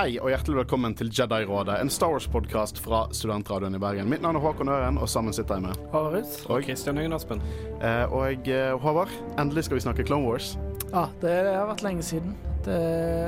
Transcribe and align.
Hei 0.00 0.14
og 0.16 0.30
hjertelig 0.32 0.62
velkommen 0.62 0.94
til 0.96 1.10
Jedi-rådet, 1.12 1.74
en 1.76 1.90
Star 1.92 2.14
Wars-podkast 2.14 2.78
fra 2.80 3.02
Studentradioen 3.12 3.74
i 3.76 3.80
Bergen. 3.82 4.06
Mitt 4.08 4.22
navn 4.24 4.38
er 4.38 4.40
Håkon 4.40 4.70
Øren, 4.72 4.96
og 4.96 5.10
sammen 5.12 5.34
sitter 5.36 5.58
jeg 5.58 5.66
med 5.66 5.90
Aris. 5.92 6.38
Og, 6.46 6.62
Kristian 6.64 6.96
Høgen 6.96 7.12
Aspen. 7.12 7.42
eh, 7.84 8.06
og 8.08 8.48
eh, 8.48 8.70
Håvard, 8.80 9.12
endelig 9.36 9.66
skal 9.66 9.76
vi 9.76 9.82
snakke 9.84 10.06
Clone 10.08 10.24
Wars. 10.24 10.54
Ja, 10.86 11.04
det 11.20 11.34
har 11.50 11.68
vært 11.68 11.84
lenge 11.84 12.06
siden. 12.08 12.32
Det, 12.64 12.78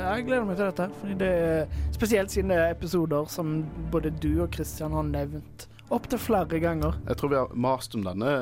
jeg 0.00 0.24
gleder 0.30 0.48
meg 0.48 0.56
til 0.56 0.70
dette. 0.70 0.88
Fordi 1.02 1.18
det 1.20 1.30
er 1.42 1.76
Spesielt 1.92 2.32
siden 2.32 2.56
det 2.56 2.62
er 2.62 2.72
episoder 2.72 3.28
som 3.28 3.52
både 3.92 4.16
du 4.24 4.30
og 4.40 4.48
Kristian 4.56 4.96
har 4.96 5.04
nevnt 5.12 5.68
opptil 5.92 6.24
flere 6.24 6.56
ganger. 6.56 6.96
Jeg 7.04 7.20
tror 7.20 7.34
vi 7.34 7.42
har 7.42 7.52
mast 7.68 8.00
om 8.00 8.08
denne 8.08 8.32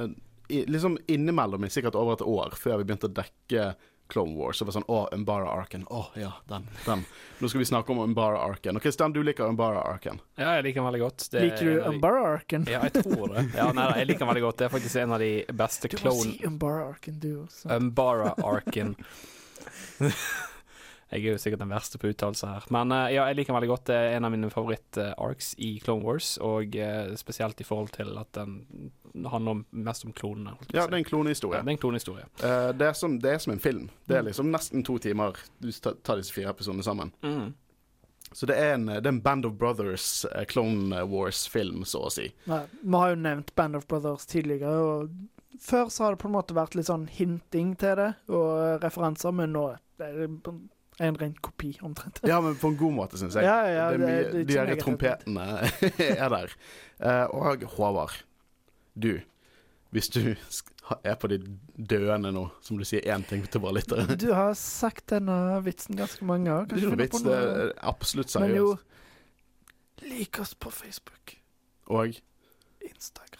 i, 0.50 0.64
liksom 0.70 0.98
innimellom 1.10 1.64
i 1.64 1.70
sikkert 1.70 1.98
over 1.98 2.14
et 2.14 2.22
år 2.26 2.54
før 2.58 2.78
vi 2.78 2.86
begynte 2.86 3.10
å 3.10 3.18
dekke 3.18 3.72
Clone 4.10 4.34
Wars. 4.38 4.58
Så 4.58 4.64
det 4.66 4.72
var 4.72 4.76
sånn 4.80 4.88
Å, 4.90 5.00
Umbara-arken. 5.16 5.86
Å 5.90 6.02
ja, 6.18 6.32
den, 6.50 6.66
den. 6.84 7.04
Nå 7.40 7.48
skal 7.50 7.62
vi 7.62 7.68
snakke 7.70 7.94
om 7.94 8.02
Umbara-arken. 8.04 8.76
Og 8.76 8.82
Kristian, 8.84 9.14
du 9.16 9.22
liker 9.26 9.46
Umbara-arken. 9.48 10.20
Ja, 10.36 10.56
jeg 10.58 10.66
liker 10.68 10.82
den 10.82 10.88
veldig 10.90 11.02
godt. 11.06 11.28
Det 11.32 11.44
Liker 11.46 11.64
du 11.64 11.72
en 11.72 11.78
av 11.80 11.86
de- 11.90 11.96
Umbara-arken? 11.96 12.68
Ja, 12.70 12.82
jeg 12.88 13.04
tror 13.04 13.34
det. 13.36 13.46
Ja, 13.56 13.70
nei, 13.76 13.88
jeg 14.02 14.10
liker 14.12 14.24
den 14.26 14.32
veldig 14.34 14.44
godt. 14.48 14.60
Det 14.60 14.68
er 14.68 14.74
faktisk 14.76 15.00
en 15.04 15.16
av 15.16 15.24
de 15.24 15.32
beste 15.62 15.88
Du 15.94 15.98
må 16.04 16.14
si 16.22 16.36
Umbara-arken, 16.50 17.20
du 17.22 17.30
også. 17.46 17.70
Umbara-arken. 17.78 18.96
Jeg 21.10 21.24
er 21.24 21.34
jo 21.34 21.40
sikkert 21.42 21.62
den 21.64 21.72
verste 21.72 21.98
på 21.98 22.10
uttalelser 22.12 22.52
her. 22.54 22.66
Men 22.70 22.92
eh, 22.94 23.16
ja, 23.16 23.24
jeg 23.26 23.40
liker 23.40 23.50
den 23.50 23.58
veldig 23.58 23.70
godt. 23.72 23.86
Det 23.90 23.96
er 23.98 24.12
en 24.16 24.26
av 24.28 24.34
mine 24.34 24.50
favoritt-arcs 24.52 25.54
i 25.58 25.72
Clone 25.82 26.06
Wars, 26.06 26.36
og 26.46 26.76
eh, 26.78 27.14
spesielt 27.18 27.60
i 27.60 27.66
forhold 27.66 27.90
til 27.96 28.14
at 28.20 28.30
den 28.38 28.92
handler 29.26 29.58
om, 29.58 29.64
mest 29.70 30.06
om 30.06 30.12
klonene. 30.14 30.54
Ja, 30.70 30.86
det 30.86 30.94
er 30.94 31.00
en 31.00 31.08
klonehistorie. 31.08 31.58
Ja, 31.58 31.64
det 31.66 31.72
er 31.72 31.78
en 31.78 31.82
klonehistorie. 31.82 32.28
Uh, 32.44 32.70
det, 32.76 32.86
er 32.86 32.94
som, 32.94 33.18
det 33.18 33.32
er 33.34 33.42
som 33.42 33.56
en 33.56 33.62
film. 33.62 33.88
Det 34.06 34.20
er 34.20 34.28
liksom 34.28 34.52
nesten 34.54 34.86
to 34.86 35.00
timer 35.02 35.38
du 35.58 35.72
tar, 35.72 36.20
disse 36.20 36.34
fire 36.34 36.54
episodene 36.54 36.86
sammen. 36.86 37.10
Mm. 37.26 37.50
Så 38.30 38.46
det 38.46 38.60
er 38.62 38.76
en, 38.76 38.86
det 38.86 39.02
er 39.02 39.10
en 39.10 39.22
Band 39.24 39.48
of 39.48 39.58
Brothers 39.58 40.22
uh, 40.30 40.44
Clone 40.46 41.02
Wars-film, 41.10 41.82
så 41.82 42.06
å 42.06 42.14
si. 42.14 42.28
Nei, 42.46 42.62
vi 42.80 43.02
har 43.02 43.16
jo 43.16 43.22
nevnt 43.26 43.54
Band 43.58 43.82
of 43.82 43.90
Brothers 43.90 44.30
tidligere, 44.30 44.78
og 44.78 45.58
før 45.60 45.90
så 45.90 46.06
har 46.06 46.14
det 46.14 46.22
på 46.22 46.30
en 46.30 46.38
måte 46.38 46.56
vært 46.56 46.78
litt 46.78 46.88
sånn 46.88 47.08
hinting 47.10 47.74
til 47.80 47.98
det, 47.98 48.12
og 48.30 48.84
referanser, 48.84 49.34
men 49.34 49.58
nå 49.58 49.72
er 49.74 49.80
det 49.98 50.28
en 51.00 51.16
ren 51.20 51.34
kopi, 51.42 51.72
omtrent. 51.82 52.20
Ja, 52.28 52.40
men 52.44 52.54
på 52.60 52.68
en 52.68 52.76
god 52.76 52.92
måte, 52.92 53.18
syns 53.20 53.34
jeg. 53.38 53.44
Ja, 53.48 53.58
ja, 53.66 53.90
det 53.90 53.94
er 53.94 53.98
det- 53.98 54.06
mye, 54.06 54.16
det 54.16 54.34
er 54.34 54.40
ikke 54.40 54.48
de 54.52 54.76
der 54.76 54.82
trompetene 54.84 55.46
er 56.24 56.28
der. 56.28 56.54
Eh, 57.00 57.24
og 57.34 57.64
Håvard, 57.76 58.18
du 58.94 59.20
Hvis 59.90 60.08
du 60.08 60.20
er 61.04 61.14
på 61.18 61.26
de 61.30 61.38
døende 61.90 62.30
nå, 62.32 62.44
som 62.62 62.78
du 62.78 62.84
sier 62.84 63.00
én 63.10 63.24
ting 63.26 63.42
til 63.50 63.60
våre 63.64 63.74
lyttere 63.80 64.16
Du 64.20 64.28
har 64.34 64.52
sagt 64.54 65.06
denne 65.10 65.34
vitsen 65.64 65.96
ganske 65.98 66.24
mange 66.24 66.46
ganger. 66.50 66.66
Det 66.70 66.78
er 66.82 66.86
ikke 66.90 67.00
vits, 67.04 67.22
det 67.26 67.34
er 67.34 67.72
absolutt 67.82 68.36
Men 68.40 68.54
jo, 68.54 68.76
lik 70.02 70.38
oss 70.40 70.54
på 70.54 70.70
Facebook, 70.70 71.34
Og 71.90 72.14
Instagram. 72.80 73.36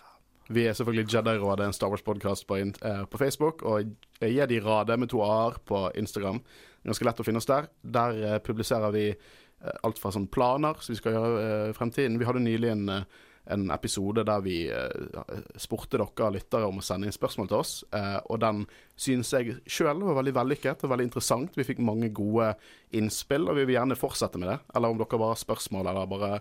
vi 0.51 0.65
er 0.67 0.73
selvfølgelig 0.75 1.13
Jedi-rådet, 1.15 1.67
en 1.67 1.73
Star 1.73 1.89
Wars-podkast 1.93 2.47
på, 2.47 2.57
eh, 2.59 3.05
på 3.07 3.19
Facebook. 3.19 3.63
Og 3.63 3.85
Jedi-radet 4.21 4.99
med 4.99 5.09
to 5.09 5.23
a-er 5.23 5.59
på 5.65 5.91
Instagram. 5.95 6.43
Ganske 6.87 7.05
lett 7.05 7.21
å 7.21 7.27
finne 7.27 7.41
oss 7.43 7.49
der. 7.51 7.69
Der 7.83 8.21
eh, 8.25 8.39
publiserer 8.45 8.95
vi 8.95 9.09
eh, 9.11 9.75
alt 9.85 9.99
fra 10.01 10.13
sånn 10.15 10.31
planer 10.33 10.79
som 10.81 10.95
vi 10.95 11.01
skal 11.01 11.17
gjøre 11.17 11.43
eh, 11.43 11.67
i 11.73 11.77
fremtiden. 11.77 12.17
Vi 12.21 12.29
hadde 12.29 12.43
nylig 12.45 12.71
en, 12.73 12.87
eh, 12.95 13.27
en 13.51 13.67
episode 13.75 14.25
der 14.29 14.45
vi 14.45 14.57
eh, 14.73 15.43
spurte 15.61 16.01
dere 16.01 16.31
lyttere 16.33 16.69
om 16.69 16.81
å 16.81 16.85
sende 16.85 17.09
inn 17.09 17.17
spørsmål 17.17 17.51
til 17.51 17.61
oss. 17.61 17.75
Eh, 17.97 18.17
og 18.33 18.41
den 18.45 18.65
synes 19.01 19.33
jeg 19.37 19.59
sjøl 19.69 20.01
var 20.07 20.21
veldig 20.23 20.37
vellykket 20.41 20.87
og 20.87 20.95
veldig 20.95 21.11
interessant. 21.11 21.57
Vi 21.59 21.69
fikk 21.69 21.85
mange 21.85 22.13
gode 22.17 22.55
innspill, 22.97 23.49
og 23.51 23.61
vi 23.61 23.69
vil 23.69 23.77
gjerne 23.77 24.01
fortsette 24.01 24.41
med 24.41 24.55
det. 24.55 24.59
Eller 24.75 24.93
om 24.93 25.01
dere 25.01 25.21
bare 25.21 25.35
har 25.37 25.45
spørsmål 25.45 25.93
eller 25.93 26.11
bare 26.11 26.35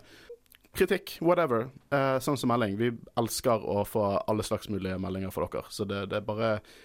kritikk, 0.80 1.18
whatever. 1.26 1.68
Eh, 1.92 2.20
sånn 2.24 2.38
som 2.40 2.52
melding. 2.54 2.78
Vi 2.80 2.94
elsker 3.20 3.64
å 3.66 3.84
få 3.88 4.06
alle 4.30 4.46
slags 4.46 4.70
mulige 4.72 5.00
meldinger 5.02 5.34
fra 5.36 5.50
dere. 5.52 5.68
Så 5.74 5.88
det, 5.90 6.06
det 6.12 6.22
er 6.22 6.28
bare 6.28 6.52
eh, 6.60 6.78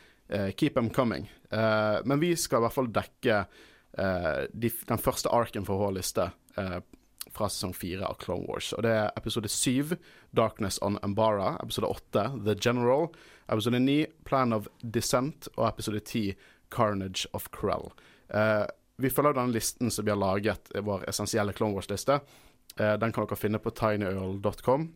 keep 0.56 0.74
them 0.74 0.90
coming. 0.90 1.28
Eh, 1.54 1.98
men 2.04 2.20
vi 2.20 2.36
skal 2.36 2.58
i 2.58 2.66
hvert 2.66 2.74
fall 2.74 2.90
dekke 2.92 3.38
eh, 3.98 4.44
de, 4.52 4.70
den 4.88 5.00
første 5.00 5.30
arken 5.32 5.66
for 5.66 5.82
vår 5.82 5.96
liste 5.98 6.28
eh, 6.58 6.78
fra 7.34 7.48
sesong 7.50 7.74
fire 7.76 8.06
av 8.06 8.18
Clone 8.22 8.46
Wars. 8.48 8.72
Og 8.76 8.84
det 8.86 8.94
er 8.94 9.12
episode 9.18 9.50
syv, 9.50 9.96
Darkness 10.36 10.80
on 10.82 10.98
Ambara. 11.02 11.54
Episode 11.62 11.90
åtte, 11.90 12.26
The 12.46 12.56
General. 12.58 13.08
Episode 13.48 13.80
ni, 13.82 14.04
Plan 14.26 14.54
of 14.56 14.68
Descent. 14.82 15.48
Og 15.56 15.68
episode 15.68 16.02
ti, 16.08 16.26
Carnage 16.74 17.28
of 17.32 17.50
Krell. 17.54 17.90
Eh, 18.34 18.64
vi 18.96 19.10
følger 19.10 19.34
denne 19.34 19.54
listen 19.54 19.90
som 19.90 20.06
vi 20.06 20.12
har 20.14 20.20
laget, 20.20 20.70
vår 20.86 21.08
essensielle 21.10 21.54
Clone 21.54 21.74
Wars-liste. 21.74 22.20
Eh, 22.78 22.94
den 22.98 23.14
kan 23.14 23.26
dere 23.26 23.38
finne 23.38 23.62
på 23.62 23.72
tinyurl.com 23.74 24.92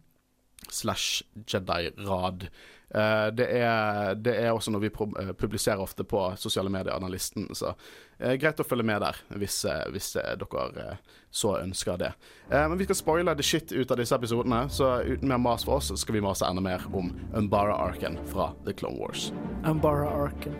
slash 0.70 1.22
Jedi-rad. 1.46 2.48
Eh, 2.94 3.26
det, 3.36 3.46
er, 3.60 4.14
det 4.14 4.34
er 4.40 4.52
også 4.52 4.72
noe 4.72 4.82
vi 4.86 4.90
eh, 4.90 5.32
publiserer 5.38 5.82
ofte 5.82 6.04
på 6.08 6.22
sosiale 6.40 6.72
medier, 6.72 6.94
Analysten. 6.96 7.48
Så 7.56 7.74
eh, 8.18 8.34
greit 8.40 8.60
å 8.60 8.66
følge 8.66 8.86
med 8.88 9.02
der, 9.04 9.18
hvis, 9.36 9.60
hvis 9.92 10.12
dere 10.16 10.96
så 11.30 11.58
ønsker 11.60 11.98
det. 12.00 12.12
Eh, 12.50 12.64
men 12.68 12.78
vi 12.80 12.88
skal 12.88 13.00
spoile 13.00 13.34
the 13.36 13.44
shit 13.44 13.72
ut 13.72 13.90
av 13.90 14.00
disse 14.00 14.16
episodene, 14.16 14.64
så 14.72 14.98
uten 15.04 15.28
mer 15.28 15.42
mas 15.42 15.66
for 15.68 15.82
oss, 15.82 15.92
skal 16.00 16.16
vi 16.16 16.24
mase 16.24 16.48
enda 16.48 16.64
mer 16.64 16.86
om 16.92 17.12
Umbara-arken 17.36 18.18
fra 18.32 18.52
The 18.64 18.72
Clone 18.72 18.98
Wars. 19.00 19.32
Umbara-arken. 19.68 20.56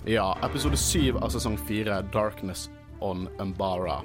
Ja, 0.06 0.38
episode 0.44 0.78
syv 0.78 1.18
av 1.18 1.30
sesong 1.32 1.54
fire, 1.58 2.02
Darkness 2.14 2.70
on 3.00 3.30
Umbara. 3.40 4.02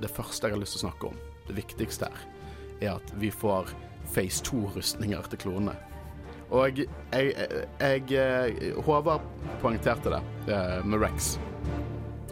Det 0.00 0.06
første 0.10 0.46
jeg 0.46 0.54
har 0.54 0.60
lyst 0.62 0.76
til 0.76 0.78
å 0.78 0.82
snakke 0.84 1.08
om, 1.08 1.16
det 1.48 1.56
viktigste 1.56 2.06
her, 2.06 2.20
er 2.78 2.90
at 2.92 3.10
vi 3.18 3.32
får 3.34 3.72
Phase 4.12 4.44
2-rustninger 4.46 5.26
til 5.32 5.42
klonene. 5.42 5.74
Og 6.54 6.78
jeg, 6.78 6.86
jeg, 7.10 7.50
jeg 7.82 8.72
Håvard 8.86 9.26
poengterte 9.58 10.14
det 10.14 10.22
eh, 10.54 10.78
med 10.86 11.02
Rex 11.02 11.34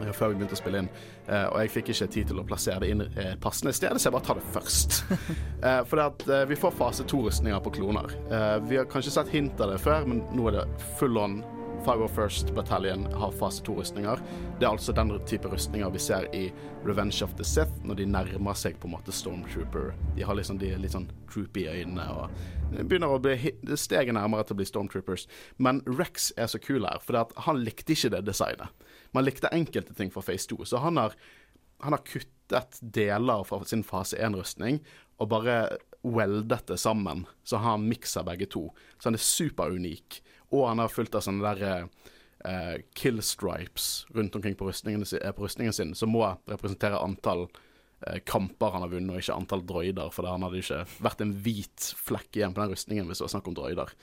eh, 0.05 0.13
før 0.15 0.31
vi 0.31 0.39
begynte 0.39 0.55
å 0.55 0.63
spille 0.63 0.85
inn. 0.85 0.95
Eh, 1.27 1.47
og 1.51 1.59
jeg 1.65 1.77
fikk 1.81 1.91
ikke 1.91 2.13
tid 2.15 2.31
til 2.31 2.39
å 2.39 2.47
plassere 2.47 2.85
det 2.85 2.95
inn 2.95 3.07
passende 3.43 3.75
sted, 3.75 3.99
så 3.99 4.07
jeg 4.07 4.21
bare 4.21 4.29
tar 4.31 4.39
det 4.39 4.51
først. 4.55 5.01
eh, 5.67 5.83
for 5.83 5.99
det 5.99 6.11
at 6.13 6.29
eh, 6.29 6.51
vi 6.53 6.63
får 6.63 6.79
fase 6.79 7.11
to-rustninger 7.11 7.67
på 7.67 7.75
kloner. 7.81 8.15
Eh, 8.31 8.59
vi 8.71 8.79
har 8.79 8.87
kanskje 8.93 9.19
sett 9.19 9.35
hint 9.35 9.59
av 9.59 9.75
det 9.75 9.83
før, 9.83 10.07
men 10.07 10.23
nå 10.31 10.53
er 10.53 10.61
det 10.61 10.69
full 11.01 11.19
on 11.19 11.41
501st 11.87 12.55
Battalion 12.55 13.07
har 13.13 13.33
fase 13.33 13.63
2-rustninger. 13.65 14.21
Det 14.59 14.67
er 14.67 14.71
altså 14.71 14.93
den 14.93 15.13
type 15.27 15.49
rustninger 15.49 15.91
vi 15.91 16.03
ser 16.03 16.27
i 16.37 16.47
Revenge 16.85 17.25
of 17.25 17.35
the 17.39 17.45
Sith, 17.45 17.73
når 17.85 18.01
de 18.01 18.07
nærmer 18.11 18.57
seg 18.59 18.77
på 18.81 18.89
en 18.89 18.95
måte 18.95 19.15
Stormtrooper. 19.15 19.95
De 20.17 20.25
har 20.27 20.37
liksom 20.37 20.61
de 20.61 20.73
litt 20.81 20.95
sånn 20.95 21.09
droopy 21.31 21.67
øynene 21.71 22.07
og 22.15 22.35
de 22.71 22.85
begynner 22.87 23.11
å 23.11 23.19
bli 23.23 23.77
steget 23.81 24.15
nærmere 24.15 24.47
til 24.47 24.55
å 24.55 24.61
bli 24.61 24.69
Stormtroopers. 24.69 25.27
Men 25.59 25.83
Rex 25.89 26.31
er 26.39 26.51
så 26.51 26.61
kul 26.63 26.87
her, 26.87 27.03
for 27.03 27.19
han 27.47 27.63
likte 27.65 27.97
ikke 27.97 28.13
det 28.15 28.23
designet. 28.29 28.71
Man 29.17 29.27
likte 29.27 29.51
enkelte 29.55 29.97
ting 29.99 30.13
fra 30.15 30.23
Phase 30.23 30.53
2, 30.53 30.63
så 30.71 30.83
han 30.85 31.01
har, 31.01 31.17
han 31.83 31.97
har 31.97 32.05
kuttet 32.07 32.79
deler 32.81 33.43
fra 33.47 33.65
sin 33.67 33.83
fase 33.87 34.19
1-rustning 34.21 34.81
og 35.21 35.33
bare 35.33 35.57
weldet 36.07 36.69
det 36.71 36.79
sammen, 36.81 37.27
så 37.45 37.61
han 37.61 37.89
miksa 37.89 38.23
begge 38.25 38.49
to. 38.51 38.69
Så 38.99 39.11
han 39.11 39.19
er 39.19 39.25
superunik. 39.25 40.21
Og 40.51 40.67
han 40.69 40.83
har 40.83 40.93
fulgt 40.93 41.15
av 41.15 41.25
sånne 41.25 41.53
der 41.55 41.89
uh, 42.47 42.77
kill 42.95 43.23
stripes 43.23 44.07
rundt 44.15 44.37
omkring 44.37 44.55
på 44.55 44.67
rustningen, 44.67 45.05
eh, 45.23 45.33
på 45.33 45.45
rustningen 45.45 45.73
sin, 45.73 45.95
som 45.95 46.11
må 46.11 46.25
representere 46.49 46.99
antall 46.99 47.47
uh, 48.07 48.19
kamper 48.25 48.75
han 48.75 48.85
har 48.87 48.93
vunnet, 48.95 49.15
og 49.15 49.23
ikke 49.23 49.37
antall 49.37 49.65
droider, 49.67 50.11
for 50.15 50.29
han 50.29 50.45
hadde 50.47 50.63
ikke 50.63 50.83
vært 51.05 51.25
en 51.25 51.35
hvit 51.45 51.93
flekk 52.01 52.41
igjen 52.41 52.57
på 52.57 52.65
den 52.65 52.75
rustningen 52.75 53.09
hvis 53.09 53.23
det 53.23 53.29
var 53.29 53.35
snakk 53.37 53.51
om 53.51 53.59
droider. 53.59 53.95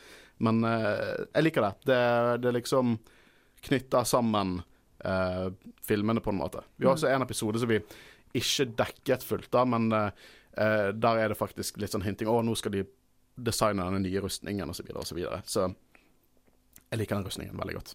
Men 0.43 0.63
uh, 0.63 1.27
jeg 1.33 1.47
liker 1.47 1.67
det. 1.67 1.73
Det, 1.89 2.01
det 2.45 2.57
liksom 2.61 2.97
knytter 3.67 4.05
sammen 4.07 4.59
filmene 5.85 6.19
på 6.25 6.31
en 6.33 6.39
måte. 6.39 6.63
Vi 6.75 6.87
har 6.87 6.95
også 6.95 7.07
en 7.07 7.21
episode 7.21 7.59
som 7.61 7.69
vi 7.69 7.77
ikke 8.35 8.65
dekket 8.79 9.23
fullt 9.23 9.53
av, 9.55 9.67
men 9.69 9.85
der 9.93 11.19
er 11.21 11.29
det 11.31 11.37
faktisk 11.37 11.77
litt 11.79 11.93
sånn 11.93 12.03
hinting 12.03 12.27
Å, 12.27 12.39
nå 12.43 12.55
skal 12.57 12.73
de 12.73 12.81
designe 13.37 13.85
denne 13.85 14.01
nye 14.01 14.21
rustningen, 14.23 14.73
osv., 14.73 14.89
osv. 14.89 15.05
Så, 15.05 15.15
videre. 15.15 15.41
så 15.45 15.67
jeg 16.89 17.01
liker 17.01 17.17
den 17.17 17.27
rustningen 17.27 17.59
veldig 17.59 17.77
godt. 17.77 17.93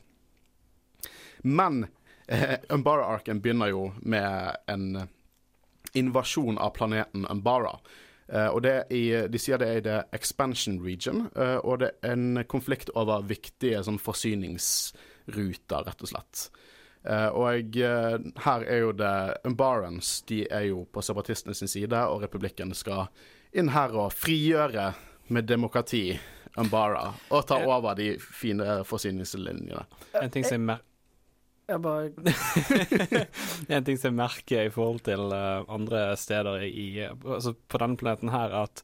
Men 1.43 1.87
eh, 2.29 2.59
Umbara-arken 2.73 3.41
begynner 3.43 3.73
jo 3.73 3.91
med 4.03 4.57
en 4.71 5.09
invasjon 5.99 6.59
av 6.59 6.75
planeten 6.77 7.27
Umbara. 7.31 7.79
Eh, 8.29 8.49
og 8.49 8.67
i, 8.67 9.05
De 9.29 9.41
sier 9.41 9.61
det 9.61 9.69
er 9.69 9.81
i 9.81 9.87
the 9.87 9.97
expansion 10.17 10.79
region, 10.85 11.27
eh, 11.37 11.59
og 11.61 11.83
det 11.83 11.93
er 12.03 12.15
en 12.15 12.45
konflikt 12.49 12.93
over 12.95 13.25
viktige 13.27 13.83
sånn, 13.85 14.01
forsyningsruter, 14.01 15.89
rett 15.89 16.05
og 16.05 16.13
slett. 16.13 16.47
Eh, 17.03 17.29
og 17.35 17.79
eh, 17.83 18.19
her 18.45 18.65
er 18.71 18.85
jo 18.85 18.93
det 18.95 19.15
Umbarans 19.49 20.21
de 20.29 20.45
er 20.47 20.69
jo 20.71 20.85
på 20.87 21.03
separatistene 21.03 21.57
sin 21.59 21.71
side, 21.71 22.05
og 22.07 22.23
republikken 22.23 22.75
skal 22.79 23.09
inn 23.53 23.73
her 23.75 23.93
og 23.99 24.15
frigjøre 24.15 24.93
med 25.33 25.49
demokrati 25.51 26.13
Umbara 26.61 27.07
og 27.33 27.47
ta 27.49 27.57
over 27.65 27.95
de 27.97 28.15
fine 28.21 28.83
forsyningslinjene. 28.89 29.85
En 30.21 30.33
ting 30.33 30.45
som 30.45 30.59
jeg 30.59 30.67
mer 30.69 30.83
Jeg 31.71 31.81
bare 31.81 32.11
En 33.79 33.87
ting 33.87 33.97
som 33.97 34.11
jeg 34.11 34.19
merker 34.19 34.67
i 34.67 34.73
forhold 34.75 35.01
til 35.07 35.33
eh, 35.33 35.63
andre 35.73 36.11
steder 36.21 36.67
i 36.67 37.07
Altså 37.07 37.55
på 37.55 37.81
denne 37.81 37.97
planeten 37.97 38.33
her, 38.35 38.53
at 38.65 38.83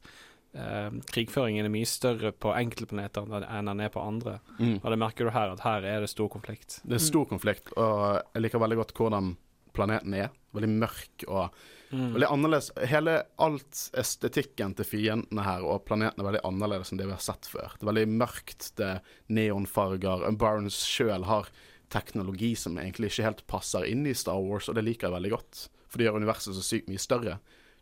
eh, 0.57 0.89
krigføringen 1.13 1.67
er 1.67 1.73
mye 1.73 1.89
større 1.89 2.31
på 2.33 2.55
enkelte 2.55 2.89
planeter 2.93 3.29
enn 3.43 3.69
den 3.69 3.83
er 3.85 3.93
på 3.93 4.01
andre. 4.01 4.39
Mm. 4.57 4.79
Og 4.79 4.89
det 4.89 5.01
merker 5.03 5.29
du 5.29 5.35
her, 5.35 5.53
at 5.53 5.65
her 5.67 5.85
er 5.85 6.01
det 6.05 6.09
stor 6.09 6.31
konflikt. 6.31 6.79
Det 6.83 6.97
er 6.97 7.05
stor 7.05 7.29
konflikt, 7.29 7.69
og 7.77 8.23
jeg 8.33 8.47
liker 8.47 8.63
veldig 8.63 8.79
godt 8.81 8.95
hvordan 8.97 9.35
planeten 9.77 10.15
er. 10.17 10.31
Veldig 10.55 10.71
mørk 10.79 11.27
og 11.27 11.59
Mm. 11.89 12.13
veldig 12.13 12.27
annerledes. 12.29 12.69
Hele 12.91 13.15
alt 13.41 13.79
estetikken 13.97 14.75
til 14.77 14.85
fiendene 14.85 15.45
her 15.45 15.65
og 15.65 15.85
planeten 15.87 16.21
er 16.21 16.27
veldig 16.27 16.43
annerledes 16.45 16.91
enn 16.93 17.01
det 17.01 17.07
vi 17.09 17.15
har 17.15 17.23
sett 17.23 17.49
før. 17.49 17.73
Det 17.75 17.85
er 17.85 17.91
veldig 17.91 18.07
mørkt, 18.21 18.69
det 18.77 18.89
er 18.93 19.15
neonfarger. 19.33 20.27
Barents 20.39 20.83
sjøl 20.85 21.25
har 21.29 21.49
teknologi 21.89 22.53
som 22.59 22.77
egentlig 22.77 23.09
ikke 23.09 23.25
helt 23.25 23.45
passer 23.49 23.87
inn 23.89 24.05
i 24.05 24.13
Star 24.13 24.37
Wars, 24.43 24.69
og 24.69 24.77
det 24.77 24.85
liker 24.85 25.09
jeg 25.09 25.17
veldig 25.17 25.33
godt. 25.33 25.63
For 25.89 25.97
det 25.97 26.05
gjør 26.05 26.19
universet 26.21 26.53
så 26.53 26.65
sykt 26.65 26.91
mye 26.91 27.01
større. 27.01 27.39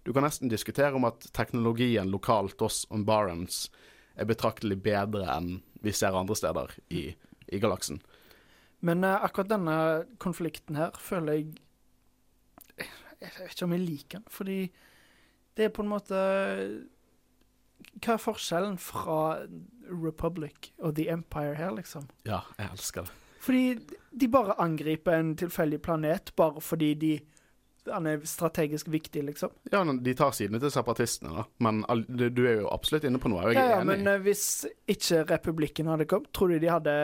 Du 0.07 0.13
kan 0.15 0.23
nesten 0.23 0.47
diskutere 0.47 0.95
om 0.95 1.07
at 1.09 1.27
teknologien 1.35 2.07
lokalt 2.07 2.61
hos 2.63 2.85
Barents 2.87 3.65
er 4.15 4.29
betraktelig 4.29 4.79
bedre 4.85 5.27
enn 5.35 5.57
vi 5.83 5.91
ser 5.93 6.15
andre 6.15 6.37
steder 6.37 6.71
i, 6.89 7.09
i 7.51 7.59
galaksen. 7.59 7.99
Men 8.79 9.03
uh, 9.03 9.19
akkurat 9.25 9.51
denne 9.51 9.77
konflikten 10.21 10.77
her 10.79 10.95
føler 11.01 11.39
jeg 11.39 11.57
Jeg 13.21 13.33
vet 13.39 13.55
ikke 13.55 13.65
om 13.65 13.73
jeg 13.73 13.83
liker 13.85 14.19
den, 14.19 14.27
fordi 14.29 14.59
det 15.57 15.65
er 15.65 15.73
på 15.73 15.81
en 15.81 15.89
måte 15.89 16.17
Hva 17.97 18.13
er 18.13 18.21
forskjellen 18.21 18.77
fra 18.81 19.39
Republic 19.89 20.71
og 20.77 20.95
The 20.97 21.07
Empire 21.13 21.55
her, 21.57 21.71
liksom? 21.77 22.05
Ja, 22.27 22.43
jeg 22.59 22.69
elsker 22.75 23.07
det. 23.07 23.15
Fordi 23.41 23.63
de 24.11 24.27
bare 24.27 24.57
angriper 24.61 25.15
en 25.17 25.35
tilfeldig 25.39 25.81
planet 25.81 26.33
bare 26.35 26.61
fordi 26.61 26.93
de 26.93 27.11
han 27.91 28.07
er 28.11 28.21
strategisk 28.27 28.87
viktig, 28.93 29.23
liksom. 29.29 29.51
Ja, 29.71 29.83
De 29.83 30.13
tar 30.17 30.31
sidene 30.35 30.59
til 30.61 30.71
separatistene, 30.73 31.33
da. 31.39 31.45
Men 31.63 31.83
du, 32.07 32.43
er 32.47 32.61
jo 32.63 32.69
absolutt 32.73 33.03
inne 33.07 33.19
på 33.19 33.31
noe. 33.31 33.45
Jeg 33.47 33.57
Ja, 33.59 33.63
er 33.65 33.69
ja, 33.75 33.81
enig. 33.81 33.87
men 33.93 34.07
eh, 34.13 34.19
hvis 34.25 34.43
ikke 34.87 35.23
republikken 35.31 35.87
hadde 35.91 36.05
kommet, 36.09 36.31
tror 36.35 36.53
du 36.53 36.59
de 36.59 36.71
hadde 36.71 36.95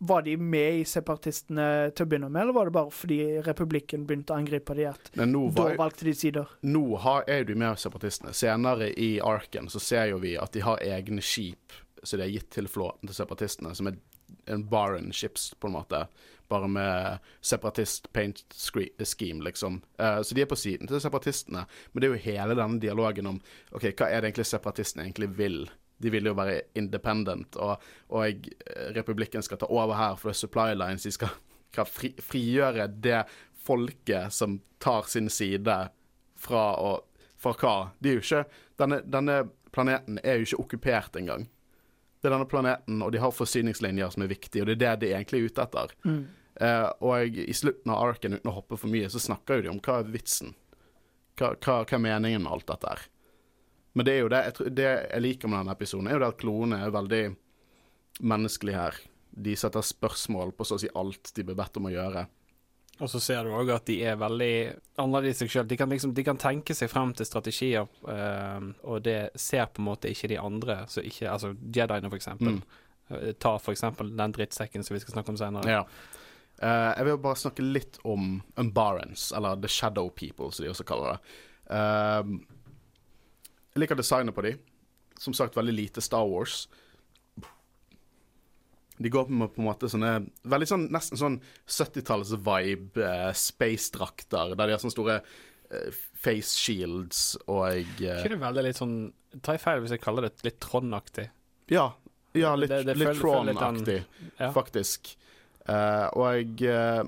Var 0.00 0.22
de 0.22 0.36
med 0.36 0.80
i 0.80 0.84
separatistene 0.86 1.90
til 1.90 2.06
å 2.06 2.08
begynne 2.08 2.28
med, 2.30 2.42
eller 2.44 2.54
var 2.54 2.68
det 2.68 2.74
bare 2.76 2.92
fordi 2.94 3.16
republikken 3.42 4.04
begynte 4.06 4.30
å 4.30 4.38
angripe 4.38 4.76
de 4.78 4.84
at 4.92 5.10
da 5.18 5.64
valgte 5.80 6.06
de 6.06 6.14
sider? 6.14 6.46
nå 6.62 6.84
har, 7.02 7.24
er 7.26 7.42
du 7.48 7.54
med 7.58 7.74
separatistene. 7.82 8.30
Senere 8.32 8.92
i 8.94 9.18
arken 9.20 9.66
så 9.68 9.80
ser 9.82 10.12
jo 10.12 10.20
vi 10.22 10.36
at 10.38 10.52
de 10.54 10.62
har 10.62 10.78
egne 10.86 11.20
skip 11.24 11.74
som 12.04 12.18
de 12.20 12.28
har 12.28 12.30
gitt 12.30 12.50
til 12.54 12.68
flåten 12.70 13.10
til 13.10 13.16
separatistene, 13.18 13.74
som 13.74 13.88
er 13.90 13.96
en 14.46 14.62
Baron 14.70 15.10
ships, 15.12 15.50
på 15.58 15.66
en 15.66 15.74
måte. 15.74 16.04
Bare 16.48 16.68
med 16.72 17.26
separatist 17.44 18.08
paint 18.12 18.44
scheme, 18.56 19.44
liksom. 19.44 19.82
Uh, 20.00 20.22
så 20.22 20.34
de 20.34 20.42
er 20.42 20.48
på 20.48 20.56
siden 20.56 20.88
til 20.88 21.02
separatistene. 21.02 21.66
Men 21.92 22.00
det 22.00 22.08
er 22.08 22.14
jo 22.14 22.24
hele 22.24 22.56
denne 22.56 22.80
dialogen 22.80 23.28
om 23.34 23.42
OK, 23.72 23.90
hva 23.90 24.08
er 24.08 24.22
det 24.22 24.30
egentlig 24.30 24.48
separatistene 24.48 25.04
egentlig 25.04 25.28
vil? 25.36 25.60
De 25.98 26.12
vil 26.14 26.30
jo 26.30 26.36
være 26.38 26.60
independent, 26.78 27.56
og, 27.58 27.82
og 28.14 28.22
eh, 28.28 28.90
republikken 28.94 29.42
skal 29.42 29.58
ta 29.58 29.66
over 29.66 29.98
her, 29.98 30.14
for 30.14 30.30
det 30.30 30.36
er 30.36 30.38
supply 30.44 30.76
lines. 30.78 31.02
De 31.02 31.10
skal, 31.10 31.32
fri, 31.90 32.12
frigjøre 32.22 32.86
det 33.02 33.24
folket 33.66 34.32
som 34.32 34.60
tar 34.78 35.10
sin 35.10 35.30
side 35.30 35.78
fra 36.38 36.64
å 36.78 36.96
Fra 37.38 37.52
hva? 37.54 37.74
De 38.02 38.10
er 38.10 38.16
jo 38.16 38.22
ikke 38.24 38.40
Denne, 38.82 38.96
denne 39.06 39.34
planeten 39.70 40.16
er 40.24 40.40
jo 40.40 40.46
ikke 40.48 40.62
okkupert 40.64 41.18
engang. 41.20 41.44
Det 42.18 42.28
er 42.28 42.34
denne 42.34 42.48
planeten, 42.50 43.02
og 43.04 43.12
de 43.14 43.20
har 43.22 43.34
forsyningslinjer 43.34 44.10
som 44.14 44.24
er 44.24 44.32
viktige, 44.32 44.64
og 44.64 44.70
det 44.70 44.74
er 44.74 44.80
det 44.82 44.94
de 45.04 45.12
egentlig 45.14 45.40
er 45.40 45.52
ute 45.52 45.66
etter. 45.66 45.92
Mm. 46.04 46.22
Uh, 46.58 46.88
og 47.06 47.36
i 47.38 47.54
slutten 47.54 47.92
av 47.94 48.02
arken, 48.08 48.34
uten 48.34 48.50
å 48.50 48.56
hoppe 48.56 48.78
for 48.80 48.90
mye, 48.90 49.10
så 49.12 49.22
snakker 49.22 49.60
jo 49.60 49.68
de 49.68 49.70
om 49.70 49.78
hva 49.84 50.00
er 50.00 50.10
vitsen. 50.10 50.56
Hva, 51.38 51.52
hva, 51.54 51.84
hva 51.84 51.94
er 51.94 52.02
meningen 52.02 52.42
med 52.42 52.56
alt 52.56 52.66
dette 52.70 52.90
her. 52.90 53.04
Men 53.94 54.06
det 54.06 54.14
er 54.14 54.24
jo 54.24 54.32
det 54.32 54.40
jeg, 54.46 54.54
tror, 54.56 54.72
det 54.78 54.88
jeg 54.88 55.22
liker 55.22 55.50
med 55.50 55.60
denne 55.60 55.76
episoden, 55.78 56.08
er 56.08 56.16
jo 56.16 56.22
det 56.24 56.32
at 56.32 56.40
klonene 56.42 56.80
er 56.82 56.94
veldig 56.94 57.22
menneskelige 58.32 58.82
her. 58.82 58.98
De 59.38 59.54
setter 59.58 59.86
spørsmål 59.86 60.52
på 60.58 60.66
så 60.66 60.78
å 60.78 60.82
si 60.82 60.90
alt 60.98 61.30
de 61.34 61.46
blir 61.46 61.58
bedt 61.58 61.78
om 61.78 61.86
å 61.86 61.94
gjøre. 61.94 62.26
Og 62.98 63.10
så 63.10 63.20
ser 63.22 63.46
du 63.46 63.52
òg 63.54 63.70
at 63.70 63.86
de 63.86 64.00
er 64.10 64.18
veldig 64.18 64.54
annerledes 64.98 65.38
i 65.38 65.44
seg 65.44 65.52
sjøl. 65.52 65.68
De, 65.70 65.76
kan 65.78 65.90
liksom, 65.92 66.12
de 66.16 66.24
kan 66.26 66.40
tenke 66.40 66.74
seg 66.74 66.90
frem 66.90 67.12
til 67.14 67.28
strategier, 67.28 67.86
eh, 68.10 68.68
og 68.90 69.04
det 69.06 69.18
ser 69.38 69.68
på 69.70 69.82
en 69.82 69.88
måte 69.92 70.10
ikke 70.10 70.30
de 70.32 70.40
andre. 70.42 70.80
Så 70.90 71.04
ikke, 71.06 71.28
altså 71.30 71.52
Jediene, 71.54 72.10
for 72.10 72.18
eksempel. 72.18 72.58
Mm. 72.58 72.78
Eh, 73.10 73.28
Ta 73.38 73.54
for 73.62 73.76
eksempel 73.76 74.10
den 74.18 74.34
drittsekken 74.34 74.86
som 74.86 74.96
vi 74.96 75.02
skal 75.04 75.14
snakke 75.14 75.34
om 75.34 75.38
senere. 75.40 75.78
Ja. 75.78 75.84
Uh, 76.58 76.90
jeg 76.96 77.06
vil 77.06 77.20
bare 77.22 77.38
snakke 77.38 77.62
litt 77.62 78.00
om 78.02 78.40
Unbarrens, 78.58 79.28
eller 79.30 79.60
The 79.62 79.70
Shadow 79.70 80.08
People, 80.10 80.50
som 80.50 80.64
de 80.64 80.72
også 80.72 80.86
kaller 80.88 81.14
det. 81.14 81.36
Uh, 81.70 82.32
jeg 83.76 83.84
liker 83.84 84.00
designet 84.00 84.34
på 84.34 84.42
de. 84.42 84.56
Som 85.22 85.36
sagt, 85.38 85.54
veldig 85.54 85.76
lite 85.76 86.02
Star 86.02 86.26
Wars. 86.26 86.64
De 88.98 89.10
går 89.14 89.28
med 89.30 89.52
på 89.54 89.62
en 89.62 89.68
måte 89.68 89.88
sånne 89.90 90.12
Veldig 90.48 90.68
sånn 90.70 90.86
nesten 90.94 91.20
sånn 91.20 91.36
70-talls-vibe, 91.68 93.02
eh, 93.04 93.32
space-drakter, 93.36 94.54
der 94.56 94.66
de 94.66 94.74
har 94.76 94.82
sånne 94.82 94.94
store 94.96 95.18
eh, 95.70 95.90
face 96.18 96.56
shields 96.58 97.36
og 97.46 97.68
eh, 97.70 98.22
Ikke 98.22 98.34
det 98.34 98.40
veldig 98.42 98.66
litt 98.68 98.80
sånn 98.80 98.96
Tar 99.44 99.58
jeg 99.58 99.64
feil 99.66 99.82
hvis 99.84 99.92
jeg 99.94 100.02
kaller 100.02 100.28
det 100.28 100.46
litt 100.46 100.58
Trond-aktig? 100.64 101.28
Ja, 101.68 101.90
ja 102.32 102.54
litt, 102.56 102.70
Det- 102.72 102.84
det 102.88 102.96
litt 102.96 103.18
Tron-aktig. 103.20 104.00
Ja. 104.38 104.52
faktisk. 104.56 105.10
Eh, 105.68 106.06
og 106.16 106.62
uh, 106.64 107.02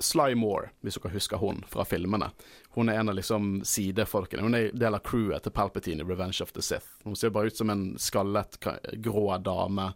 Sly 0.00 0.34
Moore, 0.38 0.70
hvis 0.80 0.94
dere 0.96 1.10
husker 1.12 1.40
hun 1.42 1.64
fra 1.68 1.82
filmene. 1.84 2.30
Hun 2.76 2.88
er 2.88 3.00
en 3.00 3.10
av 3.10 3.16
liksom 3.18 3.64
sidefolkene. 3.66 4.42
Hun 4.46 4.54
er 4.54 4.70
del 4.72 4.94
av 4.96 5.02
crewet 5.04 5.42
til 5.44 5.52
Palpatine 5.52 6.04
i 6.04 6.06
Revenge 6.08 6.40
of 6.40 6.52
the 6.54 6.62
Sith. 6.62 6.86
Hun 7.04 7.16
ser 7.18 7.34
bare 7.34 7.50
ut 7.50 7.56
som 7.58 7.68
en 7.74 7.82
skallet, 7.98 8.56
grå 9.02 9.26
dame. 9.42 9.90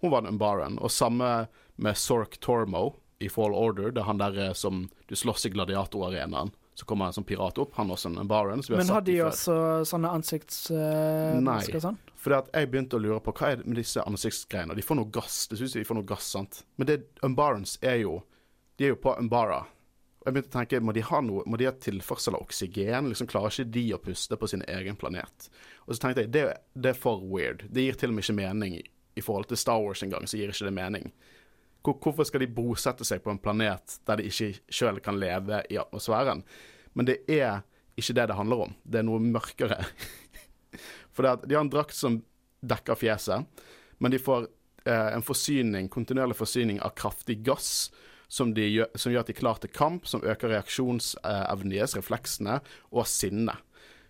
Hun 0.00 0.12
var 0.12 0.24
en 0.24 0.34
Umbaran. 0.34 0.78
Og 0.78 0.90
samme 0.90 1.46
med 1.76 1.96
Sork 1.96 2.38
Tormo 2.40 2.94
i 3.18 3.28
Fall 3.28 3.54
Order. 3.54 3.90
Det 3.90 4.02
er 4.02 4.08
han 4.10 4.20
der 4.20 4.38
eh, 4.48 4.52
som 4.52 4.86
du 5.08 5.16
slåss 5.16 5.46
i 5.46 5.52
gladiatorarenaen. 5.54 6.52
Så 6.76 6.84
kommer 6.84 7.08
han 7.08 7.14
som 7.16 7.24
pirat 7.24 7.58
opp. 7.58 7.72
Han 7.74 7.88
er 7.88 7.96
også 7.96 8.10
en 8.12 8.28
baron. 8.28 8.62
så 8.62 8.72
vi 8.72 8.76
har 8.76 8.84
Men 8.84 8.94
har 8.94 9.00
de 9.00 9.14
også 9.24 9.54
sånne 9.88 10.10
ansiktsmasker 10.12 11.40
Nei. 11.40 11.76
og 11.78 11.84
sånn? 11.86 11.96
At 12.36 12.50
jeg 12.52 12.68
begynte 12.68 12.98
å 12.98 13.00
lure 13.00 13.20
på 13.24 13.32
hva 13.38 13.52
er 13.52 13.62
det 13.62 13.70
med 13.70 13.78
disse 13.80 14.02
ansiktsgreiene. 14.04 14.74
De 14.76 14.84
får 14.84 14.98
noe 14.98 15.08
gass. 15.14 15.46
Det 15.48 15.56
synes 15.56 15.72
jeg 15.72 15.86
de 15.86 15.88
får 15.88 15.96
noe 15.96 16.08
gass, 16.08 16.26
sant. 16.36 16.60
Men 16.76 16.90
det 16.90 16.98
Umbarons 17.24 17.78
er 17.80 18.02
jo 18.02 18.20
De 18.76 18.84
er 18.84 18.92
jo 18.92 19.00
på 19.00 19.14
Umbara. 19.16 19.62
Og 20.20 20.28
jeg 20.28 20.34
begynte 20.34 20.52
å 20.52 20.58
tenke, 20.58 20.80
må 20.84 20.92
de 20.92 21.06
ha 21.06 21.20
noe 21.22 21.46
Må 21.46 21.56
de 21.56 21.68
ha 21.68 21.72
tilførsel 21.72 22.36
av 22.36 22.44
oksygen? 22.44 23.08
Liksom 23.08 23.30
Klarer 23.30 23.54
ikke 23.54 23.72
de 23.72 23.86
å 23.94 24.02
puste 24.02 24.36
på 24.36 24.50
sin 24.50 24.64
egen 24.68 24.98
planet? 25.00 25.48
Og 25.86 25.94
så 25.94 26.02
tenkte 26.02 26.26
jeg, 26.26 26.32
det, 26.34 26.44
det 26.74 26.92
er 26.92 26.98
for 26.98 27.24
weird. 27.24 27.64
Det 27.70 27.86
gir 27.86 27.96
til 27.96 28.12
og 28.12 28.18
med 28.18 28.26
ikke 28.26 28.36
mening 28.42 28.76
i, 29.16 29.24
forhold 29.24 29.48
til 29.50 29.60
Star 29.60 29.80
Wars 29.82 30.02
engang, 30.04 30.28
så 30.28 30.38
gir 30.38 30.52
ikke 30.52 30.68
det 30.68 30.76
mening. 30.76 31.10
Hvor, 31.84 31.96
hvorfor 32.02 32.26
skal 32.28 32.42
de 32.42 32.50
bosette 32.52 33.06
seg 33.06 33.22
på 33.24 33.32
en 33.32 33.40
planet 33.42 33.98
der 34.06 34.20
de 34.20 34.28
ikke 34.30 34.52
sjøl 34.68 35.00
kan 35.04 35.18
leve 35.20 35.62
i 35.70 35.78
atmosfæren? 35.80 36.44
Men 36.94 37.08
det 37.08 37.20
er 37.30 37.62
ikke 37.96 38.16
det 38.16 38.28
det 38.28 38.38
handler 38.38 38.66
om. 38.66 38.74
Det 38.84 39.00
er 39.00 39.06
noe 39.08 39.22
mørkere. 39.22 39.80
For 41.14 41.24
de 41.24 41.54
har 41.54 41.64
en 41.64 41.72
drakt 41.72 41.96
som 41.96 42.20
dekker 42.66 42.98
fjeset, 42.98 43.46
men 43.98 44.12
de 44.12 44.20
får 44.20 44.48
eh, 44.88 45.12
en 45.14 45.24
forsyning, 45.24 45.88
kontinuerlig 45.92 46.36
forsyning 46.36 46.80
av 46.84 46.96
kraftig 46.98 47.38
gass 47.46 47.88
som, 48.28 48.52
gjør, 48.52 48.90
som 48.98 49.12
gjør 49.12 49.22
at 49.22 49.30
de 49.30 49.36
er 49.36 49.40
klar 49.40 49.60
til 49.62 49.72
kamp, 49.72 50.08
som 50.08 50.24
øker 50.26 50.50
reaksjonsevnen 50.52 51.72
deres, 51.72 51.96
refleksene, 51.98 52.58
og 52.90 53.08
sinne. 53.08 53.54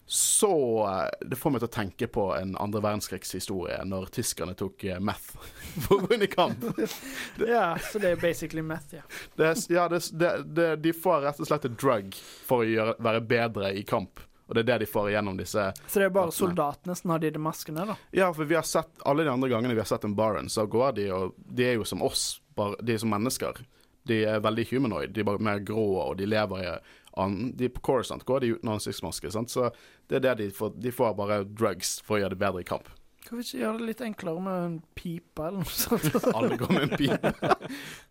Så 0.06 0.86
eh, 0.86 1.26
det 1.26 1.36
får 1.36 1.50
meg 1.50 1.62
til 1.62 1.68
å 1.68 1.75
tenke 1.75 2.06
på 2.06 2.28
en 2.36 2.54
andre 2.62 2.80
verdenskrigshistorie, 2.84 3.80
når 3.90 4.12
tyskerne 4.14 4.54
tok 4.58 4.84
eh, 4.86 5.00
meth 5.02 5.32
for 5.86 5.96
å 5.96 6.06
gå 6.06 6.14
inn 6.14 6.26
i 6.28 6.30
kamp. 6.30 6.62
Ja, 7.46 7.75
så 7.82 7.98
det 7.98 8.14
er 8.14 8.20
basically 8.22 8.62
meth, 8.62 8.94
ja. 8.94 9.02
Det, 9.34 9.50
ja, 9.68 9.88
det, 9.90 10.00
det, 10.46 10.68
de 10.76 10.92
får 10.94 11.26
rett 11.26 11.42
og 11.42 11.50
slett 11.50 11.66
et 11.66 11.76
drug 11.80 12.14
for 12.46 12.62
å 12.62 12.70
gjøre, 12.70 12.96
være 13.02 13.22
bedre 13.26 13.72
i 13.75 13.82
kamp. 13.86 14.22
Og 14.46 14.54
det 14.54 14.62
er 14.62 14.68
det 14.68 14.78
de 14.84 14.86
får 14.86 15.10
gjennom 15.10 15.38
disse 15.40 15.62
Så 15.90 15.98
det 15.98 16.06
er 16.06 16.12
bare 16.14 16.30
soldatene 16.34 16.94
som 16.94 17.10
har 17.10 17.22
de 17.22 17.32
de 17.34 17.40
maskene, 17.42 17.86
da. 17.88 17.96
Ja, 18.14 18.28
for 18.34 18.46
vi 18.46 18.54
har 18.54 18.66
sett 18.66 19.02
alle 19.02 19.26
de 19.26 19.32
andre 19.32 19.50
gangene 19.50 19.75
vi 19.75 19.82
har 19.82 19.90
sett 19.90 20.06
en 20.06 20.14
Baron, 20.14 20.48
så 20.48 20.68
går 20.70 20.92
de 21.00 21.08
og 21.14 21.34
De 21.36 21.66
er 21.66 21.80
jo 21.80 21.88
som 21.88 22.04
oss, 22.06 22.38
bare 22.54 22.78
de 22.78 22.94
er 22.94 23.02
som 23.02 23.10
mennesker. 23.10 23.58
De 24.06 24.20
er 24.22 24.38
veldig 24.38 24.68
humanoid. 24.70 25.10
De 25.10 25.25
er 25.25 25.26
bare 25.26 25.42
mer 25.42 25.58
grå, 25.66 25.88
og 26.04 26.14
de 26.20 26.28
lever 26.30 26.62
i 26.62 26.76
an, 27.16 27.52
De 27.56 27.68
På 27.73 27.80
Coruscant 27.80 28.25
går 28.28 28.40
de 28.44 28.52
uten 28.56 28.70
ansiktsmaske, 28.75 29.30
sant. 29.32 29.50
Så 29.52 29.70
det 30.08 30.20
er 30.20 30.25
det 30.28 30.35
de 30.42 30.50
får. 30.54 30.75
De 30.80 30.92
får 30.94 31.14
bare 31.18 31.42
drugs 31.49 31.96
for 32.06 32.16
å 32.18 32.23
gjøre 32.25 32.37
det 32.37 32.42
bedre 32.44 32.62
i 32.64 32.68
kamp. 32.68 32.88
Hvorfor 33.26 33.42
ikke 33.42 33.58
gjøre 33.64 33.78
det 33.80 33.87
litt 33.88 34.02
enklere 34.06 34.42
med 34.44 34.64
en 34.68 34.75
pipe 34.94 35.42
eller 35.49 35.64
noe 35.64 35.73
sånt? 35.75 36.14
Alle 36.37 36.58
går 36.61 36.70
med 36.76 36.85
en 36.87 36.92
pipe. 37.00 37.32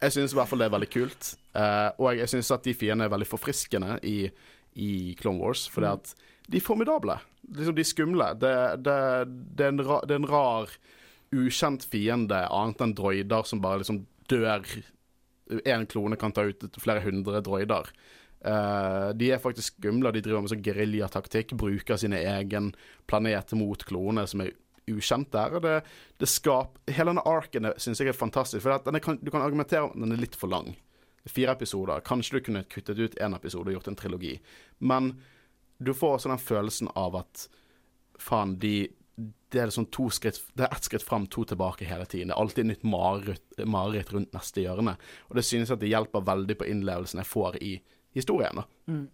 jeg 0.02 0.12
syns 0.18 0.34
i 0.36 0.40
hvert 0.42 0.50
fall 0.52 0.60
det 0.60 0.68
er 0.68 0.74
veldig 0.76 0.90
kult. 0.92 1.30
Uh, 1.56 1.88
og 2.02 2.10
jeg 2.20 2.28
syns 2.34 2.52
at 2.52 2.66
de 2.68 2.74
fiendene 2.76 3.08
er 3.08 3.14
veldig 3.14 3.30
forfriskende 3.30 3.96
i, 4.04 4.18
i 4.76 4.90
Clone 5.22 5.40
Wars, 5.40 5.68
fordi 5.72 5.88
Mm. 5.88 5.94
at 6.02 6.52
de 6.52 6.60
er 6.60 6.66
formidable. 6.66 7.16
Liksom, 7.56 7.76
de 7.80 7.84
skumle. 7.88 8.28
Det, 8.42 8.52
det, 8.84 8.98
det, 9.58 9.70
er 9.70 9.88
ra, 9.88 10.02
det 10.04 10.14
er 10.18 10.20
en 10.20 10.28
rar, 10.30 10.76
ukjent 11.36 11.88
fiende, 11.90 12.42
annet 12.52 12.84
enn 12.84 12.94
droider 13.00 13.48
som 13.48 13.64
bare 13.64 13.80
liksom 13.82 14.04
dør. 14.30 14.68
Én 15.64 15.88
klone 15.90 16.18
kan 16.20 16.34
ta 16.36 16.44
ut 16.50 16.68
flere 16.82 17.02
hundre 17.06 17.40
droider. 17.46 17.88
Eh, 18.46 19.10
de 19.18 19.32
er 19.34 19.42
faktisk 19.42 19.80
skumle, 19.80 20.12
de 20.14 20.22
driver 20.22 20.44
med 20.44 20.54
sånn 20.54 20.66
geriljataktikk. 20.66 21.56
Bruker 21.58 21.98
sine 21.98 22.22
egen 22.36 22.74
planet 23.10 23.56
mot 23.58 23.86
klonene 23.88 24.28
som 24.30 24.44
er 24.46 24.54
ukjent 24.92 25.32
der. 25.34 25.58
Og 25.58 25.64
det, 25.66 25.76
det 26.22 26.30
skap, 26.30 26.78
hele 26.92 27.14
denne 27.14 27.26
arken 27.26 27.72
syns 27.82 28.02
jeg 28.02 28.14
er 28.14 28.18
fantastisk. 28.18 28.66
For 28.66 29.02
kan, 29.02 29.18
du 29.22 29.32
kan 29.34 29.46
argumentere 29.46 29.88
om 29.88 30.06
den 30.06 30.14
er 30.16 30.22
litt 30.22 30.38
for 30.38 30.52
lang. 30.52 30.76
Fire 31.26 31.56
episoder. 31.58 32.06
Kanskje 32.06 32.38
du 32.38 32.46
kunne 32.46 32.68
kuttet 32.70 33.02
ut 33.02 33.18
én 33.18 33.38
episode 33.38 33.72
og 33.72 33.80
gjort 33.80 33.90
en 33.90 33.98
trilogi. 33.98 34.36
Men 34.78 35.16
du 35.82 35.96
får 35.98 36.20
også 36.20 36.32
den 36.32 36.44
følelsen 36.44 36.92
av 36.96 37.18
at 37.24 37.48
faen, 38.22 38.60
de 38.62 38.78
det 39.56 39.62
er 39.64 39.72
sånn 39.72 39.88
to 39.96 40.10
skritt 40.12 40.42
Det 40.52 40.66
er 40.66 40.74
ett 40.76 40.84
skritt 40.84 41.04
fram, 41.06 41.30
to 41.32 41.46
tilbake 41.48 41.88
hele 41.88 42.04
tiden. 42.10 42.28
Det 42.28 42.36
er 42.36 42.42
alltid 42.42 42.68
nytt 42.68 42.82
mareritt 42.84 44.12
rundt 44.12 44.34
neste 44.36 44.66
hjørne. 44.66 44.98
Og 45.30 45.38
det 45.38 45.46
synes 45.48 45.70
jeg 45.70 45.78
at 45.78 45.84
det 45.86 45.92
hjelper 45.94 46.26
veldig 46.28 46.58
på 46.60 46.68
innlevelsen 46.68 47.22
jeg 47.22 47.30
får 47.30 47.56
i 47.64 47.72
historien. 48.16 48.64
Mm. 48.88 49.06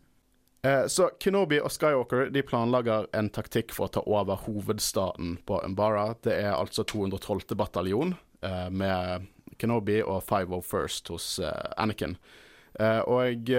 Eh, 0.63 0.85
Så 0.87 1.09
Kenobi 1.19 1.59
og 1.59 1.71
Skywalker 1.73 2.29
de 2.29 2.43
planlegger 2.45 3.07
en 3.17 3.29
taktikk 3.33 3.73
for 3.73 3.89
å 3.89 3.93
ta 3.97 4.03
over 4.05 4.43
hovedstaden 4.45 5.39
på 5.45 5.61
Umbara. 5.65 6.11
Det 6.21 6.37
er 6.37 6.53
altså 6.53 6.85
212. 6.85 7.55
bataljon 7.57 8.15
eh, 8.45 8.67
med 8.69 9.25
Kenobi 9.57 10.01
og 10.03 10.21
501st 10.29 11.13
hos 11.13 11.31
eh, 11.39 11.71
Anakin. 11.81 12.17
Eh, 12.79 12.99
og 12.99 13.49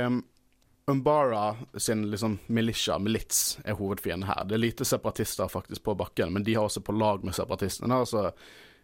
Umbara 0.87 1.57
sin 1.79 2.11
liksom 2.11 2.39
militia, 2.47 2.99
milits, 2.99 3.59
er 3.65 3.79
hovedfienden 3.79 4.27
her. 4.29 4.45
Det 4.45 4.57
er 4.57 4.65
lite 4.65 4.85
separatister 4.85 5.49
faktisk 5.49 5.83
på 5.87 5.95
bakken, 5.95 6.33
men 6.33 6.43
de 6.43 6.55
har 6.55 6.67
også 6.67 6.83
på 6.83 6.95
lag 6.95 7.25
med 7.25 7.35
separatistene. 7.35 8.01
Altså, 8.03 8.33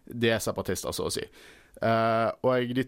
de 0.07 0.31
er 0.31 0.39
separatister, 0.43 0.95
så 0.95 1.09
å 1.09 1.13
si. 1.13 1.25
Eh, 1.83 2.29
og 2.43 2.75
de 2.75 2.85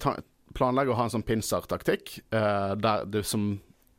planlegger 0.56 0.94
å 0.94 0.98
ha 0.98 1.08
en 1.08 1.14
sånn 1.14 1.26
pinsertaktikk, 1.26 2.18
uh, 2.34 2.76
der 2.78 3.04
det 3.10 3.24
som 3.28 3.52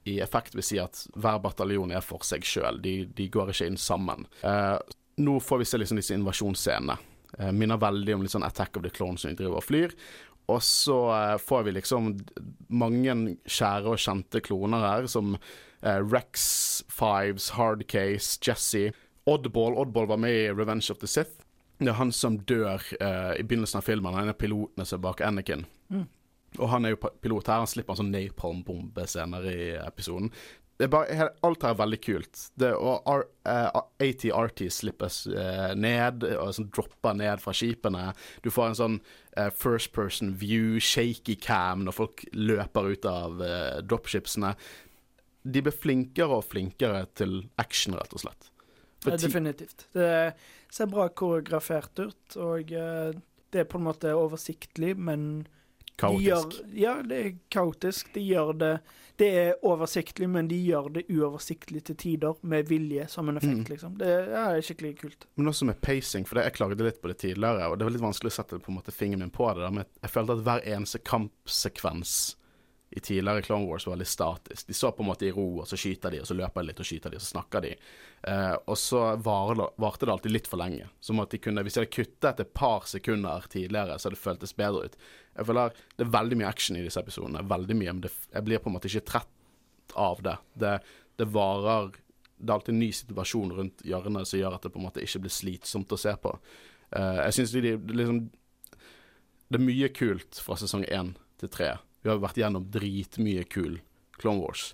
i 0.04 0.20
effekt 0.20 0.56
vil 0.56 0.66
si 0.66 0.80
at 0.82 1.04
hver 1.14 1.40
bataljon 1.44 1.94
er 1.94 2.04
for 2.06 2.26
seg 2.26 2.46
sjøl. 2.48 2.82
De, 2.82 3.04
de 3.06 3.28
går 3.32 3.54
ikke 3.54 3.70
inn 3.70 3.80
sammen. 3.80 4.26
Eh, 4.42 4.78
nå 5.22 5.38
får 5.44 5.62
vi 5.62 5.68
se 5.70 5.80
liksom 5.82 6.00
disse 6.00 6.16
invasjonsscenene. 6.18 6.98
Eh, 7.38 7.52
minner 7.56 7.80
veldig 7.82 8.16
om 8.16 8.26
litt 8.26 8.34
sånn 8.34 8.48
Attack 8.48 8.80
of 8.80 8.86
the 8.86 8.92
Clones 8.94 9.24
som 9.24 9.32
de 9.32 9.44
driver 9.44 9.60
og 9.62 9.68
flyr. 9.68 9.94
Og 10.52 10.64
så 10.66 10.98
eh, 11.16 11.36
får 11.42 11.68
vi 11.68 11.76
liksom 11.78 12.16
mange 12.74 13.16
kjære 13.46 13.94
og 13.94 14.02
kjente 14.02 14.42
kloner 14.44 14.88
her, 14.88 15.08
som 15.12 15.36
eh, 15.38 16.02
Rex, 16.02 16.42
Fives, 16.90 17.52
Hardcase, 17.60 18.40
Jesse. 18.42 18.90
Oddball 19.30 19.78
Oddball 19.78 20.10
var 20.10 20.22
med 20.24 20.34
i 20.34 20.50
Revenge 20.50 20.90
of 20.90 21.02
the 21.04 21.10
Sith. 21.10 21.46
Det 21.82 21.90
er 21.90 21.98
han 21.98 22.12
som 22.14 22.40
dør 22.50 22.82
eh, 22.98 23.38
i 23.38 23.46
begynnelsen 23.46 23.80
av 23.80 23.86
filmen. 23.86 24.18
Han 24.18 24.34
er 24.34 24.38
pilotene 24.38 24.86
som 24.86 24.98
er 24.98 25.06
bak 25.06 25.22
Anakin. 25.26 25.68
Mm. 25.94 26.10
Og 26.60 26.68
han 26.68 26.86
er 26.86 26.96
jo 26.96 27.00
pilot 27.24 27.48
her. 27.48 27.62
Han 27.64 27.70
slipper 27.70 27.96
en 27.96 28.02
sånn 28.02 28.12
napalm-bombe 28.12 29.06
senere 29.08 29.54
i 29.54 29.70
episoden. 29.80 30.32
Det 30.82 30.88
er 30.88 30.94
bare, 30.96 31.26
alt 31.46 31.62
her 31.62 31.76
er 31.76 31.78
veldig 31.78 31.98
kult. 32.02 32.40
Det, 32.58 32.72
og 32.74 33.06
R, 33.06 33.24
eh, 33.46 33.68
AT-RT 34.02 34.64
slippes 34.74 35.20
uh, 35.30 35.76
ned, 35.78 36.26
og 36.34 36.56
sånn 36.58 36.72
dropper 36.74 37.20
ned 37.20 37.44
fra 37.44 37.54
skipene. 37.54 38.08
Du 38.42 38.50
får 38.50 38.72
en 38.72 38.80
sånn 38.80 38.96
uh, 39.38 39.52
first 39.54 39.92
person 39.94 40.34
view, 40.42 40.80
shaky 40.82 41.38
cam, 41.38 41.86
når 41.86 41.98
folk 42.00 42.26
løper 42.34 42.96
ut 42.96 43.06
av 43.06 43.46
dropshipsene. 43.86 44.56
De 45.46 45.62
blir 45.62 45.78
flinkere 45.86 46.42
og 46.42 46.50
flinkere 46.50 47.06
til 47.14 47.44
action, 47.62 48.00
rett 48.02 48.18
og 48.18 48.26
slett. 48.26 48.50
For 49.06 49.14
Ja, 49.14 49.22
definitivt. 49.22 49.86
Det 49.94 50.12
ser 50.74 50.90
bra 50.90 51.08
koreografert 51.14 52.02
ut, 52.02 52.42
og 52.42 52.74
det 52.74 53.64
er 53.64 53.70
på 53.70 53.78
en 53.78 53.86
måte 53.86 54.18
oversiktlig, 54.18 54.96
men 54.98 55.44
de 56.02 56.08
kaotisk. 56.26 56.58
gjør, 56.58 56.74
ja, 56.82 56.96
det 57.08 57.20
er 57.26 57.32
kaotisk. 57.54 58.14
De 58.16 58.24
gjør 58.26 58.58
det 58.58 58.74
Det 59.22 59.28
er 59.38 59.54
oversiktlig, 59.70 60.26
men 60.34 60.48
de 60.50 60.56
gjør 60.66 60.88
det 60.96 61.04
uoversiktlig 61.14 61.84
til 61.86 61.96
tider, 61.96 62.34
med 62.42 62.66
vilje 62.66 63.04
som 63.12 63.30
en 63.30 63.38
effekt, 63.38 63.68
Mm. 63.68 63.70
liksom. 63.70 63.98
Det 64.00 64.08
er 64.08 64.62
skikkelig 64.66 64.96
kult. 65.00 65.26
Men 65.38 65.46
også 65.52 65.66
med 65.68 65.80
pacing, 65.82 66.26
for 66.26 66.36
det, 66.40 66.46
jeg 66.46 66.54
klagde 66.54 66.82
litt 66.84 67.02
på 67.04 67.08
det 67.12 67.20
tidligere, 67.20 67.68
og 67.70 67.78
det 67.78 67.86
var 67.86 67.92
litt 67.92 68.02
vanskelig 68.02 68.32
å 68.32 68.38
sette 68.40 68.58
på 68.60 68.72
en 68.72 68.80
måte 68.80 68.92
fingeren 68.92 69.20
min 69.20 69.30
på 69.30 69.46
det. 69.54 69.62
der, 69.62 69.70
men 69.72 69.86
jeg 70.02 70.10
følte 70.10 70.32
at 70.40 70.44
hver 70.48 70.66
eneste 70.66 70.98
kampsekvens 71.52 72.36
i 72.94 73.00
tidligere 73.00 73.42
Clone 73.46 73.68
Wars 73.70 73.86
var 73.88 73.96
litt 73.96 74.08
statisk. 74.12 74.68
De 74.68 74.74
så 74.74 74.90
på 74.92 75.00
en 75.04 75.08
måte 75.08 75.24
i 75.28 75.32
ro, 75.32 75.60
og 75.62 75.68
så 75.68 75.78
skyter 75.80 76.12
de, 76.12 76.20
og 76.20 76.26
så 76.28 76.36
løper 76.36 76.62
de 76.62 76.68
litt, 76.68 76.80
og 76.80 76.86
skyter 76.86 77.10
de, 77.14 77.16
og 77.16 77.22
så 77.24 77.32
snakker 77.38 77.62
de. 77.64 77.70
Eh, 78.28 78.56
og 78.68 78.76
så 78.78 79.16
varte 79.24 80.06
det 80.06 80.12
alltid 80.12 80.32
litt 80.34 80.48
for 80.52 80.58
lenge. 80.60 80.90
Som 81.00 81.20
at 81.24 81.30
de 81.30 81.38
kunne, 81.38 81.64
Hvis 81.64 81.74
de 81.78 81.86
hadde 81.86 81.94
kuttet 81.96 82.40
et 82.44 82.54
par 82.54 82.82
sekunder 82.82 83.46
tidligere, 83.48 83.96
så 83.98 84.10
hadde 84.10 84.18
det 84.18 84.26
føltes 84.26 84.54
bedre 84.58 84.86
ut. 84.90 84.98
Jeg 85.38 85.48
føler 85.48 85.76
Det 85.96 86.06
er 86.06 86.16
veldig 86.18 86.40
mye 86.40 86.50
action 86.50 86.78
i 86.78 86.84
disse 86.86 87.00
episodene, 87.00 87.44
veldig 87.48 87.78
mye, 87.78 87.94
men 87.94 88.04
det, 88.06 88.12
jeg 88.34 88.48
blir 88.48 88.64
på 88.64 88.72
en 88.72 88.78
måte 88.78 88.92
ikke 88.92 89.08
trett 89.14 89.96
av 90.00 90.22
det. 90.24 90.38
Det, 90.54 90.74
det 91.20 91.30
varer 91.32 91.92
Det 92.38 92.50
er 92.50 92.56
alltid 92.58 92.74
en 92.74 92.84
ny 92.84 92.92
situasjon 92.96 93.56
rundt 93.60 93.86
hjørnet 93.86 94.28
som 94.28 94.42
gjør 94.42 94.58
at 94.58 94.66
det 94.66 94.74
på 94.74 94.82
en 94.82 94.88
måte 94.90 95.04
ikke 95.06 95.24
blir 95.26 95.34
slitsomt 95.34 95.94
å 95.94 96.00
se 96.00 96.14
på. 96.22 96.36
Uh, 96.92 97.22
jeg 97.28 97.38
syns 97.38 97.56
de, 97.56 97.64
de, 97.78 97.96
liksom 97.96 98.22
Det 99.48 99.60
er 99.60 99.66
mye 99.68 99.90
kult 99.96 100.42
fra 100.44 100.58
sesong 100.60 100.86
én 100.90 101.16
til 101.42 101.52
tre. 101.54 101.76
Vi 102.02 102.10
har 102.10 102.22
vært 102.22 102.40
gjennom 102.42 102.68
dritmye 102.74 103.46
kul 103.46 103.80
Clone 104.22 104.42
Wars. 104.42 104.72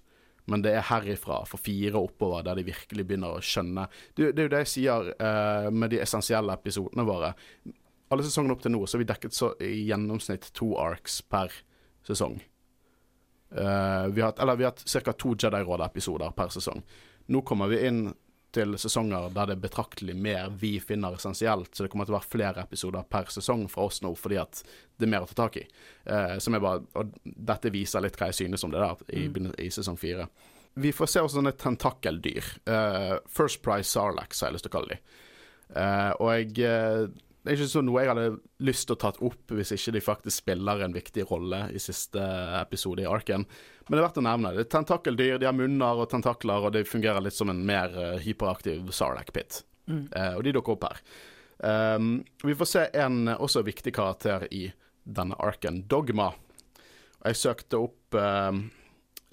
Men 0.47 0.61
det 0.63 0.71
er 0.77 0.85
herifra, 0.87 1.41
for 1.43 1.59
fire 1.59 1.99
oppover, 1.99 2.45
der 2.47 2.55
de 2.55 2.69
virkelig 2.69 3.03
begynner 3.03 3.35
å 3.35 3.43
skjønne 3.43 3.83
Det, 4.15 4.31
det 4.31 4.39
er 4.39 4.47
jo 4.47 4.53
det 4.53 4.61
jeg 4.63 4.71
sier 4.71 5.09
uh, 5.19 5.67
med 5.75 5.91
de 5.91 5.99
essensielle 6.05 6.55
episodene 6.55 7.03
våre. 7.07 7.33
Alle 8.09 8.23
sesongene 8.23 8.55
opp 8.55 8.61
til 8.63 8.71
nå 8.71 8.85
så 8.85 8.95
har 8.95 9.03
vi 9.03 9.09
dekket 9.09 9.35
så 9.35 9.51
i 9.63 9.87
gjennomsnitt 9.89 10.51
to 10.55 10.71
arcs 10.79 11.19
per 11.27 11.51
sesong. 12.07 12.39
Uh, 13.51 14.07
vi 14.11 14.21
har 14.21 14.33
eller 14.39 14.55
vi 14.55 14.63
har 14.63 14.71
hatt 14.71 15.03
ca. 15.03 15.13
to 15.13 15.33
Jedi-råd-episoder 15.35 16.31
per 16.35 16.51
sesong. 16.55 16.81
Nå 17.31 17.43
kommer 17.47 17.67
vi 17.71 17.83
inn 17.87 18.07
til 18.55 18.77
sesonger 18.79 19.27
der 19.35 19.49
det 19.49 19.57
er 19.57 19.63
betraktelig 19.67 20.15
mer 20.15 20.53
vi 20.59 20.77
finner 20.79 21.17
essensielt, 21.17 21.73
så 21.75 21.83
det 21.83 21.91
kommer 21.91 22.07
til 22.07 22.15
å 22.15 22.17
være 22.17 22.31
flere 22.31 22.63
episoder 22.63 23.03
per 23.11 23.27
sesong 23.31 23.65
fra 23.71 23.89
oss 23.89 23.99
nå, 24.03 24.13
fordi 24.15 24.39
at 24.39 24.61
det 24.95 25.07
er 25.07 25.11
mer 25.11 25.27
å 25.27 25.29
ta 25.29 25.41
tak 25.43 25.59
i. 25.59 25.65
Uh, 26.07 26.37
som 26.43 26.55
er 26.55 26.63
bare, 26.63 26.85
og 26.95 27.11
dette 27.23 27.73
viser 27.75 28.03
litt 28.03 28.19
hva 28.19 28.31
jeg 28.31 28.39
synes 28.41 28.63
om 28.63 28.71
det 28.71 28.83
der 28.83 29.03
i, 29.19 29.27
mm. 29.27 29.51
i 29.67 29.69
sesong 29.73 29.99
fire. 29.99 30.29
Vi 30.77 30.93
får 30.95 31.11
se 31.11 31.23
også 31.25 31.39
sånne 31.39 31.55
tentakeldyr. 31.59 32.51
Uh, 32.69 33.17
First 33.27 33.63
Price 33.65 33.91
Sarlax 33.91 34.41
har 34.41 34.51
jeg 34.51 34.59
lyst 34.59 34.69
til 34.69 34.75
å 34.75 34.77
kalle 34.79 34.95
de. 34.95 34.99
Og 36.23 36.29
jeg 36.31 37.09
det 37.47 37.53
er 37.53 37.61
ikke 37.61 37.71
sånn 37.71 37.85
noe 37.87 38.01
jeg 38.03 38.11
hadde 38.11 38.23
lyst 38.67 38.89
til 38.89 38.97
å 38.97 38.99
tatt 38.99 39.21
opp 39.23 39.53
hvis 39.55 39.69
ikke 39.71 39.93
de 39.95 40.01
faktisk 40.03 40.41
spiller 40.41 40.81
en 40.83 40.95
viktig 40.95 41.23
rolle 41.29 41.61
i 41.71 41.79
siste 41.79 42.19
episode 42.59 43.05
i 43.05 43.07
Arken. 43.07 43.45
Men 43.87 43.95
det 43.95 44.01
er 44.01 44.03
verdt 44.03 44.19
å 44.19 44.23
nevne. 44.25 44.51
Det 44.57 44.65
er 44.65 44.73
tentakeldyr, 44.73 45.37
de 45.39 45.47
har 45.47 45.55
munner 45.55 46.01
og 46.03 46.09
tentakler, 46.11 46.67
og 46.67 46.75
de 46.75 46.83
fungerer 46.83 47.23
litt 47.23 47.37
som 47.37 47.47
en 47.53 47.61
mer 47.69 47.95
eh, 47.95 48.17
hyperaktiv 48.25 48.91
Sarlacc-pit. 48.91 49.61
Mm. 49.87 50.01
Eh, 50.11 50.33
og 50.35 50.43
de 50.43 50.53
dukker 50.57 50.75
opp 50.75 50.89
her. 50.89 50.99
Um, 51.63 52.09
vi 52.43 52.57
får 52.59 52.69
se 52.69 52.83
en 52.99 53.31
også 53.31 53.63
viktig 53.65 53.95
karakter 53.95 54.43
i 54.51 54.67
denne 55.07 55.39
arken, 55.39 55.85
Dogma. 55.87 56.33
Jeg 57.23 57.39
søkte 57.39 57.79
opp 57.87 58.19
um, 58.19 58.65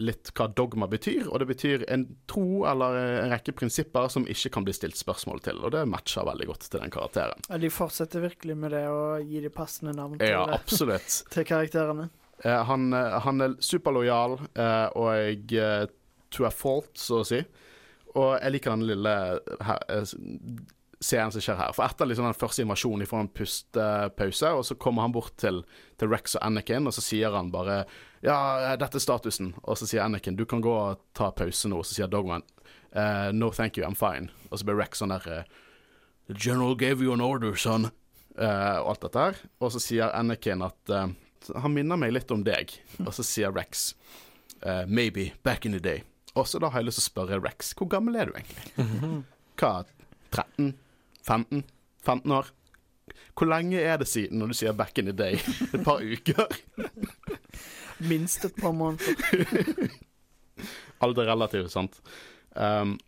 litt 0.03 0.33
hva 0.35 0.49
dogma 0.51 0.89
betyr, 0.91 1.29
og 1.31 1.39
det 1.43 1.47
betyr 1.53 1.85
en 1.93 2.07
tro 2.31 2.65
eller 2.67 2.97
en 2.99 3.31
rekke 3.31 3.55
prinsipper 3.55 4.09
som 4.11 4.27
ikke 4.31 4.51
kan 4.57 4.67
bli 4.67 4.75
stilt 4.75 4.99
spørsmål 4.99 5.43
til, 5.45 5.61
og 5.63 5.71
det 5.75 5.85
matcher 5.91 6.27
veldig 6.27 6.49
godt 6.51 6.67
til 6.67 6.83
den 6.83 6.95
karakteren. 6.95 7.45
Ja, 7.49 7.61
de 7.63 7.71
fortsetter 7.71 8.25
virkelig 8.25 8.57
med 8.59 8.75
det 8.75 8.85
å 8.91 9.21
gi 9.23 9.43
de 9.45 9.53
passende 9.55 9.95
navn 9.95 10.19
til, 10.19 10.33
Ja, 10.35 10.43
absolutt. 10.57 11.21
til 11.35 11.47
karakterene. 11.47 12.09
Eh, 12.43 12.63
han, 12.71 12.89
eh, 12.93 13.19
han 13.23 13.47
er 13.47 13.55
superlojal, 13.63 14.39
eh, 14.59 14.89
og 14.99 15.55
eh, 15.55 15.87
to 16.35 16.49
a 16.49 16.51
fault, 16.51 16.91
så 16.99 17.23
å 17.23 17.29
si. 17.29 17.45
Og 18.15 18.35
jeg 18.41 18.55
liker 18.55 18.75
den 18.75 18.89
lille 18.91 19.15
her, 19.67 20.11
scenen 21.05 21.33
som 21.35 21.43
skjer 21.45 21.59
her. 21.61 21.73
For 21.77 21.85
etter 21.87 22.09
liksom 22.09 22.27
den 22.27 22.37
første 22.39 22.65
invasjonen, 22.65 23.05
de 23.05 23.09
får 23.09 23.23
en 23.25 23.31
pustepause, 23.39 24.53
og 24.57 24.65
så 24.69 24.77
kommer 24.81 25.05
han 25.05 25.15
bort 25.15 25.35
til, 25.41 25.63
til 26.01 26.11
Rex 26.13 26.37
og 26.39 26.47
Anakin, 26.47 26.89
og 26.89 26.97
så 26.97 27.05
sier 27.05 27.37
han 27.37 27.53
bare 27.55 27.85
Ja, 28.25 28.75
dette 28.81 28.97
er 28.97 29.05
statusen. 29.05 29.53
Og 29.63 29.77
så 29.77 29.89
sier 29.89 30.05
Anakin 30.05 30.39
du 30.39 30.47
kan 30.49 30.65
gå 30.65 30.73
og 30.73 31.03
ta 31.17 31.29
pause 31.37 31.69
nå. 31.69 31.83
Og 31.83 31.89
så 31.89 31.99
sier 31.99 32.09
Dogman 32.09 32.45
uh, 32.97 33.29
no 33.37 33.51
thank 33.53 33.77
you, 33.77 33.85
I'm 33.85 33.99
fine. 33.99 34.33
Og 34.51 34.59
så 34.59 34.69
blir 34.69 34.81
Rex 34.81 35.03
sånn 35.03 35.13
der 35.13 35.45
The 36.25 36.37
general 36.39 36.73
gave 36.75 37.05
you 37.05 37.13
an 37.13 37.21
order, 37.21 37.53
son. 37.55 37.91
Uh, 38.39 38.81
og 38.81 38.95
alt 38.95 39.05
dette 39.05 39.27
her. 39.27 39.43
Og 39.61 39.75
så 39.75 39.83
sier 39.83 40.15
Anakin 40.17 40.65
at 40.65 40.95
uh, 40.95 41.11
han 41.53 41.75
minner 41.75 42.01
meg 42.01 42.15
litt 42.17 42.33
om 42.33 42.47
deg. 42.47 42.73
Og 43.05 43.13
så 43.13 43.27
sier 43.27 43.53
Rex 43.55 43.93
maybe 44.89 45.35
back 45.45 45.67
in 45.67 45.75
the 45.77 45.79
day. 45.83 46.01
Og 46.41 46.47
så 46.49 46.57
da 46.57 46.71
har 46.73 46.81
jeg 46.81 46.89
lyst 46.89 47.03
til 47.03 47.05
å 47.05 47.11
spørre 47.11 47.39
Rex, 47.45 47.75
hvor 47.77 47.91
gammel 47.93 48.17
er 48.17 48.31
du 48.31 48.39
egentlig? 48.39 48.87
Hva, 49.61 49.85
13? 50.33 50.73
15? 51.27 51.65
15 52.05 52.33
år. 52.33 52.51
Hvor 53.35 53.51
lenge 53.51 53.81
er 53.81 53.99
det 53.99 54.09
siden 54.09 54.39
når 54.39 54.53
du 54.53 54.55
sier 54.55 54.73
'back 54.73 54.99
in 54.99 55.11
the 55.11 55.13
day'? 55.13 55.41
Et 55.75 55.85
par 55.85 56.01
uker? 56.01 56.47
Minst 58.11 58.45
et 58.45 58.55
par 58.57 58.73
måneder. 58.73 59.15
Alt 61.03 61.19
er 61.19 61.31
relativt, 61.31 61.71
sant? 61.71 62.01
Um, 62.57 62.99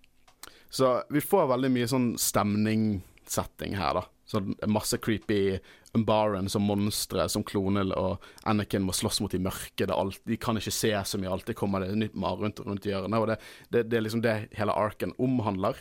så 0.71 1.03
vi 1.11 1.21
får 1.21 1.49
veldig 1.51 1.71
mye 1.75 1.89
sånn 1.91 2.07
stemningssetting 2.21 3.77
her, 3.79 3.99
da. 4.01 4.05
Så 4.27 4.43
masse 4.67 4.99
creepy 4.99 5.59
Umbaren 5.97 6.49
som 6.51 6.67
monstre, 6.67 7.29
som 7.31 7.45
Klonel 7.47 7.95
og 7.97 8.25
Anakin 8.45 8.85
må 8.85 8.93
slåss 8.93 9.23
mot 9.25 9.33
de 9.33 9.41
mørke. 9.41 9.87
Det 9.87 9.89
er 9.89 9.97
alt, 9.97 10.19
de 10.29 10.37
kan 10.37 10.59
ikke 10.59 10.75
se 10.75 10.91
så 11.09 11.21
mye, 11.21 11.31
alltid 11.33 11.57
kommer 11.57 11.81
det 11.81 11.95
nytt 11.97 12.19
mareritt 12.19 12.61
rundt, 12.61 12.61
rundt 12.67 12.89
hjørnet. 12.91 13.17
Og 13.17 13.31
det, 13.31 13.39
det, 13.71 13.87
det, 13.89 13.97
er 13.97 14.05
liksom 14.05 14.25
det 14.27 14.35
hele 14.59 14.75
arken 14.77 15.15
omhandler. 15.23 15.79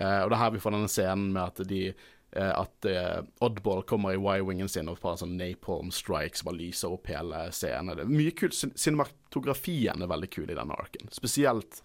Eh, 0.00 0.20
og 0.22 0.30
det 0.30 0.36
er 0.36 0.42
her 0.42 0.52
vi 0.54 0.60
får 0.60 0.76
denne 0.76 0.92
scenen 0.92 1.30
med 1.32 1.42
at 1.42 1.68
de 1.70 1.80
eh, 1.88 2.52
at 2.52 2.88
eh, 2.90 3.20
Oddball 3.44 3.84
kommer 3.88 4.12
i 4.12 4.20
Y-wingen 4.20 4.68
sin 4.68 4.90
og 4.92 5.00
får 5.00 5.14
en 5.14 5.22
sånn 5.24 5.38
napalm 5.40 5.92
strike 5.94 6.36
som 6.36 6.50
bare 6.50 6.60
lyser 6.60 6.92
opp 6.92 7.08
hele 7.12 7.46
scenen. 7.56 7.96
Det 7.96 8.04
er 8.04 8.12
mye 8.12 8.34
kult. 8.36 8.56
Cinematografien 8.56 10.04
er 10.04 10.12
veldig 10.12 10.30
kul 10.34 10.50
i 10.50 10.58
denne 10.58 10.76
arken, 10.76 11.08
spesielt 11.14 11.80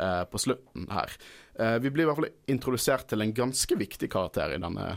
uh, 0.00 0.24
på 0.28 0.40
slutten 0.42 0.90
her. 0.92 1.14
Uh, 1.56 1.78
vi 1.80 1.92
blir 1.94 2.04
i 2.04 2.10
hvert 2.10 2.20
fall 2.20 2.52
introdusert 2.52 3.08
til 3.08 3.24
en 3.24 3.32
ganske 3.36 3.78
viktig 3.80 4.10
karakter 4.12 4.52
i 4.52 4.60
denne, 4.60 4.96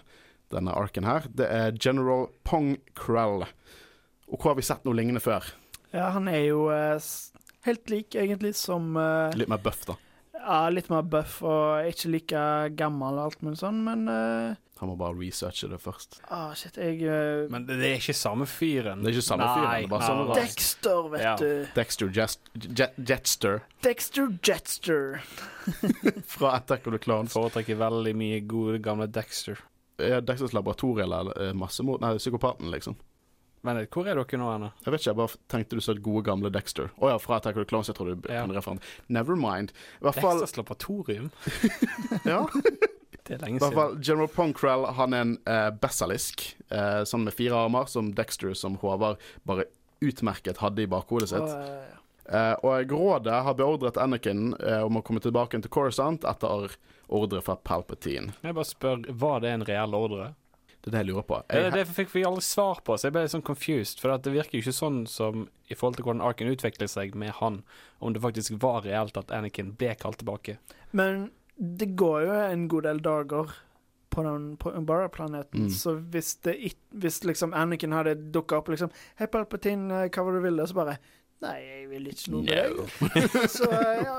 denne 0.51 0.75
arken 0.75 1.07
her. 1.07 1.29
Det 1.29 1.47
er 1.47 1.77
General 1.79 2.27
Pong 2.47 2.73
Krell. 2.97 3.45
Og 4.27 4.41
hvor 4.41 4.51
har 4.51 4.59
vi 4.59 4.67
sett 4.67 4.83
noe 4.83 4.97
lignende 4.97 5.23
før? 5.23 5.45
Ja, 5.93 6.09
han 6.17 6.27
er 6.27 6.49
jo 6.49 6.67
uh, 6.67 6.99
helt 7.69 7.93
lik, 7.93 8.17
egentlig, 8.19 8.57
som 8.59 8.97
Litt 9.39 9.47
mer 9.47 9.63
buff, 9.63 9.85
da. 9.87 9.95
Ja, 10.37 10.69
litt 10.71 10.87
mer 10.93 11.01
buff 11.03 11.41
og 11.43 11.87
ikke 11.89 12.09
like 12.13 12.45
gammel 12.79 13.17
og 13.19 13.25
alt 13.31 13.41
mulig 13.43 13.59
sånn, 13.59 13.81
men 13.83 14.05
uh, 14.07 14.55
Han 14.79 14.91
må 14.91 14.95
bare 14.99 15.17
researche 15.17 15.67
det 15.71 15.79
først. 15.81 16.19
ah, 16.29 16.53
shit, 16.55 16.77
jeg 16.77 17.01
uh, 17.03 17.47
Men 17.51 17.65
det 17.67 17.77
er 17.81 17.97
ikke 17.97 18.13
samme 18.15 18.45
fyren. 18.47 19.01
Det 19.03 19.09
er 19.11 19.17
ikke 19.17 19.25
samme 19.27 19.47
fyren, 19.55 19.71
det 19.73 19.87
er 19.87 19.91
bare 19.91 20.07
samme. 20.07 20.37
Dexter, 20.37 21.09
vet 21.15 21.25
Ja. 21.25 21.35
du. 21.41 21.49
Dexter 21.75 22.11
Jest, 22.13 22.39
Jet, 22.55 22.93
Jetster 23.09 23.59
Dexter 23.83 24.29
Jetster. 24.45 25.19
fra 26.35 26.53
Attack 26.61 26.87
of 26.87 26.93
the 26.93 26.99
Clones. 27.01 27.33
Foretrekker 27.33 27.75
veldig 27.81 28.15
mye 28.15 28.39
gode, 28.47 28.79
gamle 28.85 29.07
Dexter. 29.07 29.59
Er 29.99 30.21
Dexters 30.21 30.53
laboratorium 30.53 31.09
eller 31.11 31.33
masse 31.57 31.81
massemord? 31.81 32.01
Nei, 32.05 32.15
psykopaten, 32.21 32.69
liksom. 32.71 32.95
Men 33.67 33.81
hvor 33.91 34.07
er 34.07 34.15
dere 34.21 34.39
nå, 34.39 34.47
Anna? 34.53 34.69
Jeg 34.85 34.93
vet 34.93 35.01
ikke, 35.03 35.09
jeg 35.11 35.19
bare 35.19 35.39
tenkte 35.51 35.77
du 35.79 35.83
sa 35.83 35.95
gode, 35.99 36.23
gamle 36.27 36.51
Dexter. 36.55 36.91
Å 37.03 37.09
ja, 37.11 37.17
fra 37.19 37.39
Attack 37.41 37.57
of 37.59 37.65
the 37.65 37.69
Clones. 37.69 37.89
Jeg 37.91 37.97
tror 37.99 38.13
du 38.13 38.29
Ja. 38.31 38.45
kunne 38.45 38.55
referere. 38.55 38.79
Never 39.09 39.35
mind. 39.35 39.73
I 39.99 40.05
hvert 40.07 40.21
fall, 40.21 40.39
Dexters 40.39 40.57
laboratorium? 40.61 41.31
ja, 42.31 42.45
Det 43.27 43.35
er 43.35 43.41
i 43.41 43.43
lenge 43.43 43.59
siden. 43.59 43.73
fall 43.75 43.97
General 43.99 44.29
Ponkrell 44.31 44.85
han 44.95 45.13
er 45.13 45.23
en 45.25 45.33
eh, 45.51 45.69
besalisk, 45.83 46.45
eh, 46.71 47.01
sånn 47.03 47.25
med 47.27 47.35
fire 47.35 47.57
armer, 47.65 47.89
som 47.91 48.13
Dexter 48.15 48.53
som 48.55 48.77
Håvard 48.79 49.19
bare 49.43 49.65
utmerket 49.99 50.61
hadde 50.63 50.85
i 50.85 50.87
bakhodet 50.87 51.27
sitt. 51.33 51.43
Og, 51.43 51.49
ja. 51.67 51.97
Eh, 52.27 52.53
og 52.63 52.91
rådet 52.95 53.41
har 53.43 53.55
beordret 53.59 53.97
Anakin 53.99 54.53
eh, 54.61 54.79
om 54.85 54.99
å 54.99 55.03
komme 55.03 55.19
tilbake 55.23 55.59
til 55.63 55.71
Coruscant 55.71 56.23
etter 56.27 56.71
ordre 57.07 57.41
fra 57.43 57.55
Palpatine. 57.59 58.31
Jeg 58.43 58.55
bare 58.55 58.67
spør, 58.67 59.03
var 59.11 59.43
det 59.43 59.51
en 59.57 59.67
reell 59.67 59.95
ordre? 59.95 60.29
Det 60.87 60.93
er 60.93 61.03
det 61.03 61.05
jeg 61.05 61.09
lurer 61.11 61.25
på. 61.27 61.37
Det, 61.51 61.59
Jeg, 61.61 61.71
det 61.75 61.87
fikk 61.97 62.13
vi 62.15 62.23
aldri 62.23 62.41
svar 62.47 62.79
på, 62.87 62.95
så 62.95 63.07
jeg 63.09 63.13
ble 63.17 63.25
litt 63.25 63.33
sånn 63.33 63.43
confused. 63.43 63.99
For 63.99 64.15
det 64.17 64.31
virker 64.31 64.55
jo 64.55 64.63
ikke 64.63 64.73
sånn 64.77 65.01
som 65.11 65.49
i 65.67 65.75
forhold 65.75 65.97
til 65.99 66.05
hvordan 66.07 66.23
arken 66.23 66.47
utviklet 66.47 66.89
seg 66.89 67.15
med 67.19 67.35
han, 67.41 67.61
om 67.99 68.13
det 68.15 68.21
faktisk 68.23 68.55
var 68.63 68.85
reelt 68.87 69.17
at 69.19 69.33
Anakin 69.35 69.73
ble 69.75 69.91
kalt 69.99 70.21
tilbake. 70.23 70.57
Men 70.95 71.29
det 71.59 71.91
går 71.99 72.23
jo 72.23 72.31
en 72.39 72.67
god 72.71 72.83
del 72.87 73.01
dager 73.03 73.51
på 74.09 74.23
den 74.23 74.55
Umbara-planeten, 74.57 75.67
Mm. 75.67 75.69
så 75.69 75.97
hvis 75.99 76.35
det 76.41 76.55
Hvis 76.95 77.23
liksom 77.27 77.53
Anakin 77.53 77.91
hadde 77.91 78.15
dukka 78.31 78.57
opp 78.57 78.69
liksom 78.69 78.89
'Hei, 79.19 79.27
Palpatine, 79.27 80.09
hva 80.09 80.23
var 80.23 80.31
det 80.31 80.41
du 80.41 80.47
ville?' 80.49 80.67
Så 80.67 80.73
bare 80.73 80.97
'Nei, 81.37 81.57
jeg 81.61 81.83
vil 81.91 82.07
ikke 82.09 82.31
noe 82.33 82.41
med 82.41 82.49
deg'. 82.49 83.49
Så 83.59 83.67
eh, 83.69 83.99
ja, 84.01 84.13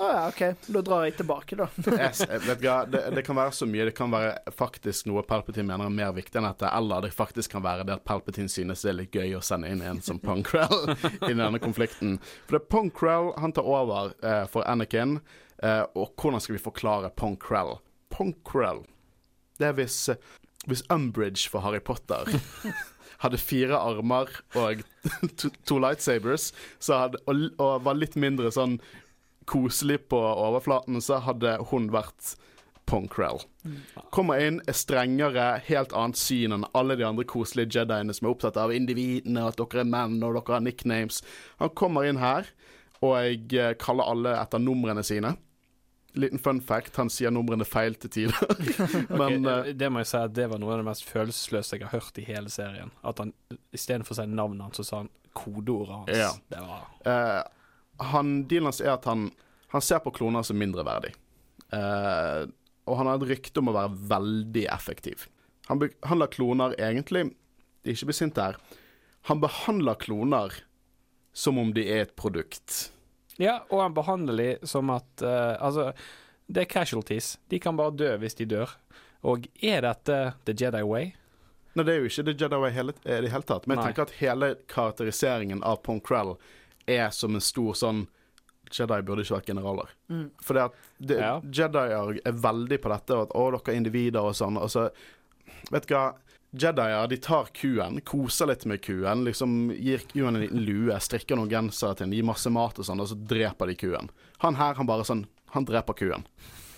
ja, 0.00 0.22
OK. 0.30 0.38
Da 0.72 0.80
drar 0.86 1.02
jeg 1.04 1.16
tilbake, 1.18 1.58
da. 1.60 1.66
jeg, 1.84 2.14
jeg 2.22 2.42
vet 2.46 2.62
du 2.62 2.64
hva, 2.64 2.76
det, 2.88 3.02
det 3.12 3.24
kan 3.26 3.36
være 3.36 3.52
så 3.58 3.68
mye. 3.68 3.84
Det 3.90 3.92
kan 3.98 4.14
være 4.14 4.54
faktisk 4.56 5.10
noe 5.10 5.24
Palpatine 5.28 5.68
mener 5.68 5.90
er 5.90 5.98
mer 5.98 6.14
viktig 6.16 6.40
enn 6.40 6.48
dette, 6.48 6.70
eller 6.72 7.04
det 7.04 7.12
faktisk 7.12 7.52
kan 7.52 7.64
være 7.66 7.84
det 7.84 7.98
at 7.98 8.06
Palpatine 8.08 8.48
synes 8.48 8.86
det 8.86 8.92
er 8.94 8.98
litt 9.02 9.20
gøy 9.20 9.36
å 9.36 9.44
sende 9.44 9.68
inn 9.68 9.84
en 9.84 10.00
som 10.04 10.20
Ponkrell 10.22 10.94
i 11.28 11.34
denne 11.34 11.60
konflikten. 11.60 12.16
For 12.46 12.56
det 12.56 12.62
er 12.62 12.68
Ponkrell 12.72 13.34
han 13.36 13.52
tar 13.56 13.68
over 13.68 14.16
eh, 14.24 14.46
for 14.48 14.64
Anakin, 14.64 15.18
eh, 15.60 15.84
og 15.92 16.16
hvordan 16.16 16.40
skal 16.40 16.56
vi 16.56 16.64
forklare 16.64 17.12
Ponkrell? 17.20 17.76
Ponkrell 18.16 18.86
Det 19.60 19.68
er 19.68 19.76
hvis, 19.76 20.06
eh, 20.08 20.20
hvis 20.64 20.86
Umbridge 20.88 21.50
for 21.52 21.60
Harry 21.68 21.84
Potter 21.84 22.32
hadde 23.22 23.40
fire 23.40 23.78
armer 23.78 24.30
og 24.58 24.82
to, 25.38 25.50
to 25.68 25.80
lightsabers 25.82 26.50
så 26.78 27.06
hadde, 27.06 27.22
og, 27.26 27.48
og 27.62 27.84
var 27.86 27.98
litt 27.98 28.16
mindre 28.20 28.52
sånn 28.54 28.78
koselig 29.46 30.00
på 30.10 30.18
overflaten, 30.18 30.98
så 31.02 31.20
hadde 31.22 31.56
hun 31.70 31.90
vært 31.94 32.34
Ponkrell. 32.86 33.40
Kommer 34.14 34.38
inn, 34.42 34.60
er 34.70 34.76
strengere, 34.78 35.46
helt 35.66 35.94
annet 35.96 36.18
syn 36.20 36.54
enn 36.54 36.66
alle 36.76 36.94
de 36.98 37.06
andre 37.06 37.26
koselige 37.26 37.80
jediene 37.80 38.14
som 38.14 38.28
er 38.28 38.34
opptatt 38.36 38.60
av 38.62 38.74
individene, 38.74 39.42
at 39.42 39.58
dere 39.58 39.82
er 39.82 39.90
menn 39.90 40.20
og 40.20 40.36
dere 40.38 40.54
har 40.54 40.62
nicknames. 40.62 41.18
Han 41.58 41.74
kommer 41.78 42.06
inn 42.06 42.20
her, 42.22 42.46
og 43.02 43.16
jeg 43.18 43.42
eh, 43.58 43.74
kaller 43.82 44.12
alle 44.12 44.36
etter 44.38 44.62
numrene 44.62 45.02
sine. 45.06 45.34
Liten 46.16 46.40
fun 46.40 46.62
fact, 46.64 46.96
han 46.96 47.10
sier 47.12 47.32
numrene 47.34 47.66
feil 47.68 47.96
til 48.00 48.12
tider. 48.12 48.56
Men 49.20 49.44
Ok, 49.44 49.68
eh, 49.68 49.72
det 49.76 49.90
må 49.92 50.00
jeg 50.00 50.10
si 50.12 50.20
at 50.20 50.34
det 50.36 50.48
var 50.52 50.62
noe 50.62 50.72
av 50.74 50.80
det 50.80 50.88
mest 50.88 51.04
følelsesløse 51.08 51.76
jeg 51.76 51.84
har 51.84 51.92
hørt 51.98 52.20
i 52.20 52.24
hele 52.24 52.52
serien. 52.52 52.92
At 53.06 53.20
han 53.22 53.34
istedenfor 53.76 54.16
å 54.16 54.20
si 54.20 54.26
navnet 54.32 54.64
hans, 54.68 54.80
så 54.80 54.86
sa 54.86 55.02
han 55.04 55.12
kodeordet 55.36 56.00
hans. 56.00 56.16
Ja. 56.16 56.32
Det 56.52 56.62
var 56.64 56.86
Eh, 57.06 57.42
han, 58.12 58.32
dealen 58.48 58.68
hans 58.68 58.82
er 58.84 58.94
at 58.96 59.04
han, 59.08 59.28
han 59.72 59.84
ser 59.84 60.00
på 60.04 60.10
kloner 60.16 60.44
som 60.44 60.58
mindreverdig. 60.60 61.12
Eh, 61.72 62.42
og 62.86 62.98
han 63.00 63.08
har 63.10 63.20
et 63.20 63.28
rykte 63.30 63.62
om 63.62 63.70
å 63.70 63.76
være 63.76 63.94
veldig 64.10 64.66
effektiv. 64.74 65.28
Han 65.66 65.80
behandler 65.82 66.30
kloner 66.30 66.76
egentlig 66.78 67.24
Ikke 67.86 68.08
bli 68.08 68.14
sint 68.14 68.38
her. 68.38 68.58
Han 69.30 69.40
behandler 69.42 69.98
kloner 69.98 70.54
som 71.36 71.58
om 71.58 71.72
de 71.74 71.84
er 71.86 72.06
et 72.06 72.14
produkt. 72.18 72.90
Ja, 73.42 73.58
og 73.68 73.82
han 73.82 73.94
behandler 73.96 74.36
dem 74.42 74.66
som 74.68 74.90
at 74.94 75.22
uh, 75.22 75.54
Altså, 75.60 75.90
det 76.46 76.64
er 76.64 76.70
casualties. 76.70 77.36
De 77.50 77.58
kan 77.60 77.76
bare 77.76 77.94
dø 77.96 78.10
hvis 78.22 78.38
de 78.38 78.46
dør. 78.48 78.72
Og 79.26 79.48
er 79.60 79.82
dette 79.84 80.18
the 80.46 80.54
Jedi 80.56 80.82
way? 80.86 81.12
Nei, 81.76 81.84
det 81.84 81.92
er 81.92 81.98
jo 82.00 82.08
ikke 82.08 82.24
The 82.24 82.34
Jedi 82.40 82.58
Way 82.62 82.72
hele, 82.72 82.92
i 83.04 83.16
det 83.26 83.30
hele 83.32 83.44
tatt. 83.44 83.66
Men 83.68 83.76
jeg 83.76 83.82
Nei. 83.82 83.88
tenker 83.90 84.06
at 84.06 84.14
hele 84.20 84.46
karakteriseringen 84.72 85.64
av 85.66 85.82
Ponkrell 85.84 86.36
er 86.88 87.10
som 87.12 87.36
en 87.36 87.44
stor 87.44 87.76
sånn 87.76 88.06
Jedi 88.72 88.96
burde 89.06 89.22
ikke 89.22 89.36
vært 89.36 89.50
generaler. 89.50 89.90
Mm. 90.10 90.30
For 90.42 90.56
det 90.56 90.62
at 90.70 90.78
det, 90.98 91.18
Ja. 91.20 91.34
Jedier 91.44 92.16
er 92.24 92.38
veldig 92.46 92.78
på 92.82 92.90
dette, 92.90 93.14
og 93.14 93.28
at 93.28 93.36
å, 93.36 93.44
dere 93.54 93.74
er 93.74 93.78
individer 93.78 94.24
og 94.26 94.34
sånn. 94.38 94.56
Og 94.58 94.72
så, 94.72 94.88
vet 95.70 95.86
du 95.86 95.94
hva 95.94 96.06
Jedier 96.56 97.08
de 97.10 97.16
tar 97.20 97.48
kuen, 97.52 98.00
koser 98.00 98.48
litt 98.48 98.64
med 98.68 98.80
kuen, 98.84 99.24
liksom 99.26 99.70
gir 99.76 100.04
kuen 100.12 100.36
en 100.36 100.42
liten 100.44 100.62
lue, 100.64 100.96
strikker 101.00 101.36
noen 101.36 101.50
gensere 101.52 101.96
til 101.96 102.06
den, 102.06 102.14
gir 102.16 102.28
masse 102.28 102.52
mat 102.52 102.78
og 102.80 102.86
sånn, 102.88 103.02
og 103.02 103.10
så 103.10 103.18
dreper 103.32 103.68
de 103.68 103.76
kuen. 103.80 104.08
Han 104.44 104.56
her, 104.60 104.76
han 104.78 104.88
bare 104.88 105.06
sånn 105.08 105.26
Han 105.54 105.64
dreper 105.64 105.94
kuen. 105.96 106.24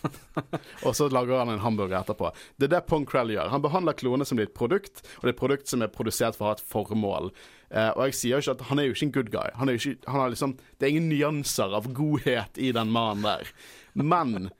og 0.86 0.92
så 0.94 1.08
lager 1.10 1.40
han 1.40 1.50
en 1.50 1.62
hamburger 1.62 1.96
etterpå. 1.98 2.30
Det 2.60 2.68
er 2.68 2.74
det 2.76 2.82
Pong 2.86 3.06
Krell 3.08 3.32
gjør. 3.32 3.50
Han 3.50 3.64
behandler 3.64 3.96
klonene 3.98 4.26
som 4.28 4.38
et 4.38 4.54
produkt, 4.54 5.02
og 5.16 5.24
det 5.24 5.32
er 5.32 5.34
et 5.34 5.40
produkt 5.40 5.72
som 5.72 5.82
er 5.82 5.90
produsert 5.90 6.38
for 6.38 6.46
å 6.46 6.52
ha 6.52 6.58
et 6.58 6.62
formål. 6.74 7.32
Eh, 7.70 7.90
og 7.90 8.04
jeg 8.06 8.18
sier 8.20 8.36
jo 8.36 8.44
ikke 8.44 8.56
at 8.58 8.64
han 8.70 8.78
er 8.78 8.88
jo 8.88 8.94
ikke 8.94 9.06
en 9.08 9.14
good 9.16 9.32
guy. 9.34 9.50
Han 9.58 9.70
er 9.72 9.76
jo 9.76 9.82
ikke, 9.82 10.10
han 10.12 10.22
har 10.22 10.32
liksom, 10.34 10.54
det 10.78 10.86
er 10.86 10.94
ingen 10.94 11.10
nyanser 11.10 11.74
av 11.80 11.90
godhet 11.96 12.60
i 12.60 12.70
den 12.76 12.92
mannen 12.94 13.26
der. 13.26 13.52
Men 13.98 14.50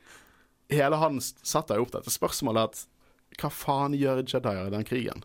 hele 0.73 1.01
hans 1.01 1.35
setter 1.47 1.79
jo 1.79 1.87
opp 1.87 1.95
dette 1.95 2.13
spørsmålet 2.13 2.73
at 2.73 2.87
hva 3.39 3.51
faen 3.53 3.97
gjør 3.97 4.25
Jedier 4.25 4.67
i 4.67 4.75
den 4.75 4.87
krigen? 4.89 5.25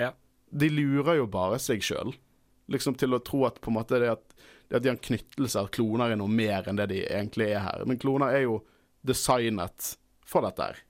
Ja. 0.00 0.12
De 0.50 0.68
lurer 0.70 1.18
jo 1.20 1.28
bare 1.30 1.58
seg 1.62 1.84
sjøl. 1.84 2.14
Liksom 2.72 2.96
til 3.00 3.16
å 3.16 3.22
tro 3.24 3.44
at 3.48 3.60
på 3.62 3.72
en 3.72 3.78
måte 3.80 3.98
det 4.00 4.12
at, 4.12 4.24
det 4.70 4.78
at 4.78 4.84
de 4.84 4.92
har 4.92 4.96
en 4.96 5.06
knyttelse, 5.08 5.60
at 5.60 5.74
kloner 5.74 6.12
er 6.12 6.20
noe 6.20 6.30
mer 6.30 6.68
enn 6.68 6.78
det 6.78 6.88
de 6.92 7.02
egentlig 7.04 7.50
er 7.50 7.64
her. 7.66 7.84
Men 7.88 8.00
kloner 8.00 8.34
er 8.34 8.46
jo 8.46 8.60
designet 9.06 9.94
for 10.28 10.46
dette 10.46 10.70
her. 10.70 10.82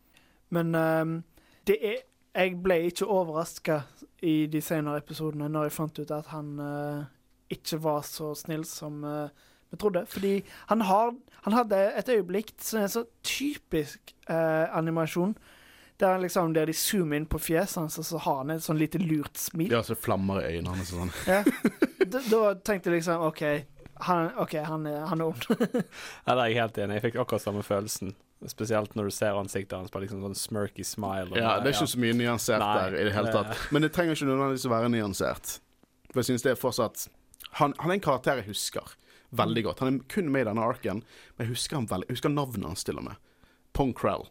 Men 0.53 0.75
um, 0.77 1.21
det 1.67 1.79
er 1.81 2.01
Jeg 2.33 2.63
ble 2.65 2.79
ikke 2.89 3.05
overraska 3.13 3.83
i 4.25 4.47
de 4.49 4.63
senere 4.65 5.03
episodene 5.03 5.51
når 5.53 5.67
jeg 5.67 5.75
fant 5.75 5.99
ut 5.99 6.13
at 6.17 6.31
han 6.33 6.55
uh, 6.57 7.03
ikke 7.53 7.77
var 7.85 8.07
så 8.09 8.31
snill 8.39 8.65
som 8.65 9.03
uh, 9.05 9.29
vi 9.69 9.77
trodde. 9.77 10.07
Fordi 10.09 10.39
han, 10.71 10.81
har, 10.89 11.13
han 11.45 11.53
hadde 11.53 11.81
et 12.01 12.09
øyeblikk 12.09 12.55
som 12.57 12.81
er 12.81 12.89
så 12.89 13.05
typisk 13.21 14.15
uh, 14.31 14.65
animasjon. 14.73 15.35
Der, 16.03 16.17
er 16.17 16.23
liksom, 16.25 16.51
der 16.57 16.67
de 16.67 16.75
zoomer 16.75 17.21
inn 17.21 17.29
på 17.31 17.39
fjeset 17.39 17.79
hans, 17.79 17.99
og 18.01 18.07
så 18.09 18.19
har 18.25 18.41
han 18.41 18.51
et 18.57 18.65
sånn 18.65 18.81
lite 18.81 18.99
lurt 18.99 19.39
smil. 19.39 19.71
Ja, 19.71 19.85
så 19.87 19.95
flammer 19.95 20.43
i 20.43 20.57
øynene 20.57 20.75
hans 20.75 20.91
og 20.95 21.05
sånn. 21.05 21.15
Ja. 21.31 21.43
Da, 22.13 22.19
da 22.29 22.39
tenkte 22.67 22.91
jeg 22.91 22.99
liksom 22.99 23.23
OK, 23.25 23.41
han, 24.05 24.33
ok, 24.43 24.57
han 24.67 24.89
han 24.91 25.21
er 25.23 25.29
ond. 25.31 25.45
Ja, 26.27 26.35
det 26.35 26.41
er 26.43 26.49
jeg 26.51 26.57
helt 26.59 26.81
enig. 26.83 26.97
Jeg 26.99 27.05
fikk 27.07 27.21
akkurat 27.23 27.45
samme 27.45 27.63
følelsen. 27.65 28.11
Spesielt 28.51 28.97
når 28.99 29.09
du 29.09 29.15
ser 29.15 29.39
ansiktet 29.39 29.77
hans 29.79 29.95
på 29.95 30.03
liksom 30.03 30.21
sånn 30.27 30.35
smirky 30.37 30.85
smile. 30.85 31.31
og 31.31 31.39
Ja, 31.39 31.55
det 31.63 31.71
er 31.71 31.77
ikke 31.77 31.93
så 31.95 32.03
mye 32.03 32.17
nyansert 32.19 32.61
Nei, 32.61 32.73
der 32.81 32.99
i 32.99 33.07
det 33.07 33.15
hele 33.15 33.33
tatt. 33.33 33.55
Men 33.73 33.87
det 33.87 33.93
trenger 33.95 34.19
ikke 34.19 34.29
nødvendigvis 34.29 34.67
å 34.67 34.75
være 34.75 34.91
nyansert. 34.93 35.55
For 36.11 36.21
jeg 36.21 36.33
synes 36.33 36.45
det 36.45 36.53
er 36.53 36.61
fortsatt 36.61 37.07
han, 37.61 37.75
han 37.79 37.91
er 37.93 37.99
en 38.01 38.05
karakter 38.05 38.43
jeg 38.43 38.51
husker 38.51 38.95
veldig 39.37 39.65
godt. 39.69 39.81
Han 39.85 39.95
er 39.95 40.05
kun 40.13 40.31
med 40.33 40.45
i 40.45 40.49
denne 40.51 40.65
arken, 40.65 41.03
men 41.37 41.47
jeg 41.47 41.55
husker, 41.55 41.79
han 41.79 41.89
veldig, 41.89 42.09
jeg 42.11 42.19
husker 42.19 42.33
navnet 42.33 42.69
hans 42.69 42.85
til 42.85 42.99
og 43.01 43.07
med. 43.09 43.21
Pong 43.77 43.95
Krell. 43.97 44.27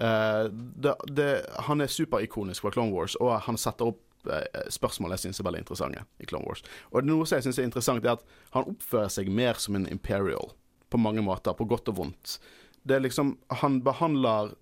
Eh, 0.00 0.44
det, 0.50 0.94
det, 1.06 1.28
han 1.68 1.84
er 1.84 1.92
superikonisk 1.92 2.64
fra 2.64 2.74
Clone 2.74 2.94
Wars, 2.94 3.14
og 3.22 3.36
han 3.46 3.58
setter 3.60 3.92
opp 3.92 4.28
eh, 4.30 4.66
spørsmål 4.72 5.14
jeg 5.14 5.26
syns 5.26 5.40
er 5.40 5.48
veldig 5.48 5.62
interessante 5.64 6.04
i 6.18 6.28
Clone 6.30 6.48
Wars. 6.48 6.64
Og 6.90 7.06
noe 7.06 7.28
som 7.28 7.38
jeg 7.38 7.48
syns 7.48 7.62
er 7.62 7.68
interessant, 7.68 8.04
er 8.04 8.16
at 8.16 8.26
han 8.56 8.68
oppfører 8.74 9.12
seg 9.12 9.30
mer 9.30 9.60
som 9.62 9.78
en 9.78 9.88
Imperial 9.90 10.52
på 10.90 11.00
mange 11.00 11.24
måter, 11.26 11.56
på 11.56 11.66
godt 11.70 11.90
og 11.92 11.98
vondt. 12.00 12.38
Det 12.84 12.98
er 12.98 13.06
liksom 13.06 13.38
Han 13.62 13.80
behandler 13.82 14.52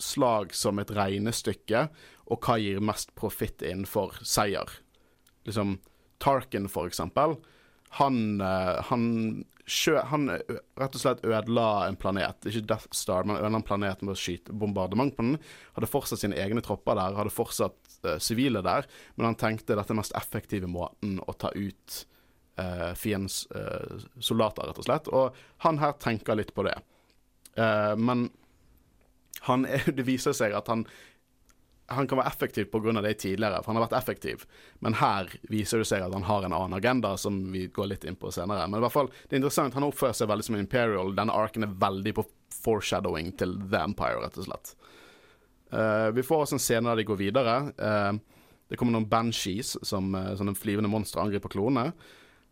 slag 0.00 0.54
som 0.54 0.78
et 0.78 0.90
regnestykke, 0.94 1.88
og 2.30 2.46
hva 2.46 2.56
gir 2.58 2.80
mest 2.82 3.12
profitt 3.18 3.62
innenfor 3.62 4.16
seier. 4.26 4.70
Liksom 5.46 5.76
Tarkin, 6.22 6.68
for 6.72 6.88
eksempel. 6.88 7.36
Han, 8.00 8.40
eh, 8.40 8.80
han, 8.88 9.44
han 10.10 10.28
rett 10.28 10.96
og 10.96 11.00
slett 11.00 11.22
ødela 11.24 11.86
en 11.88 11.96
planet. 11.96 12.44
Ikke 12.50 12.64
Death 12.68 12.90
Star, 12.92 13.24
men 13.24 13.38
ødela 13.38 13.60
en 13.60 13.66
planet 13.66 14.02
med 14.04 14.12
å 14.12 14.18
skyte 14.18 14.52
bombardement 14.52 15.14
på 15.16 15.24
den. 15.24 15.38
Hadde 15.76 15.90
fortsatt 15.90 16.20
sine 16.20 16.38
egne 16.40 16.62
tropper 16.64 16.98
der, 16.98 17.16
hadde 17.16 17.32
fortsatt 17.32 18.00
eh, 18.04 18.18
sivile 18.20 18.60
der, 18.64 18.88
men 19.16 19.30
han 19.30 19.38
tenkte 19.40 19.72
dette 19.72 19.88
er 19.88 19.94
den 19.94 20.02
mest 20.02 20.16
effektive 20.18 20.68
måten 20.68 21.16
å 21.24 21.32
ta 21.32 21.52
ut 21.56 22.00
uh, 22.60 22.92
fiendens 22.98 23.44
uh, 23.56 24.04
soldater, 24.20 24.68
rett 24.68 24.82
og 24.82 24.88
slett. 24.88 25.08
Og 25.08 25.46
han 25.64 25.80
her 25.80 25.96
tenker 26.02 26.36
litt 26.36 26.52
på 26.54 26.66
det. 26.68 26.76
Eh, 27.56 27.96
men 27.96 28.28
han 29.40 29.66
det 29.96 30.06
viser 30.06 30.36
seg 30.36 30.54
at 30.56 30.70
han 30.72 30.86
han 31.86 32.08
kan 32.08 32.18
være 32.18 32.30
effektiv 32.30 32.64
pga. 32.72 33.00
det 33.02 33.14
tidligere, 33.14 33.62
for 33.62 33.72
han 33.72 33.76
har 33.76 33.88
vært 33.88 33.98
effektiv. 33.98 34.46
Men 34.80 34.94
her 34.94 35.28
viser 35.52 35.78
det 35.78 35.88
seg 35.88 36.04
at 36.04 36.12
han 36.12 36.24
har 36.24 36.44
en 36.44 36.52
annen 36.52 36.78
agenda, 36.78 37.16
som 37.16 37.52
vi 37.52 37.66
går 37.66 37.90
litt 37.92 38.04
inn 38.04 38.16
på 38.16 38.32
senere. 38.32 38.66
Men 38.68 38.80
i 38.80 38.84
hvert 38.86 38.94
fall, 38.94 39.10
det 39.28 39.36
er 39.36 39.42
interessant. 39.42 39.74
Han 39.74 39.88
oppfører 39.88 40.16
seg 40.16 40.30
veldig 40.30 40.46
som 40.48 40.56
Imperial. 40.56 41.14
Denne 41.16 41.36
arken 41.36 41.66
er 41.66 41.76
veldig 41.80 42.14
på 42.16 42.26
foreshadowing 42.64 43.34
til 43.36 43.56
The 43.68 43.84
Empire, 43.84 44.22
rett 44.24 44.38
og 44.40 44.48
slett. 44.48 44.74
Uh, 45.74 46.08
vi 46.14 46.22
får 46.22 46.44
også 46.44 46.56
en 46.56 46.62
scene 46.62 46.88
der 46.88 47.02
de 47.02 47.08
går 47.08 47.20
videre. 47.20 47.56
Uh, 47.76 48.16
det 48.70 48.78
kommer 48.80 48.96
noen 48.96 49.10
banshees, 49.10 49.74
som 49.84 50.14
uh, 50.16 50.32
sånne 50.38 50.56
flyvende 50.56 50.92
monstre 50.92 51.20
angriper 51.24 51.52
klonene. 51.52 51.92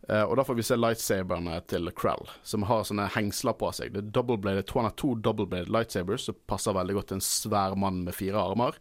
Uh, 0.03 0.25
og 0.27 0.35
da 0.35 0.43
får 0.43 0.59
vi 0.59 0.65
se 0.67 0.77
lightsaberne 0.77 1.61
til 1.71 1.89
Krell, 1.95 2.27
som 2.43 2.67
har 2.67 2.83
sånne 2.85 3.07
hengsler 3.15 3.55
på 3.57 3.71
seg. 3.73 3.95
Det 3.95 4.03
er 4.03 4.11
double-bladed, 4.13 4.67
Han 4.75 4.89
har 4.89 4.97
to 4.99 5.15
double-bladed 5.15 5.71
lightsabers, 5.71 6.27
som 6.27 6.37
passer 6.45 6.75
veldig 6.75 6.99
godt 6.99 7.09
til 7.13 7.21
en 7.21 7.25
svær 7.25 7.77
mann 7.79 8.03
med 8.03 8.13
fire 8.17 8.43
armer. 8.51 8.77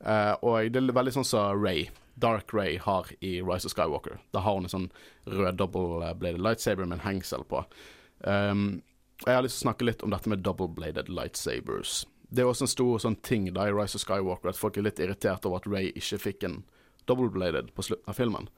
Eh, 0.00 0.34
og 0.42 0.72
det 0.72 0.82
er 0.82 0.96
veldig 0.96 1.14
sånn 1.18 1.28
som 1.28 1.62
Ray, 1.62 1.86
Dark 2.20 2.52
Ray, 2.56 2.76
har 2.82 3.08
i 3.20 3.38
Rise 3.40 3.68
of 3.68 3.74
Skywalker. 3.74 4.20
Da 4.36 4.42
har 4.44 4.58
hun 4.58 4.68
en 4.68 4.72
sånn 4.72 4.90
rød 5.28 5.60
double-bladed 5.60 6.42
lightsaber 6.42 6.88
med 6.88 7.00
en 7.00 7.06
hengsel 7.06 7.46
på. 7.48 7.64
Um, 8.20 8.82
jeg 9.24 9.32
har 9.32 9.44
lyst 9.44 9.60
til 9.60 9.66
å 9.66 9.68
snakke 9.70 9.88
litt 9.88 10.04
om 10.04 10.12
dette 10.12 10.30
med 10.32 10.44
double-bladed 10.44 11.10
lightsabers. 11.12 12.04
Det 12.28 12.42
er 12.42 12.50
også 12.50 12.66
en 12.66 12.72
stor 12.72 13.02
sånn 13.04 13.18
ting 13.24 13.48
da 13.54 13.68
i 13.68 13.74
Rise 13.74 13.96
of 13.98 14.04
Skywalker 14.04 14.50
at 14.50 14.58
folk 14.58 14.76
er 14.76 14.88
litt 14.88 15.00
irritert 15.00 15.46
over 15.48 15.62
at 15.62 15.68
Ray 15.70 15.92
ikke 15.94 16.20
fikk 16.20 16.46
en 16.48 16.62
double-bladed 17.08 17.72
på 17.76 17.86
slutten 17.86 18.10
av 18.10 18.18
filmen. 18.18 18.50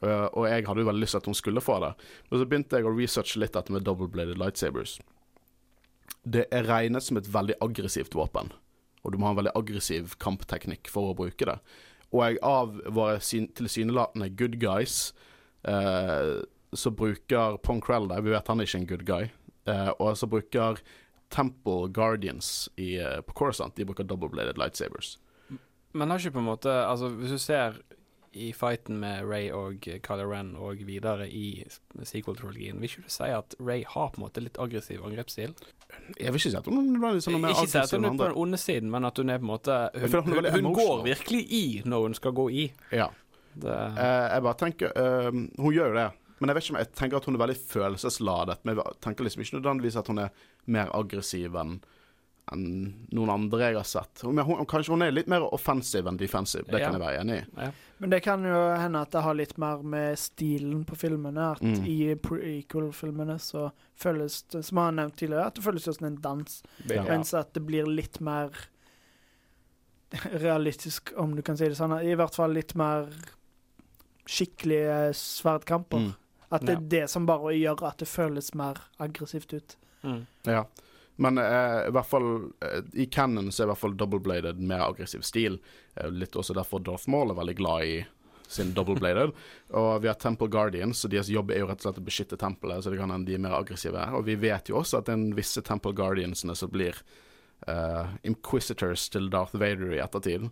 Uh, 0.00 0.26
og 0.32 0.46
jeg 0.48 0.64
hadde 0.64 0.80
jo 0.80 0.88
veldig 0.88 1.04
lyst 1.04 1.14
til 1.16 1.20
at 1.20 1.28
hun 1.28 1.36
skulle 1.36 1.62
få 1.62 1.76
det. 1.84 1.92
Men 2.30 2.40
så 2.40 2.48
begynte 2.48 2.80
jeg 2.80 2.88
å 2.88 2.94
researche 2.96 3.42
litt 3.42 3.54
dette 3.54 3.74
med 3.74 3.84
double-bladed 3.86 4.40
lightsabers. 4.40 4.98
Det 6.24 6.46
er 6.52 6.66
regnet 6.68 7.04
som 7.04 7.20
et 7.20 7.28
veldig 7.32 7.56
aggressivt 7.64 8.16
våpen, 8.16 8.50
og 9.02 9.12
du 9.12 9.18
må 9.18 9.28
ha 9.28 9.34
en 9.34 9.40
veldig 9.40 9.56
aggressiv 9.58 10.16
kampteknikk 10.22 10.90
for 10.92 11.10
å 11.10 11.16
bruke 11.18 11.48
det. 11.48 11.58
Og 12.10 12.40
av 12.42 12.80
våre 12.90 13.20
tilsynelatende 13.20 14.30
good 14.36 14.58
guys, 14.62 15.12
eh, 15.62 16.42
så 16.72 16.90
bruker 16.94 17.58
Pong 17.62 17.80
Krell 17.82 18.08
det. 18.10 18.20
Vi 18.26 18.34
vet 18.34 18.50
han 18.50 18.60
er 18.60 18.68
ikke 18.68 18.80
en 18.80 18.90
good 18.90 19.06
guy. 19.06 19.30
Eh, 19.70 19.92
og 19.98 20.16
så 20.18 20.28
bruker 20.30 20.80
Temple 21.30 21.88
Guardians 21.94 22.68
i, 22.76 22.96
eh, 22.98 23.20
på 23.20 23.34
Coruscant 23.34 23.74
De 23.76 23.86
bruker 23.86 24.04
double-bladed 24.04 24.58
lightsabers. 24.58 25.18
Men 25.92 26.10
har 26.10 26.18
ikke 26.18 26.38
på 26.38 26.42
en 26.42 26.50
måte 26.50 26.70
Altså, 26.70 27.10
hvis 27.18 27.34
du 27.34 27.38
ser 27.38 27.80
i 28.32 28.52
fighten 28.54 29.00
med 29.02 29.24
Ray 29.26 29.48
og 29.50 29.86
Kylo 30.06 30.28
Ren 30.30 30.52
og 30.54 30.82
videre 30.86 31.26
i 31.26 31.64
sequel-trilogien, 32.06 32.78
vil 32.78 32.90
ikke 32.90 33.06
du 33.08 33.10
si 33.10 33.30
at 33.34 33.56
Ray 33.58 33.82
har 33.88 34.12
på 34.12 34.20
en 34.20 34.26
måte 34.28 34.42
litt 34.44 34.60
aggressiv 34.62 35.02
angrepsstil? 35.06 35.56
Jeg 36.14 36.30
vil 36.30 36.38
ikke 36.38 36.52
si 36.52 36.58
at 36.60 36.68
hun 36.70 36.78
er 36.78 36.86
nødvendigvis 36.92 37.26
sånn 37.26 37.40
mer 37.42 37.56
Ikke 37.56 37.72
si 37.72 37.80
at 37.80 37.94
hun 37.96 38.06
er 38.06 38.14
på 38.14 38.28
den 38.28 38.38
onde 38.44 38.60
siden, 38.62 38.92
men 38.94 39.08
at 39.08 39.18
hun 39.18 39.34
er 39.34 39.42
på 39.42 39.48
en 39.48 39.50
måte 39.50 39.80
Hun, 39.96 40.14
hun 40.28 40.38
hun, 40.38 40.50
hun 40.60 40.78
går 40.78 41.04
virkelig 41.08 41.42
i 41.50 41.64
når 41.84 42.06
hun 42.06 42.16
skal 42.20 42.36
gå 42.38 42.46
i. 42.50 42.70
Ja. 42.94 43.10
Det, 43.50 43.76
Uh, 43.98 44.26
jeg 44.30 44.42
bare 44.46 44.58
tenker 44.60 44.92
uh, 44.94 45.34
Hun 45.34 45.72
gjør 45.74 45.90
jo 45.90 45.96
det. 45.96 46.10
Men 46.38 46.48
jeg 46.48 46.56
vet 46.56 46.64
ikke 46.64 46.72
om 46.72 46.78
jeg 46.80 46.92
tenker 46.96 47.18
at 47.18 47.26
hun 47.26 47.36
er 47.36 47.42
veldig 47.42 47.56
følelsesladet. 47.68 48.60
Men 48.64 48.78
jeg 48.78 49.00
tenker 49.04 49.26
liksom 49.26 49.42
ikke 49.44 49.58
nødvendigvis 49.58 49.98
at 50.00 50.08
hun 50.08 50.22
er 50.22 50.44
mer 50.70 50.92
aggressiv 50.96 51.58
enn 51.60 51.80
enn 52.52 53.06
noen 53.12 53.30
andre 53.30 53.58
jeg 53.70 53.76
har 53.76 53.84
sett. 53.88 54.22
Hun, 54.26 54.38
hun, 54.38 54.64
kanskje 54.66 54.90
hun 54.94 55.02
er 55.02 55.12
litt 55.12 55.28
mer 55.30 55.42
offensiv 55.52 56.06
enn 56.10 56.16
defensive. 56.20 56.64
Det 56.66 56.80
kan 56.82 56.92
jeg 56.96 57.00
være 57.02 57.20
enig 57.22 57.36
i. 57.42 57.46
ja. 57.64 57.70
Men 58.00 58.10
det 58.14 58.22
kan 58.24 58.42
jo 58.48 58.60
hende 58.80 59.00
at 59.04 59.10
det 59.12 59.20
har 59.22 59.34
litt 59.36 59.58
mer 59.60 59.82
med 59.84 60.16
stilen 60.18 60.84
på 60.88 60.96
filmene. 60.96 61.50
At 61.52 61.60
Mm. 61.60 61.84
i 61.86 62.14
prequel-filmene 62.16 63.36
så 63.38 63.70
føles 63.94 64.42
det, 64.50 64.64
som 64.64 64.78
jeg 64.78 64.84
har 64.84 64.92
nevnt 64.92 65.16
tidligere, 65.20 65.46
at 65.46 65.54
det 65.54 65.64
føles 65.64 65.84
jo 65.86 65.92
som 65.92 66.06
en 66.06 66.16
dans. 66.16 66.62
Ja. 66.88 67.02
Mens 67.04 67.34
at 67.34 67.52
det 67.52 67.66
blir 67.66 67.84
litt 67.86 68.18
mer 68.20 68.50
realistisk, 70.40 71.12
om 71.16 71.36
du 71.36 71.42
kan 71.42 71.56
si 71.56 71.68
det 71.68 71.76
sånn. 71.78 71.94
I 72.02 72.14
hvert 72.18 72.34
fall 72.34 72.52
litt 72.56 72.74
mer 72.74 73.06
skikkelige 74.30 75.12
sverdkamper. 75.16 75.98
Mm. 76.08 76.14
At 76.50 76.64
det 76.66 76.72
Ja. 76.72 76.78
er 76.78 76.88
det 76.88 77.10
som 77.10 77.26
bare 77.26 77.52
gjør 77.54 77.82
at 77.86 77.98
det 77.98 78.08
føles 78.08 78.54
mer 78.54 78.74
aggressivt 78.98 79.52
ut. 79.54 79.76
Mm. 80.02 80.26
Ja. 80.44 80.64
Men 81.20 81.38
eh, 81.38 81.88
i 81.88 81.92
hvert 81.92 82.08
fall 82.08 82.30
eh, 82.64 82.80
i 83.02 83.06
Cannon 83.12 83.50
så 83.52 83.62
er 83.62 83.68
i 83.68 83.70
hvert 83.74 83.82
fall 83.82 83.96
double-bladed 83.98 84.62
mer 84.64 84.86
aggressiv 84.86 85.24
stil. 85.26 85.58
Eh, 85.94 86.08
litt 86.08 86.36
også 86.38 86.56
derfor 86.56 86.80
Darth 86.84 87.10
Maul 87.12 87.32
er 87.32 87.38
veldig 87.40 87.56
glad 87.58 87.84
i 87.84 87.98
sin 88.50 88.72
double-bladed. 88.74 89.34
og 89.80 89.90
vi 90.02 90.08
har 90.10 90.18
Temple 90.20 90.48
Guardians, 90.50 91.04
og 91.04 91.12
deres 91.12 91.30
jobb 91.30 91.52
er 91.52 91.62
jo 91.62 91.68
rett 91.68 91.82
og 91.82 91.90
slett 91.90 92.00
å 92.00 92.06
beskytte 92.08 92.40
tempelet, 92.40 92.82
så 92.82 92.92
det 92.92 93.02
kan 93.02 93.12
hende 93.12 93.28
de 93.28 93.36
er 93.36 93.44
mer 93.44 93.58
aggressive. 93.58 94.06
Og 94.16 94.24
vi 94.26 94.38
vet 94.40 94.72
jo 94.72 94.80
også 94.80 95.00
at 95.00 95.10
det 95.10 95.14
er 95.14 95.20
en 95.20 95.36
visse 95.36 95.62
Temple 95.66 95.92
Guardiansene 95.98 96.56
som 96.58 96.72
blir 96.72 96.96
eh, 97.68 98.16
Inquisitors 98.26 99.08
til 99.12 99.28
Darth 99.32 99.60
Vader 99.60 99.92
i 99.92 100.02
ettertid. 100.02 100.48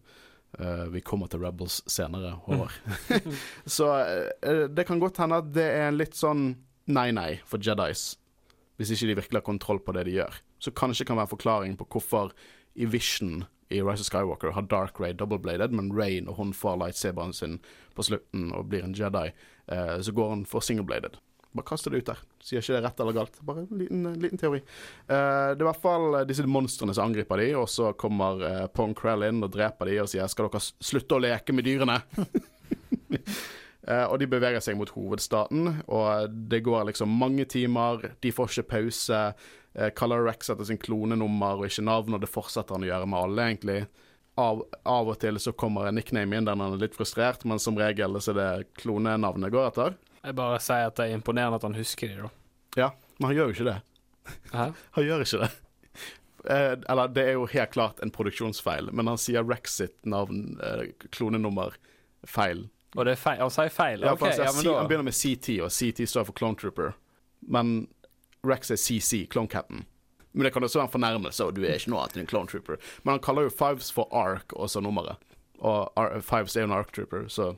Eh, 0.61 0.87
vi 0.93 1.01
kommer 1.01 1.33
til 1.33 1.43
Rebels 1.45 1.81
senere, 1.89 2.37
Håvard. 2.45 2.77
så 3.79 3.91
eh, 4.05 4.67
det 4.69 4.85
kan 4.89 5.01
godt 5.01 5.25
hende 5.25 5.41
at 5.41 5.53
det 5.57 5.69
er 5.73 5.89
en 5.89 6.01
litt 6.01 6.17
sånn 6.19 6.51
nei-nei 6.89 7.39
for 7.49 7.61
Jedis 7.61 8.19
hvis 8.79 8.93
ikke 8.95 9.09
de 9.09 9.17
virkelig 9.19 9.41
har 9.41 9.47
kontroll 9.49 9.81
på 9.83 9.93
det 9.97 10.05
de 10.07 10.13
gjør. 10.21 10.37
Så 10.59 10.73
kanskje 10.75 11.07
kan 11.07 11.17
være 11.17 11.29
en 11.29 11.37
forklaring 11.37 11.79
på 11.79 11.87
hvorfor 11.93 12.33
i 12.75 12.87
Vision 12.87 13.45
i 13.69 13.83
Rise 13.83 14.01
of 14.01 14.09
Skywalker 14.09 14.55
har 14.57 14.63
Dark 14.71 15.01
Ray 15.01 15.13
double-bladed, 15.13 15.75
men 15.77 15.93
Ray, 15.93 16.21
når 16.25 16.39
hun 16.39 16.53
får 16.57 16.79
lightsaberen 16.81 17.35
sin 17.37 17.59
på 17.95 18.07
slutten 18.07 18.53
og 18.57 18.71
blir 18.73 18.87
en 18.87 18.97
Jedi, 18.97 19.31
eh, 19.69 19.99
så 20.01 20.13
går 20.13 20.29
hun 20.29 20.47
for 20.49 20.65
single-bladed. 20.65 21.19
Bare 21.53 21.67
kaster 21.67 21.91
det 21.91 22.03
ut 22.03 22.11
der. 22.11 22.23
Sier 22.45 22.63
ikke 22.63 22.77
det 22.77 22.83
rett 22.85 23.01
eller 23.01 23.17
galt. 23.17 23.39
Bare 23.45 23.65
en 23.65 23.81
liten, 23.81 24.07
en 24.07 24.21
liten 24.21 24.41
teori. 24.41 24.61
Eh, 24.61 25.53
det 25.53 25.61
er 25.61 25.65
i 25.65 25.69
hvert 25.69 25.85
fall 25.85 26.19
disse 26.29 26.45
monstrene 26.49 26.97
som 26.97 27.09
angriper 27.09 27.41
de, 27.41 27.53
og 27.61 27.69
så 27.73 27.93
kommer 27.99 28.45
eh, 28.47 28.67
Pong 28.73 28.97
Krell 28.97 29.27
inn 29.29 29.41
og 29.45 29.53
dreper 29.55 29.89
de 29.89 30.01
og 30.05 30.11
sier 30.13 30.29
'skal 30.29 30.49
dere 30.49 30.65
slutte 30.65 31.17
å 31.17 31.25
leke 31.25 31.57
med 31.57 31.69
dyrene'? 31.69 32.03
Eh, 33.89 34.05
og 34.05 34.19
de 34.21 34.27
beveger 34.29 34.61
seg 34.61 34.77
mot 34.77 34.91
hovedstaten, 34.93 35.79
og 35.89 36.35
det 36.51 36.59
går 36.67 36.91
liksom 36.91 37.09
mange 37.09 37.47
timer. 37.49 38.03
De 38.21 38.33
får 38.35 38.51
ikke 38.51 38.71
pause. 38.75 39.21
Eh, 39.79 39.91
Color 39.91 40.25
Rex 40.25 40.47
setter 40.47 40.65
sin 40.67 40.79
klonenummer 40.79 41.61
og 41.61 41.69
ikke 41.69 41.85
navn, 41.87 42.17
og 42.17 42.23
det 42.23 42.31
fortsetter 42.31 42.75
han 42.75 42.87
å 42.87 42.91
gjøre 42.91 43.09
med 43.11 43.19
alle, 43.21 43.45
egentlig. 43.53 43.79
Av, 44.39 44.63
av 44.87 45.11
og 45.11 45.19
til 45.23 45.39
så 45.43 45.53
kommer 45.59 45.89
en 45.89 45.99
nickname 45.99 46.39
inn 46.39 46.47
der 46.47 46.59
han 46.59 46.75
er 46.75 46.83
litt 46.83 46.97
frustrert, 46.99 47.45
men 47.47 47.63
som 47.63 47.79
regel 47.79 48.19
så 48.23 48.35
er 48.35 48.39
det 48.39 48.73
klonenavnet 48.83 49.55
går 49.55 49.71
etter. 49.71 49.97
Jeg 50.25 50.35
bare 50.39 50.59
sier 50.63 50.91
at 50.91 50.99
det 50.99 51.09
er 51.09 51.19
imponerende 51.19 51.61
at 51.61 51.67
han 51.67 51.79
husker 51.79 52.11
det, 52.11 52.27
da. 52.27 52.35
Ja, 52.79 52.89
men 53.19 53.31
han 53.31 53.39
gjør 53.39 53.51
jo 53.51 53.57
ikke 53.57 53.71
det. 53.71 53.79
Hæ? 54.53 54.65
Han 54.99 55.07
gjør 55.07 55.23
ikke 55.25 55.39
det. 55.41 55.49
Eh, 56.53 56.75
eller 56.93 57.09
det 57.13 57.23
er 57.25 57.39
jo 57.39 57.47
helt 57.49 57.71
klart 57.73 58.03
en 58.05 58.13
produksjonsfeil, 58.15 58.91
men 58.93 59.09
han 59.09 59.19
sier 59.21 59.47
Rex 59.47 59.79
sitt 59.81 59.97
navn, 60.07 60.59
eh, 60.63 60.91
klonenummer, 61.15 61.75
feil. 62.29 62.67
Og 62.95 63.07
det 63.09 63.15
er 63.17 63.21
feil. 63.21 63.41
Han 63.41 63.53
sier 63.53 63.73
feil? 63.73 64.05
Ja, 64.05 64.13
okay, 64.15 64.31
han, 64.31 64.37
sier 64.37 64.47
ja, 64.49 64.53
men 64.57 64.81
han 64.83 64.91
begynner 64.91 65.09
med 65.09 65.17
CT, 65.17 65.57
og 65.65 65.73
CT 65.73 66.05
står 66.09 66.29
for 66.29 66.39
Clone 66.39 66.61
Trooper. 66.61 66.93
Men 67.41 67.89
Rex 68.49 68.71
er 68.75 68.81
CC, 68.81 69.27
Clone 69.33 69.49
Captain. 69.53 69.85
Men 70.33 70.45
det 70.45 70.53
kan 70.55 70.63
også 70.65 70.79
være 70.79 70.89
en 70.91 70.93
fornærmelse, 70.93 71.45
og 71.45 71.55
du 71.57 71.63
er 71.65 71.79
ikke 71.79 71.91
noe 71.93 72.03
annet 72.05 72.19
enn 72.19 72.25
en 72.27 72.31
Clone 72.31 72.51
Trooper. 72.51 72.79
Men 73.03 73.17
han 73.17 73.23
kaller 73.25 73.49
jo 73.49 73.55
Fives 73.55 73.89
for 73.95 74.11
Ark, 74.15 74.53
og 74.53 74.71
så 74.71 74.83
nummeret. 74.85 75.17
Og 75.59 75.89
Ar 75.99 76.21
Fives 76.23 76.55
er 76.57 76.63
jo 76.67 76.69
en 76.71 76.77
Ark 76.77 76.93
Trooper, 76.95 77.25
så 77.33 77.55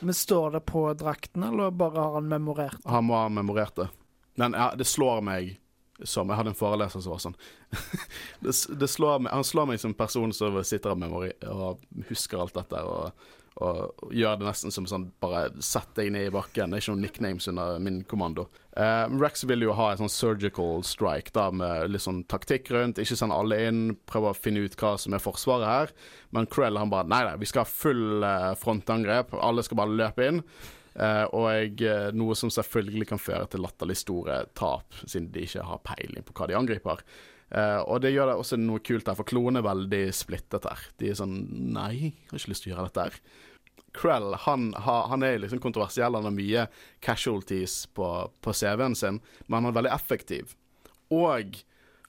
Men 0.00 0.14
står 0.14 0.50
det 0.56 0.64
på 0.66 0.82
drakten, 0.98 1.44
eller 1.46 1.70
bare 1.70 2.00
har 2.00 2.16
han 2.18 2.28
memorert? 2.28 2.80
det? 2.82 2.90
han 2.90 3.04
må 3.04 3.14
ha 3.14 3.28
memorert 3.28 3.76
det. 3.76 3.88
Men 4.34 4.52
ja, 4.58 4.72
det 4.76 4.84
slår 4.86 5.22
meg 5.24 5.56
som 6.04 6.28
Jeg 6.28 6.36
hadde 6.36 6.50
en 6.52 6.58
foreleser 6.58 7.00
som 7.00 7.14
var 7.14 7.20
sånn 7.22 7.36
det, 8.44 8.52
det 8.52 8.88
slår 8.90 9.22
meg, 9.24 9.32
Han 9.32 9.46
slår 9.48 9.70
meg 9.70 9.80
som 9.80 9.94
en 9.94 9.96
person 9.96 10.32
som 10.36 10.58
sitter 10.64 10.92
og, 10.92 10.98
memori 11.00 11.30
og 11.48 11.80
husker 12.10 12.42
alt 12.42 12.52
dette. 12.58 12.82
Og, 12.82 13.12
og 13.56 14.12
gjør 14.12 14.36
det 14.36 14.44
nesten 14.44 14.72
som 14.74 14.84
sånn 14.88 15.06
Bare 15.22 15.46
sett 15.64 15.94
deg 15.96 16.10
ned 16.12 16.28
i 16.28 16.32
bakken. 16.34 16.70
Det 16.70 16.76
er 16.76 16.84
ikke 16.84 16.92
noen 16.92 17.04
nicknames 17.06 17.48
under 17.48 17.78
min 17.80 18.02
kommando. 18.08 18.46
Uh, 18.76 19.08
Rex 19.16 19.46
vil 19.48 19.64
jo 19.64 19.76
ha 19.78 19.90
en 19.92 20.02
sånn 20.02 20.12
surgical 20.12 20.82
strike 20.84 21.32
da 21.32 21.48
med 21.54 21.88
litt 21.94 22.04
sånn 22.04 22.22
taktikk 22.28 22.68
rundt. 22.74 23.00
Ikke 23.00 23.16
send 23.16 23.32
alle 23.32 23.62
inn, 23.70 23.84
prøve 24.08 24.34
å 24.34 24.36
finne 24.36 24.66
ut 24.66 24.76
hva 24.76 24.96
som 25.00 25.16
er 25.16 25.24
forsvaret 25.24 25.70
her. 25.70 25.94
Men 26.36 26.48
Krell 26.52 26.76
han 26.76 26.92
bare 26.92 27.08
Nei, 27.08 27.22
nei, 27.24 27.38
vi 27.40 27.48
skal 27.48 27.64
ha 27.64 27.70
full 27.70 28.24
eh, 28.26 28.50
frontangrep. 28.60 29.32
Alle 29.40 29.64
skal 29.64 29.80
bare 29.80 29.96
løpe 30.02 30.26
inn. 30.26 30.42
Uh, 30.96 31.24
og 31.36 31.82
noe 32.16 32.36
som 32.36 32.52
selvfølgelig 32.52 33.08
kan 33.10 33.20
føre 33.20 33.48
til 33.52 33.60
latterlig 33.64 33.98
store 34.00 34.42
tap, 34.56 34.96
siden 35.04 35.28
de 35.32 35.44
ikke 35.44 35.64
har 35.68 35.82
peiling 35.84 36.24
på 36.24 36.36
hva 36.36 36.48
de 36.48 36.56
angriper. 36.56 37.02
Uh, 37.46 37.78
og 37.86 38.00
det 38.02 38.10
gjør 38.10 38.32
det 38.32 38.38
også 38.40 38.58
noe 38.58 38.82
kult 38.82 39.06
her, 39.06 39.14
for 39.18 39.28
kloene 39.28 39.60
er 39.60 39.66
veldig 39.68 40.02
splittet 40.16 40.66
her. 40.66 40.86
De 40.98 41.12
er 41.12 41.18
sånn 41.18 41.36
Nei, 41.76 41.92
jeg 41.94 42.32
har 42.32 42.40
ikke 42.40 42.52
lyst 42.52 42.64
til 42.64 42.72
å 42.72 42.74
gjøre 42.74 42.88
dette 42.88 43.04
her. 43.06 43.20
Krell 43.96 44.34
han, 44.46 44.70
han 44.84 45.24
er 45.26 45.40
liksom 45.42 45.62
kontroversiell, 45.64 46.14
han 46.18 46.28
har 46.28 46.34
mye 46.34 46.66
casualties 47.04 47.86
på, 47.96 48.10
på 48.44 48.54
CV-en 48.54 48.96
sin, 48.98 49.22
men 49.46 49.58
han 49.62 49.72
er 49.72 49.78
veldig 49.80 49.94
effektiv. 49.96 50.54
Og 51.14 51.62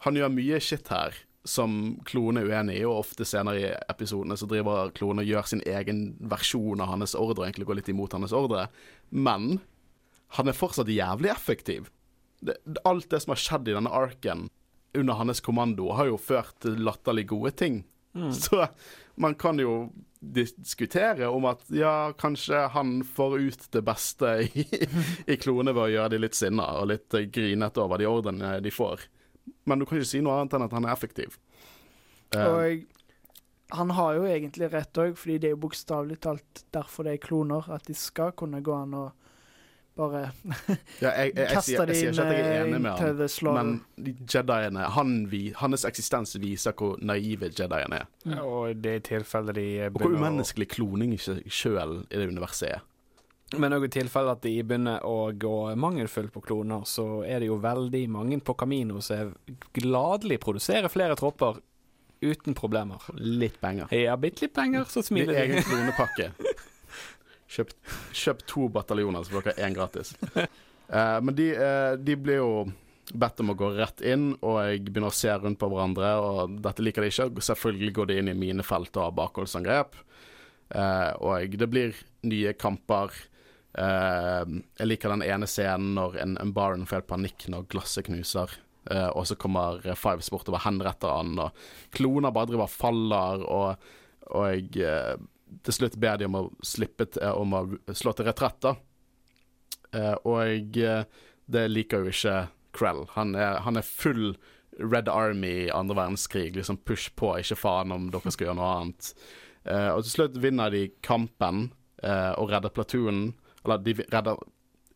han 0.06 0.20
gjør 0.20 0.34
mye 0.34 0.60
shit 0.64 0.92
her 0.94 1.16
som 1.48 1.98
klonen 2.06 2.42
er 2.42 2.50
uenig 2.52 2.82
i, 2.82 2.86
og 2.86 3.06
ofte 3.06 3.26
senere 3.28 3.62
i 3.62 3.70
episodene 3.88 4.36
så 4.38 4.50
driver 4.50 4.92
klonen 4.96 5.24
og 5.24 5.30
gjør 5.30 5.48
sin 5.48 5.64
egen 5.64 6.02
versjon 6.20 6.84
av 6.84 6.92
hans 6.92 7.16
ordre, 7.16 7.42
og 7.42 7.48
egentlig 7.48 7.70
går 7.70 7.80
litt 7.80 7.92
imot 7.94 8.16
hans 8.18 8.36
ordre. 8.36 8.68
Men 9.10 9.62
han 10.36 10.52
er 10.52 10.58
fortsatt 10.58 10.92
jævlig 10.92 11.32
effektiv. 11.32 11.88
Det, 12.44 12.58
alt 12.86 13.08
det 13.10 13.22
som 13.24 13.34
har 13.34 13.42
skjedd 13.42 13.72
i 13.72 13.78
denne 13.78 13.94
arken 13.96 14.50
under 14.98 15.22
hans 15.22 15.40
kommando, 15.44 15.88
har 15.96 16.12
jo 16.12 16.20
ført 16.20 16.58
til 16.66 16.82
latterlig 16.84 17.30
gode 17.32 17.54
ting. 17.56 17.86
Så 18.34 18.68
man 19.16 19.36
kan 19.40 19.60
jo 19.62 19.90
diskutere 20.20 21.28
om 21.30 21.46
at 21.50 21.62
ja, 21.74 22.12
kanskje 22.18 22.64
han 22.74 23.04
får 23.06 23.36
ut 23.40 23.68
det 23.72 23.82
beste 23.86 24.32
i, 24.50 24.66
i 25.28 25.38
klone 25.38 25.74
ved 25.76 25.84
å 25.84 25.92
gjøre 25.94 26.14
de 26.16 26.20
litt 26.24 26.38
sinna 26.38 26.66
og 26.82 26.90
litt 26.94 27.14
eh, 27.18 27.28
grinete 27.30 27.84
over 27.84 28.02
de 28.02 28.08
ordrene 28.10 28.56
de 28.64 28.74
får. 28.74 29.06
Men 29.70 29.80
du 29.80 29.86
kan 29.88 30.00
ikke 30.00 30.10
si 30.10 30.22
noe 30.24 30.40
annet 30.42 30.58
enn 30.58 30.66
at 30.68 30.74
han 30.76 30.88
er 30.88 30.96
effektiv. 30.96 31.38
Eh, 32.36 32.48
Og 32.48 33.78
han 33.78 33.90
har 33.98 34.16
jo 34.18 34.26
egentlig 34.28 34.72
rett 34.72 35.00
òg, 35.04 35.16
fordi 35.20 35.38
det 35.44 35.50
er 35.50 35.56
jo 35.58 35.64
bokstavelig 35.68 36.20
talt 36.24 36.66
derfor 36.76 37.08
det 37.08 37.18
er 37.18 37.24
kloner. 37.28 37.68
At 37.76 37.88
de 37.88 37.96
skal 37.98 38.32
kunne 38.40 38.62
gå 38.64 38.74
an 38.76 38.94
og 38.96 39.27
bare 39.98 40.22
ja, 41.04 41.12
jeg, 41.12 41.34
jeg, 41.36 41.36
jeg, 41.36 41.64
sier, 41.66 41.82
jeg 41.92 41.98
sier 42.00 42.12
ikke 42.14 42.26
at 42.28 42.34
jeg 42.38 42.46
er 42.48 42.66
enig 42.66 42.82
med 42.86 42.98
til 43.00 43.08
han, 43.10 43.18
the 43.20 43.28
slaughter. 43.34 43.70
men 43.98 44.18
Jediene 44.34 44.90
han, 44.96 45.16
Hans 45.62 45.86
eksistens 45.90 46.36
viser 46.42 46.76
hvor 46.78 46.98
naive 47.02 47.50
Jediene 47.52 48.04
er. 48.04 48.42
Og 48.44 48.78
det 48.84 48.94
er 49.00 49.06
tilfelle 49.10 49.56
de 49.58 49.68
Og 49.88 49.92
hvor 49.98 50.06
begynner 50.06 50.18
å- 50.18 50.22
umenneskelig 50.28 50.70
kloning 50.78 51.18
sjøl 51.20 52.00
i 52.08 52.16
det 52.22 52.28
universet 52.30 52.78
er. 52.78 52.86
Men 53.56 53.72
òg 53.72 53.86
i 53.88 53.94
tilfelle 53.96 54.34
at 54.36 54.42
de 54.44 54.52
begynner 54.68 55.04
å 55.08 55.32
gå 55.40 55.54
mangelfullt 55.80 56.34
på 56.34 56.42
kloner, 56.44 56.82
så 56.84 57.24
er 57.24 57.40
det 57.40 57.48
jo 57.48 57.56
veldig 57.64 58.02
mange 58.12 58.42
på 58.44 58.58
Camino 58.60 59.00
som 59.02 59.30
gladelig 59.78 60.42
produserer 60.44 60.92
flere 60.92 61.16
tropper 61.16 61.62
uten 62.20 62.56
problemer. 62.58 63.00
Litt 63.16 63.60
penger. 63.62 63.88
Ja, 63.96 64.18
bitte 64.20 64.48
litt 64.48 64.54
penger, 64.58 64.84
så 64.92 65.04
smiler 65.06 65.38
egen 65.46 65.64
klonepakke. 65.64 66.32
Kjøp, 67.48 67.72
kjøp 68.12 68.44
to 68.50 68.68
bataljoner, 68.76 69.24
så 69.24 69.38
får 69.38 69.48
dere 69.50 69.68
én 69.68 69.78
gratis. 69.78 70.14
Uh, 70.36 71.20
men 71.26 71.36
de, 71.38 71.52
uh, 71.56 71.94
de 72.00 72.18
blir 72.20 72.42
jo 72.42 72.52
bedt 73.14 73.40
om 73.40 73.54
å 73.54 73.58
gå 73.58 73.70
rett 73.78 74.04
inn, 74.04 74.34
og 74.44 74.60
jeg 74.66 74.84
begynner 74.88 75.14
å 75.14 75.16
se 75.16 75.32
rundt 75.32 75.60
på 75.62 75.70
hverandre, 75.72 76.12
og 76.20 76.58
dette 76.64 76.84
liker 76.84 77.06
de 77.06 77.12
ikke. 77.12 77.30
Selvfølgelig 77.50 77.94
går 77.96 78.10
de 78.10 78.20
inn 78.22 78.32
i 78.32 78.38
mine 78.38 78.66
felt 78.68 78.92
og 78.98 79.06
har 79.06 79.18
bakholdsangrep. 79.18 79.96
Eh, 80.76 81.12
og 81.24 81.58
det 81.60 81.70
blir 81.72 81.96
nye 82.28 82.54
kamper. 82.60 83.14
Eh, 83.78 84.44
jeg 84.82 84.90
liker 84.90 85.14
den 85.16 85.24
ene 85.28 85.48
scenen 85.50 85.96
når 85.96 86.20
en, 86.24 86.36
en 86.42 86.54
Baron 86.56 86.88
får 86.88 87.02
helt 87.02 87.12
panikk 87.14 87.48
når 87.54 87.70
glasset 87.72 88.10
knuser. 88.10 88.58
Eh, 88.92 89.08
og 89.08 89.28
så 89.30 89.40
kommer 89.40 89.80
Fives 90.00 90.32
bortover, 90.34 90.64
henretter 90.66 91.12
han, 91.12 91.38
og 91.40 91.96
kloner 91.96 92.36
bare 92.36 92.52
driver 92.52 92.68
og 92.68 92.76
faller, 92.76 93.48
og, 93.48 93.90
og 94.34 94.52
jeg 94.52 94.84
eh, 94.84 95.16
til 95.64 95.76
slutt 95.76 95.98
ber 96.02 96.20
de 96.20 96.28
om 96.28 96.38
å 96.40 96.44
slippe 96.66 97.08
til, 97.12 97.24
eh, 97.24 97.32
om 97.32 97.54
å 97.54 97.64
slå 97.96 98.14
til 98.16 98.28
retrett, 98.28 98.60
da. 98.64 98.76
Eh, 99.94 100.16
og 100.28 100.78
eh, 100.78 101.04
det 101.48 101.66
liker 101.72 102.04
jo 102.04 102.14
ikke 102.14 102.38
Krell. 102.78 103.06
Han 103.16 103.36
er, 103.36 103.62
han 103.66 103.80
er 103.80 103.88
full 103.88 104.36
Red 104.78 105.10
Army 105.10 105.54
i 105.66 105.72
andre 105.74 105.96
verdenskrig. 105.98 106.56
Liksom 106.56 106.84
push 106.86 107.10
på, 107.16 107.32
ikke 107.40 107.58
faen 107.58 107.96
om 107.96 108.12
dere 108.14 108.34
skal 108.34 108.50
gjøre 108.50 108.60
noe 108.60 108.74
annet. 108.76 109.14
Og 109.68 110.04
til 110.06 110.12
slutt 110.12 110.38
vinner 110.40 110.70
de 110.72 110.84
kampen 111.04 111.72
og 112.04 112.52
redder 112.52 112.72
platoonen. 112.72 113.32
Eller 113.66 113.82
de 113.82 113.96
redder 114.04 114.38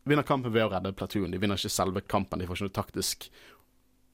vinner 0.08 0.26
kampen 0.26 0.54
ved 0.54 0.66
å 0.66 0.70
redde 0.72 0.94
platoonen. 0.96 1.32
De 1.34 1.40
vinner 1.42 1.58
ikke 1.58 1.72
selve 1.72 2.02
kampen, 2.06 2.38
de 2.38 2.46
får 2.46 2.60
ikke 2.60 2.68
noe 2.68 2.76
taktisk 2.78 3.26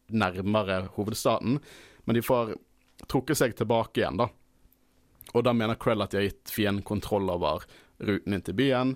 nærmere 0.09 0.81
hovedstaten. 0.97 1.61
Men 2.09 2.19
de 2.19 2.25
får 2.25 2.57
trukket 3.09 3.41
seg 3.41 3.57
tilbake 3.59 4.03
igjen, 4.03 4.21
da. 4.21 4.31
Og 5.37 5.45
da 5.45 5.55
mener 5.57 5.79
Krell 5.81 6.03
at 6.05 6.15
de 6.15 6.23
har 6.23 6.29
gitt 6.31 6.53
fienden 6.53 6.87
kontroll 6.87 7.29
over 7.33 7.67
ruten 7.99 8.37
inn 8.37 8.45
til 8.47 8.57
byen. 8.59 8.95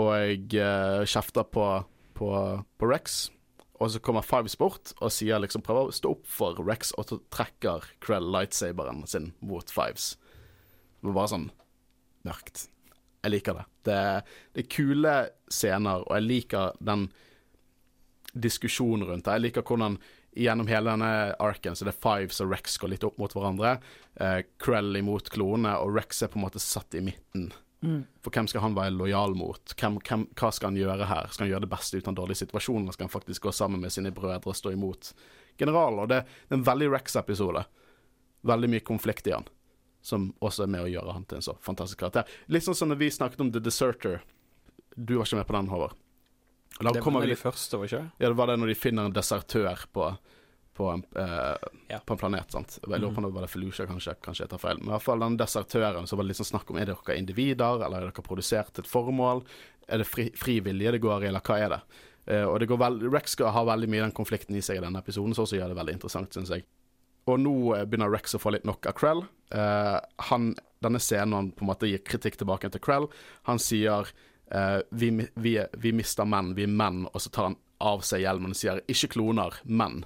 Og 0.00 0.56
eh, 0.58 1.04
kjefter 1.06 1.46
på, 1.46 1.68
på, 2.18 2.30
på 2.80 2.90
Rex. 2.90 3.28
Og 3.82 3.90
så 3.90 4.00
kommer 4.02 4.26
Fives 4.26 4.56
bort 4.58 4.94
og 5.00 5.12
sier 5.12 5.42
liksom 5.42 5.64
prøver 5.66 5.90
å 5.90 5.94
stå 5.94 6.14
opp 6.14 6.28
for 6.30 6.58
Rex, 6.62 6.92
og 6.98 7.08
så 7.10 7.18
trekker 7.34 7.86
Krell 8.04 8.30
lightsaberen 8.32 9.02
sin 9.10 9.32
mot 9.44 9.70
Fives. 9.70 10.14
Det 11.00 11.10
var 11.10 11.18
bare 11.18 11.32
sånn 11.34 11.50
mørkt. 12.24 12.68
Jeg 13.24 13.32
liker 13.34 13.58
det. 13.58 13.64
Det, 13.88 13.98
det 14.54 14.62
er 14.64 14.72
kule 14.72 15.14
scener, 15.52 16.04
og 16.06 16.14
jeg 16.16 16.26
liker 16.28 16.78
den 16.84 17.08
diskusjonen 18.34 19.06
rundt 19.08 19.26
det. 19.26 19.36
Jeg 19.36 19.44
liker 19.46 19.66
hvordan 19.66 19.98
gjennom 20.36 20.66
hele 20.66 20.90
denne 20.90 21.10
arken 21.42 21.76
så 21.76 21.86
det 21.86 21.94
er 21.94 22.02
Fives 22.02 22.40
og 22.42 22.50
Rex 22.52 22.78
går 22.82 22.94
litt 22.94 23.04
opp 23.06 23.18
mot 23.22 23.32
hverandre. 23.34 23.76
Eh, 24.20 24.40
Krell 24.62 24.96
imot 24.98 25.30
klonene, 25.34 25.76
og 25.78 25.94
Rex 25.96 26.22
er 26.22 26.32
på 26.32 26.40
en 26.40 26.46
måte 26.46 26.62
satt 26.62 26.96
i 26.98 27.02
midten. 27.04 27.52
Mm. 27.84 28.04
For 28.24 28.32
hvem 28.32 28.48
skal 28.48 28.64
han 28.64 28.76
være 28.76 28.94
lojal 28.96 29.36
mot? 29.36 29.74
Hvem, 29.76 29.98
hvem, 30.08 30.26
hva 30.40 30.50
skal 30.54 30.72
han 30.72 30.78
gjøre 30.80 31.08
her? 31.08 31.28
Skal 31.30 31.44
han 31.44 31.52
gjøre 31.52 31.66
det 31.66 31.72
beste 31.74 31.98
ut 31.98 32.06
av 32.06 32.14
en 32.14 32.20
dårlig 32.20 32.38
situasjon, 32.40 32.82
eller 32.82 32.96
skal 32.96 33.08
han 33.08 33.14
faktisk 33.14 33.48
gå 33.48 33.52
sammen 33.52 33.82
med 33.84 33.92
sine 33.92 34.14
brødre 34.14 34.50
og 34.50 34.56
stå 34.58 34.72
imot 34.74 35.12
generalen? 35.60 36.00
Og 36.02 36.10
det, 36.10 36.22
det 36.48 36.56
er 36.56 36.60
en 36.62 36.68
veldig 36.70 36.90
Rex-episode. 36.96 37.66
Veldig 38.48 38.72
mye 38.72 38.84
konflikt 38.84 39.28
i 39.28 39.36
han, 39.36 39.46
som 40.04 40.30
også 40.44 40.64
er 40.64 40.72
med 40.72 40.86
å 40.86 40.90
gjøre 40.90 41.18
han 41.18 41.28
til 41.28 41.40
en 41.40 41.46
så 41.46 41.58
fantastisk 41.64 42.00
karakter. 42.02 42.30
Litt 42.52 42.66
sånn 42.66 42.78
som 42.78 42.90
når 42.92 43.02
vi 43.04 43.12
snakket 43.12 43.44
om 43.44 43.52
The 43.52 43.62
Deserter. 43.62 44.24
Du 44.94 45.18
var 45.18 45.28
ikke 45.28 45.42
med 45.42 45.48
på 45.48 45.56
den, 45.58 45.70
Håvard. 45.72 46.00
Da 46.80 46.90
Det 46.92 47.02
var 47.04 47.20
vi 47.22 47.28
de 47.30 47.36
første, 47.38 47.78
var 47.78 47.86
ikke 47.86 48.00
det? 48.02 48.10
ja, 48.18 48.28
det 48.28 48.36
var 48.36 48.46
det 48.50 48.56
når 48.58 48.66
de 48.72 48.74
finner 48.74 49.04
en 49.06 49.12
desertør 49.14 49.84
på, 49.94 50.08
på, 50.74 50.88
en, 50.90 51.04
eh, 51.16 51.56
Ja. 51.90 52.00
på 52.04 52.12
en 52.16 52.18
planet. 52.18 52.50
sant? 52.50 52.78
Jeg 52.82 53.00
lurer 53.00 53.14
på 53.14 53.18
om 53.22 53.28
det 53.28 53.34
var 53.34 53.42
det 53.46 53.50
Felucia, 53.50 53.86
kanskje. 53.86 54.16
Kanskje 54.20 54.42
jeg 54.44 54.50
tar 54.50 54.58
feil. 54.58 54.78
Men 54.80 54.88
i 54.88 54.96
hvert 54.96 55.02
fall 55.06 55.20
den 55.20 55.36
desertøren, 55.38 56.06
så 56.06 56.16
var 56.16 56.24
det 56.24 56.28
litt 56.32 56.40
sånn 56.42 56.50
snakk 56.58 56.70
om 56.70 56.76
er 56.78 56.86
dere 56.86 57.16
individer, 57.18 57.84
eller 57.84 57.96
er 58.02 58.10
dere 58.10 58.26
produsert 58.26 58.72
til 58.74 58.82
et 58.82 58.90
formål? 58.90 59.44
Er 59.88 59.98
det 59.98 60.06
fri, 60.06 60.30
fri 60.34 60.58
vilje 60.60 60.92
det 60.96 61.00
går 61.00 61.22
i, 61.22 61.26
eller 61.30 61.40
hva 61.46 61.58
er 61.60 61.68
det? 61.76 61.80
Eh, 62.26 62.42
og 62.48 62.58
det 62.58 62.68
går 62.68 62.78
vel, 62.78 62.98
Rex 63.12 63.30
skal 63.36 63.52
ha 63.52 63.64
veldig 63.64 63.88
mye 63.88 64.00
den 64.08 64.12
konflikten 64.16 64.56
i 64.56 64.60
seg 64.64 64.78
i 64.78 64.80
denne 64.80 64.98
episoden, 64.98 65.34
så 65.36 65.44
også 65.44 65.58
gjør 65.60 65.68
det 65.74 65.76
veldig 65.78 65.92
interessant, 65.94 66.32
syns 66.34 66.48
jeg. 66.50 66.64
Og 67.28 67.38
nå 67.38 67.54
eh, 67.76 67.84
begynner 67.84 68.10
Rex 68.10 68.34
å 68.34 68.40
få 68.42 68.50
litt 68.56 68.64
nok 68.64 68.84
av 68.90 68.94
Krell. 68.98 69.22
Eh, 69.52 70.00
han, 70.30 70.54
denne 70.82 70.98
scenen 70.98 71.32
han 71.38 71.50
på 71.52 71.62
en 71.62 71.70
måte 71.70 71.86
gir 71.86 72.02
kritikk 72.02 72.36
tilbake 72.40 72.70
til 72.72 72.80
Krell. 72.80 73.06
Han 73.44 73.58
sier 73.62 74.10
eh, 74.50 74.80
vi, 74.90 75.10
vi, 75.34 75.54
vi 75.78 75.92
mister 75.92 76.28
menn, 76.28 76.54
vi 76.56 76.66
er 76.66 76.72
menn, 76.72 77.04
og 77.10 77.22
så 77.22 77.32
tar 77.32 77.50
han 77.50 77.58
av 77.84 78.04
seg 78.06 78.24
hjelmen 78.24 78.54
og 78.54 78.58
sier 78.58 78.80
'ikke 78.86 79.14
kloner, 79.16 79.60
menn'. 79.64 80.04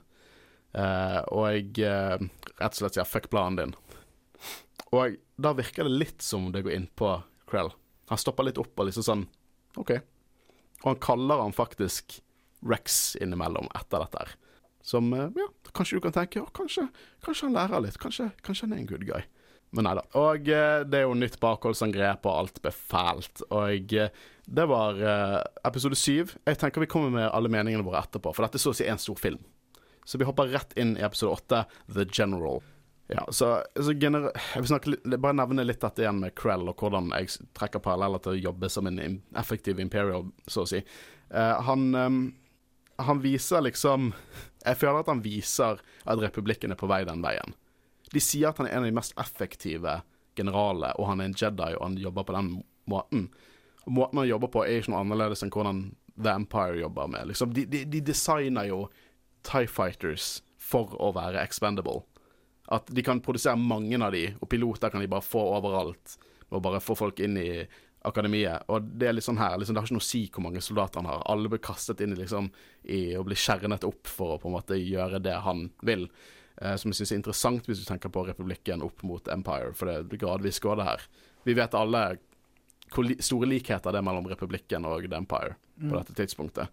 Uh, 0.69 1.25
og 1.33 1.45
jeg 1.49 1.81
eh, 1.89 2.21
rett 2.61 2.75
og 2.75 2.81
slett 2.81 2.99
sier 2.99 3.09
'fuck 3.09 3.31
planen 3.33 3.57
din'. 3.59 3.77
Og 4.93 5.17
da 5.37 5.53
virker 5.57 5.85
det 5.85 5.97
litt 5.97 6.23
som 6.23 6.53
det 6.53 6.63
går 6.65 6.75
inn 6.75 6.89
på 6.95 7.23
Krell. 7.49 7.73
Han 8.09 8.21
stopper 8.21 8.45
litt 8.45 8.61
opp 8.61 8.79
og 8.79 8.89
liksom 8.89 9.05
sånn 9.05 9.25
OK. 9.77 9.91
Og 10.83 10.87
han 10.93 11.01
kaller 11.01 11.43
han 11.43 11.53
faktisk 11.53 12.21
Rex 12.65 13.17
innimellom 13.21 13.69
etter 13.75 14.03
dette 14.03 14.19
her. 14.19 14.31
Som 14.83 15.13
ja, 15.13 15.49
kanskje 15.73 15.99
du 15.99 16.01
kan 16.01 16.15
tenke 16.17 16.41
å, 16.41 16.49
kanskje, 16.57 16.89
kanskje 17.23 17.47
han 17.47 17.55
lærer 17.59 17.85
litt. 17.85 17.99
Kanskje, 18.01 18.31
kanskje 18.43 18.67
han 18.67 18.73
er 18.73 18.81
en 18.83 18.89
good 18.89 19.05
guy. 19.07 19.27
Men 19.77 19.85
nei 19.85 19.95
da. 19.99 20.05
Og 20.17 20.49
eh, 20.49 20.81
det 20.89 21.03
er 21.03 21.05
jo 21.05 21.19
nytt 21.19 21.37
bakholdsangrep, 21.43 22.25
og 22.25 22.41
alt 22.45 22.63
ble. 22.65 22.73
Og 23.53 23.95
eh, 24.01 24.25
det 24.49 24.67
var 24.71 25.01
eh, 25.03 25.37
episode 25.69 25.99
syv. 26.01 26.33
Jeg 26.49 26.61
tenker 26.61 26.85
vi 26.85 26.91
kommer 26.91 27.13
med 27.13 27.29
alle 27.29 27.53
meningene 27.53 27.85
våre 27.85 28.01
etterpå, 28.01 28.33
for 28.33 28.47
dette 28.47 28.61
er 28.61 28.65
så 28.65 28.73
å 28.73 28.79
si 28.79 28.89
en 28.89 29.01
stor 29.03 29.21
film. 29.21 29.43
Så 30.09 30.21
vi 30.21 30.25
hopper 30.25 30.49
rett 30.49 30.73
inn 30.81 30.97
i 30.97 31.05
episode 31.05 31.37
åtte, 31.37 31.65
The 31.93 32.07
General. 32.09 32.63
Ja, 33.09 33.27
så, 33.33 33.63
så 33.73 33.95
gener 33.97 34.27
Jeg 34.37 34.61
vil 34.61 34.69
snakke 34.69 35.17
bare 35.17 35.37
nevne 35.37 35.65
litt 35.65 35.81
dette 35.81 36.05
igjen 36.05 36.21
med 36.21 36.35
Krell, 36.37 36.67
og 36.69 36.81
hvordan 36.81 37.13
jeg 37.17 37.49
trekker 37.57 37.85
paralleller 37.85 38.21
til 38.25 38.37
å 38.37 38.43
jobbe 38.49 38.69
som 38.73 38.89
en 38.89 39.01
effektiv 39.37 39.81
Imperial, 39.81 40.29
så 40.49 40.65
å 40.65 40.69
si. 40.69 40.83
Uh, 41.33 41.57
han, 41.65 41.89
um, 41.93 42.19
han 43.05 43.21
viser 43.21 43.61
liksom 43.67 44.15
Jeg 44.63 44.79
føler 44.81 45.03
at 45.03 45.11
han 45.13 45.21
viser 45.25 45.81
at 46.09 46.23
republikken 46.25 46.73
er 46.73 46.81
på 46.81 46.89
vei 46.89 47.03
den 47.09 47.25
veien. 47.25 47.57
De 48.15 48.23
sier 48.23 48.51
at 48.51 48.61
han 48.61 48.69
er 48.69 48.77
en 48.77 48.87
av 48.87 48.91
de 48.91 48.97
mest 48.97 49.17
effektive 49.21 50.01
generalene, 50.39 50.95
og 50.99 51.11
han 51.11 51.23
er 51.23 51.31
en 51.31 51.39
Jedi, 51.39 51.73
og 51.77 51.85
han 51.85 51.97
jobber 52.01 52.27
på 52.29 52.37
den 52.37 52.53
måten. 52.89 53.29
Og 53.87 53.95
måten 53.97 54.23
han 54.23 54.31
jobber 54.31 54.53
på, 54.55 54.65
er 54.65 54.81
ikke 54.81 54.95
noe 54.95 55.03
annerledes 55.05 55.45
enn 55.45 55.53
hvordan 55.55 55.83
The 56.19 56.35
Empire 56.35 56.79
jobber 56.81 57.11
med. 57.11 57.31
Liksom, 57.31 57.55
de, 57.55 57.65
de, 57.71 57.85
de 57.89 58.05
designer 58.05 58.69
jo 58.71 58.85
Tie 59.47 59.69
Fighters 59.71 60.39
for 60.59 60.95
å 61.01 61.13
være 61.17 61.43
expendable. 61.43 62.03
At 62.75 62.91
de 62.93 63.05
kan 63.05 63.23
produsere 63.25 63.57
mange 63.57 63.97
av 64.03 64.13
de, 64.13 64.27
og 64.37 64.51
piloter 64.51 64.93
kan 64.93 65.01
de 65.03 65.11
bare 65.11 65.25
få 65.25 65.41
overalt. 65.57 66.19
Og 66.49 66.65
bare 66.65 66.83
få 66.85 66.97
folk 66.99 67.21
inn 67.25 67.39
i 67.41 67.51
akademiet. 68.09 68.67
Og 68.73 68.91
det 68.99 69.09
er 69.09 69.17
litt 69.17 69.27
sånn 69.27 69.41
her, 69.41 69.57
liksom, 69.59 69.77
det 69.77 69.83
har 69.83 69.89
ikke 69.89 69.99
noe 69.99 70.05
å 70.05 70.09
si 70.09 70.23
hvor 70.33 70.45
mange 70.45 70.63
soldater 70.65 71.01
han 71.01 71.11
har. 71.11 71.25
Alle 71.33 71.51
blir 71.51 71.63
kastet 71.65 72.03
inn 72.05 72.15
i, 72.15 72.21
liksom, 72.21 72.51
i 72.95 73.01
å 73.19 73.25
bli 73.27 73.39
skjernet 73.39 73.87
opp 73.89 74.11
for 74.11 74.37
å 74.37 74.41
på 74.43 74.51
en 74.51 74.59
måte 74.59 74.79
gjøre 74.81 75.23
det 75.25 75.39
han 75.45 75.69
vil. 75.87 76.07
Eh, 76.61 76.77
som 76.77 76.91
jeg 76.91 77.01
syns 77.01 77.13
er 77.13 77.21
interessant 77.21 77.69
hvis 77.69 77.83
du 77.83 77.87
tenker 77.89 78.11
på 78.13 78.25
republikken 78.27 78.83
opp 78.83 79.05
mot 79.07 79.31
Empire, 79.31 79.75
for 79.79 79.91
det 79.91 80.19
gradvis 80.19 80.61
går 80.65 80.81
det 80.81 80.89
her. 80.89 81.05
Vi 81.47 81.55
vet 81.59 81.77
alle 81.79 82.05
hvor 82.89 83.05
li 83.05 83.19
store 83.21 83.51
likheter 83.51 83.93
det 83.93 84.01
er 84.01 84.07
mellom 84.07 84.27
republikken 84.31 84.87
og 84.89 85.05
The 85.05 85.21
Empire 85.21 85.59
på 85.79 85.93
dette 85.93 86.15
tidspunktet. 86.17 86.73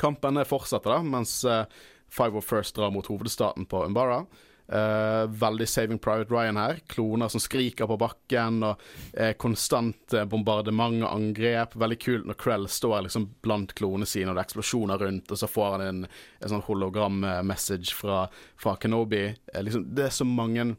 Kampen 0.00 0.38
fortsetter, 0.46 0.94
da, 0.94 1.02
mens 1.02 1.34
uh, 1.44 1.64
Five 2.12 2.38
of 2.38 2.46
First 2.46 2.76
drar 2.78 2.92
mot 2.94 3.06
hovedstaten 3.10 3.66
på 3.66 3.82
Umbara. 3.84 4.22
Uh, 4.68 5.26
veldig 5.26 5.68
Saving 5.68 5.98
Private 5.98 6.34
Ryan 6.34 6.56
her. 6.56 6.78
Kloner 6.86 7.28
som 7.28 7.40
skriker 7.40 7.86
på 7.86 7.96
bakken, 8.00 8.62
og 8.64 8.80
uh, 9.18 9.32
konstant 9.36 10.14
uh, 10.14 10.24
bombardement 10.24 11.02
og 11.02 11.10
angrep. 11.10 11.74
Veldig 11.82 11.98
kult 12.00 12.28
når 12.30 12.38
Krell 12.40 12.68
står 12.70 13.02
liksom 13.08 13.26
blant 13.44 13.74
klonene 13.76 14.08
sine, 14.08 14.30
og 14.30 14.38
det 14.38 14.44
er 14.44 14.48
eksplosjoner 14.48 15.02
rundt, 15.02 15.34
og 15.34 15.40
så 15.40 15.50
får 15.50 15.74
han 15.74 15.84
en, 15.88 16.00
en 16.40 16.54
sånn 16.54 16.64
hologram-message 16.68 17.92
fra, 17.98 18.24
fra 18.56 18.76
Kenobi. 18.80 19.26
liksom, 19.60 19.88
det 19.92 20.08
er 20.08 20.14
så 20.14 20.28
mange 20.28 20.70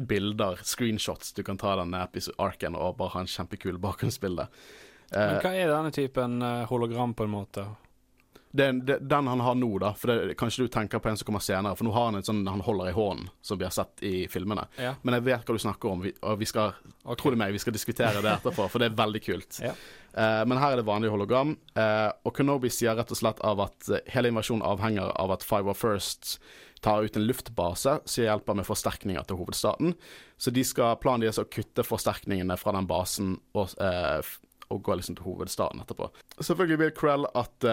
bilder, 0.00 0.58
screenshots, 0.64 1.34
du 1.36 1.44
kan 1.44 1.60
ta 1.60 1.76
denne 1.76 2.06
arken 2.40 2.78
og 2.78 2.96
bare 2.96 3.14
ha 3.14 3.22
en 3.22 3.28
kjempekul 3.28 3.76
bakgrunnsbilde. 3.84 4.48
Men 5.12 5.40
hva 5.42 5.52
er 5.52 5.68
denne 5.68 5.90
typen 5.92 6.40
hologram, 6.70 7.12
på 7.18 7.26
en 7.26 7.34
måte? 7.34 7.66
Det, 8.52 8.98
den 8.98 9.26
han 9.26 9.40
har 9.40 9.54
nå, 9.54 9.78
da. 9.78 9.92
For 9.94 10.10
det, 10.10 10.34
Kanskje 10.34 10.62
du 10.66 10.68
tenker 10.68 10.98
på 10.98 11.08
en 11.08 11.16
som 11.16 11.26
kommer 11.26 11.42
senere. 11.44 11.76
For 11.78 11.86
nå 11.86 11.92
har 11.94 12.08
han 12.08 12.18
en 12.18 12.26
sånn 12.26 12.42
han 12.50 12.62
holder 12.66 12.90
i 12.90 12.94
hånden, 12.96 13.28
som 13.46 13.58
vi 13.60 13.66
har 13.66 13.74
sett 13.74 14.02
i 14.06 14.14
filmene. 14.28 14.64
Ja. 14.80 14.96
Men 15.02 15.18
jeg 15.18 15.26
vet 15.28 15.46
hva 15.46 15.54
du 15.54 15.62
snakker 15.62 15.92
om, 15.92 16.02
vi, 16.02 16.12
og 16.26 16.40
vi 16.40 16.48
skal 16.50 16.72
okay. 17.04 17.20
tro 17.22 17.30
det 17.30 17.38
meg, 17.38 17.54
vi 17.54 17.62
skal 17.62 17.76
diskutere 17.76 18.22
det 18.24 18.32
etterpå, 18.32 18.66
for 18.66 18.82
det 18.82 18.90
er 18.90 18.96
veldig 18.98 19.22
kult. 19.22 19.60
Ja. 19.62 19.74
Uh, 20.10 20.42
men 20.50 20.58
her 20.58 20.74
er 20.74 20.80
det 20.80 20.88
vanlig 20.88 21.12
hologram. 21.12 21.54
Uh, 21.78 22.10
og 22.26 22.34
Kenobi 22.34 22.72
sier 22.74 22.98
rett 22.98 23.12
og 23.14 23.20
slett 23.20 23.42
av 23.46 23.62
at 23.62 23.92
eh, 23.92 24.02
hele 24.10 24.32
invasjonen 24.32 24.66
avhenger 24.66 25.12
av 25.14 25.36
at 25.36 25.46
Five 25.46 25.70
of 25.70 25.78
First 25.78 26.40
tar 26.82 27.04
ut 27.04 27.16
en 27.16 27.26
luftbase 27.28 27.98
som 28.02 28.24
hjelper 28.24 28.56
med 28.56 28.66
forsterkninger 28.66 29.28
til 29.28 29.38
hovedstaten. 29.38 29.94
Så 30.40 30.50
de 30.50 30.64
skal, 30.66 30.96
planen 30.98 31.22
deres 31.22 31.38
er 31.38 31.46
å 31.46 31.52
kutte 31.52 31.84
forsterkningene 31.86 32.56
fra 32.58 32.74
den 32.74 32.88
basen 32.90 33.36
og, 33.52 33.76
uh, 33.78 34.24
og 34.72 34.82
gå 34.86 34.96
liksom 34.98 35.18
til 35.20 35.28
hovedstaden 35.28 35.84
etterpå. 35.84 36.08
Selvfølgelig 36.40 36.80
vil 36.82 36.92
Krell 36.96 37.28
at 37.36 37.70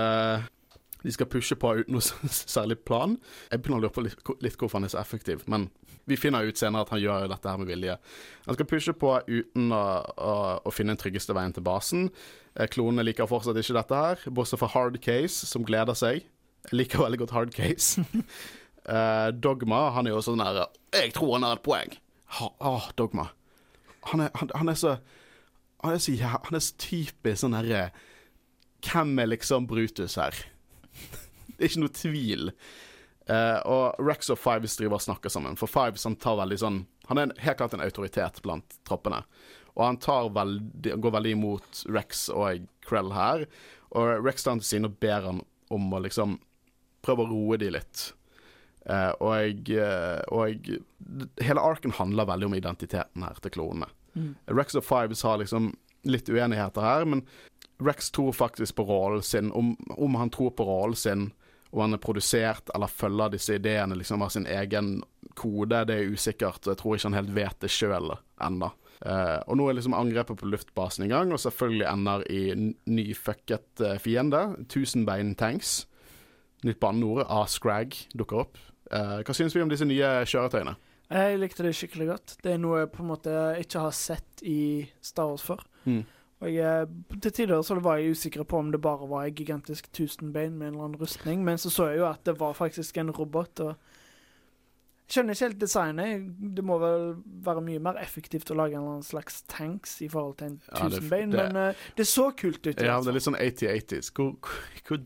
de 1.07 1.15
skal 1.15 1.29
pushe 1.31 1.55
på 1.59 1.71
uten 1.79 1.95
noe 1.95 2.31
særlig 2.57 2.81
plan. 2.87 3.15
Jeg 3.51 3.63
begynner 3.63 3.79
å 3.79 3.85
lure 3.87 3.95
på 3.95 4.03
litt, 4.05 4.19
litt 4.43 4.57
hvorfor 4.59 4.81
han 4.81 4.87
er 4.87 4.93
så 4.93 4.99
effektiv, 5.01 5.45
men 5.47 5.69
vi 6.07 6.15
finner 6.19 6.47
ut 6.47 6.59
senere 6.59 6.85
at 6.85 6.91
han 6.93 7.01
gjør 7.03 7.27
dette 7.31 7.51
her 7.51 7.59
med 7.59 7.67
vilje. 7.67 7.97
Han 8.45 8.55
skal 8.55 8.69
pushe 8.69 8.93
på 8.95 9.11
uten 9.27 9.73
å, 9.75 9.83
å, 10.15 10.35
å 10.63 10.71
finne 10.71 10.95
den 10.95 11.01
tryggeste 11.01 11.35
veien 11.35 11.55
til 11.55 11.65
basen. 11.67 12.07
Eh, 12.55 12.69
Klonene 12.71 13.03
liker 13.03 13.27
fortsatt 13.27 13.59
ikke 13.59 13.75
dette 13.75 13.99
her, 14.03 14.23
bortsett 14.31 14.61
fra 14.61 14.71
Hard 14.71 15.01
Case, 15.03 15.47
som 15.49 15.67
gleder 15.67 15.97
seg. 15.99 16.23
Jeg 16.69 16.79
liker 16.79 17.03
veldig 17.03 17.21
godt 17.25 17.35
Hard 17.35 17.55
Case. 17.57 18.03
Eh, 18.87 19.29
Dogma, 19.35 19.89
han 19.91 20.07
er 20.07 20.13
jo 20.13 20.21
sånn 20.23 20.39
der 20.39 20.61
Jeg 20.95 21.09
tror 21.11 21.33
han 21.33 21.43
har 21.43 21.57
et 21.57 21.63
poeng. 21.65 21.89
Ha, 22.37 22.45
oh, 22.63 22.85
Dogma. 22.95 23.25
Han 24.13 24.23
er, 24.23 24.29
han, 24.39 24.53
han 24.55 24.71
er 24.71 24.77
så 24.79 24.93
Han 25.83 25.97
er 25.97 25.99
så, 25.99 26.13
ja, 26.15 26.29
han 26.45 26.55
er 26.55 26.63
så 26.63 26.77
typisk 26.79 27.41
sånn 27.41 27.57
herre 27.57 27.81
Hvem 28.87 29.11
er 29.19 29.27
liksom 29.33 29.67
Brutus 29.67 30.15
her? 30.15 30.39
Det 31.57 31.63
er 31.65 31.71
ikke 31.71 31.83
noe 31.85 31.97
tvil. 31.97 32.51
Uh, 33.27 33.59
og 33.67 33.99
Rex 34.07 34.31
og 34.31 34.39
Fives 34.39 34.77
driver 34.79 34.99
og 34.99 35.03
snakker 35.03 35.33
sammen. 35.33 35.57
For 35.59 35.71
Fives 35.71 36.07
han 36.07 36.15
tar 36.15 36.37
veldig 36.39 36.57
sånn 36.61 36.77
Han 37.09 37.19
er 37.19 37.33
helt 37.43 37.59
klart 37.59 37.73
en 37.75 37.83
autoritet 37.83 38.39
blant 38.45 38.77
troppene. 38.87 39.21
Og 39.77 39.83
han 39.83 39.99
tar 40.01 40.31
veldig, 40.33 40.95
går 41.03 41.13
veldig 41.17 41.33
imot 41.35 41.83
Rex 41.93 42.27
og 42.33 42.65
Krell 42.87 43.11
her. 43.15 43.45
Og 43.95 44.25
Rex 44.25 44.43
tar 44.43 44.55
han 44.55 44.63
til 44.63 44.71
side 44.71 44.89
og 44.89 44.97
ber 45.03 45.27
han 45.27 45.43
om 45.71 45.91
å 45.93 46.01
liksom 46.03 46.39
prøve 47.05 47.23
å 47.23 47.29
roe 47.29 47.59
de 47.61 47.69
litt. 47.75 48.07
Uh, 48.87 49.11
og 49.19 49.69
eh, 49.75 50.21
og 50.31 50.69
Hele 51.43 51.63
arken 51.63 51.91
handler 51.95 52.27
veldig 52.29 52.47
om 52.47 52.55
identiteten 52.55 53.25
her 53.27 53.39
til 53.43 53.53
klonene. 53.53 53.89
Rex 54.49 54.75
og 54.79 54.85
Fives 54.87 55.21
har 55.27 55.37
liksom 55.41 55.73
litt 56.07 56.29
uenigheter 56.31 56.81
her, 56.81 57.05
men 57.05 57.21
Rex 57.83 58.09
tror 58.15 58.33
faktisk 58.33 58.79
på 58.79 58.87
rollen 58.87 59.21
sin. 59.21 59.51
Om, 59.51 59.75
om 59.89 60.15
han 60.15 60.31
tror 60.33 60.55
på 60.57 60.65
rollen 60.65 60.97
sin, 60.97 61.27
og 61.73 61.83
han 61.83 61.97
er 61.97 62.01
produsert 62.03 62.71
eller 62.75 62.91
følger 62.91 63.33
disse 63.35 63.57
ideene 63.57 63.97
liksom 63.99 64.23
av 64.23 64.31
sin 64.33 64.47
egen 64.47 64.97
kode, 65.37 65.83
det 65.87 65.97
er 65.97 66.11
usikkert. 66.13 66.63
og 66.65 66.73
Jeg 66.73 66.81
tror 66.81 66.95
ikke 66.95 67.09
han 67.11 67.19
helt 67.19 67.35
vet 67.35 67.63
det 67.63 67.71
sjøl 67.73 68.13
ennå. 68.43 68.71
Uh, 68.97 69.37
og 69.45 69.59
nå 69.59 69.67
er 69.69 69.77
liksom 69.77 69.93
angrepet 69.93 70.39
på 70.39 70.47
luftbasen 70.49 71.05
i 71.05 71.11
gang, 71.11 71.29
og 71.29 71.41
selvfølgelig 71.41 71.85
ender 71.91 72.23
i 72.33 72.41
ny 72.89 73.05
fucket 73.13 73.83
uh, 73.83 73.93
fiende. 74.01 74.41
Tusenbein-tanks. 74.73 75.83
Nytt 76.65 76.79
banneord, 76.81 77.27
A-Scrag, 77.29 77.93
dukker 78.17 78.47
opp. 78.47 78.57
Uh, 78.89 79.19
hva 79.21 79.35
syns 79.37 79.53
vi 79.53 79.61
om 79.61 79.69
disse 79.69 79.85
nye 79.85 80.25
kjøretøyene? 80.25 80.73
Jeg 81.07 81.39
likte 81.39 81.63
det 81.63 81.75
skikkelig 81.77 82.09
godt. 82.09 82.35
Det 82.43 82.55
er 82.55 82.59
noe 82.59 82.81
jeg 82.81 82.91
på 82.91 83.03
en 83.03 83.11
måte 83.13 83.33
ikke 83.61 83.85
har 83.85 83.93
sett 83.95 84.41
i 84.43 84.87
Star 85.03 85.29
Wars 85.29 85.45
før. 85.45 85.61
Mm. 85.85 86.01
Og 86.39 86.51
jeg, 86.53 86.87
til 87.23 87.31
tider 87.33 87.61
så 87.65 87.79
var 87.81 87.97
jeg 87.97 88.11
usikker 88.13 88.43
på 88.45 88.59
om 88.61 88.67
det 88.71 88.81
bare 88.81 89.07
var 89.09 89.23
en 89.25 89.33
gigantisk 89.35 89.87
tusenbein 89.91 90.53
med 90.57 90.67
en 90.67 90.73
eller 90.75 90.83
annen 90.85 90.99
rustning, 91.01 91.43
men 91.43 91.57
så 91.57 91.71
så 91.73 91.87
jeg 91.89 91.97
jo 92.03 92.05
at 92.11 92.21
det 92.29 92.35
var 92.39 92.53
faktisk 92.53 92.97
en 93.01 93.09
robot. 93.11 93.59
og 93.59 93.73
jeg 95.07 95.15
skjønner 95.15 95.33
ikke 95.37 95.45
helt 95.47 95.61
designet. 95.61 96.23
Det 96.57 96.63
må 96.67 96.77
vel 96.81 97.15
være 97.45 97.61
mye 97.63 97.79
mer 97.79 97.97
effektivt 98.01 98.51
å 98.51 98.57
lage 98.59 98.75
en 98.75 98.81
eller 98.81 98.97
annen 98.97 99.07
slags 99.07 99.41
tanks 99.47 100.01
i 100.03 100.09
forhold 100.11 100.35
til 100.37 100.47
en 100.51 100.61
Ja, 100.67 100.89
tusenbein, 100.89 101.31
det- 101.31 101.45
men 101.53 101.69
uh, 101.69 101.73
det 101.97 102.05
så 102.07 102.29
kult 102.37 102.59
ut. 102.67 102.81
Ja, 102.83 102.99
det 102.99 103.07
er 103.07 103.13
litt 103.17 103.23
sånn 103.23 103.39
80-80s. 103.39 104.11
Hvor, 104.13 104.35
hvor, 104.43 104.97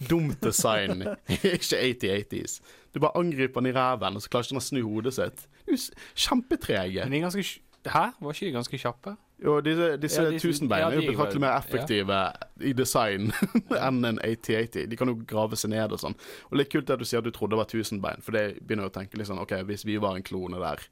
hvor 0.00 0.08
dumt 0.08 0.40
design 0.42 1.04
ikke 1.28 1.78
80-80s. 1.92 2.60
Du 2.94 2.98
bare 3.04 3.14
angriper 3.20 3.60
den 3.60 3.70
i 3.70 3.76
ræven, 3.76 4.16
og 4.16 4.22
så 4.24 4.28
klarer 4.32 4.48
ikke 4.48 4.56
den 4.56 4.64
å 4.64 4.68
snu 4.72 4.82
hodet 4.88 5.14
sitt. 5.14 5.46
Du 5.68 5.76
kjempetrege. 6.16 7.04
Men 7.04 7.12
det 7.12 7.20
er 7.20 7.28
ganske 7.28 7.60
Hæ? 7.88 8.10
Var 8.20 8.32
ikke 8.34 8.46
de 8.50 8.52
ganske 8.58 8.78
kjappe? 8.78 9.14
Jo, 9.40 9.54
disse, 9.64 9.86
disse 10.02 10.20
Ja, 10.22 10.30
de- 10.34 10.38
tusenbein 10.42 10.82
ja, 10.82 10.88
er 10.90 10.98
jo 11.00 11.12
betraktelig 11.14 11.40
mer 11.40 11.54
effektive 11.56 12.16
i 12.60 12.72
design 12.76 13.30
enn 13.86 14.02
en 14.04 14.18
80-80. 14.20 14.84
De 14.90 14.98
kan 15.00 15.08
jo 15.08 15.14
grave 15.26 15.56
seg 15.56 15.72
ned 15.72 15.94
og 15.96 16.02
sånn. 16.02 16.16
Og 16.50 16.58
litt 16.60 16.68
kult 16.72 16.90
at 16.92 17.00
du 17.00 17.06
sier 17.08 17.22
at 17.22 17.24
du 17.24 17.32
trodde 17.32 17.54
det 17.56 17.62
var 17.62 17.70
tusenbein, 17.72 18.20
for 18.26 18.36
det 18.36 18.58
begynner 18.60 18.84
jo 18.84 18.92
å 18.92 18.96
tenke 18.98 19.16
litt 19.16 19.30
sånn 19.30 19.40
OK, 19.40 19.54
hvis 19.70 19.86
vi 19.88 19.96
var 20.02 20.18
en 20.18 20.26
klone 20.28 20.60
der, 20.60 20.84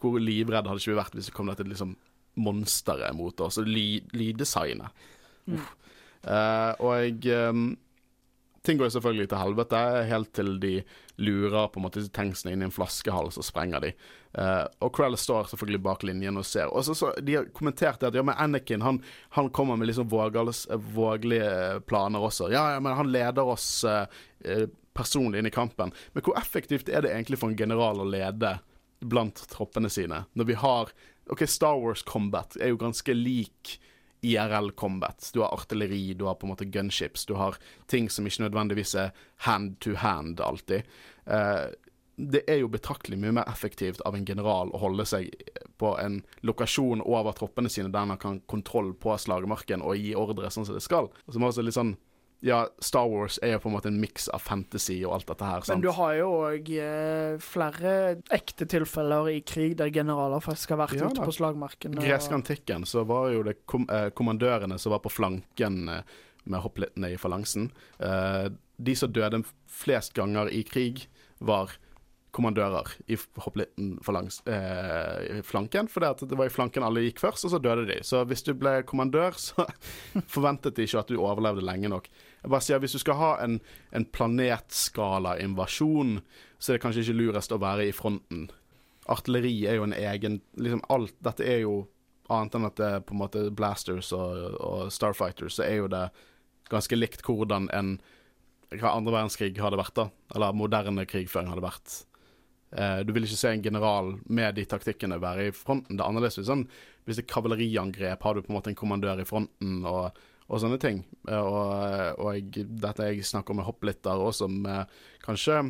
hvor 0.00 0.20
livredde 0.22 0.70
hadde 0.70 0.78
ikke 0.80 0.94
vi 0.94 1.00
vært 1.02 1.18
hvis 1.18 1.26
det 1.32 1.34
kom 1.36 1.50
dette 1.50 1.66
liksom 1.66 1.96
monsteret 2.38 3.16
mot 3.18 3.42
oss? 3.42 3.58
Og 3.58 3.66
ly- 3.66 4.06
lyddesignet. 4.14 5.02
Mm. 5.50 5.58
Uh, 6.20 6.72
og 6.84 6.90
jeg 7.00 7.48
um, 7.50 7.70
Ting 8.62 8.76
går 8.76 8.90
jo 8.90 8.92
selvfølgelig 8.98 9.28
til 9.32 9.38
helvete, 9.40 9.78
helt 10.04 10.28
til 10.36 10.50
de 10.60 10.72
lurer 11.20 11.68
på 11.68 11.80
en 11.80 11.86
måte 11.86 12.02
tanksene 12.16 12.54
inn 12.54 12.64
i 12.64 12.66
en 12.68 12.74
flaskehals 12.74 13.38
og 13.40 13.46
sprenger 13.46 13.84
de. 13.84 13.92
Uh, 14.34 14.64
og 14.84 14.92
Krell 14.96 15.16
står 15.18 15.50
selvfølgelig 15.50 15.82
bak 15.84 16.04
linjen 16.06 16.40
og 16.40 16.46
ser. 16.48 16.70
Og 16.72 16.86
så, 16.86 16.96
så 16.96 17.12
De 17.20 17.36
har 17.38 17.50
kommentert 17.56 18.02
at 18.06 18.16
ja, 18.16 18.24
men 18.26 18.38
Anakin 18.38 18.84
han, 18.84 19.02
han 19.36 19.50
kommer 19.54 19.78
med 19.78 19.90
liksom 19.90 20.08
vågelige 20.10 21.80
planer 21.90 22.26
også. 22.30 22.50
Ja, 22.54 22.70
ja, 22.74 22.80
men 22.82 22.96
han 22.96 23.12
leder 23.12 23.52
oss 23.54 23.68
eh, 23.84 24.66
personlig 24.96 25.40
inn 25.40 25.50
i 25.50 25.54
kampen. 25.54 25.94
Men 26.12 26.26
hvor 26.26 26.38
effektivt 26.40 26.88
er 26.88 27.04
det 27.04 27.14
egentlig 27.14 27.40
for 27.40 27.52
en 27.52 27.58
general 27.58 28.02
å 28.02 28.08
lede 28.08 28.58
blant 29.00 29.46
troppene 29.48 29.88
sine, 29.88 30.24
når 30.36 30.50
vi 30.50 30.58
har 30.60 30.90
OK, 31.30 31.46
Star 31.48 31.78
Wars 31.80 32.02
Combat 32.02 32.56
er 32.60 32.72
jo 32.72 32.80
ganske 32.80 33.14
lik 33.14 33.78
IRL 34.22 34.72
Combat. 34.76 35.30
Du 35.34 35.40
har 35.40 35.54
artilleri, 35.54 36.14
du 36.14 36.26
har 36.28 36.34
på 36.34 36.46
en 36.46 36.54
måte 36.54 36.68
gunships, 36.68 37.26
du 37.26 37.34
har 37.34 37.56
ting 37.86 38.10
som 38.10 38.26
ikke 38.26 38.46
nødvendigvis 38.46 38.94
er 38.94 39.14
hand 39.46 39.78
to 39.80 39.94
hand 40.00 40.40
alltid. 40.44 40.88
Eh, 41.26 41.70
det 42.20 42.42
er 42.52 42.60
jo 42.60 42.68
betraktelig 42.68 43.16
mye 43.20 43.32
mer 43.32 43.48
effektivt 43.48 44.02
av 44.04 44.16
en 44.16 44.26
general 44.28 44.72
å 44.74 44.82
holde 44.82 45.06
seg 45.08 45.30
på 45.80 45.94
en 46.02 46.20
lokasjon 46.44 47.00
over 47.00 47.32
troppene 47.36 47.70
sine 47.72 47.88
der 47.88 48.10
han 48.12 48.20
kan 48.20 48.42
kontroll 48.50 48.92
på 48.92 49.16
slagmarken 49.16 49.80
og 49.80 49.96
gi 49.96 50.12
ordre 50.18 50.50
sånn 50.52 50.68
som 50.68 50.76
det 50.76 50.84
skal. 50.84 51.08
Og 51.08 51.32
så 51.32 51.40
må 51.40 51.48
også 51.48 51.64
litt 51.64 51.78
sånn 51.78 51.94
Ja, 52.42 52.62
Star 52.80 53.04
Wars 53.12 53.36
er 53.44 53.52
jo 53.52 53.58
på 53.60 53.68
en 53.68 53.74
måte 53.74 53.90
en 53.92 53.98
miks 54.00 54.28
av 54.32 54.40
fantasy 54.40 55.02
og 55.04 55.12
alt 55.18 55.26
dette 55.28 55.44
her. 55.44 55.60
Men 55.68 55.82
du 55.84 55.90
har 55.92 56.14
jo 56.16 56.28
òg 56.48 56.70
eh, 56.72 57.34
flere 57.44 57.92
ekte 58.32 58.64
tilfeller 58.70 59.28
i 59.34 59.40
krig 59.44 59.74
der 59.76 59.90
generaler 59.92 60.40
faktisk 60.40 60.70
har 60.72 60.80
vært 60.86 60.96
Ja 60.96 61.10
ute 61.10 61.20
på 61.26 61.34
slagmarken. 61.36 61.98
og- 61.98 62.04
gresk 62.08 62.32
antikken 62.32 62.86
så 62.88 63.04
var 63.04 63.28
jo 63.34 63.42
det 63.42 63.58
kom, 63.66 63.84
eh, 63.92 64.08
kommandørene 64.16 64.78
som 64.80 64.92
var 64.96 65.00
på 65.04 65.10
flanken 65.12 65.88
eh, 65.92 66.02
med 66.46 66.60
hopplittene 66.64 67.12
i 67.12 67.16
falansen. 67.20 67.70
Eh, 68.00 68.48
de 68.80 68.94
som 68.96 69.12
døde 69.12 69.44
flest 69.68 70.14
ganger 70.16 70.48
i 70.48 70.62
krig, 70.64 71.06
var 71.40 71.68
kommandører 72.32 72.86
i 73.10 73.16
hoplitten-flanken. 73.98 75.88
For 75.90 76.00
det, 76.04 76.28
det 76.30 76.36
var 76.38 76.46
i 76.46 76.52
flanken 76.52 76.84
alle 76.86 77.02
gikk 77.06 77.18
først, 77.22 77.44
og 77.46 77.50
så 77.54 77.60
døde 77.62 77.86
de. 77.88 77.98
Så 78.06 78.22
hvis 78.28 78.44
du 78.46 78.52
ble 78.58 78.82
kommandør, 78.88 79.34
så 79.48 79.66
forventet 80.30 80.76
de 80.78 80.86
ikke 80.86 81.00
at 81.02 81.10
du 81.10 81.18
overlevde 81.20 81.64
lenge 81.66 81.90
nok. 81.92 82.08
Jeg 82.42 82.50
bare 82.50 82.64
sier, 82.64 82.80
Hvis 82.80 82.96
du 82.96 83.00
skal 83.02 83.20
ha 83.20 83.30
en, 83.44 83.60
en 83.92 84.04
planetskala-invasjon, 84.04 86.20
så 86.58 86.72
er 86.72 86.76
det 86.76 86.84
kanskje 86.84 87.02
ikke 87.04 87.20
lurest 87.20 87.52
å 87.52 87.60
være 87.60 87.88
i 87.88 87.96
fronten. 87.96 88.50
Artilleri 89.10 89.66
er 89.66 89.74
jo 89.80 89.86
en 89.88 89.96
egen 89.96 90.40
liksom 90.60 90.82
Alt 90.92 91.16
dette 91.24 91.44
er 91.44 91.60
jo 91.64 91.74
annet 92.30 92.54
enn 92.54 92.68
at 92.68 92.78
det 92.78 92.86
er 92.86 93.00
på 93.02 93.12
en 93.16 93.22
måte 93.24 93.50
blasters 93.50 94.12
og, 94.14 94.54
og 94.62 94.92
starfighters, 94.94 95.58
så 95.58 95.62
er 95.66 95.76
jo 95.80 95.88
det 95.90 96.06
ganske 96.70 96.94
likt 96.94 97.26
hvordan 97.26 97.66
en 97.74 97.98
hva 98.78 98.92
andre 98.94 99.16
verdenskrig 99.16 99.58
hadde 99.58 99.80
vært, 99.80 99.96
da. 99.98 100.04
Eller 100.30 100.54
moderne 100.54 101.02
krigføring 101.10 101.50
hadde 101.50 101.64
vært. 101.64 101.96
Eh, 102.70 103.00
du 103.02 103.10
vil 103.10 103.26
ikke 103.26 103.40
se 103.40 103.50
en 103.50 103.64
general 103.64 104.12
med 104.30 104.54
de 104.54 104.62
taktikkene 104.70 105.18
være 105.22 105.48
i 105.48 105.54
fronten. 105.54 105.96
Det 105.96 106.04
er 106.04 106.06
annerledes 106.06 106.38
sånn, 106.46 106.68
hvis 107.02 107.18
det 107.18 107.24
er 107.24 107.32
kavaleriangrep, 107.32 108.22
har 108.22 108.36
du 108.36 108.44
på 108.44 108.52
en 108.52 108.58
måte 108.60 108.70
en 108.70 108.78
kommandør 108.78 109.22
i 109.22 109.26
fronten 109.26 109.80
og, 109.90 110.20
og 110.50 110.60
sånne 110.62 110.80
ting. 110.82 111.04
Eh, 111.30 111.38
og, 111.38 112.20
og 112.20 112.34
jeg, 112.34 112.66
dette 112.82 113.08
jeg 113.08 113.24
snakker 113.26 113.54
om 113.54 113.62
med 113.62 113.68
hopplitter 113.70 114.18
også, 114.18 114.48
som 114.48 114.66
kanskje 115.24 115.62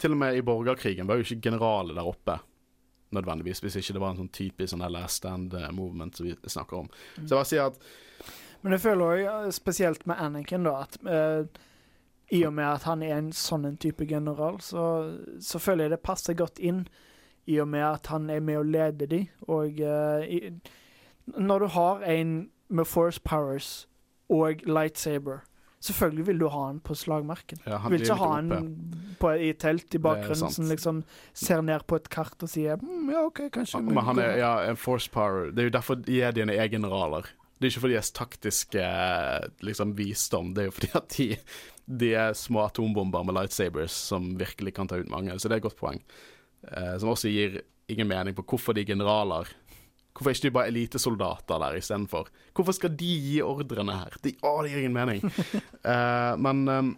Til 0.00 0.14
og 0.16 0.18
med 0.22 0.36
i 0.36 0.42
borgerkrigen 0.42 1.06
var 1.06 1.18
jo 1.18 1.26
ikke 1.26 1.50
generalet 1.50 1.98
der 1.98 2.08
oppe 2.08 2.38
nødvendigvis, 3.10 3.58
hvis 3.58 3.76
ikke 3.76 3.92
det 3.92 4.02
var 4.02 4.14
en 4.14 4.22
sånn 4.22 4.34
typisk 4.34 4.72
sånn 4.72 4.86
last 4.92 5.20
stand 5.20 5.54
eh, 5.54 5.70
movement 5.74 6.16
som 6.16 6.28
vi 6.28 6.36
snakker 6.46 6.84
om. 6.84 6.88
Mm. 6.90 7.26
Så 7.26 7.26
jeg 7.26 7.36
bare 7.38 7.50
sier 7.50 7.66
at 7.70 7.82
Men 8.62 8.76
jeg 8.76 8.82
føler 8.84 9.04
òg, 9.10 9.52
spesielt 9.56 10.06
med 10.06 10.20
Anakin, 10.20 10.66
da, 10.68 10.82
at 10.84 10.98
uh, 11.08 11.46
i 12.30 12.42
og 12.44 12.52
med 12.52 12.66
at 12.68 12.84
han 12.84 13.02
er 13.02 13.14
en 13.16 13.30
sånn 13.32 13.64
en 13.64 13.78
type 13.80 14.04
general, 14.04 14.60
så, 14.60 14.82
så, 15.40 15.58
føler 15.58 15.86
jeg 15.86 15.94
det 15.94 16.02
passer 16.04 16.36
godt 16.36 16.60
inn. 16.60 16.82
I 17.48 17.56
og 17.64 17.70
med 17.72 17.86
at 17.86 18.10
han 18.12 18.28
er 18.30 18.44
med 18.44 18.60
å 18.60 18.66
lede 18.66 19.08
de. 19.08 19.22
Og 19.48 19.80
uh, 19.80 20.20
i, 20.28 20.52
når 21.40 21.64
du 21.64 21.68
har 21.72 22.04
en 22.04 22.34
med 22.68 22.86
force 22.86 23.18
powers 23.24 23.88
og 24.30 24.66
lightsaber 24.66 25.46
Selvfølgelig 25.80 26.26
vil 26.26 26.40
du 26.42 26.48
ha 26.52 26.66
han 26.66 26.80
på 26.84 26.92
slagmarken. 26.92 27.62
Ja, 27.64 27.78
du 27.80 27.94
vil 27.94 28.02
ikke 28.02 28.16
ha 28.20 28.34
på, 29.16 29.30
i 29.32 29.54
telt 29.56 29.94
i 29.96 30.00
bakgrunnen 30.04 30.52
som 30.52 30.66
liksom 30.68 30.98
ser 31.32 31.62
ned 31.64 31.86
på 31.88 31.96
et 31.96 32.10
kart 32.12 32.36
og 32.44 32.50
sier 32.52 32.76
mm, 32.82 33.06
ja, 33.08 33.22
OK, 33.24 33.46
kanskje 33.54 33.80
Men 33.86 34.02
han 34.04 34.20
er 34.20 34.36
ja, 34.42 34.50
en 34.68 34.76
force 34.76 35.08
power. 35.08 35.48
Det 35.48 35.64
er 35.64 35.70
jo 35.70 35.74
derfor 35.78 36.02
jediene 36.04 36.52
er 36.52 36.68
generaler. 36.68 37.30
Det 37.56 37.64
er 37.64 37.72
ikke 37.72 37.84
fordi 37.86 37.96
deres 37.96 38.12
taktiske 38.12 38.84
liksom, 39.64 39.96
visdom, 39.96 40.52
det 40.52 40.66
er 40.66 40.68
jo 40.68 40.76
fordi 40.76 40.92
at 41.00 41.16
de 41.16 41.30
de 41.90 42.12
er 42.14 42.36
små 42.38 42.62
atombomber 42.68 43.24
med 43.26 43.34
lightsabers 43.34 43.94
som 44.10 44.34
virkelig 44.38 44.74
kan 44.76 44.88
ta 44.88 45.00
ut 45.00 45.10
mange. 45.10 45.34
Så 45.38 45.48
det 45.48 45.56
er 45.56 45.62
et 45.62 45.68
godt 45.68 45.80
poeng. 45.80 45.98
Eh, 46.68 46.94
som 47.00 47.10
også 47.10 47.32
gir 47.32 47.60
ingen 47.90 48.08
mening 48.10 48.36
på 48.36 48.44
hvorfor 48.46 48.76
de 48.76 48.84
er 48.84 48.92
generaler. 48.92 49.50
Hvorfor 50.14 50.32
er 50.32 50.36
ikke 50.36 50.48
de 50.48 50.56
bare 50.56 50.72
elitesoldater 50.72 51.62
der 51.62 51.78
istedenfor? 51.78 52.28
Hvorfor 52.56 52.76
skal 52.76 52.92
de 52.98 53.08
gi 53.24 53.38
ordrene 53.44 53.94
her? 54.02 54.18
De, 54.24 54.34
å, 54.42 54.56
det 54.64 54.72
gir 54.72 54.82
ingen 54.82 54.96
mening. 54.96 55.24
uh, 55.86 56.36
men 56.44 56.62
um, 56.68 56.92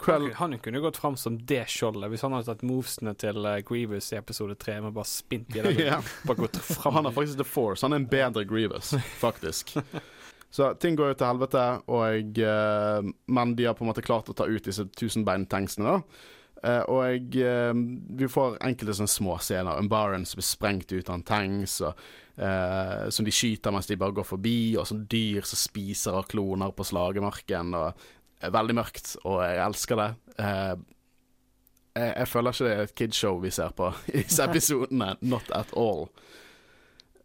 Krell 0.00 0.30
han, 0.30 0.52
han 0.52 0.58
kunne 0.64 0.80
gått 0.80 0.96
fram 0.96 1.16
som 1.20 1.36
det 1.46 1.66
skjoldet 1.68 2.08
hvis 2.12 2.22
han 2.24 2.32
hadde 2.32 2.48
tatt 2.48 2.64
movesene 2.64 3.12
til 3.20 3.44
uh, 3.44 3.58
Grievous 3.66 4.12
i 4.14 4.18
episode 4.20 4.56
tre, 4.60 4.78
men 4.80 4.94
bare 4.96 5.08
spint 5.08 5.56
i 5.56 5.62
det. 5.66 5.74
yeah. 5.76 6.12
bare 6.28 6.44
gått 6.46 6.60
fram. 6.64 6.98
Han 7.00 7.10
er 7.10 7.16
faktisk 7.16 7.40
The 7.40 7.48
Force. 7.48 7.84
Han 7.86 7.96
er 7.96 8.02
en 8.02 8.10
bedre 8.10 8.46
Grievous, 8.48 8.94
faktisk. 9.20 9.76
Så 10.50 10.72
ting 10.82 10.96
går 10.98 11.12
jo 11.12 11.14
til 11.20 11.28
helvete, 11.30 11.64
og, 11.94 12.38
uh, 12.42 13.10
men 13.30 13.56
de 13.56 13.68
har 13.68 13.76
på 13.78 13.84
en 13.84 13.90
måte 13.92 14.02
klart 14.02 14.30
å 14.32 14.34
ta 14.34 14.48
ut 14.50 14.66
disse 14.66 14.88
tusenbeintanksene. 14.98 15.92
da. 15.94 16.30
Uh, 16.60 16.82
og 16.92 17.36
uh, 17.40 17.70
vi 18.18 18.28
får 18.28 18.58
enkelte 18.66 18.96
sånne 18.98 19.12
små 19.12 19.36
scener. 19.40 19.78
Umbaran 19.80 20.26
som 20.28 20.40
blir 20.40 20.48
sprengt 20.48 20.90
ut 20.92 21.08
av 21.08 21.20
en 21.20 21.28
tanks, 21.28 21.78
og, 21.86 22.02
uh, 22.40 23.08
som 23.12 23.26
de 23.26 23.34
skyter 23.34 23.74
mens 23.74 23.90
de 23.90 23.98
bare 24.00 24.16
går 24.16 24.26
forbi, 24.26 24.74
og 24.80 24.88
sånn 24.88 25.04
dyr 25.10 25.46
som 25.46 25.60
spiser 25.60 26.16
av 26.18 26.28
kloner 26.30 26.74
på 26.74 26.86
slagemarken. 26.88 27.76
Og, 27.78 28.08
veldig 28.40 28.74
mørkt, 28.78 29.14
og 29.28 29.42
jeg 29.44 29.60
elsker 29.60 30.00
det. 30.00 30.10
Jeg, 30.40 32.12
jeg, 32.14 32.28
føler 32.30 32.54
ikke 32.54 32.64
det 32.64 32.72
er 32.72 32.86
et 32.86 32.94
kidshow 32.96 33.40
vi 33.42 33.50
ser 33.52 33.74
på 33.76 33.90
i 34.14 34.22
disse 34.22 34.46
episodene. 34.46 35.14
Not 35.20 35.50
at 35.52 35.74
all. 35.76 36.08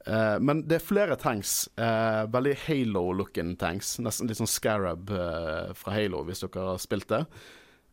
Uh, 0.05 0.38
men 0.38 0.61
det 0.70 0.78
er 0.78 0.86
flere 0.86 1.18
tanks. 1.18 1.66
Uh, 1.80 2.26
veldig 2.30 2.55
Halo-looking 2.68 3.55
tanks. 3.61 3.95
Nesten 4.03 4.30
litt 4.30 4.39
sånn 4.39 4.49
Scarab 4.49 5.09
uh, 5.09 5.74
fra 5.78 5.95
Halo, 5.95 6.22
hvis 6.28 6.43
dere 6.45 6.68
har 6.74 6.82
spilt 6.82 7.09
det. 7.13 7.26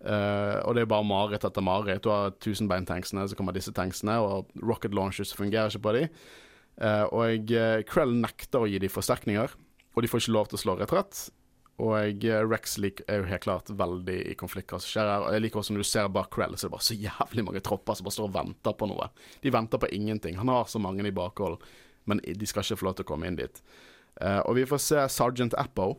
og 0.03 0.75
det 0.75 0.83
er 0.83 0.89
bare 0.91 1.07
mareritt 1.07 1.45
etter 1.47 1.63
mareritt. 1.63 2.03
Du 2.03 2.11
har 2.11 2.35
tusenbeintanksene, 2.43 3.29
så 3.29 3.37
kommer 3.39 3.55
disse 3.55 3.73
tanksene, 3.73 4.19
og 4.19 4.51
rocket 4.59 4.95
launchers 4.99 5.33
fungerer 5.39 5.71
ikke 5.71 5.85
på 5.87 5.93
dem. 5.95 6.17
Og 6.81 7.53
Krell 7.87 8.17
nekter 8.17 8.65
å 8.65 8.69
gi 8.71 8.81
dem 8.83 8.91
forsterkninger, 8.91 9.55
og 9.93 10.03
de 10.03 10.09
får 10.09 10.25
ikke 10.25 10.35
lov 10.35 10.51
til 10.51 10.57
å 10.59 10.63
slå 10.63 10.75
retrett. 10.81 11.27
Og 11.83 12.25
Rex 12.49 12.79
er 12.81 13.21
jo 13.21 13.29
helt 13.29 13.45
klart 13.45 13.71
veldig 13.71 14.17
i 14.33 14.35
konflikt 14.39 14.73
hva 14.73 14.81
som 14.81 14.89
skjer 14.89 15.09
her. 15.09 15.25
Og 15.27 15.35
jeg 15.35 15.45
liker 15.45 15.61
også 15.61 15.75
når 15.75 15.85
du 15.85 15.89
ser 15.91 16.11
bak 16.15 16.31
Krell, 16.33 16.57
så 16.57 16.67
er 16.67 16.71
det 16.71 16.75
bare 16.77 16.89
så 16.89 16.97
jævlig 16.97 17.45
mange 17.47 17.63
tropper 17.65 17.99
som 17.99 18.07
bare 18.07 18.17
står 18.17 18.29
og 18.31 18.37
venter 18.37 18.77
på 18.79 18.89
noe. 18.91 19.09
De 19.45 19.53
venter 19.53 19.83
på 19.83 19.91
ingenting. 19.93 20.39
Han 20.41 20.53
har 20.53 20.71
så 20.71 20.81
mange 20.83 21.05
i 21.05 21.15
bakhold 21.15 21.61
men 22.05 22.21
de 22.25 22.47
skal 22.47 22.65
ikke 22.65 22.81
få 22.81 22.89
lov 22.89 22.97
til 22.99 23.07
å 23.07 23.11
komme 23.13 23.29
inn 23.29 23.39
dit. 23.39 23.61
Og 24.47 24.57
vi 24.59 24.67
får 24.69 24.83
se 24.83 25.05
Sergeant 25.13 25.55
Appo. 25.61 25.95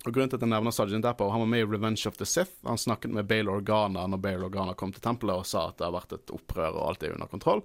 Og 0.00 0.14
Grunnen 0.16 0.30
til 0.32 0.38
at 0.38 0.44
jeg 0.46 0.52
nevner 0.54 0.72
Sergeant 0.72 1.06
Appo, 1.10 1.28
han 1.28 1.42
var 1.42 1.50
med 1.52 1.64
i 1.64 1.68
Revenge 1.68 2.08
of 2.08 2.16
the 2.16 2.28
Sith. 2.28 2.54
Han 2.64 2.80
snakket 2.80 3.12
med 3.12 3.28
Bale 3.28 3.52
Organa 3.52 4.06
når 4.08 4.22
Bale 4.24 4.46
Organa 4.48 4.76
kom 4.78 4.94
til 4.94 5.04
tempelet 5.04 5.42
og 5.42 5.48
sa 5.48 5.66
at 5.68 5.80
det 5.80 5.88
har 5.88 5.96
vært 5.98 6.14
et 6.16 6.32
opprør 6.32 6.78
og 6.78 6.86
alt 6.86 7.04
er 7.04 7.16
under 7.16 7.28
kontroll. 7.30 7.60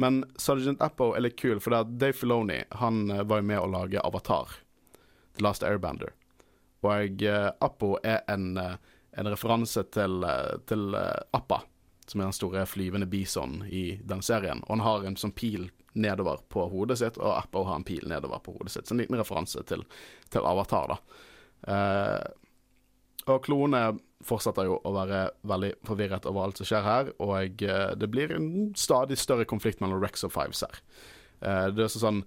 Men 0.00 0.22
Sergeant 0.40 0.80
Appo 0.82 1.12
er 1.14 1.26
litt 1.26 1.38
kul, 1.40 1.58
for 1.60 1.74
det 1.74 1.80
er 1.80 1.96
Dave 2.04 2.16
Filoni 2.16 2.60
han 2.80 3.02
uh, 3.10 3.22
var 3.22 3.42
jo 3.42 3.48
med 3.50 3.60
å 3.60 3.70
lage 3.70 4.02
Avatar. 4.04 4.56
The 5.36 5.44
Last 5.44 5.66
Airbender. 5.66 6.14
Og 6.86 7.24
uh, 7.26 7.50
Appo 7.60 7.94
er 8.02 8.22
en, 8.32 8.54
en 8.56 9.28
referanse 9.28 9.84
til, 9.92 10.24
til 10.70 10.96
Appa, 11.36 11.60
som 12.08 12.22
er 12.22 12.30
den 12.30 12.38
store 12.38 12.64
flyvende 12.66 13.08
bison 13.10 13.60
i 13.68 14.00
den 14.02 14.24
serien. 14.24 14.64
Og 14.66 14.78
han 14.78 14.86
har 14.86 15.04
en 15.04 15.20
sånn 15.20 15.36
pil 15.36 15.68
nedover 15.92 16.40
på 16.48 16.68
hodet 16.68 16.98
sitt, 16.98 17.18
og 17.18 17.36
Apple 17.38 17.66
har 17.68 17.80
en 17.80 17.86
pil 17.86 18.08
nedover 18.08 18.38
på 18.38 18.54
hodet 18.56 18.72
sitt. 18.72 18.86
Så 18.86 18.94
en 18.94 19.02
liten 19.02 19.18
referanse 19.18 19.62
til, 19.66 19.84
til 20.30 20.46
Avatar, 20.46 20.94
da. 20.94 20.98
Eh, 21.72 22.26
og 23.30 23.44
klonene 23.46 23.98
fortsetter 24.26 24.68
jo 24.68 24.76
å 24.84 24.92
være 24.94 25.22
veldig 25.48 25.70
forvirret 25.88 26.26
over 26.28 26.44
alt 26.44 26.60
som 26.60 26.68
skjer 26.68 26.84
her, 26.84 27.10
og 27.22 27.64
eh, 27.64 27.94
det 27.96 28.10
blir 28.12 28.34
en 28.36 28.50
stadig 28.76 29.16
større 29.20 29.48
konflikt 29.48 29.80
mellom 29.80 30.02
Rex 30.02 30.26
og 30.26 30.34
Fives 30.34 30.62
her. 30.66 30.82
Eh, 31.40 31.66
det 31.74 31.86
er 31.86 31.94
sånn 31.94 32.24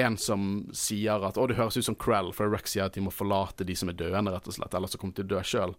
en 0.00 0.16
som 0.16 0.46
sier 0.72 1.20
at 1.26 1.36
Å, 1.36 1.44
det 1.46 1.58
høres 1.58 1.76
ut 1.76 1.84
som 1.84 1.98
Krell, 2.00 2.32
for 2.32 2.48
Rex 2.52 2.72
sier 2.72 2.88
at 2.88 2.96
de 2.96 3.04
må 3.04 3.12
forlate 3.12 3.66
de 3.68 3.76
som 3.76 3.92
er 3.92 3.98
døende, 3.98 4.32
rett 4.32 4.48
og 4.48 4.56
slett, 4.56 4.74
ellers 4.74 4.94
så 4.94 5.00
kommer 5.00 5.16
de 5.16 5.20
til 5.20 5.28
å 5.28 5.34
dø 5.34 5.42
sjøl. 5.44 5.76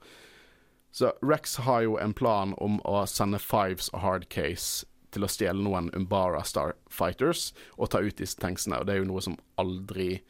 Så 0.94 1.10
Rex 1.26 1.58
har 1.66 1.82
jo 1.88 1.98
en 1.98 2.14
plan 2.14 2.54
om 2.62 2.78
å 2.86 3.02
sende 3.10 3.42
Fives 3.42 3.90
og 3.96 4.04
Hardcase 4.04 4.86
til 5.14 5.26
å 5.26 5.30
stjele 5.30 5.62
noen 5.66 5.90
Umbara 5.98 6.44
Starfighters 6.46 7.52
og 7.78 7.90
ta 7.94 8.02
ut 8.02 8.18
disse 8.22 8.38
tanksene. 8.42 8.80
Og 8.80 8.86
det 8.86 8.96
er 8.96 9.02
jo 9.02 9.10
noe 9.10 9.24
som 9.26 9.40
aldri 9.62 10.22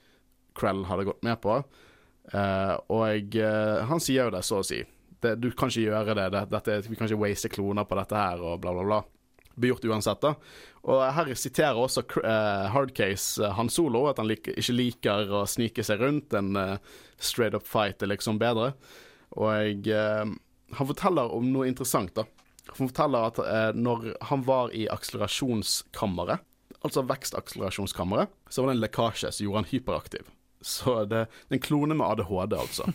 Krell 0.56 0.86
hadde 0.88 1.08
gått 1.10 1.24
med 1.26 1.40
på. 1.44 1.60
Uh, 2.32 2.78
og 2.94 3.36
uh, 3.36 3.84
han 3.90 4.02
sier 4.02 4.30
jo 4.30 4.34
det, 4.34 4.44
så 4.48 4.62
å 4.62 4.68
si. 4.68 4.80
Det, 5.24 5.36
du 5.40 5.50
kan 5.56 5.72
ikke 5.72 5.88
gjøre 5.90 6.16
det, 6.18 6.28
det 6.36 6.44
dette, 6.52 6.78
vi 6.88 7.00
kan 7.00 7.10
ikke 7.10 7.24
waste 7.24 7.52
kloner 7.52 7.88
på 7.88 7.98
dette 8.00 8.20
her, 8.20 8.44
og 8.44 8.62
bla, 8.64 8.74
bla, 8.76 8.86
bla. 8.88 9.02
Blir 9.54 9.74
gjort 9.74 9.88
uansett, 9.92 10.24
da. 10.24 10.34
Og 10.90 11.02
her 11.16 11.30
siterer 11.38 11.78
også 11.80 12.04
uh, 12.24 12.70
Hardcase 12.74 13.52
Han 13.58 13.70
Solo, 13.72 14.08
at 14.10 14.20
han 14.20 14.28
lik, 14.32 14.50
ikke 14.50 14.76
liker 14.76 15.34
å 15.42 15.44
snike 15.48 15.86
seg 15.86 16.02
rundt. 16.02 16.34
En 16.36 16.58
straight 17.22 17.56
up 17.56 17.68
fight 17.68 18.04
er 18.04 18.12
liksom 18.12 18.40
bedre. 18.42 18.72
Og 19.38 19.88
han 19.94 20.90
forteller 20.90 21.32
om 21.34 21.48
noe 21.54 21.70
interessant, 21.70 22.12
da. 22.18 22.26
Han 22.74 22.90
forteller 22.90 23.30
at 23.30 23.40
når 23.78 24.12
han 24.30 24.44
var 24.48 24.74
i 24.76 24.88
akselerasjonskammeret, 24.92 26.44
altså 26.84 27.06
vekstakselerasjonskammeret, 27.08 28.34
så 28.50 28.64
var 28.64 28.72
det 28.72 28.78
en 28.78 28.84
lekkasje 28.84 29.32
som 29.32 29.46
gjorde 29.46 29.64
han 29.64 29.72
hyperaktiv. 29.72 30.30
Så 30.66 31.04
det, 31.06 31.26
det 31.48 31.58
er 31.58 31.60
en 31.60 31.68
klone 31.68 31.98
med 31.98 32.08
ADHD, 32.08 32.58
altså. 32.60 32.88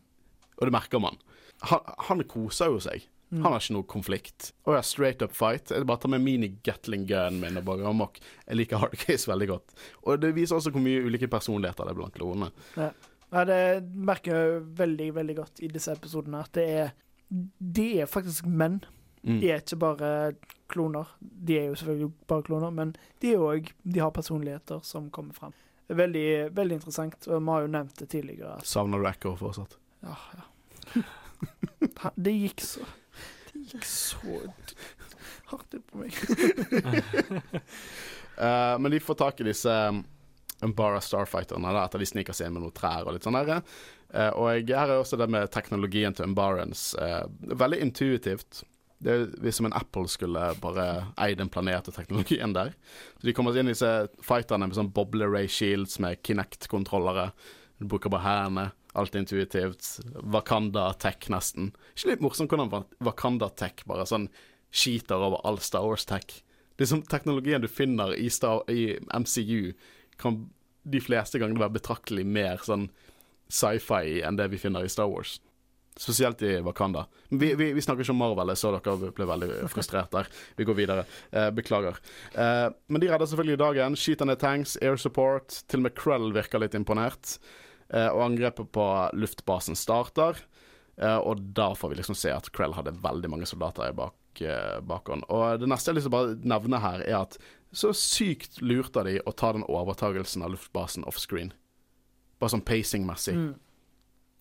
Og 0.60 0.66
det 0.68 0.74
merker 0.74 1.00
man. 1.02 1.16
Han, 1.70 1.84
han 2.08 2.22
koser 2.28 2.72
jo 2.72 2.80
seg. 2.82 3.06
Mm. 3.30 3.44
Han 3.44 3.52
har 3.52 3.62
ikke 3.62 3.74
noe 3.76 3.86
konflikt. 3.86 4.48
Å 4.66 4.74
ja, 4.74 4.82
straight 4.84 5.22
up 5.22 5.34
fight. 5.36 5.70
Jeg 5.70 5.86
bare 5.86 6.02
tar 6.02 6.10
med 6.10 6.24
mini-gatling-gunen 6.24 7.38
min 7.38 7.60
og 7.60 7.66
bare 7.68 7.86
amok. 7.88 8.18
Jeg 8.46 8.58
liker 8.58 8.82
hardcase 8.82 9.30
veldig 9.30 9.48
godt. 9.52 9.74
Og 10.02 10.18
det 10.22 10.32
viser 10.34 10.58
også 10.58 10.72
hvor 10.74 10.82
mye 10.82 11.04
ulike 11.06 11.30
personligheter 11.30 11.86
det 11.86 11.94
er 11.94 12.00
blant 12.00 12.16
klonene. 12.16 12.50
Ja. 12.74 12.90
ja, 13.30 13.44
det 13.46 13.60
merker 13.94 14.34
jeg 14.34 14.64
veldig, 14.80 15.10
veldig 15.20 15.36
godt 15.38 15.62
i 15.62 15.70
disse 15.70 15.94
episodene. 15.94 16.42
At 16.42 16.58
det 16.58 16.66
er 16.82 16.96
De 17.30 17.86
er 18.02 18.10
faktisk 18.10 18.48
menn. 18.50 18.80
Mm. 19.22 19.38
De 19.38 19.52
er 19.52 19.62
ikke 19.62 19.78
bare 19.78 20.10
kloner. 20.72 21.14
De 21.20 21.58
er 21.60 21.68
jo 21.70 21.78
selvfølgelig 21.78 22.12
bare 22.26 22.46
kloner, 22.48 22.74
men 22.74 22.96
de, 23.22 23.34
er 23.34 23.38
også, 23.38 23.76
de 23.84 24.02
har 24.02 24.10
personligheter 24.16 24.82
som 24.82 25.10
kommer 25.14 25.36
fram. 25.36 25.54
Veldig, 25.90 26.50
veldig 26.54 26.76
interessant, 26.78 27.26
og 27.26 27.40
vi 27.40 27.50
har 27.50 27.64
jo 27.64 27.70
nevnt 27.74 27.96
det 27.98 28.06
tidligere. 28.12 28.60
Savner 28.66 29.02
du 29.02 29.08
Echo 29.10 29.34
fortsatt? 29.38 29.74
Ja, 30.06 30.16
ja. 30.36 31.02
Det 32.14 32.32
gikk 32.34 32.60
så 32.64 32.84
Det 33.52 33.62
gikk 33.72 33.86
så 33.88 34.36
hardt 35.50 35.74
ut 35.74 35.86
på 35.90 35.98
meg. 35.98 36.14
uh, 38.38 38.76
men 38.80 38.90
de 38.92 39.00
får 39.02 39.18
tak 39.18 39.40
i 39.42 39.48
disse 39.50 39.72
um, 39.90 40.02
Umbara 40.62 41.00
Starfighterne 41.02 41.72
da, 41.74 41.86
etter 41.88 42.02
de 42.02 42.06
sniker 42.06 42.36
seg 42.36 42.48
inn 42.48 42.58
med 42.58 42.66
noen 42.66 42.76
trær 42.76 43.08
og 43.08 43.16
litt 43.16 43.26
sånn 43.26 43.38
der. 43.40 43.64
Uh, 44.14 44.30
og 44.30 44.46
jeg, 44.54 44.68
her 44.70 44.92
er 44.92 45.00
også 45.00 45.18
det 45.18 45.30
med 45.32 45.50
teknologien 45.50 46.14
til 46.14 46.30
Umbarans 46.30 46.92
Uh, 47.00 47.24
veldig 47.40 47.80
intuitivt. 47.88 48.62
Det 49.00 49.12
er 49.12 49.22
hvis 49.40 49.56
som 49.56 49.68
en 49.68 49.76
Apple 49.76 50.08
skulle 50.12 50.42
bare 50.60 50.86
eid 51.24 51.40
en 51.40 51.48
planet 51.52 51.88
og 51.88 51.96
teknologien 51.96 52.52
der. 52.56 52.74
Så 53.20 53.30
De 53.30 53.34
kommer 53.36 53.56
inn 53.56 53.70
i 53.70 53.74
disse 53.74 54.10
fighterne 54.24 54.68
med 54.68 54.76
sånn 54.76 54.92
boble 54.92 55.28
ray 55.30 55.48
shields 55.48 55.98
med 56.02 56.20
Kinect-kontrollere. 56.26 57.30
Du 57.80 57.88
bruker 57.88 58.12
bare 58.12 58.26
hendene. 58.26 58.66
Alt 58.98 59.14
intuitivt. 59.14 59.86
Wakanda-tech, 60.34 61.28
nesten. 61.32 61.70
Ikke 61.94 62.10
litt 62.10 62.24
morsomt 62.24 62.50
hvordan 62.52 62.88
Wakanda-tech 63.06 63.86
bare 63.88 64.08
sånn 64.10 64.28
skiter 64.70 65.22
over 65.22 65.40
all 65.46 65.60
Star 65.62 65.86
Wars-tech. 65.86 66.42
Liksom 66.80 67.04
Teknologien 67.08 67.62
du 67.62 67.68
finner 67.68 68.12
i, 68.16 68.28
Star, 68.30 68.64
i 68.70 68.98
MCU, 69.14 69.72
kan 70.20 70.42
de 70.82 71.00
fleste 71.00 71.38
ganger 71.40 71.60
være 71.60 71.76
betraktelig 71.78 72.24
mer 72.26 72.60
sånn 72.64 72.88
sci-fi 73.50 74.20
enn 74.26 74.38
det 74.38 74.48
vi 74.52 74.60
finner 74.60 74.86
i 74.86 74.92
Star 74.92 75.10
Wars. 75.10 75.38
Spesielt 76.00 76.42
i 76.42 76.54
Wakanda. 76.64 77.04
Vi, 77.28 77.54
vi, 77.54 77.72
vi 77.76 77.82
snakker 77.84 78.06
ikke 78.06 78.14
om 78.14 78.22
Marvel, 78.22 78.54
så 78.56 78.70
dere 78.72 79.10
ble 79.12 79.26
veldig 79.28 79.48
frustrert 79.68 80.14
der. 80.14 80.30
Vi 80.56 80.64
går 80.64 80.78
videre. 80.78 81.04
Eh, 81.28 81.50
beklager. 81.52 81.98
Eh, 82.32 82.68
men 82.88 83.02
de 83.02 83.10
redder 83.10 83.28
selvfølgelig 83.28 83.58
dagen. 83.60 83.98
Skyter 84.00 84.30
ned 84.30 84.40
tanks, 84.40 84.78
air 84.80 84.96
support. 84.96 85.58
Til 85.68 85.82
og 85.82 85.90
med 85.90 85.96
Krell 85.98 86.32
virker 86.32 86.62
litt 86.62 86.78
imponert. 86.78 87.36
Eh, 87.92 88.08
og 88.08 88.24
angrepet 88.30 88.72
på 88.72 88.88
luftbasen 89.12 89.76
starter. 89.76 90.40
Eh, 90.96 91.18
og 91.20 91.44
da 91.56 91.74
får 91.76 91.92
vi 91.92 92.00
liksom 92.00 92.16
se 92.16 92.32
at 92.32 92.48
Krell 92.56 92.78
hadde 92.80 92.96
veldig 93.04 93.34
mange 93.36 93.52
soldater 93.52 93.90
i 93.90 93.96
bak, 94.00 94.16
eh, 94.40 94.80
bakhånd. 94.80 95.28
Og 95.28 95.60
det 95.60 95.68
neste 95.68 95.92
jeg 95.92 96.08
å 96.08 96.16
bare 96.16 96.36
nevne 96.40 96.80
her, 96.80 97.04
er 97.04 97.22
at 97.26 97.36
så 97.76 97.92
sykt 97.92 98.62
lurt 98.64 98.96
av 98.96 99.04
de 99.04 99.20
å 99.20 99.36
ta 99.36 99.52
den 99.52 99.68
overtagelsen 99.68 100.48
av 100.48 100.56
luftbasen 100.56 101.04
offscreen. 101.04 101.52
Bare 102.40 102.56
sånn 102.56 102.64
pacing-messig. 102.64 103.36
Mm. 103.36 103.58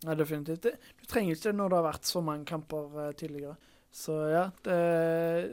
Ja, 0.06 0.14
definitivt. 0.16 0.62
Det- 0.62 0.78
Du 1.02 1.06
trenger 1.08 1.36
ikke 1.36 1.44
det 1.50 1.56
når 1.56 1.70
det 1.70 1.78
har 1.78 1.92
vært 1.94 2.06
så 2.06 2.22
mange 2.24 2.46
kamper 2.46 3.08
uh, 3.08 3.12
tidligere. 3.12 3.58
Så 3.92 4.14
ja, 4.32 4.44
det 4.64 4.72
er 4.72 5.48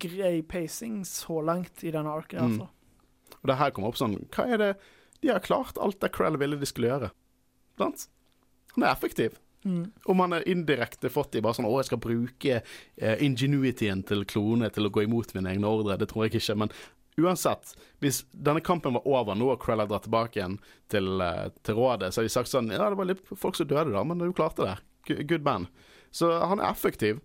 grei 0.00 0.42
pacing 0.42 1.02
så 1.04 1.42
langt 1.44 1.84
i 1.84 1.90
denne 1.92 2.08
arken, 2.10 2.38
altså. 2.40 2.66
Mm. 2.66 2.68
hvert. 2.68 3.36
Og 3.42 3.48
det 3.48 3.56
her 3.58 3.70
kommer 3.70 3.88
opp 3.88 3.96
sånn 4.00 4.16
Hva 4.30 4.46
er 4.48 4.56
det 4.58 4.76
De 5.22 5.28
har 5.28 5.40
klart 5.40 5.78
alt 5.78 6.00
det 6.00 6.10
Krell 6.12 6.36
ville 6.38 6.56
de 6.58 6.66
skulle 6.66 6.88
gjøre. 6.88 7.10
Sant? 7.78 8.08
Han 8.74 8.84
er 8.84 8.92
effektiv. 8.94 9.36
Mm. 9.64 9.92
Om 10.10 10.18
han 10.24 10.32
er 10.32 10.42
indirekte 10.50 11.08
fått 11.12 11.36
i 11.36 11.40
bare 11.40 11.54
sånn 11.54 11.66
'Å, 11.68 11.76
jeg 11.78 11.84
skal 11.86 11.98
bruke 12.02 12.62
eh, 12.98 13.16
ingenuityen 13.22 14.02
til 14.04 14.24
klone 14.24 14.68
til 14.72 14.86
å 14.88 14.90
gå 14.90 15.04
imot 15.04 15.34
mine 15.34 15.52
egne 15.54 15.68
ordre', 15.70 15.96
det 15.98 16.08
tror 16.08 16.24
jeg 16.26 16.40
ikke. 16.40 16.56
Men 16.58 16.70
uansett, 17.20 17.74
hvis 18.00 18.22
denne 18.32 18.62
kampen 18.64 18.94
var 18.96 19.06
over 19.08 19.36
nå, 19.36 19.50
og 19.52 19.60
Krell 19.62 19.82
har 19.82 19.90
dratt 19.90 20.06
tilbake 20.06 20.38
igjen 20.38 20.58
til, 20.92 21.20
eh, 21.20 21.50
til 21.62 21.76
rådet, 21.78 22.12
så 22.12 22.20
har 22.20 22.28
de 22.28 22.32
sagt 22.32 22.48
sånn 22.48 22.70
'Ja, 22.70 22.88
det 22.88 22.98
var 22.98 23.04
litt 23.04 23.26
folk 23.26 23.56
som 23.56 23.66
døde 23.66 23.92
da, 23.92 24.04
men 24.04 24.18
du 24.18 24.32
klarte 24.32 24.64
det. 24.64 25.26
Good 25.26 25.42
man'. 25.42 25.68
Så 26.10 26.46
han 26.46 26.60
er 26.60 26.70
effektiv. 26.70 27.20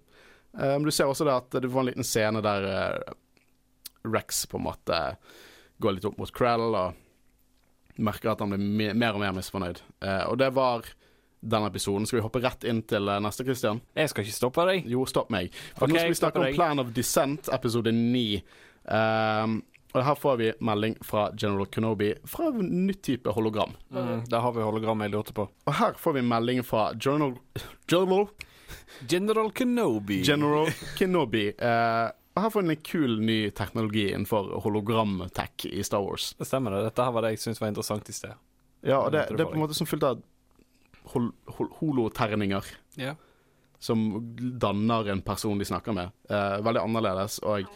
Men 0.54 0.84
du 0.84 0.92
ser 0.92 1.06
også 1.06 1.26
det 1.26 1.34
at 1.34 1.62
du 1.62 1.70
får 1.70 1.80
en 1.80 1.86
liten 1.86 2.04
scene 2.04 2.42
der 2.42 2.64
eh, 2.64 3.14
Rex 4.04 4.46
på 4.46 4.58
en 4.58 4.64
måte 4.64 5.18
går 5.80 5.94
litt 5.94 6.06
opp 6.06 6.18
mot 6.18 6.32
Krell 6.34 6.74
og 6.74 6.96
merker 8.00 8.32
at 8.32 8.40
han 8.40 8.50
blir 8.50 8.94
mer 8.96 9.14
og 9.14 9.20
mer 9.20 9.34
misfornøyd. 9.34 9.82
Og 10.30 10.38
det 10.38 10.54
var 10.56 10.86
den 11.42 11.66
episoden. 11.66 12.06
Skal 12.08 12.20
vi 12.20 12.24
hoppe 12.26 12.42
rett 12.42 12.64
inn 12.64 12.82
til 12.88 13.06
neste, 13.22 13.44
Christian? 13.44 13.82
Jeg 13.98 14.10
skal 14.10 14.26
ikke 14.26 14.38
stoppe 14.38 14.66
deg. 14.70 14.88
Jo, 14.90 15.06
stopp 15.06 15.30
meg. 15.34 15.54
For 15.78 15.86
okay, 15.86 15.94
nå 15.94 16.00
skal 16.00 16.14
vi 16.14 16.20
snakke 16.22 16.40
om 16.40 16.46
deg. 16.48 16.56
Plan 16.58 16.80
of 16.80 16.94
Descent, 16.96 17.50
episode 17.54 17.94
9. 17.94 18.42
Um, 18.88 19.60
og 19.98 20.06
her 20.06 20.18
får 20.20 20.38
vi 20.40 20.50
melding 20.64 20.96
fra 21.06 21.28
General 21.38 21.66
Kenobi 21.74 22.12
fra 22.30 22.48
en 22.52 22.70
nytt 22.88 23.02
type 23.08 23.32
hologram. 23.34 23.74
Mm, 23.94 24.26
der 24.30 24.44
har 24.44 24.54
vi 24.56 24.66
hologram 24.66 25.02
jeg 25.06 25.14
lurte 25.14 25.34
på. 25.38 25.48
Og 25.66 25.74
her 25.80 25.98
får 25.98 26.18
vi 26.20 26.24
melding 26.26 26.64
fra 26.66 26.92
General 26.96 27.34
General, 27.90 28.28
General 29.10 29.52
Kenobi. 29.52 30.22
General 30.28 30.70
Kenobi. 31.00 31.48
Eh, 31.58 32.08
og 32.38 32.44
her 32.44 32.54
får 32.54 32.62
vi 32.68 32.76
en 32.76 32.84
kul 32.86 33.16
ny 33.26 33.38
teknologi 33.58 34.08
innenfor 34.12 34.60
hologramtech 34.62 35.66
i 35.72 35.84
Star 35.84 36.04
Wars. 36.06 36.34
det 36.38 36.46
stemmer 36.46 36.76
det. 36.76 36.84
Dette 36.92 37.06
her 37.08 37.16
var 37.16 37.26
det 37.26 37.32
jeg 37.36 37.46
syntes 37.48 37.62
var 37.64 37.72
interessant 37.74 38.10
i 38.10 38.14
sted. 38.14 38.36
Ja, 38.86 39.00
og 39.00 39.12
det, 39.16 39.24
det 39.32 39.40
det 39.40 39.46
er 39.48 39.50
på 39.50 39.58
en 39.58 39.64
måte 39.66 39.78
som 39.78 39.90
fullt 39.90 40.06
av 40.06 40.22
hol 41.14 41.32
hol 41.58 41.72
holoterninger. 41.80 42.66
Ja. 43.00 43.16
som 43.80 44.00
danner 44.58 45.10
en 45.14 45.22
person 45.22 45.58
de 45.58 45.66
snakker 45.66 45.94
med. 45.94 46.10
Eh, 46.30 46.56
veldig 46.66 46.82
annerledes. 46.82 47.40
Og 47.46 47.68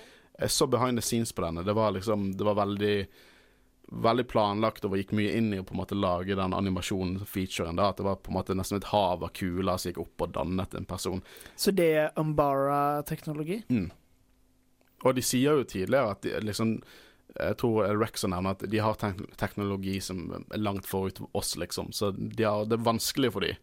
jeg, 0.42 0.52
så 0.52 0.68
behind 0.68 1.00
the 1.00 1.06
scenes 1.06 1.32
på 1.34 1.44
denne. 1.46 1.64
Det 1.64 1.74
var 1.78 1.94
liksom 1.96 2.32
Det 2.38 2.48
var 2.48 2.60
veldig 2.62 2.96
Veldig 3.92 4.24
planlagt 4.32 4.86
og 4.88 4.94
gikk 4.96 5.10
mye 5.18 5.34
inn 5.36 5.50
i 5.52 5.58
å 5.60 5.66
på 5.68 5.74
en 5.74 5.82
måte 5.82 5.98
lage 5.98 6.38
den 6.40 6.54
animasjonen-featuren. 6.56 7.76
da 7.76 7.90
At 7.92 7.98
det 8.00 8.06
var 8.08 8.22
på 8.24 8.32
en 8.32 8.38
måte 8.38 8.56
nesten 8.56 8.78
et 8.78 8.88
hav 8.88 9.26
av 9.26 9.34
kuler 9.36 9.76
som 9.76 9.92
gikk 9.92 10.00
opp 10.06 10.24
og 10.24 10.32
dannet 10.38 10.78
en 10.80 10.88
person. 10.88 11.20
Så 11.60 11.74
det 11.76 11.90
er 12.00 12.14
Umbara-teknologi? 12.16 13.58
Mm. 13.68 13.90
Og 15.04 15.18
de 15.18 15.26
sier 15.26 15.60
jo 15.60 15.68
tidligere 15.68 16.16
at 16.16 16.24
de, 16.24 16.38
liksom 16.40 16.78
Jeg 17.36 17.58
tror 17.60 17.92
Rex 18.00 18.24
nevner 18.24 18.56
at 18.56 18.64
de 18.72 18.80
har 18.80 18.96
teknologi 19.36 20.00
som 20.00 20.24
er 20.40 20.64
langt 20.64 20.88
forut 20.88 21.20
oss, 21.34 21.58
liksom. 21.60 21.92
Så 21.92 22.14
de 22.16 22.48
har, 22.48 22.64
det 22.72 22.80
er 22.80 22.88
vanskelig 22.88 23.34
for 23.36 23.44
dem. 23.44 23.60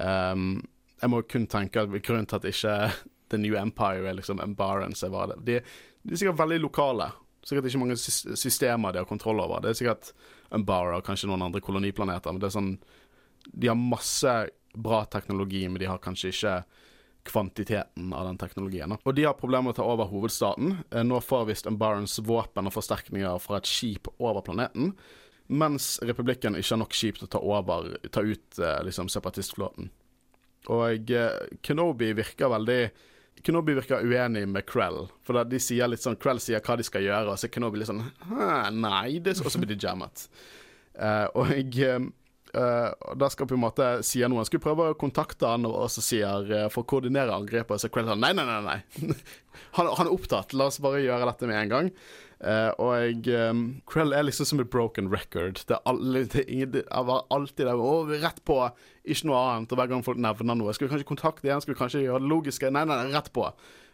Um, 0.00 0.62
jeg 1.00 1.12
må 1.12 1.22
kun 1.28 1.46
tenke 1.48 1.84
at 1.84 1.92
grunnen 2.04 2.28
til 2.28 2.40
at 2.40 2.48
ikke 2.48 2.74
The 3.30 3.38
New 3.38 3.56
Empire 3.56 4.08
er 4.08 4.18
liksom 4.18 4.40
Embarren 4.40 4.94
som 4.96 5.12
var 5.14 5.30
det 5.30 5.38
de, 5.46 5.60
de 6.02 6.14
er 6.14 6.20
sikkert 6.20 6.40
veldig 6.40 6.60
lokale. 6.62 7.10
Sikkert 7.44 7.70
ikke 7.70 7.80
mange 7.80 7.96
systemer 7.96 8.92
de 8.92 9.00
har 9.02 9.08
kontroll 9.08 9.40
over. 9.42 9.62
Det 9.62 9.72
er 9.72 9.78
sikkert 9.78 10.12
Umbara 10.54 10.98
og 10.98 11.06
kanskje 11.06 11.30
noen 11.30 11.46
andre 11.46 11.62
koloniplaneter. 11.64 12.32
Men 12.32 12.42
det 12.42 12.50
er 12.50 12.56
sånn 12.56 12.74
De 13.50 13.70
har 13.70 13.78
masse 13.78 14.32
bra 14.76 15.04
teknologi, 15.10 15.64
men 15.68 15.80
de 15.80 15.88
har 15.88 16.00
kanskje 16.02 16.32
ikke 16.34 16.54
kvantiteten 17.26 18.12
av 18.16 18.26
den 18.28 18.38
teknologien. 18.40 18.92
Og 19.04 19.14
de 19.16 19.24
har 19.26 19.36
problemer 19.36 19.68
med 19.68 19.74
å 19.74 19.80
ta 19.80 19.86
over 19.88 20.08
hovedstaten. 20.08 20.78
Eh, 20.90 21.04
Nå 21.04 21.20
får 21.24 21.48
visst 21.50 21.68
Umbarans 21.68 22.18
våpen 22.24 22.68
og 22.68 22.74
forsterkninger 22.74 23.40
fra 23.42 23.60
et 23.60 23.68
skip 23.68 24.08
over 24.18 24.44
planeten. 24.46 24.94
Mens 25.50 25.98
republikken 26.06 26.56
ikke 26.56 26.76
har 26.76 26.82
nok 26.84 26.96
skip 26.96 27.18
til 27.18 27.26
å 27.28 27.32
ta 27.34 27.42
over, 27.42 27.90
ta 28.14 28.22
ut 28.24 28.60
eh, 28.60 28.80
liksom 28.86 29.10
separatistflåten. 29.12 29.90
Og 30.72 31.12
eh, 31.12 31.56
Kenobi 31.64 32.12
virker 32.16 32.52
veldig 32.52 32.82
Kenobi 33.46 33.74
virker 33.78 34.04
uenig 34.04 34.44
med 34.48 34.66
Krell. 34.68 35.06
For 35.24 35.38
da 35.38 35.44
de 35.48 35.60
sier 35.62 35.88
litt 35.88 36.04
sånn 36.04 36.18
Krell 36.20 36.40
sier 36.42 36.62
hva 36.64 36.76
de 36.76 36.86
skal 36.86 37.04
gjøre, 37.06 37.32
og 37.32 37.40
så 37.40 37.48
er 37.48 37.54
Kenobi 37.54 37.80
litt 37.80 37.90
sånn 37.90 38.02
«Hæ, 38.02 38.70
Nei, 38.76 39.18
det 39.24 39.36
skal 39.38 39.50
også 39.50 39.62
bli 39.62 39.78
jammet. 39.80 40.26
Uh, 41.00 41.26
og 41.38 41.52
jeg 41.54 41.70
eh, 41.86 42.88
da 43.16 43.28
skal 43.30 43.46
på 43.48 43.54
en 43.54 43.62
måte 43.62 43.84
sier 44.04 44.28
noen 44.28 44.44
Skulle 44.44 44.64
prøve 44.64 44.88
å 44.90 44.96
kontakte 44.98 45.46
han 45.48 45.62
og, 45.68 45.76
også 45.86 46.02
sier 46.02 46.50
uh, 46.50 46.64
for 46.72 46.82
å 46.82 46.88
koordinere 46.90 47.32
angrepet, 47.32 47.76
og 47.76 47.80
så 47.80 47.88
Krell 47.92 48.10
sånn 48.10 48.20
Nei, 48.20 48.32
nei, 48.36 48.44
nei. 48.44 48.58
nei. 48.66 49.14
han, 49.78 49.86
han 49.86 50.08
er 50.08 50.12
opptatt. 50.12 50.52
La 50.58 50.68
oss 50.68 50.80
bare 50.82 51.04
gjøre 51.04 51.30
dette 51.30 51.48
med 51.48 51.62
en 51.62 51.72
gang. 51.72 51.92
Eh, 52.40 52.70
og 52.80 52.94
jeg, 52.96 53.34
um, 53.52 53.64
Krell 53.84 54.14
er 54.16 54.24
liksom 54.24 54.48
som 54.48 54.62
et 54.62 54.70
broken 54.72 55.10
record. 55.12 55.60
Det 55.68 55.76
alle, 55.88 56.24
det 56.32 56.46
ingen, 56.48 56.72
det 56.72 56.84
er 56.88 57.12
alltid 57.28 57.66
der, 57.66 57.76
å, 57.76 58.06
rett 58.08 58.40
på, 58.48 58.62
ikke 59.04 59.28
noe 59.28 59.44
annet. 59.50 59.72
Og 59.72 59.80
hver 59.80 59.92
gang 59.92 60.04
folk 60.06 60.20
nevner 60.20 60.56
noe 60.56 60.74
Skal 60.76 60.88
vi 60.88 60.94
kanskje 60.94 61.10
kontakte 61.10 61.48
igjen? 61.48 61.60
Skal 61.64 61.74
vi 61.74 61.80
kanskje 61.82 62.04
gjøre 62.06 62.24
det 62.24 62.32
logiske? 62.32 62.72
Nei, 62.72 62.86
nei, 62.88 62.96
nei, 62.96 63.12
rett 63.14 63.32
på. 63.36 63.44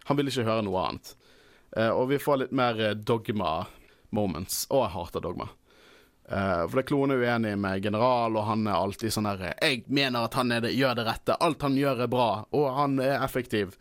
Han 0.06 0.20
vil 0.20 0.30
ikke 0.30 0.46
høre 0.46 0.66
noe 0.66 0.86
annet. 0.86 1.14
Uh, 1.76 1.90
og 1.90 2.10
vi 2.12 2.22
får 2.22 2.44
litt 2.44 2.56
mer 2.56 2.78
eh, 2.80 2.94
dogma 2.94 3.58
moments. 4.14 4.64
Og 4.70 4.84
jeg 4.84 4.94
hater 4.94 5.24
dogma. 5.24 5.50
Uh, 6.26 6.62
for 6.66 6.78
det 6.78 6.84
er 6.84 6.88
Klone 6.88 7.18
uenig 7.18 7.52
med 7.58 7.82
general, 7.82 8.38
og 8.38 8.46
han 8.48 8.64
er 8.66 8.78
alltid 8.78 9.14
sånn 9.14 9.28
der 9.28 9.54
'Jeg 9.54 9.84
mener 9.86 10.26
at 10.26 10.34
han 10.34 10.54
det, 10.54 10.74
gjør 10.74 10.94
det 10.98 11.06
rette. 11.06 11.36
Alt 11.38 11.62
han 11.62 11.78
gjør, 11.78 12.02
er 12.02 12.10
bra. 12.10 12.46
Og 12.52 12.70
han 12.74 12.98
er 13.02 13.18
effektiv'. 13.26 13.74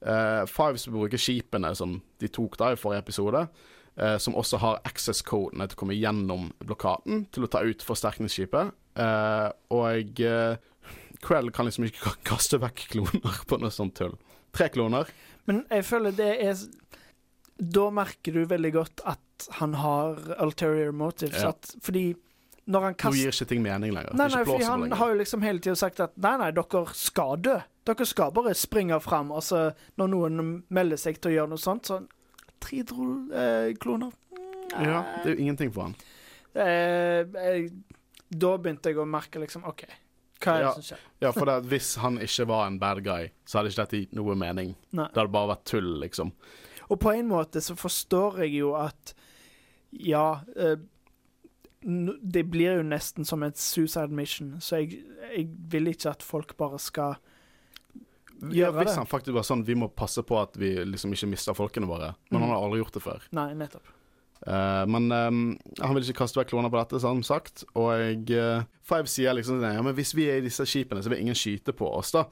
Uh, 0.00 0.46
Fives 0.48 0.86
bruker 0.88 1.20
skipene 1.20 1.74
som 1.76 1.98
de 2.20 2.28
tok 2.28 2.56
da 2.56 2.72
i 2.72 2.76
forrige 2.80 3.04
episode, 3.04 3.48
eh, 4.00 4.16
som 4.22 4.36
også 4.38 4.60
har 4.62 4.80
access-kodene 4.88 5.68
til 5.68 5.78
å 5.78 5.82
komme 5.84 5.98
gjennom 5.98 6.50
blokaden 6.64 7.26
til 7.34 7.46
å 7.46 7.52
ta 7.52 7.62
ut 7.66 7.84
forsterkningsskipet. 7.86 8.74
Eh, 9.00 9.48
og 9.76 10.24
Krell 11.20 11.50
kan 11.52 11.68
liksom 11.68 11.86
ikke 11.86 12.14
kaste 12.26 12.60
vekk 12.62 12.86
kloner 12.94 13.42
på 13.46 13.60
noe 13.60 13.72
sånt 13.74 13.98
tull. 14.00 14.16
Tre 14.56 14.70
kloner. 14.72 15.10
Men 15.48 15.64
jeg 15.70 15.86
føler 15.86 16.14
det 16.16 16.30
er 16.42 16.58
Da 17.60 17.90
merker 17.94 18.34
du 18.34 18.44
veldig 18.48 18.72
godt 18.74 19.02
at 19.08 19.46
han 19.60 19.76
har 19.80 20.18
ulterior 20.40 20.92
motives. 20.96 21.42
Ja. 21.42 21.52
At, 21.52 21.74
fordi 21.84 22.14
når 22.70 22.86
han 22.86 22.94
Nå 22.94 23.00
kaster 23.02 23.18
gir 23.18 23.34
ikke 23.34 23.48
ting 23.50 23.62
mening 23.64 23.92
lenger. 23.96 24.14
Nei, 24.16 24.28
nei, 24.30 24.44
fordi 24.46 24.64
han 24.68 24.84
lenger. 24.84 25.00
har 25.00 25.12
jo 25.12 25.18
liksom 25.20 25.44
hele 25.44 25.62
tida 25.64 25.76
sagt 25.80 26.00
at 26.04 26.16
nei, 26.20 26.36
nei, 26.40 26.50
dere 26.56 26.82
skal 26.96 27.36
dø. 27.42 27.56
Dere 27.88 28.06
skal 28.06 28.32
bare 28.36 28.54
springe 28.56 29.00
fram. 29.02 29.32
Altså, 29.34 29.70
når 30.00 30.12
noen 30.12 30.50
melder 30.68 31.00
seg 31.00 31.18
til 31.20 31.32
å 31.32 31.36
gjøre 31.38 31.52
noe 31.54 31.62
sånt, 31.62 31.90
så 31.90 32.00
Tre 32.60 32.82
dro- 32.82 33.32
eh, 33.32 33.72
kloner 33.80 34.12
Ja, 34.72 35.00
det 35.24 35.32
er 35.32 35.34
jo 35.34 35.40
ingenting 35.46 35.72
for 35.74 35.88
han. 35.88 35.94
Eh, 36.54 37.24
jeg, 37.24 37.70
da 38.30 38.52
begynte 38.58 38.90
jeg 38.92 38.98
å 39.02 39.06
merke 39.08 39.40
liksom 39.42 39.64
OK, 39.66 39.84
hva 40.40 40.52
er 40.54 40.58
det 40.58 40.66
Ja. 40.68 40.72
som 40.76 40.82
skjer? 40.82 40.98
Ja, 41.20 41.30
for 41.32 41.44
det, 41.46 41.56
hvis 41.70 41.94
han 42.02 42.18
ikke 42.22 42.46
var 42.46 42.66
en 42.66 42.78
bad 42.78 43.02
guy, 43.04 43.30
så 43.46 43.58
hadde 43.58 43.70
ikke 43.72 43.82
dette 43.84 44.00
gitt 44.04 44.12
noe 44.14 44.34
mening. 44.38 44.74
Nei. 44.92 45.08
Det 45.08 45.16
hadde 45.22 45.32
bare 45.34 45.50
vært 45.56 45.64
tull, 45.64 45.90
liksom. 46.00 46.32
Og 46.90 46.98
på 47.00 47.12
en 47.16 47.28
måte 47.28 47.60
så 47.62 47.74
forstår 47.78 48.38
jeg 48.44 48.54
jo 48.60 48.74
at 48.74 49.14
ja 49.92 50.40
eh, 50.56 50.76
Det 51.82 52.42
blir 52.50 52.76
jo 52.76 52.82
nesten 52.84 53.24
som 53.24 53.42
et 53.42 53.56
suicide 53.56 54.10
mission, 54.12 54.58
så 54.60 54.76
jeg, 54.82 54.98
jeg 55.34 55.46
vil 55.72 55.86
ikke 55.88 56.10
at 56.10 56.22
folk 56.22 56.56
bare 56.58 56.78
skal 56.78 57.14
Ja, 58.40 58.70
Gjøre 58.70 58.84
hvis 58.84 58.96
han 58.96 59.08
faktisk 59.08 59.34
var 59.36 59.44
sånn 59.44 59.66
Vi 59.68 59.74
må 59.76 59.90
passe 59.92 60.22
på 60.24 60.38
at 60.40 60.54
vi 60.56 60.72
liksom 60.88 61.12
ikke 61.12 61.28
mister 61.28 61.56
folkene 61.56 61.88
våre. 61.90 62.14
Men 62.30 62.40
Mm. 62.40 62.44
han 62.46 62.50
har 62.54 62.62
aldri 62.64 62.78
gjort 62.80 62.94
det 62.96 63.02
før. 63.04 63.26
Nei, 63.36 63.50
nettopp. 63.54 63.90
Uh, 64.46 64.86
men 64.88 65.12
um, 65.12 65.40
han 65.82 65.92
vil 65.94 66.06
ikke 66.06 66.22
kaste 66.22 66.38
vekk 66.40 66.48
kloner 66.54 66.72
på 66.72 66.78
dette, 66.80 67.00
som 67.02 67.20
sagt. 67.26 67.66
Og 67.76 68.30
uh, 68.32 68.62
Five 68.88 69.06
sier 69.12 69.34
liksom 69.36 69.60
ja, 69.62 69.82
men 69.84 69.94
hvis 69.98 70.14
vi 70.16 70.30
er 70.32 70.40
i 70.40 70.46
disse 70.46 70.64
skipene, 70.64 71.02
så 71.04 71.12
vil 71.12 71.20
ingen 71.20 71.36
skyte 71.36 71.74
på 71.76 71.84
oss, 71.92 72.14
da. 72.16 72.24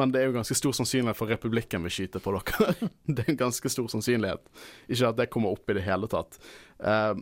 Men 0.00 0.14
det 0.14 0.22
er 0.22 0.30
jo 0.30 0.36
ganske 0.38 0.56
stor 0.56 0.72
sannsynlighet 0.72 1.18
for 1.18 1.28
republikken 1.28 1.82
vil 1.84 1.92
skyte 1.92 2.22
på 2.24 2.32
dere. 2.38 2.72
det 3.12 3.26
er 3.26 3.34
en 3.34 3.42
ganske 3.42 3.68
stor 3.68 3.90
sannsynlighet. 3.92 4.48
Ikke 4.88 5.10
at 5.10 5.18
det 5.20 5.28
kommer 5.34 5.52
opp 5.52 5.68
i 5.68 5.76
det 5.76 5.84
hele 5.84 6.08
tatt. 6.08 6.40
Uh, 6.80 7.12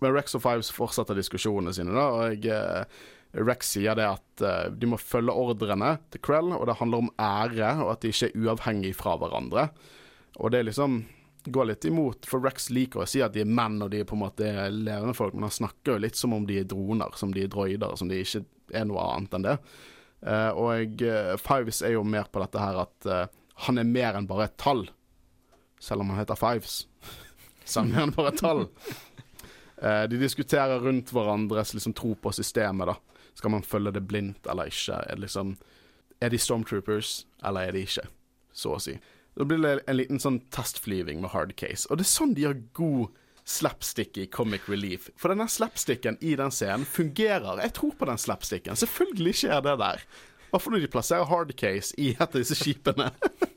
men 0.00 0.12
Rex 0.16 0.34
og 0.36 0.42
Fives 0.44 0.68
fortsetter 0.72 1.16
diskusjonene 1.16 1.72
sine, 1.76 1.92
da, 1.92 2.06
og 2.24 2.46
eh, 2.48 2.84
Rex 3.32 3.74
sier 3.76 3.94
det 3.98 4.08
at 4.08 4.42
uh, 4.42 4.66
de 4.74 4.88
må 4.90 4.98
følge 4.98 5.34
ordrene 5.34 5.94
til 6.10 6.22
Krell, 6.24 6.50
og 6.56 6.66
det 6.66 6.78
handler 6.80 7.04
om 7.04 7.10
ære, 7.14 7.72
og 7.84 7.94
at 7.94 8.02
de 8.02 8.10
ikke 8.10 8.30
er 8.30 8.44
uavhengige 8.44 8.98
fra 8.98 9.14
hverandre. 9.20 9.68
Og 10.40 10.50
det 10.54 10.64
liksom 10.66 11.04
går 11.46 11.70
litt 11.70 11.86
imot, 11.88 12.26
for 12.28 12.42
Rex 12.44 12.68
liker 12.74 13.04
å 13.04 13.08
si 13.08 13.22
at 13.24 13.32
de 13.36 13.44
er 13.44 13.48
menn 13.48 13.78
og 13.80 13.92
de 13.92 14.02
er 14.02 14.08
på 14.08 14.16
en 14.18 14.24
måte 14.24 14.50
levende 14.74 15.14
folk, 15.16 15.36
men 15.36 15.46
han 15.46 15.54
snakker 15.54 15.94
jo 15.94 16.02
litt 16.02 16.18
som 16.18 16.34
om 16.36 16.44
de 16.48 16.58
er 16.60 16.68
droner, 16.68 17.14
som 17.16 17.32
de 17.34 17.46
er 17.46 17.52
droider, 17.52 17.94
som 17.96 18.10
de 18.10 18.20
ikke 18.20 18.44
er 18.76 18.86
noe 18.90 19.06
annet 19.14 19.38
enn 19.38 19.46
det. 19.46 19.56
Uh, 20.20 20.50
og 20.60 21.04
uh, 21.06 21.36
Fives 21.40 21.80
er 21.86 21.94
jo 21.94 22.04
mer 22.04 22.26
på 22.28 22.42
dette 22.42 22.60
her 22.60 22.82
at 22.82 23.08
uh, 23.08 23.22
han 23.66 23.80
er 23.80 23.88
mer 23.88 24.18
enn 24.18 24.28
bare 24.28 24.50
et 24.50 24.58
tall, 24.60 24.84
selv 25.80 26.04
om 26.04 26.12
han 26.12 26.20
heter 26.20 26.38
Fives. 26.38 26.82
Så 27.64 27.80
han 27.80 27.92
er 27.92 27.94
mer 27.94 28.08
enn 28.08 28.16
bare 28.18 28.34
et 28.34 28.42
tall. 28.42 28.66
Eh, 29.80 30.02
de 30.12 30.18
diskuterer 30.20 30.80
rundt 30.84 31.08
hverandres 31.08 31.70
liksom, 31.72 31.94
tro 31.96 32.10
på 32.20 32.32
systemet, 32.36 32.90
da. 32.90 33.19
Skal 33.38 33.54
man 33.54 33.66
følge 33.66 33.92
det 33.96 34.04
blindt 34.08 34.48
eller 34.50 34.70
ikke? 34.70 34.98
Er, 34.98 35.16
det 35.16 35.26
liksom, 35.26 35.54
er 36.20 36.32
de 36.32 36.40
stormtroopers, 36.40 37.24
eller 37.44 37.68
er 37.68 37.76
de 37.76 37.84
ikke? 37.86 38.06
Så 38.52 38.74
å 38.76 38.82
si. 38.82 38.96
Da 39.38 39.46
blir 39.46 39.62
det 39.62 39.76
en 39.88 39.96
liten 39.96 40.20
sånn 40.20 40.40
testflyving 40.52 41.22
med 41.22 41.32
hard 41.34 41.54
case. 41.60 41.86
Og 41.88 42.00
det 42.00 42.06
er 42.06 42.12
sånn 42.12 42.34
de 42.36 42.48
har 42.48 42.58
god 42.76 43.14
slapstick 43.50 44.18
i 44.20 44.26
comic 44.30 44.66
relief. 44.68 45.08
For 45.18 45.32
denne 45.32 45.48
slapsticken 45.50 46.18
i 46.20 46.34
den 46.38 46.52
scenen 46.54 46.86
fungerer. 46.86 47.62
Jeg 47.64 47.74
tror 47.78 47.94
på 47.98 48.08
den 48.10 48.20
slapsticken. 48.20 48.78
Selvfølgelig 48.78 49.38
skjer 49.42 49.64
det 49.64 49.78
der. 49.80 50.04
Hvorfor 50.50 50.74
når 50.74 50.84
de 50.84 50.90
plasserer 50.92 51.30
hard 51.30 51.54
case 51.58 51.94
i 51.98 52.12
et 52.16 52.26
av 52.26 52.36
disse 52.36 52.58
skipene. 52.58 53.10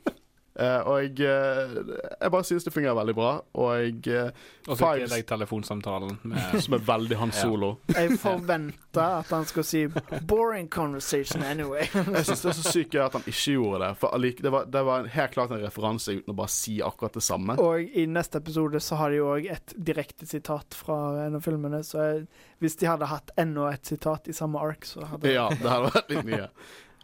Eh, 0.54 0.80
og 0.86 1.00
jeg, 1.02 1.26
eh, 1.26 1.72
jeg 2.20 2.30
bare 2.30 2.46
synes 2.46 2.64
det 2.64 2.72
fungerer 2.72 2.94
veldig 2.94 3.14
bra. 3.18 3.30
Og 3.58 3.70
jeg 3.74 3.96
eh, 4.06 4.44
Og 4.68 4.76
så 4.78 4.92
fikk 4.94 5.10
jeg 5.10 5.26
telefonsamtalen 5.26 6.20
med 6.30 6.54
Som 6.64 6.76
er 6.78 6.84
veldig 6.86 7.18
Han 7.18 7.34
Solo. 7.34 7.70
Jeg 7.96 8.18
forventa 8.22 9.06
at 9.18 9.32
han 9.34 9.46
skulle 9.50 9.66
si 9.66 9.86
'boring 9.88 10.68
conversation 10.70 11.42
anyway'. 11.42 11.88
Jeg 12.16 12.24
synes 12.24 12.44
det 12.44 12.50
er 12.52 12.58
så 12.60 12.72
sykt 12.72 12.94
gøy 12.94 13.02
at 13.02 13.18
han 13.18 13.26
ikke 13.26 13.56
gjorde 13.56 13.82
det. 13.82 13.90
For 13.98 14.18
det, 14.18 14.52
var, 14.52 14.70
det 14.70 14.84
var 14.86 15.10
helt 15.16 15.34
klart 15.34 15.50
en 15.50 15.64
referanse 15.64 16.14
uten 16.20 16.30
å 16.30 16.38
bare 16.38 16.54
si 16.54 16.78
akkurat 16.82 17.18
det 17.18 17.26
samme. 17.26 17.58
Og 17.58 17.90
i 17.90 18.06
neste 18.06 18.38
episode 18.38 18.80
så 18.80 19.02
har 19.02 19.10
de 19.10 19.18
jo 19.18 19.28
òg 19.34 19.50
et 19.50 19.74
direkte 19.74 20.26
sitat 20.30 20.74
fra 20.78 21.26
en 21.26 21.40
av 21.40 21.42
filmene, 21.44 21.82
så 21.82 22.02
jeg, 22.04 22.26
hvis 22.62 22.78
de 22.78 22.88
hadde 22.92 23.10
hatt 23.10 23.34
enda 23.40 23.72
et 23.74 23.86
sitat 23.86 24.30
i 24.30 24.36
samme 24.36 24.62
ark, 24.62 24.86
så 24.86 25.02
hadde 25.10 25.34
Ja, 25.34 25.48
det 25.50 25.66
hadde 25.66 25.90
vært 25.90 26.14
litt 26.14 26.28
mye. 26.30 26.50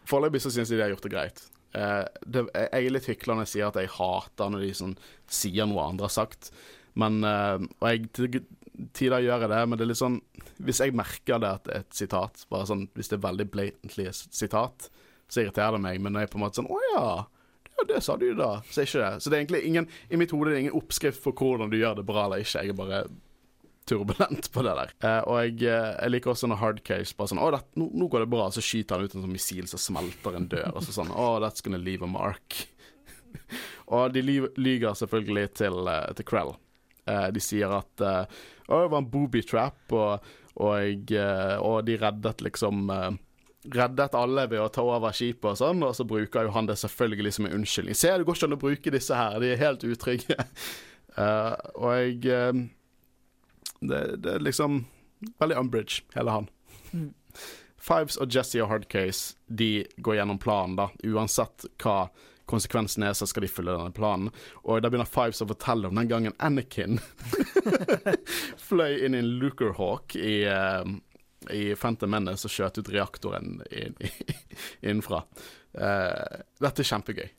Foreløpig 0.07 0.41
så 0.43 0.51
syns 0.53 0.71
jeg 0.71 0.79
de 0.79 0.85
har 0.87 0.95
gjort 0.95 1.05
det 1.05 1.11
greit. 1.13 1.50
Eh, 1.77 2.05
det, 2.25 2.45
jeg 2.53 2.87
er 2.87 2.93
litt 2.93 3.09
hykler 3.09 3.37
når 3.37 3.47
jeg 3.47 3.53
sier 3.55 3.69
at 3.69 3.79
jeg 3.79 3.93
hater 3.95 4.51
når 4.51 4.65
de 4.65 4.71
sånn, 4.77 4.95
sier 5.31 5.69
noe 5.69 5.85
andre 5.87 6.09
har 6.09 6.15
sagt. 6.15 6.51
Men, 6.99 7.21
eh, 7.27 7.67
og 7.79 7.87
jeg 7.87 8.09
til 8.17 8.41
tider 8.97 9.23
gjør 9.23 9.45
jeg 9.45 9.51
det, 9.51 9.61
men 9.69 9.77
det 9.77 9.85
er 9.85 9.89
litt 9.91 9.99
sånn 9.99 10.15
Hvis 10.63 10.79
jeg 10.81 10.95
merker 10.97 11.41
det 11.43 11.49
at 11.59 11.69
et 11.75 11.93
sitat, 11.95 12.45
bare 12.51 12.67
sånn 12.69 12.87
hvis 12.97 13.11
det 13.11 13.19
er 13.19 13.27
veldig 13.27 13.47
blatantly 13.53 14.07
sitat, 14.13 14.89
så 15.31 15.43
irriterer 15.43 15.77
det 15.77 15.83
meg. 15.83 16.01
Men 16.01 16.15
når 16.15 16.25
jeg 16.25 16.33
på 16.33 16.39
en 16.39 16.45
måte 16.45 16.61
sånn 16.61 16.71
Å 16.71 16.79
ja. 16.91 17.05
Ja, 17.71 17.85
det 17.87 18.01
sa 18.03 18.17
du 18.19 18.27
da. 18.35 18.53
Så 18.69 18.83
ikke 18.85 19.01
det. 19.03 19.11
Så 19.23 19.31
det 19.31 19.37
er 19.37 19.43
egentlig 19.45 19.63
ingen 19.69 19.87
I 20.09 20.19
mitt 20.19 20.33
hode 20.35 20.51
er 20.51 20.57
det 20.57 20.63
ingen 20.65 20.79
oppskrift 20.79 21.21
for 21.23 21.35
hvordan 21.37 21.71
du 21.71 21.79
gjør 21.79 22.01
det 22.01 22.07
bra 22.07 22.25
eller 22.27 22.43
ikke. 22.43 22.65
Jeg 22.65 22.73
er 22.73 22.79
bare 22.79 23.03
turbulent 23.91 24.49
på 24.53 24.63
det 24.65 24.73
der. 24.79 24.93
Eh, 25.03 25.21
og 25.27 25.39
jeg, 25.43 25.57
eh, 25.67 25.91
jeg 25.97 26.13
liker 26.15 26.33
også 26.33 26.49
når 26.49 26.61
hardcase 26.61 27.17
bare 27.17 27.31
sånn 27.33 27.41
Å, 27.43 27.49
det, 27.55 27.61
nå, 27.79 27.89
nå 28.01 28.09
går 28.11 28.25
det 28.25 28.31
bra. 28.33 28.49
Så 28.55 28.63
skyter 28.65 28.97
han 28.97 29.05
ut 29.07 29.15
en 29.17 29.25
sånn 29.25 29.35
missil 29.35 29.69
som 29.69 29.81
smelter 29.81 30.37
en 30.39 30.49
dør. 30.51 30.71
Og 30.75 30.85
så 30.85 30.95
sånn 30.95 31.11
Å, 31.13 31.31
that's 31.43 31.65
gonna 31.65 31.81
leave 31.81 32.07
a 32.07 32.09
mark. 32.09 32.63
og 33.93 34.13
de 34.15 34.23
ly- 34.25 34.53
lyger 34.59 34.97
selvfølgelig 34.97 35.47
til, 35.61 35.81
eh, 35.91 36.11
til 36.17 36.27
Krell. 36.27 36.55
Eh, 37.09 37.27
de 37.35 37.43
sier 37.43 37.73
at 37.75 38.05
eh, 38.05 38.39
Å, 38.67 38.79
det 38.85 38.93
var 38.93 39.01
en 39.01 39.11
booby 39.11 39.43
trap, 39.43 39.81
og, 39.91 40.31
og, 40.61 41.11
og 41.65 41.75
de 41.87 41.97
reddet 41.99 42.43
liksom 42.45 42.87
Reddet 43.61 44.15
alle 44.17 44.47
ved 44.49 44.57
å 44.57 44.71
ta 44.73 44.81
over 44.81 45.13
skipet 45.13 45.51
og 45.51 45.57
sånn, 45.59 45.83
og 45.85 45.91
så 45.93 46.01
bruker 46.09 46.47
jo 46.47 46.53
han 46.55 46.65
det 46.65 46.79
selvfølgelig 46.81 47.33
som 47.35 47.45
en 47.45 47.59
unnskyldning. 47.59 47.97
Se, 47.97 48.09
det 48.09 48.25
går 48.25 48.39
ikke 48.39 48.47
an 48.47 48.55
å 48.55 48.61
bruke 48.63 48.93
disse 48.95 49.17
her, 49.19 49.35
de 49.43 49.51
er 49.53 49.59
helt 49.61 49.85
utrygge. 49.85 50.37
Uh, 51.13 51.53
og 51.83 51.91
jeg 51.93 52.31
eh, 52.33 52.63
det, 53.81 54.01
det 54.23 54.37
er 54.37 54.45
liksom 54.45 54.85
veldig 55.41 55.57
Umbridge, 55.57 56.03
hele 56.15 56.31
han. 56.31 56.49
Mm. 56.91 57.11
Fives 57.81 58.17
og 58.21 58.33
Jesse 58.33 58.61
og 58.61 58.69
Hardcase 58.69 59.37
de 59.47 59.85
går 59.97 60.19
gjennom 60.19 60.39
planen, 60.41 60.77
da. 60.77 60.89
Uansett 61.07 61.65
hva 61.81 62.11
konsekvensen 62.51 63.05
er, 63.07 63.13
så 63.17 63.27
skal 63.29 63.45
de 63.45 63.51
følge 63.51 63.73
denne 63.73 63.95
planen. 63.95 64.29
Og 64.65 64.81
da 64.83 64.91
begynner 64.91 65.09
Fives 65.09 65.41
å 65.41 65.49
fortelle 65.49 65.89
om 65.89 65.97
den 65.97 66.09
gangen 66.11 66.35
Anakin 66.43 66.99
fløy 68.69 68.99
inn 69.05 69.15
i 69.15 69.21
en 69.23 69.33
Lukerhawk 69.41 70.17
i, 70.19 70.43
uh, 70.45 70.83
i 71.53 71.71
Phantom 71.79 72.11
Menace 72.11 72.49
og 72.49 72.53
skjøt 72.53 72.81
ut 72.81 72.93
reaktoren 72.93 73.61
inn, 73.71 73.95
innenfra. 74.85 75.23
Uh, 75.73 76.41
dette 76.61 76.83
er 76.83 76.91
kjempegøy. 76.91 77.29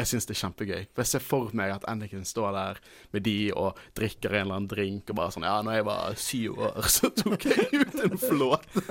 Jeg 0.00 0.08
syns 0.08 0.26
det 0.28 0.32
er 0.32 0.40
kjempegøy. 0.40 0.84
For 0.94 1.02
jeg 1.02 1.10
ser 1.10 1.24
for 1.24 1.56
meg 1.56 1.74
at 1.74 1.84
Anakin 1.90 2.24
står 2.24 2.54
der 2.56 2.78
med 3.12 3.24
de 3.26 3.36
og 3.52 3.78
drikker 3.98 4.32
en 4.32 4.46
eller 4.46 4.56
annen 4.56 4.70
drink 4.70 5.10
og 5.12 5.18
bare 5.18 5.34
sånn 5.34 5.44
Ja, 5.44 5.58
når 5.66 5.76
jeg 5.76 5.86
var 5.90 6.20
syv 6.20 6.62
år, 6.68 6.88
så 6.96 7.10
tok 7.12 7.44
jeg 7.50 7.82
ut 7.82 7.98
en 8.06 8.16
flåte. 8.22 8.84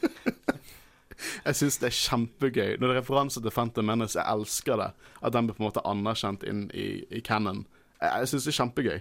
jeg 1.46 1.58
syns 1.58 1.80
det 1.82 1.90
er 1.90 1.98
kjempegøy. 1.98 2.76
Når 2.76 2.84
det 2.86 2.92
er 2.94 3.00
referanse 3.00 3.42
til 3.42 3.54
Phantom 3.54 3.90
Menace, 3.90 4.18
jeg 4.20 4.38
elsker 4.38 4.78
det. 4.78 4.90
At 5.18 5.34
den 5.34 5.50
blir 5.50 5.58
på 5.58 5.64
en 5.64 5.70
måte 5.70 5.86
anerkjent 5.88 6.46
inn 6.46 6.68
i, 6.70 6.88
i 7.10 7.24
canon. 7.26 7.64
Jeg, 7.98 8.12
jeg 8.12 8.32
syns 8.32 8.46
det 8.46 8.54
er 8.54 8.60
kjempegøy. 8.60 8.98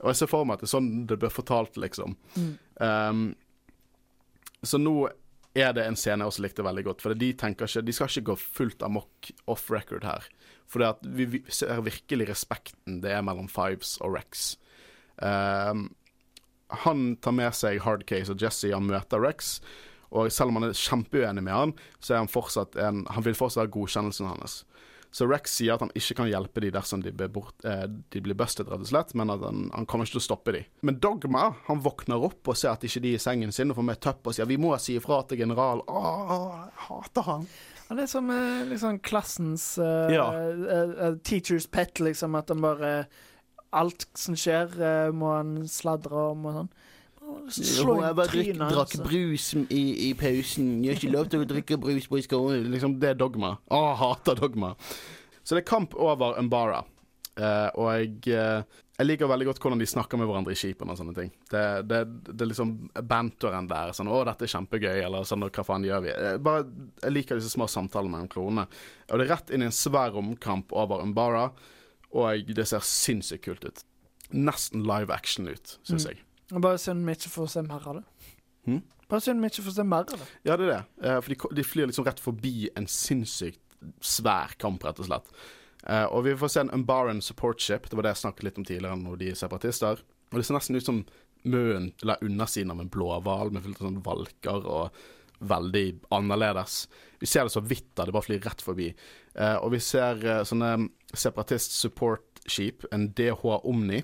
Og 0.00 0.12
jeg 0.12 0.20
ser 0.20 0.30
for 0.30 0.46
meg 0.46 0.56
at 0.56 0.62
det 0.62 0.70
er 0.70 0.76
sånn 0.76 0.92
det 1.10 1.18
blir 1.20 1.32
fortalt, 1.34 1.74
liksom. 1.80 2.14
Mm. 2.38 2.52
Um, 2.80 3.24
så 4.62 4.78
nå 4.78 4.94
er 5.62 5.74
det 5.76 5.86
en 5.86 5.98
scene 5.98 6.24
jeg 6.24 6.32
også 6.32 6.44
likte 6.44 6.64
veldig 6.66 6.84
godt. 6.86 7.04
For 7.04 7.16
de 7.18 7.30
tenker 7.38 7.68
ikke 7.68 7.84
De 7.86 7.94
skal 7.96 8.10
ikke 8.10 8.28
gå 8.32 8.36
fullt 8.40 8.82
amok 8.86 9.30
off 9.50 9.70
record 9.72 10.06
her. 10.08 10.26
For 10.70 10.84
vi, 11.02 11.26
vi 11.26 11.42
ser 11.50 11.82
virkelig 11.82 12.28
respekten 12.30 13.00
det 13.02 13.14
er 13.14 13.24
mellom 13.26 13.48
Fives 13.50 13.96
og 14.04 14.14
Rex. 14.14 14.54
Um, 15.20 15.88
han 16.84 17.16
tar 17.18 17.34
med 17.34 17.54
seg 17.58 17.80
Hardcase 17.82 18.32
og 18.32 18.42
Jesse, 18.42 18.70
han 18.70 18.86
møter 18.86 19.22
Rex. 19.22 19.58
Og 20.10 20.30
selv 20.34 20.50
om 20.50 20.58
han 20.58 20.70
er 20.70 20.78
kjempeuenig 20.78 21.42
med 21.46 21.54
han, 21.54 21.72
så 22.02 22.14
er 22.14 22.22
han 22.24 22.30
fortsatt 22.30 22.78
en, 22.78 23.04
han 23.10 23.26
vil 23.26 23.36
fortsatt 23.38 23.66
ha 23.66 23.74
godkjennelsen 23.74 24.30
hans. 24.30 24.60
Så 25.10 25.26
Rex 25.26 25.56
sier 25.58 25.74
at 25.74 25.82
han 25.82 25.90
ikke 25.98 26.20
kan 26.20 26.28
hjelpe 26.30 26.62
de 26.62 26.70
dersom 26.70 27.02
de 27.02 27.10
blir, 27.10 27.30
bort, 27.34 27.56
eh, 27.66 27.86
de 27.88 28.20
blir 28.22 28.36
busted, 28.38 28.68
rett 28.70 28.84
og 28.84 28.90
slett, 28.92 29.14
men 29.18 29.32
at 29.34 29.42
han, 29.42 29.64
han 29.74 29.86
kommer 29.90 30.06
ikke 30.06 30.18
til 30.18 30.22
å 30.22 30.26
stoppe 30.28 30.54
de. 30.54 30.62
Men 30.86 31.00
Dogma 31.02 31.48
han 31.66 31.82
våkner 31.82 32.22
opp 32.30 32.52
og 32.52 32.58
ser 32.58 32.70
at 32.76 32.86
ikke 32.86 33.02
de 33.02 33.16
er 33.16 33.18
i 33.18 33.22
sengen 33.22 33.50
sin, 33.54 33.72
og 33.72 33.80
får 33.80 33.88
med 33.88 34.00
tøpp 34.06 34.30
og 34.30 34.36
sier 34.36 34.46
'vi 34.46 34.60
må 34.62 34.76
si 34.78 34.94
ifra 34.98 35.22
til 35.26 35.42
general'. 35.42 35.82
Åh, 35.88 36.30
jeg 36.62 36.86
hater 36.86 37.22
han. 37.26 37.48
Det 37.90 38.04
er 38.04 38.06
som 38.06 38.28
liksom 38.70 39.00
klassens 39.02 39.78
uh, 39.78 40.06
Ja. 40.14 40.30
uh, 40.30 41.16
teacher's 41.26 41.66
pet, 41.66 41.98
liksom. 41.98 42.38
At 42.38 42.48
han 42.48 42.62
bare 42.62 43.06
Alt 43.72 44.06
som 44.14 44.34
skjer, 44.34 44.70
uh, 44.78 45.12
må 45.14 45.34
han 45.36 45.66
sladre 45.66 46.30
om 46.30 46.46
og 46.46 46.54
sånn. 46.54 46.70
Slå 47.50 47.96
inn 48.00 48.20
trynet 48.30 48.72
drakk 48.74 48.94
brus 49.04 49.48
i, 49.68 49.82
i 50.08 50.12
pausen. 50.18 50.76
Gjør 50.84 50.98
ikke 51.00 51.12
lov 51.14 51.30
til 51.32 51.42
å 51.42 51.48
drikke 51.50 51.80
brus 51.82 52.06
på 52.10 52.20
skolen. 52.26 52.68
Liksom, 52.72 52.98
det 53.02 53.14
er 53.14 53.18
dogma. 53.18 53.56
Å, 53.70 53.80
hater 54.00 54.38
dogma. 54.38 54.74
Så 55.42 55.56
det 55.56 55.64
er 55.64 55.70
kamp 55.72 55.96
over 55.98 56.38
Umbara. 56.38 56.84
Uh, 57.40 57.70
og 57.78 57.86
jeg, 57.94 58.34
uh, 58.36 58.82
jeg 58.98 59.06
liker 59.06 59.30
veldig 59.30 59.46
godt 59.48 59.60
hvordan 59.62 59.80
de 59.80 59.86
snakker 59.88 60.18
med 60.20 60.28
hverandre 60.28 60.52
i 60.52 60.58
skipene 60.58 60.92
og 60.92 60.98
sånne 60.98 61.14
ting. 61.16 61.30
Det, 61.48 61.62
det, 61.88 62.00
det 62.26 62.44
er 62.44 62.50
liksom 62.50 62.72
bantoren 63.08 63.68
der. 63.70 63.94
Sånn 63.96 64.10
'Å, 64.10 64.18
dette 64.28 64.44
er 64.44 64.52
kjempegøy', 64.52 65.02
eller 65.06 65.24
sånn 65.24 65.46
'Hva 65.46 65.64
faen 65.64 65.86
gjør 65.86 66.02
vi?' 66.04 66.12
Jeg, 66.12 66.42
bare, 66.44 66.66
jeg 67.00 67.14
liker 67.14 67.40
disse 67.40 67.54
små 67.54 67.68
samtalene 67.70 68.12
mellom 68.12 68.28
klonene. 68.28 68.66
Og 69.08 69.18
det 69.18 69.26
er 69.26 69.32
rett 69.32 69.54
inn 69.54 69.64
i 69.64 69.70
en 69.70 69.76
svær 69.78 70.12
romkamp 70.18 70.74
over 70.76 71.00
Umbara, 71.06 71.46
og 72.12 72.50
det 72.52 72.66
ser 72.68 72.84
sinnssykt 72.84 73.46
kult 73.46 73.64
ut. 73.64 73.84
Nesten 74.34 74.84
live 74.84 75.14
action 75.14 75.48
ut, 75.48 75.78
syns 75.86 76.04
Mm. 76.04 76.10
jeg. 76.10 76.24
Bare 76.58 76.80
synd 76.82 77.06
vi 77.06 77.14
ikke 77.14 77.30
får 77.30 77.52
se 77.52 77.62
mer 77.62 77.86
av 77.86 78.00
det. 78.00 78.32
Hmm? 78.66 78.82
Bare 79.10 79.24
synd 79.24 79.42
vi 79.42 79.50
ikke 79.50 79.64
får 79.68 79.76
se 79.76 79.86
mer 79.86 80.06
av 80.06 80.22
det. 80.22 80.28
Ja, 80.46 80.56
det 80.58 80.66
er 80.66 80.72
det. 80.72 80.82
Uh, 81.04 81.16
for 81.20 81.32
de, 81.32 81.56
de 81.60 81.66
flyr 81.66 81.90
liksom 81.90 82.06
rett 82.08 82.22
forbi 82.22 82.54
en 82.78 82.88
sinnssykt 82.90 83.62
svær 84.04 84.56
kamp, 84.60 84.84
rett 84.84 85.00
og 85.00 85.08
slett. 85.08 85.30
Uh, 85.86 86.06
og 86.10 86.26
vi 86.26 86.36
får 86.36 86.52
se 86.52 86.64
en 86.64 86.74
Umbaran 86.74 87.22
support 87.24 87.62
ship. 87.62 87.88
Det 87.88 87.98
var 87.98 88.08
det 88.08 88.16
jeg 88.16 88.24
snakket 88.24 88.48
litt 88.48 88.60
om 88.60 88.66
tidligere, 88.68 88.98
når 89.00 89.22
de 89.22 89.30
er 89.32 89.38
separatister. 89.38 90.04
Og 90.30 90.38
det 90.38 90.46
ser 90.46 90.58
nesten 90.58 90.78
ut 90.78 90.86
som 90.86 91.00
munnen, 91.40 91.90
eller 92.02 92.26
undersiden 92.26 92.74
av 92.74 92.82
en 92.82 92.92
blåhval 92.92 93.54
med 93.54 93.64
litt 93.64 93.80
sånn 93.80 94.02
valker 94.04 94.66
og 94.68 95.00
veldig 95.40 95.86
annerledes. 96.12 96.82
Vi 97.22 97.28
ser 97.30 97.46
det 97.48 97.54
så 97.54 97.62
vidt 97.64 97.94
da, 97.96 98.04
det 98.04 98.12
bare 98.12 98.26
flyr 98.26 98.42
rett 98.44 98.62
forbi. 98.64 98.90
Uh, 99.38 99.56
og 99.62 99.70
vi 99.76 99.80
ser 99.84 100.20
sånne 100.46 100.74
separatist 101.14 101.78
support 101.78 102.42
skip, 102.50 102.84
en 102.92 103.08
DH 103.16 103.46
Omni. 103.64 104.02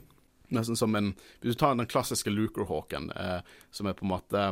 Nesten 0.54 0.76
som 0.78 0.94
en 0.94 1.14
Hvis 1.40 1.54
du 1.56 1.58
tar 1.58 1.74
den 1.74 1.86
klassiske 1.86 2.30
Lukerhawken, 2.30 3.10
eh, 3.16 3.40
som 3.70 3.86
er 3.86 3.94
på 3.98 4.04
en 4.06 4.12
måte 4.14 4.42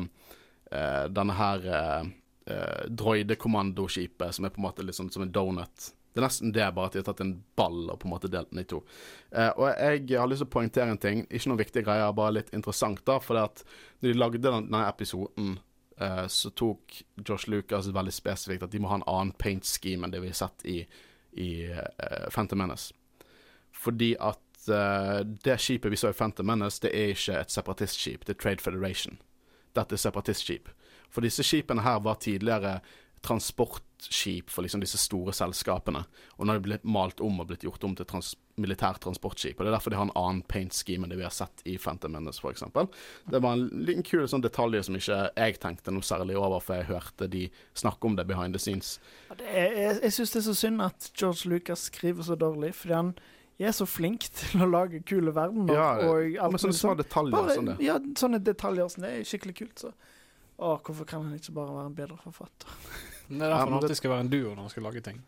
eh, 0.73 1.05
denne 1.09 1.35
her 1.39 1.67
eh, 1.67 2.07
eh, 2.47 2.87
droidekommandoskipet, 2.89 4.35
som 4.35 4.45
er 4.45 4.51
på 4.55 4.61
en 4.63 4.67
måte 4.69 4.93
sånn 4.93 5.13
som 5.13 5.23
en 5.23 5.33
donut. 5.33 5.93
Det 6.15 6.21
er 6.23 6.27
nesten 6.29 6.53
det, 6.55 6.67
bare 6.75 6.87
at 6.87 6.93
de 6.95 7.01
har 7.03 7.07
tatt 7.09 7.21
en 7.25 7.37
ball 7.59 7.89
og 7.91 7.99
på 7.99 8.07
en 8.07 8.13
måte 8.13 8.29
delt 8.31 8.51
den 8.53 8.61
i 8.63 8.67
to. 8.71 8.85
Eh, 9.35 9.51
og 9.59 9.67
jeg 9.73 10.19
har 10.19 10.29
lyst 10.31 10.45
til 10.45 10.47
å 10.47 10.53
poengtere 10.55 10.91
en 10.95 11.01
ting, 11.03 11.25
ikke 11.27 11.51
noen 11.51 11.59
viktige 11.59 11.87
greier, 11.89 12.13
bare 12.15 12.37
litt 12.37 12.53
interessant, 12.55 13.03
da. 13.07 13.17
For 13.23 13.35
det 13.35 13.43
at 13.49 13.65
når 14.01 14.13
de 14.13 14.19
lagde 14.21 14.43
den- 14.45 14.69
denne 14.71 14.85
episoden, 14.89 15.57
eh, 15.99 16.27
så 16.31 16.51
tok 16.55 17.03
Josh 17.25 17.49
Lucas 17.49 17.87
veldig 17.89 18.13
spesifikt 18.15 18.63
at 18.63 18.71
de 18.71 18.79
må 18.79 18.89
ha 18.89 18.95
en 19.01 19.09
annen 19.09 19.33
paint 19.33 19.65
scheme 19.67 20.05
enn 20.05 20.11
det 20.15 20.21
vi 20.23 20.31
har 20.31 20.39
sett 20.39 20.65
i, 20.67 20.87
i 21.37 21.65
eh, 21.67 22.29
Phantom 22.31 22.59
Menace. 22.59 22.93
Fordi 23.75 24.15
at 24.21 24.39
eh, 24.69 25.21
det 25.45 25.59
skipet 25.61 25.93
vi 25.93 25.99
så 26.01 26.11
i 26.13 26.17
Phantom 26.17 26.47
Menace, 26.47 26.81
det 26.83 26.93
er 26.95 27.15
ikke 27.15 27.39
et 27.41 27.55
separatistskip, 27.55 28.27
det 28.27 28.37
er 28.37 28.43
Trade 28.43 28.65
Federation. 28.65 29.19
Dette 29.75 29.97
er 29.97 30.03
separatistskip. 30.03 30.71
For 31.11 31.25
disse 31.25 31.45
skipene 31.47 31.85
her 31.85 32.01
var 32.03 32.21
tidligere 32.23 32.81
transportskip 33.25 34.51
for 34.51 34.63
liksom 34.63 34.83
disse 34.83 34.99
store 35.01 35.33
selskapene. 35.33 36.03
Og 36.37 36.45
nå 36.45 36.53
har 36.53 36.61
de 36.61 36.67
blitt 36.67 36.85
malt 36.85 37.23
om 37.25 37.39
og 37.41 37.49
blitt 37.49 37.65
gjort 37.65 37.85
om 37.87 37.95
til 37.97 38.09
trans 38.09 38.35
militært 38.61 39.01
transportskip. 39.03 39.59
Og 39.59 39.65
Det 39.65 39.71
er 39.71 39.77
derfor 39.77 39.91
de 39.91 39.99
har 39.99 40.07
en 40.07 40.19
annen 40.19 40.43
paint 40.47 40.75
scheme 40.77 41.07
enn 41.07 41.11
det 41.15 41.19
vi 41.19 41.27
har 41.27 41.35
sett 41.35 41.63
i 41.65 41.79
Phantom 41.81 42.13
Menace, 42.13 42.43
f.eks. 42.43 42.63
Det 43.31 43.41
var 43.43 43.57
en 43.57 43.65
liten 43.87 44.05
kul 44.07 44.27
sånn 44.29 44.45
detalj 44.45 44.83
som 44.85 44.99
ikke 44.99 45.21
jeg 45.33 45.59
tenkte 45.63 45.95
noe 45.95 46.07
særlig 46.07 46.37
over, 46.39 46.61
for 46.63 46.79
jeg 46.79 46.91
hørte 46.93 47.31
de 47.31 47.49
snakke 47.75 48.07
om 48.07 48.19
det 48.19 48.29
behind 48.29 48.55
the 48.55 48.61
scenes. 48.61 48.99
Ja, 49.31 49.39
det 49.41 49.55
jeg 49.55 49.97
jeg 50.05 50.17
syns 50.19 50.35
det 50.35 50.43
er 50.43 50.49
så 50.51 50.59
synd 50.61 50.85
at 50.85 51.11
George 51.17 51.51
Lucas 51.51 51.89
skriver 51.91 52.29
så 52.29 52.37
dårlig, 52.39 52.75
fordi 52.75 52.95
han 52.95 53.15
er 53.61 53.71
så 53.73 53.87
flink 53.87 54.21
til 54.35 54.63
å 54.65 54.67
lage 54.71 55.01
kule 55.07 55.31
verdener. 55.33 55.75
Ja, 55.75 55.91
og 56.11 56.25
Men 56.25 56.41
alt 56.43 56.61
sånne 56.61 56.75
små 56.75 56.91
sånn. 56.95 56.97
detaljer 57.05 57.31
Bare, 57.37 57.55
sånn 57.55 57.67
det. 57.71 57.77
ja, 57.87 57.99
sånne 58.19 58.41
detaljer 58.43 58.89
som 58.91 59.03
det 59.03 59.11
er 59.21 59.25
skikkelig 59.25 59.55
kult. 59.61 59.79
Så. 59.79 59.93
Å, 60.59 60.81
hvorfor 60.83 61.05
kan 61.07 61.23
han 61.29 61.35
ikke 61.39 61.53
bare 61.55 61.75
være 61.75 61.87
en 61.87 61.95
bedre 61.95 62.19
forfatter? 62.25 62.69
Det 63.29 63.41
er 63.41 63.49
derfor 63.49 63.65
men 63.71 63.73
han 63.73 63.83
alltid 63.83 63.97
skal 63.97 64.11
være 64.11 64.21
en 64.21 64.29
duo 64.29 64.51
når 64.55 64.61
han 64.67 64.71
skal 64.75 64.83
lage 64.85 65.01
ting. 65.03 65.23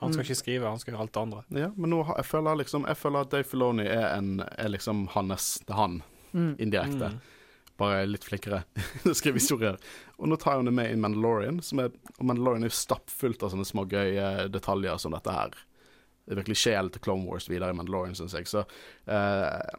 Han 0.00 0.12
skal 0.14 0.22
Mm. 0.22 0.26
ikke 0.28 0.36
skrive, 0.38 0.64
han 0.70 0.78
skal 0.78 0.94
gjøre 0.94 1.00
alt 1.02 1.12
det 1.12 1.20
andre. 1.20 1.40
Ja, 1.60 1.68
men 1.76 1.90
nå 1.90 1.98
jeg 2.16 2.24
føler 2.24 2.56
liksom 2.56 2.86
Jeg 2.86 2.96
føler 2.96 3.20
at 3.20 3.30
Dave 3.30 3.44
Filoni 3.44 3.82
er, 3.84 4.06
en, 4.16 4.40
er 4.40 4.68
liksom 4.70 5.08
hans 5.08 5.58
Det 5.66 5.74
er 5.74 5.80
han, 5.80 6.02
Mm. 6.32 6.54
indirekte. 6.58 7.10
Mm. 7.10 7.20
Bare 7.78 8.06
litt 8.06 8.24
flinkere 8.24 8.64
til 9.02 9.12
å 9.12 9.14
skrive 9.14 9.34
historier. 9.38 9.76
Og 10.18 10.28
nå 10.28 10.38
tar 10.38 10.56
hun 10.56 10.64
det 10.66 10.72
med 10.74 10.90
i 10.92 10.96
Mandalorian, 10.96 11.60
som 11.62 11.78
er, 11.80 11.90
og 12.18 12.24
Mandalorian 12.26 12.64
er 12.64 12.68
jo 12.70 12.78
stappfullt 12.78 13.42
av 13.42 13.50
sånne 13.52 13.66
små 13.66 13.84
gøye 13.88 14.48
detaljer 14.50 14.98
som 14.98 15.12
dette 15.12 15.30
her. 15.34 15.50
Virkelig 16.28 16.58
sjelen 16.60 16.92
til 16.92 17.04
Clone 17.04 17.28
Wars 17.28 17.48
videre 17.50 17.72
i 17.72 17.76
Mandalorian, 17.78 18.16
syns 18.18 18.36
jeg. 18.36 18.48
Så 18.50 18.64
eh, 19.08 19.76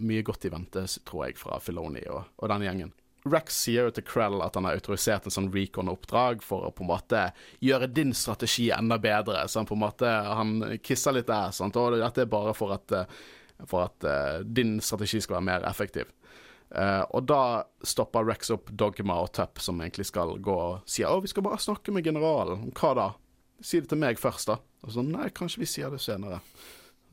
mye 0.00 0.24
godt 0.26 0.46
i 0.46 0.52
vente, 0.52 0.86
tror 1.08 1.26
jeg, 1.26 1.38
fra 1.40 1.58
Filoni 1.62 2.04
og, 2.10 2.28
og 2.38 2.52
den 2.52 2.66
gjengen. 2.68 2.92
Rex 3.24 3.54
sier 3.54 3.86
jo 3.86 3.92
til 3.94 4.04
Krell 4.06 4.40
at 4.42 4.56
han 4.58 4.66
har 4.66 4.74
autorisert 4.74 5.28
en 5.28 5.34
sånn 5.34 5.52
recon-oppdrag 5.54 6.40
for 6.42 6.66
å 6.66 6.72
på 6.74 6.82
en 6.82 6.90
måte 6.90 7.20
gjøre 7.62 7.86
din 7.94 8.10
strategi 8.18 8.72
enda 8.74 8.98
bedre. 9.02 9.44
Så 9.46 9.60
han 9.60 9.68
på 9.68 9.76
en 9.78 9.84
måte 9.84 10.10
Han 10.10 10.56
kisser 10.82 11.14
litt 11.14 11.30
der, 11.30 11.52
sant? 11.54 11.78
og 11.78 12.00
dette 12.00 12.24
er 12.24 12.32
bare 12.32 12.54
for 12.56 12.74
at, 12.74 12.90
eh, 12.90 13.22
for 13.68 13.86
at 13.86 14.08
uh, 14.08 14.42
din 14.42 14.80
strategi 14.82 15.20
skal 15.22 15.38
være 15.38 15.48
mer 15.52 15.68
effektiv. 15.70 16.10
Uh, 16.72 17.04
og 17.12 17.28
da 17.28 17.42
stopper 17.84 18.26
Rex 18.26 18.50
opp 18.50 18.72
Dogma 18.72 19.20
og 19.22 19.30
Tupp, 19.36 19.60
som 19.62 19.78
egentlig 19.80 20.08
skal 20.08 20.34
gå 20.42 20.54
og 20.56 20.88
si 20.88 21.04
å, 21.06 21.20
vi 21.22 21.30
skal 21.30 21.46
bare 21.46 21.62
snakke 21.62 21.94
med 21.94 22.06
generalen. 22.08 22.72
Hva 22.74 22.94
da? 22.98 23.08
Si 23.62 23.80
det 23.80 23.90
til 23.92 24.00
meg 24.02 24.18
først, 24.20 24.50
da. 24.50 24.58
Og 24.82 24.94
sånn, 24.96 25.12
nei, 25.14 25.28
kanskje 25.34 25.62
vi 25.62 25.70
sier 25.70 25.92
det 25.92 26.00
senere. 26.02 26.40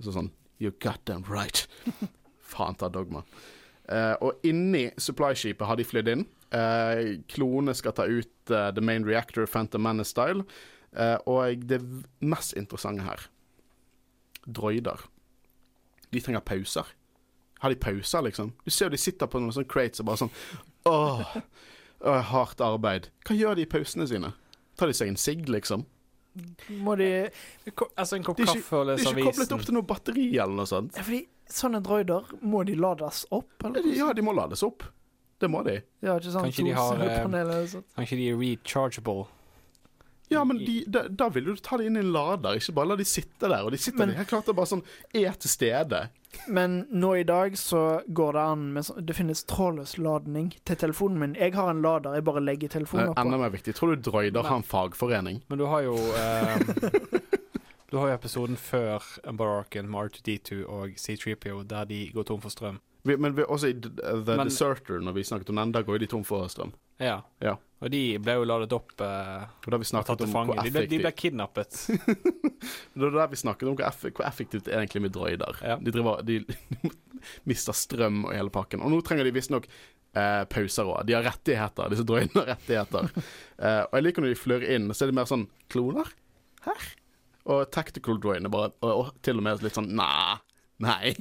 Så 0.01 0.13
sånn, 0.15 0.31
you 0.57 0.73
got 0.81 1.05
them 1.05 1.23
right. 1.29 1.65
Faen 2.49 2.77
ta 2.79 2.89
Dogma. 2.89 3.23
Eh, 3.89 4.15
og 4.21 4.45
inni 4.45 4.87
supply-skipet 5.01 5.65
har 5.69 5.79
de 5.79 5.85
flydd 5.87 6.11
inn. 6.11 6.25
Eh, 6.55 7.19
klonene 7.29 7.75
skal 7.77 7.95
ta 7.97 8.05
ut 8.09 8.53
eh, 8.53 8.69
The 8.73 8.83
Main 8.85 9.05
Reactor 9.07 9.49
Phantom 9.49 9.85
Menace-style. 9.85 10.45
Og 11.29 11.65
det 11.69 11.77
mest 12.25 12.55
interessante 12.57 13.03
her 13.05 13.27
Droider. 14.49 15.03
De 16.09 16.17
trenger 16.17 16.41
pauser. 16.41 16.87
Har 17.61 17.69
de 17.69 17.77
pauser, 17.77 18.23
liksom? 18.25 18.55
Du 18.65 18.71
ser 18.73 18.87
jo 18.87 18.95
de 18.95 19.01
sitter 19.01 19.29
på 19.29 19.37
noen 19.37 19.53
sånne 19.53 19.69
crates 19.69 20.01
og 20.01 20.07
bare 20.09 20.21
sånn 20.23 20.31
åh, 20.89 21.35
hardt 22.31 22.63
arbeid. 22.65 23.11
Hva 23.27 23.37
gjør 23.37 23.59
de 23.59 23.67
i 23.67 23.69
pausene 23.69 24.07
sine? 24.09 24.31
Tar 24.81 24.89
de 24.89 24.97
seg 24.97 25.11
en 25.13 25.21
sigg, 25.21 25.45
liksom? 25.51 25.85
Må 26.85 26.93
de 26.95 27.07
Altså 27.97 28.15
en 28.15 28.23
kopp 28.23 28.37
Det 28.37 28.45
kaffe 28.47 28.77
og 28.77 28.85
Det 28.87 28.95
lese 28.99 29.09
er 29.09 29.17
ikke 29.17 29.31
koblet 29.31 29.53
opp 29.55 29.63
til 29.65 29.75
noe 29.75 29.87
batteri 29.89 30.27
eller 30.37 30.55
noe 30.61 30.69
sånt. 30.69 30.95
ja, 30.95 31.03
fordi 31.03 31.23
Sånne 31.49 31.79
droider, 31.81 32.27
må 32.45 32.61
de 32.63 32.75
lades 32.77 33.23
opp? 33.33 33.63
Eller? 33.65 33.87
Ja, 33.97 34.11
de 34.13 34.21
må 34.21 34.35
lades 34.37 34.61
opp. 34.61 34.83
Det 35.41 35.47
må 35.49 35.63
de. 35.65 35.79
Ja, 36.05 36.19
ikke 36.19 36.29
sånn 36.35 36.45
Kanskje 36.45 36.65
de 36.67 36.75
har, 36.77 36.99
eh. 37.01 37.71
Kanskje 37.97 38.17
de 38.19 38.27
er 38.29 38.37
rechargeable. 38.37 39.25
Ja, 40.29 40.43
men 40.45 40.59
de, 40.61 40.83
da, 40.85 41.07
da 41.09 41.27
vil 41.33 41.43
du 41.47 41.55
ta 41.57 41.77
det 41.81 41.87
inn 41.89 41.97
i 41.97 42.03
en 42.03 42.11
lader, 42.13 42.59
ikke 42.59 42.73
bare 42.77 42.91
la 42.91 42.95
de 42.99 43.05
sitte 43.09 43.49
der. 43.49 43.63
Og 43.65 43.71
de 43.73 43.77
sitter 43.81 43.97
Men- 44.03 44.09
der 44.13 44.19
helt 44.21 44.29
klart 44.29 44.49
og 44.51 44.55
bare 44.59 44.69
sånn 44.69 44.83
er 45.17 45.33
til 45.41 45.49
stede. 45.49 46.01
Men 46.47 46.83
nå 46.93 47.15
i 47.17 47.23
dag 47.25 47.55
så 47.57 48.03
går 48.13 48.33
det 48.37 48.41
an 48.45 48.67
med 48.75 48.85
sånn 48.85 49.03
Det 49.05 49.15
finnes 49.17 49.41
trådløs 49.49 49.95
ladning 49.97 50.51
til 50.65 50.75
telefonen 50.77 51.17
min. 51.19 51.33
Jeg 51.35 51.55
har 51.55 51.71
en 51.71 51.81
lader 51.81 52.13
jeg 52.19 52.23
bare 52.27 52.43
legger 52.45 52.69
telefonen 52.69 53.09
er 53.09 53.21
enda 53.23 53.37
mer 53.41 53.49
viktig. 53.49 53.73
Tror 53.73 53.95
du 53.95 54.01
droider 54.11 54.43
har 54.45 54.55
en 54.61 54.63
fagforening? 54.63 55.41
Men 55.49 55.57
du 55.57 55.65
har 55.65 55.81
jo 55.87 55.95
eh, 55.97 56.59
Du 57.89 57.97
har 57.97 58.11
jo 58.11 58.13
episoden 58.19 58.55
før 58.61 59.01
Embarken 59.25 59.89
med 59.89 60.11
R2D2 60.11 60.59
og 60.69 60.89
C3PO 61.01 61.63
der 61.65 61.85
de 61.89 62.03
går 62.13 62.23
tom 62.29 62.41
for 62.43 62.53
strøm. 62.53 62.77
Vi, 63.03 63.15
men 63.17 63.33
vi, 63.33 63.41
også 63.49 63.71
i 63.71 63.73
The, 63.73 63.89
The 64.25 64.35
Men- 64.37 64.45
Deserter, 64.51 64.99
når 65.01 65.11
vi 65.17 65.23
snakket 65.23 65.49
om 65.49 65.55
den, 65.55 65.71
da 65.71 65.81
går 65.81 65.97
jo 65.97 66.03
de 66.05 66.05
tom 66.11 66.23
for 66.23 66.45
strøm. 66.47 66.71
Ja. 66.99 67.19
Ja. 67.43 67.55
Og 67.79 67.91
de 67.93 68.01
ble 68.19 68.35
jo 68.35 68.47
ladet 68.47 68.73
opp 68.75 68.99
eh, 69.03 69.43
Og 69.69 69.75
og 69.75 70.07
tatt 70.07 70.19
til 70.19 70.31
fange. 70.31 70.57
De 70.67 70.81
de 70.91 70.99
ble 70.99 71.11
kidnappet. 71.15 71.77
Det 71.87 72.99
var 72.99 73.13
der 73.15 73.29
vi 73.31 73.39
snakket 73.39 73.69
om 73.71 73.77
hvor, 73.77 73.85
eff 73.87 74.01
hvor 74.03 74.25
effektivt 74.27 74.65
det 74.67 74.73
er 74.73 74.81
egentlig 74.81 75.05
med 75.05 75.13
droider. 75.15 75.61
Ja. 75.63 75.77
De, 75.79 75.93
driver, 75.95 76.19
de 76.27 76.41
mister 77.49 77.77
strøm 77.77 78.25
og 78.27 78.35
hele 78.35 78.51
pakken. 78.51 78.83
Og 78.83 78.91
nå 78.91 78.99
trenger 79.05 79.27
de 79.29 79.33
visstnok 79.35 79.69
eh, 79.71 80.43
pauser 80.51 80.91
òg. 80.91 81.05
De 81.07 81.15
har 81.15 81.23
rettigheter. 81.23 81.93
Disse 81.93 82.07
droidene 82.09 82.43
har 82.43 82.51
rettigheter. 82.57 83.09
eh, 83.63 83.81
og 83.85 83.95
jeg 83.95 84.07
liker 84.09 84.25
når 84.25 84.35
de 84.35 84.41
flør 84.43 84.67
inn, 84.75 84.91
så 84.91 85.05
er 85.05 85.13
det 85.13 85.19
mer 85.21 85.31
sånn 85.31 85.47
Kloner? 85.71 86.11
Her? 86.67 86.91
Og 87.49 87.63
tactical 87.71 88.19
droidene 88.21 88.51
bare 88.51 88.73
og, 88.83 88.91
og 88.91 89.11
til 89.25 89.39
og 89.39 89.47
med 89.47 89.63
litt 89.63 89.79
sånn 89.79 89.91
Nei. 89.95 90.35
Nei. 90.83 91.15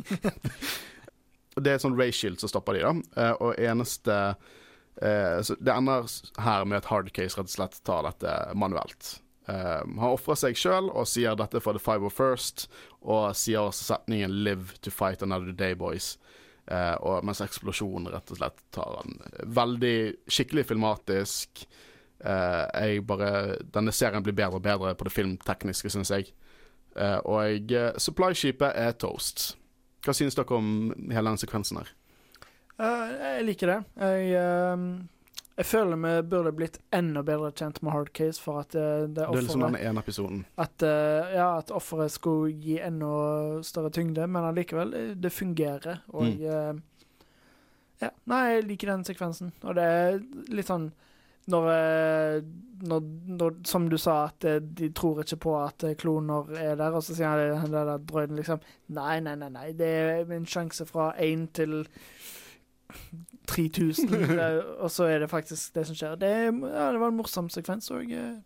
det 1.58 1.72
er 1.72 1.82
sånn 1.82 1.96
rayshield 1.98 2.42
som 2.42 2.50
stopper 2.50 2.78
de, 2.78 2.86
da. 2.86 3.22
Eh, 3.22 3.34
og 3.46 3.62
eneste 3.62 4.18
eh, 4.32 4.56
så 4.98 5.54
Det 5.62 5.70
ender 5.70 6.08
her 6.42 6.64
med 6.66 6.80
at 6.80 6.88
Hardcase 6.90 7.38
rett 7.38 7.46
og 7.46 7.54
slett 7.54 7.76
tar 7.86 8.02
dette 8.08 8.32
manuelt. 8.58 9.12
Eh, 9.48 9.80
han 9.80 10.12
ofrer 10.12 10.36
seg 10.36 10.58
sjøl 10.60 10.90
og 10.92 11.08
sier 11.08 11.36
dette 11.38 11.60
for 11.64 11.76
the 11.76 11.80
five 11.82 12.04
of 12.04 12.16
first, 12.16 12.66
og 13.00 13.36
sier 13.36 13.64
også 13.64 13.94
setningen 13.94 14.42
'live 14.44 14.76
to 14.82 14.90
fight 14.90 15.22
another 15.22 15.52
day, 15.52 15.74
boys'. 15.74 16.18
Eh, 16.66 16.94
og 17.00 17.24
mens 17.24 17.40
eksplosjonen 17.40 18.10
rett 18.12 18.30
og 18.30 18.36
slett 18.36 18.58
tar 18.70 19.00
han 19.00 19.16
veldig 19.46 20.28
skikkelig 20.28 20.66
filmatisk. 20.68 21.64
Eh, 22.20 22.64
jeg 22.74 23.06
bare 23.06 23.56
Denne 23.72 23.92
serien 23.92 24.22
blir 24.22 24.36
bedre 24.36 24.60
og 24.60 24.62
bedre 24.62 24.94
på 24.94 25.04
det 25.04 25.12
filmtekniske, 25.12 25.90
syns 25.90 26.10
jeg. 26.10 26.34
Eh, 26.96 27.20
og 27.24 27.72
supply-skipet 27.96 28.72
er 28.74 28.92
toast. 28.92 29.56
Hva 30.04 30.12
synes 30.12 30.34
dere 30.34 30.56
om 30.56 30.92
hele 31.10 31.30
den 31.30 31.40
sekvensen 31.40 31.78
her? 31.78 31.88
Eh, 32.78 33.14
jeg 33.38 33.46
liker 33.48 33.72
det. 33.72 33.78
Jeg, 33.98 34.28
eh, 34.38 34.82
jeg 35.58 35.66
føler 35.66 35.98
vi 36.04 36.12
burde 36.30 36.52
blitt 36.54 36.76
enda 36.94 37.22
bedre 37.26 37.50
kjent 37.58 37.80
med 37.82 37.90
Hardcase 37.92 38.38
for 38.40 38.60
at 38.62 38.70
det, 38.76 38.84
det 39.16 39.24
Det 39.24 39.24
er 39.26 39.40
liksom 39.42 39.64
offeret 39.66 39.88
ene 39.88 40.04
episoden. 40.04 40.44
At, 40.62 40.82
eh, 40.86 41.32
ja, 41.34 41.48
at 41.58 41.72
offeret 41.74 42.14
skulle 42.14 42.52
gi 42.54 42.78
enda 42.78 43.62
større 43.66 43.90
tyngde, 43.90 44.28
men 44.30 44.46
allikevel, 44.52 44.94
eh, 44.94 45.14
det 45.18 45.32
fungerer. 45.34 46.00
Og 46.14 46.24
Mm. 46.24 46.44
eh, 46.46 46.80
Ja, 48.00 48.10
nei, 48.30 48.44
jeg 48.54 48.64
liker 48.68 48.86
den 48.92 49.02
sekvensen. 49.02 49.48
Og 49.64 49.74
det 49.74 49.82
er 49.82 50.20
litt 50.54 50.66
sånn 50.68 50.92
når, 51.48 51.64
eh, 51.72 52.42
når, 52.86 53.00
når 53.26 53.56
Som 53.66 53.88
du 53.88 53.96
sa, 53.98 54.26
at 54.28 54.44
eh, 54.44 54.60
de 54.60 54.90
tror 54.90 55.18
ikke 55.24 55.36
på 55.40 55.56
at 55.66 55.82
eh, 55.82 55.94
kloner 55.96 56.46
er 56.56 56.76
der, 56.76 56.92
og 56.94 57.02
så 57.02 57.16
sier 57.16 57.56
han 57.58 57.72
den 57.72 57.88
der 57.88 57.98
drøyden 57.98 58.36
liksom 58.38 58.60
Nei, 58.90 59.18
nei, 59.18 59.34
nei, 59.34 59.48
nei, 59.48 59.72
det 59.72 59.88
er 59.88 60.30
en 60.32 60.46
sjanse 60.46 60.86
fra 60.86 61.12
én 61.18 61.48
til 61.52 61.88
3000, 63.48 64.14
eh, 64.42 64.60
og 64.78 64.92
så 64.92 65.08
er 65.08 65.24
det 65.24 65.30
faktisk 65.32 65.74
det 65.74 65.86
som 65.88 65.96
skjer. 65.96 66.16
Det, 66.20 66.30
ja, 66.30 66.86
det 66.92 67.00
var 67.00 67.10
en 67.10 67.18
morsom 67.18 67.50
sekvens, 67.52 67.90
og 67.94 68.12
eh, 68.12 68.38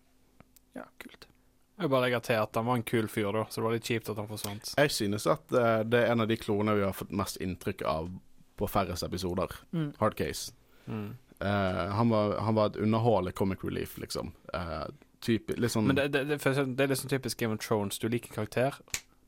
ja, 0.78 0.86
kult. 1.02 1.28
Jeg 1.76 1.88
vil 1.88 1.94
bare 1.96 2.04
legger 2.06 2.22
til 2.22 2.38
at 2.38 2.58
han 2.58 2.66
var 2.68 2.78
en 2.78 2.84
kul 2.86 3.08
fyr, 3.10 3.32
da, 3.34 3.46
så 3.50 3.60
det 3.60 3.66
var 3.66 3.74
litt 3.74 3.88
kjipt 3.88 4.10
at 4.12 4.20
han 4.20 4.28
forsvant. 4.30 4.74
Jeg 4.78 4.92
synes 4.94 5.26
at 5.30 5.56
eh, 5.56 5.80
det 5.88 6.04
er 6.04 6.12
en 6.12 6.24
av 6.24 6.30
de 6.30 6.38
klonene 6.38 6.76
vi 6.78 6.86
har 6.86 6.94
fått 6.96 7.14
mest 7.16 7.40
inntrykk 7.42 7.82
av 7.88 8.12
på 8.60 8.68
færrest 8.70 9.02
episoder. 9.02 9.56
Mm. 9.72 9.88
Hard 9.98 10.14
Case. 10.18 10.52
Mm. 10.86 11.16
Eh, 11.40 11.86
han, 11.98 12.12
var, 12.12 12.36
han 12.38 12.54
var 12.54 12.70
et 12.70 12.76
underholdende 12.76 13.32
comic 13.32 13.64
relief, 13.64 13.96
liksom. 13.98 14.30
Eh, 14.54 14.84
type, 15.24 15.56
litt 15.58 15.74
sånn 15.74 15.88
Men 15.90 15.98
det, 15.98 16.08
det, 16.14 16.24
det, 16.30 16.38
for 16.42 16.54
det 16.54 16.86
er 16.86 16.98
sånn 16.98 17.10
typisk 17.10 17.40
Game 17.40 17.56
of 17.56 17.64
Thrones. 17.64 17.98
Du 17.98 18.06
liker 18.12 18.34
karakter, 18.34 18.78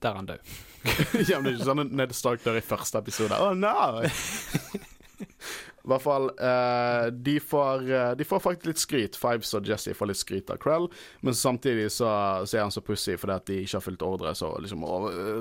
der 0.04 0.12
er 0.12 0.20
han 0.20 0.30
død. 0.30 0.56
ja, 1.30 1.40
men 1.40 1.48
det 1.48 1.56
er 1.56 1.56
ikke 1.56 1.70
sånn 1.72 1.86
at 1.88 1.98
Ned 2.02 2.14
Stark 2.14 2.44
dør 2.46 2.60
i 2.60 2.64
første 2.64 3.02
episode. 3.02 3.40
Å, 3.40 3.54
nei! 3.58 4.12
I 5.22 5.88
hvert 5.90 6.02
fall, 6.04 6.30
eh, 6.40 7.06
de, 7.26 7.36
får, 7.40 7.84
eh, 7.90 8.12
de 8.18 8.26
får 8.26 8.42
faktisk 8.42 8.70
litt 8.70 8.82
skryt. 8.82 9.18
Fives 9.20 9.52
og 9.56 9.68
Jesse 9.68 9.94
får 9.96 10.10
litt 10.10 10.20
skryt 10.20 10.52
av 10.52 10.60
Krell, 10.62 10.88
men 11.26 11.36
samtidig 11.36 11.90
så, 11.92 12.08
så 12.44 12.58
er 12.58 12.64
han 12.66 12.74
så 12.74 12.82
pussig 12.84 13.18
fordi 13.20 13.36
at 13.36 13.46
de 13.50 13.58
ikke 13.62 13.78
har 13.78 13.84
fulgt 13.84 14.06
ordre, 14.06 14.34
så 14.38 14.54
liksom 14.62 14.86
å, 14.86 14.94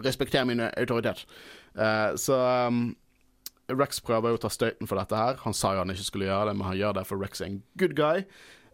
Respekter 0.04 0.46
min 0.50 0.66
autoritet. 0.68 1.24
Eh, 1.74 2.10
så 2.20 2.40
um, 2.68 2.86
Rex 3.72 4.02
prøver 4.04 4.34
jo 4.34 4.40
å 4.40 4.44
ta 4.44 4.52
støyten 4.52 4.90
for 4.90 5.00
dette 5.00 5.18
her. 5.18 5.40
Han 5.46 5.56
sa 5.56 5.74
jo 5.74 5.84
han 5.86 5.94
ikke 5.94 6.10
skulle 6.10 6.28
gjøre 6.28 6.52
det, 6.52 6.58
men 6.60 6.68
han 6.68 6.80
gjør 6.80 7.00
det, 7.00 7.08
for 7.10 7.22
Rex 7.24 7.42
er 7.42 7.52
en 7.54 7.62
good 7.80 7.96
guy. 7.98 8.26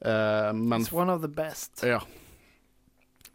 Eh, 0.02 0.52
men 0.56 0.82
It's 0.82 0.94
one 0.96 1.14
of 1.14 1.22
the 1.22 1.32
best. 1.32 1.84
ja. 1.86 2.02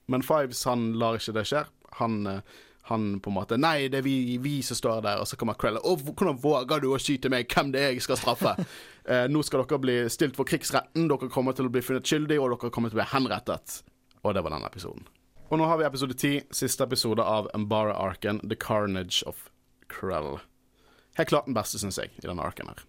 Men 0.06 0.20
Fives 0.20 0.60
han 0.68 0.92
lar 1.00 1.16
ikke 1.16 1.32
det 1.38 1.46
skje. 1.48 1.62
Han, 2.00 2.26
eh, 2.28 2.40
han 2.84 3.20
på 3.20 3.30
en 3.30 3.36
måte 3.38 3.56
Nei, 3.60 3.88
det 3.88 4.02
er 4.02 4.04
vi, 4.04 4.36
vi 4.42 4.58
som 4.64 4.76
står 4.76 5.02
der. 5.06 5.22
Og 5.22 5.28
så 5.28 5.38
kommer 5.40 5.56
Krell. 5.60 5.78
Å, 5.80 5.94
hvordan 6.04 6.40
våger 6.42 6.84
du 6.84 6.90
å 6.92 7.00
skyte 7.00 7.30
meg? 7.32 7.48
Hvem 7.48 7.72
det 7.72 7.80
er 7.80 7.94
jeg 7.94 8.04
skal 8.04 8.20
straffe? 8.20 8.54
eh, 9.10 9.24
nå 9.32 9.42
skal 9.46 9.64
dere 9.64 9.80
bli 9.80 9.98
stilt 10.12 10.36
for 10.36 10.48
krigsretten. 10.48 11.08
Dere 11.10 11.30
kommer 11.32 11.56
til 11.56 11.70
å 11.70 11.72
bli 11.72 11.84
funnet 11.84 12.08
skyldig, 12.08 12.38
og 12.42 12.52
dere 12.54 12.72
kommer 12.74 12.92
til 12.92 13.00
å 13.00 13.02
bli 13.02 13.10
henrettet. 13.14 13.80
Og 14.22 14.36
det 14.36 14.44
var 14.44 14.56
den 14.56 14.68
episoden. 14.68 15.08
Og 15.50 15.60
nå 15.60 15.68
har 15.68 15.80
vi 15.80 15.86
episode 15.86 16.16
ti, 16.18 16.34
siste 16.52 16.84
episode 16.84 17.24
av 17.24 17.48
Embara-arken, 17.56 18.42
The 18.48 18.58
Carnage 18.60 19.22
of 19.28 19.46
Krell. 19.92 20.38
Helt 21.16 21.30
klart 21.30 21.48
den 21.48 21.56
beste, 21.56 21.80
syns 21.80 22.00
jeg, 22.00 22.12
i 22.20 22.26
denne 22.26 22.44
arken 22.44 22.72
her. 22.72 22.80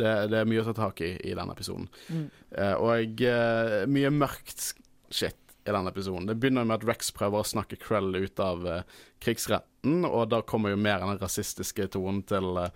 Det, 0.00 0.12
det 0.32 0.40
er 0.40 0.48
mye 0.48 0.62
å 0.62 0.68
ta 0.68 0.72
tak 0.76 1.02
i 1.04 1.12
i 1.28 1.36
denne 1.36 1.52
episoden. 1.52 1.90
Mm. 2.08 2.24
Eh, 2.56 2.74
og 2.80 3.24
eh, 3.28 3.82
mye 3.88 4.12
mørkt 4.16 4.72
shit 5.12 5.36
i 5.64 5.72
denne 5.72 5.90
episoden. 5.92 6.28
Det 6.28 6.38
begynner 6.40 6.66
med 6.68 6.80
at 6.80 6.86
Rex 6.88 7.10
prøver 7.16 7.42
å 7.42 7.46
snakke 7.46 7.78
Krell 7.80 8.14
ut 8.16 8.40
av 8.42 8.64
uh, 8.66 8.80
krigsretten, 9.22 10.06
og 10.08 10.30
da 10.32 10.40
kommer 10.46 10.72
jo 10.72 10.80
mer 10.80 11.02
av 11.02 11.12
den 11.12 11.20
rasistiske 11.22 11.90
tonen 11.94 12.22
til, 12.28 12.48
uh, 12.56 12.70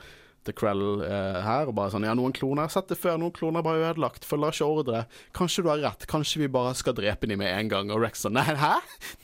til 0.45 0.57
Krell 0.59 0.83
eh, 1.07 1.39
her. 1.41 1.71
Og 1.71 1.77
bare 1.79 1.95
sånn 1.95 2.05
Ja, 2.05 2.13
noen 2.13 2.35
kloner. 2.37 2.69
Sett 2.69 2.91
det 2.93 2.99
før. 3.01 3.17
Noen 3.17 3.33
kloner 3.33 3.63
er 3.63 3.65
bare 3.65 3.87
ødelagt. 3.89 4.27
Følger 4.29 4.53
ikke 4.53 4.67
ordre. 4.69 5.05
Kanskje 5.33 5.65
du 5.65 5.71
har 5.73 5.81
rett. 5.81 6.05
Kanskje 6.11 6.43
vi 6.43 6.51
bare 6.53 6.75
skal 6.77 6.97
drepe 6.99 7.31
dem 7.31 7.41
med 7.41 7.49
en 7.49 7.71
gang. 7.73 7.93
Og 7.95 8.03
Rex 8.05 8.27
sånn 8.27 8.37
Nei, 8.37 8.45
hæ? 8.45 8.75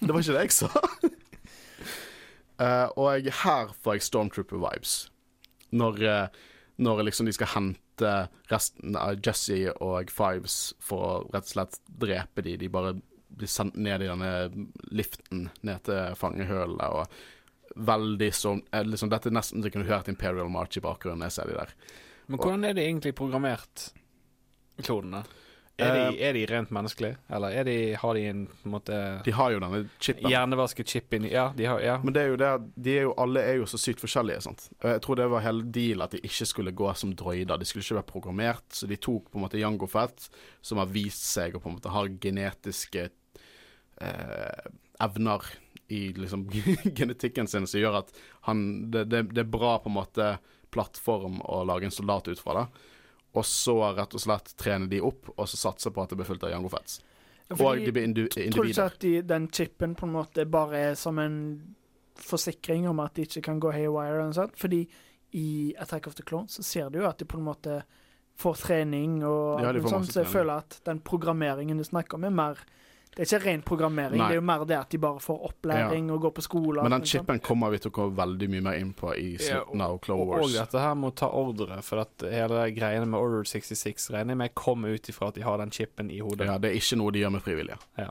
Det 0.00 0.08
var 0.08 0.24
ikke 0.24 0.38
det 0.38 0.46
jeg 0.46 0.54
sa. 0.56 0.70
Og 3.04 3.28
her 3.42 3.74
får 3.84 3.98
jeg 3.98 4.06
Stormtrooper-vibes. 4.08 4.94
Når, 5.76 6.00
når 6.80 7.04
liksom 7.10 7.28
de 7.28 7.36
skal 7.36 7.52
hente 7.52 8.16
resten 8.48 8.96
av 8.96 9.20
Jesse 9.20 9.74
og 9.76 10.08
Fives 10.12 10.58
for 10.80 11.04
å 11.04 11.12
rett 11.34 11.48
og 11.48 11.52
slett 11.52 11.80
drepe 12.00 12.44
de. 12.48 12.56
De 12.64 12.72
bare 12.72 12.96
blir 13.40 13.50
sendt 13.50 13.76
ned 13.80 14.04
i 14.04 14.10
denne 14.10 14.30
liften 14.94 15.48
ned 15.66 15.82
til 15.88 16.14
fangehølene. 16.20 16.88
og 17.00 17.20
Veldig 17.90 18.30
sånn 18.34 18.62
eh, 18.74 18.82
liksom, 18.86 19.10
Dette 19.12 19.30
er 19.30 19.36
nesten 19.36 19.62
så 19.62 19.68
jeg 19.70 19.76
kunne 19.76 19.90
hørt 19.90 20.08
Imperial 20.10 20.50
March 20.50 20.78
i 20.80 20.84
bakgrunnen. 20.84 21.22
Jeg 21.28 21.36
ser 21.38 21.50
de 21.52 21.58
der. 21.60 21.74
Men 22.30 22.38
hvordan 22.42 22.64
er 22.66 22.74
de 22.78 22.82
egentlig 22.86 23.14
programmert, 23.18 23.90
klonene? 24.82 25.24
Er 25.80 25.94
de, 25.96 26.00
Eh, 26.20 26.28
er 26.28 26.34
de 26.36 26.42
rent 26.44 26.68
menneskelige, 26.76 27.16
eller 27.32 27.54
er 27.56 27.64
de, 27.64 27.74
har 27.96 28.14
de 28.14 28.24
en 28.28 28.40
en 28.66 28.70
måte 28.70 28.96
De 29.24 29.32
har 29.32 29.50
jo 29.54 29.60
denne 29.62 29.78
chipen. 29.98 30.28
hjernevasket 30.28 30.86
chip 30.92 31.14
inni 31.16 31.30
Ja, 31.32 31.52
de 31.56 31.62
Ja. 31.64 31.98
Men 32.04 32.12
det 32.12 32.22
er 32.22 32.28
jo 32.28 32.36
det 32.36 32.50
de 32.76 32.98
er 32.98 33.02
jo, 33.02 33.14
alle 33.16 33.40
er 33.40 33.56
jo 33.56 33.64
så 33.64 33.78
sykt 33.78 34.00
forskjellige. 34.00 34.42
sant? 34.42 34.68
Jeg 34.82 35.00
tror 35.00 35.16
det 35.16 35.30
var 35.30 35.40
hele 35.40 35.62
deal 35.62 36.02
at 36.02 36.10
de 36.10 36.18
ikke 36.18 36.44
skulle 36.46 36.72
gå 36.72 36.94
som 36.94 37.14
droider. 37.14 37.56
De 37.58 37.64
skulle 37.64 37.82
ikke 37.82 37.94
være 38.02 38.12
programmert. 38.12 38.68
Så 38.68 38.86
de 38.86 38.96
tok 38.96 39.30
på 39.30 39.38
en 39.38 39.44
måte 39.46 39.58
Jango 39.58 39.86
Fett, 39.86 40.28
som 40.60 40.76
har 40.78 40.86
vist 40.86 41.24
seg 41.24 41.54
å 41.56 41.60
på 41.60 41.68
en 41.70 41.76
måte 41.78 41.88
ha 41.88 42.04
genetiske 42.06 43.08
eh, 44.00 44.70
evner 45.00 45.44
i 45.90 46.12
liksom 46.12 46.46
genetikken 46.98 47.48
sin 47.50 47.66
som 47.66 47.80
gjør 47.80 48.00
at 48.04 48.12
han 48.46 48.90
det, 48.90 49.04
det, 49.10 49.22
det 49.34 49.44
er 49.44 49.52
bra 49.52 49.78
på 49.82 49.90
en 49.90 49.98
måte 49.98 50.30
plattform 50.70 51.40
å 51.42 51.64
lage 51.66 51.88
en 51.88 51.94
soldat 51.94 52.28
ut 52.30 52.38
fra. 52.38 52.60
det. 52.60 52.86
Og 53.32 53.46
så 53.46 53.74
rett 53.94 54.14
og 54.14 54.22
slett 54.22 54.52
trene 54.58 54.86
de 54.90 55.00
opp, 55.02 55.32
og 55.36 55.48
så 55.48 55.58
satse 55.58 55.90
på 55.94 56.02
at 56.02 56.10
det 56.10 56.18
blir 56.18 56.28
fullt 56.28 56.46
av 56.46 56.54
jango-fets 56.54 57.00
Ja, 57.50 57.58
Og 57.58 57.78
de 57.78 57.92
blir 57.94 58.06
indu 58.06 58.24
Tror 58.30 58.66
du 58.66 58.72
ikke 58.72 58.88
at 58.90 58.98
de, 59.02 59.12
den 59.26 59.46
chipen 59.54 59.94
på 59.98 60.08
en 60.08 60.16
måte 60.16 60.46
bare 60.50 60.82
er 60.90 60.98
som 60.98 61.18
en 61.22 61.38
forsikring 62.20 62.88
om 62.90 63.00
at 63.02 63.14
de 63.16 63.26
ikke 63.26 63.44
kan 63.46 63.62
gå 63.62 63.70
haywire? 63.74 64.24
Og 64.26 64.34
sånt? 64.34 64.58
Fordi 64.58 64.82
i 65.38 65.74
Attack 65.78 66.08
of 66.10 66.18
the 66.18 66.26
Clones 66.26 66.58
så 66.58 66.66
ser 66.66 66.90
du 66.90 67.00
jo 67.00 67.08
at 67.08 67.22
de 67.22 67.28
på 67.28 67.38
en 67.38 67.46
måte 67.46 67.82
får 68.40 68.62
trening 68.64 69.20
og 69.26 69.62
Ja, 69.62 69.72
sånt, 69.86 70.10
så 70.10 70.24
jeg 70.24 70.32
føler 70.32 70.64
at 70.64 70.80
den 70.86 71.02
programmeringen 71.04 71.78
du 71.78 71.86
snakker 71.86 72.18
om, 72.18 72.26
er 72.26 72.34
mer 72.34 72.62
Det 73.10 73.24
er 73.24 73.26
ikke 73.26 73.46
ren 73.48 73.62
programmering, 73.66 74.20
Nei. 74.20 74.26
det 74.30 74.36
er 74.36 74.38
jo 74.38 74.44
mer 74.46 74.62
det 74.70 74.76
at 74.78 74.92
de 74.94 74.98
bare 75.02 75.18
får 75.20 75.40
opplæring 75.48 76.12
og 76.14 76.20
går 76.22 76.30
på 76.36 76.44
skole. 76.46 76.84
Men 76.86 76.94
den 76.94 77.06
chipen 77.10 77.40
sånn. 77.40 77.42
kommer 77.48 77.72
vi 77.74 77.80
til 77.82 77.90
å 77.90 77.94
gå 77.96 78.06
veldig 78.20 78.48
mye 78.52 78.64
mer 78.68 78.78
inn 78.78 78.92
på 78.94 79.10
i 79.18 79.32
Ja, 79.34 79.40
slutten 79.64 79.82
av 79.82 79.96
Clone 80.04 80.28
Og, 80.28 80.44
og 80.46 80.54
dette 80.54 80.78
her 80.84 80.94
med 80.94 81.10
å 81.10 81.16
ta 81.18 81.28
ordre, 81.40 81.80
for 81.82 82.04
at 82.04 82.22
hele 82.22 82.62
greiene 82.76 83.08
med 83.10 83.18
Order 83.18 83.42
66 83.50 84.10
regner 84.14 84.36
jeg 84.36 84.42
med 84.44 84.54
kommer 84.54 84.94
ut 84.94 85.10
ifra 85.10 85.28
at 85.32 85.34
de 85.40 85.42
har 85.42 85.58
den 85.58 85.74
chipen 85.74 86.10
i 86.14 86.20
hodet. 86.22 86.46
Ja, 86.46 86.56
det 86.62 86.70
er 86.70 86.78
ikke 86.78 87.00
noe 87.02 87.10
de 87.16 87.24
gjør 87.24 87.34
med 87.34 87.42
frivillige. 87.42 87.80
Ja. 87.98 88.10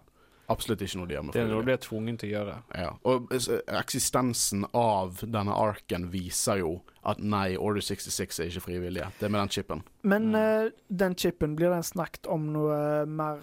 Absolutt 0.50 0.82
ikke 0.82 0.98
noe 0.98 1.08
de 1.10 1.14
gjør 1.14 1.24
med 1.28 1.34
Det 1.36 1.42
er 1.44 1.48
noe 1.48 1.60
de 1.60 1.62
er 1.62 1.68
blir 1.70 1.82
tvungen 1.86 2.18
til 2.18 2.30
å 2.30 2.34
gjøre. 2.34 2.56
Ja. 2.82 2.92
Og 3.06 3.34
eh, 3.36 3.48
eksistensen 3.80 4.66
av 4.74 5.22
denne 5.24 5.54
arken 5.54 6.10
viser 6.14 6.62
jo 6.64 6.72
at 7.10 7.22
nei, 7.22 7.56
Order 7.58 7.82
66 7.86 8.40
er 8.44 8.50
ikke 8.52 8.64
frivillige. 8.66 9.08
Det 9.20 9.28
er 9.28 9.34
med 9.34 9.42
den 9.44 9.50
chipen. 9.56 9.84
Men 10.04 10.30
Mm. 10.32 10.36
uh, 10.36 10.72
den 10.90 11.16
chipen, 11.16 11.56
blir 11.56 11.70
den 11.74 11.84
snakket 11.84 12.28
om 12.28 12.52
noe 12.54 13.06
mer 13.06 13.40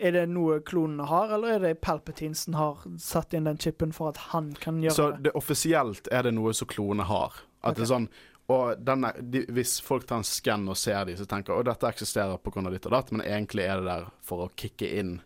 Er 0.00 0.12
det 0.12 0.28
noe 0.30 0.60
klonene 0.64 1.04
har, 1.06 1.28
eller 1.34 1.48
er 1.54 1.58
det 1.60 1.80
Palpatine 1.84 2.34
som 2.34 2.54
har 2.56 2.78
satt 2.96 3.34
inn 3.36 3.44
den 3.44 3.58
chipen 3.60 3.92
for 3.92 4.08
at 4.08 4.16
han 4.32 4.52
kan 4.56 4.78
gjøre 4.80 4.94
Så 4.96 5.10
det? 5.12 5.22
det, 5.26 5.32
offisielt 5.36 6.08
er 6.10 6.22
det 6.22 6.32
noe 6.32 6.54
som 6.56 6.66
klonene 6.70 7.04
har. 7.04 7.34
At 7.62 7.76
det 7.76 7.82
er 7.84 7.90
sånn 7.92 8.08
og 8.50 8.80
denne, 8.82 9.12
de, 9.20 9.44
Hvis 9.52 9.76
folk 9.84 10.06
tar 10.08 10.16
en 10.22 10.24
skann 10.26 10.64
og 10.68 10.76
ser 10.76 11.04
de, 11.06 11.16
så 11.16 11.26
tenker 11.28 11.52
at 11.60 11.68
dette 11.68 11.86
eksisterer 11.92 12.38
pga. 12.42 12.70
ditt 12.70 12.86
og 12.86 12.92
datt, 12.92 13.12
men 13.12 13.20
egentlig 13.26 13.62
er 13.68 13.76
det 13.76 13.84
der 13.90 14.06
for 14.22 14.46
å 14.46 14.50
kicke 14.56 14.88
inn 14.98 15.20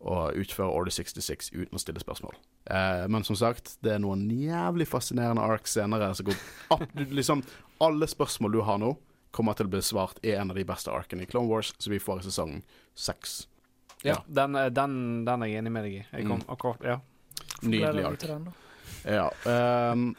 og 0.00 0.34
utføre 0.38 0.70
Order 0.70 0.90
66 0.94 1.50
uten 1.52 1.74
å 1.74 1.80
stille 1.82 1.98
spørsmål. 2.00 2.34
Eh, 2.70 3.06
men 3.10 3.24
som 3.24 3.34
sagt, 3.36 3.76
det 3.82 3.92
er 3.96 3.98
noen 3.98 4.28
jævlig 4.30 4.86
fascinerende 4.86 5.42
arcs 5.42 5.72
senere. 5.74 6.12
Så 6.14 6.22
går 6.24 6.36
opp, 6.70 6.84
du- 6.94 7.04
liksom, 7.18 7.42
alle 7.80 8.06
spørsmål 8.06 8.52
du 8.52 8.60
har 8.62 8.78
nå, 8.78 8.96
kommer 9.32 9.54
til 9.58 9.66
å 9.66 9.70
bli 9.70 9.80
svart 9.80 10.18
i 10.24 10.32
en 10.38 10.50
av 10.50 10.56
de 10.56 10.64
beste 10.64 10.88
arkene 10.90 11.22
i 11.22 11.26
Clone 11.26 11.48
Wars, 11.50 11.74
som 11.78 11.90
vi 11.92 11.98
får 11.98 12.20
i 12.20 12.28
sesong 12.30 12.62
seks. 12.94 13.46
Ja, 14.04 14.14
Ja. 14.14 14.22
Den, 14.28 14.54
er- 14.56 14.70
den, 14.70 15.24
den 15.24 15.42
er 15.42 15.46
jeg 15.46 15.58
enig 15.64 15.72
med 15.72 15.84
deg 15.84 15.92
i. 15.98 16.06
Jeg 16.12 16.26
kom 16.28 16.38
Mm. 16.40 16.46
akkurat 16.48 16.82
Ja. 16.84 17.00
Nydelig 17.62 18.04
ark. 18.04 18.54
Ja. 19.04 19.30
um, 19.92 20.14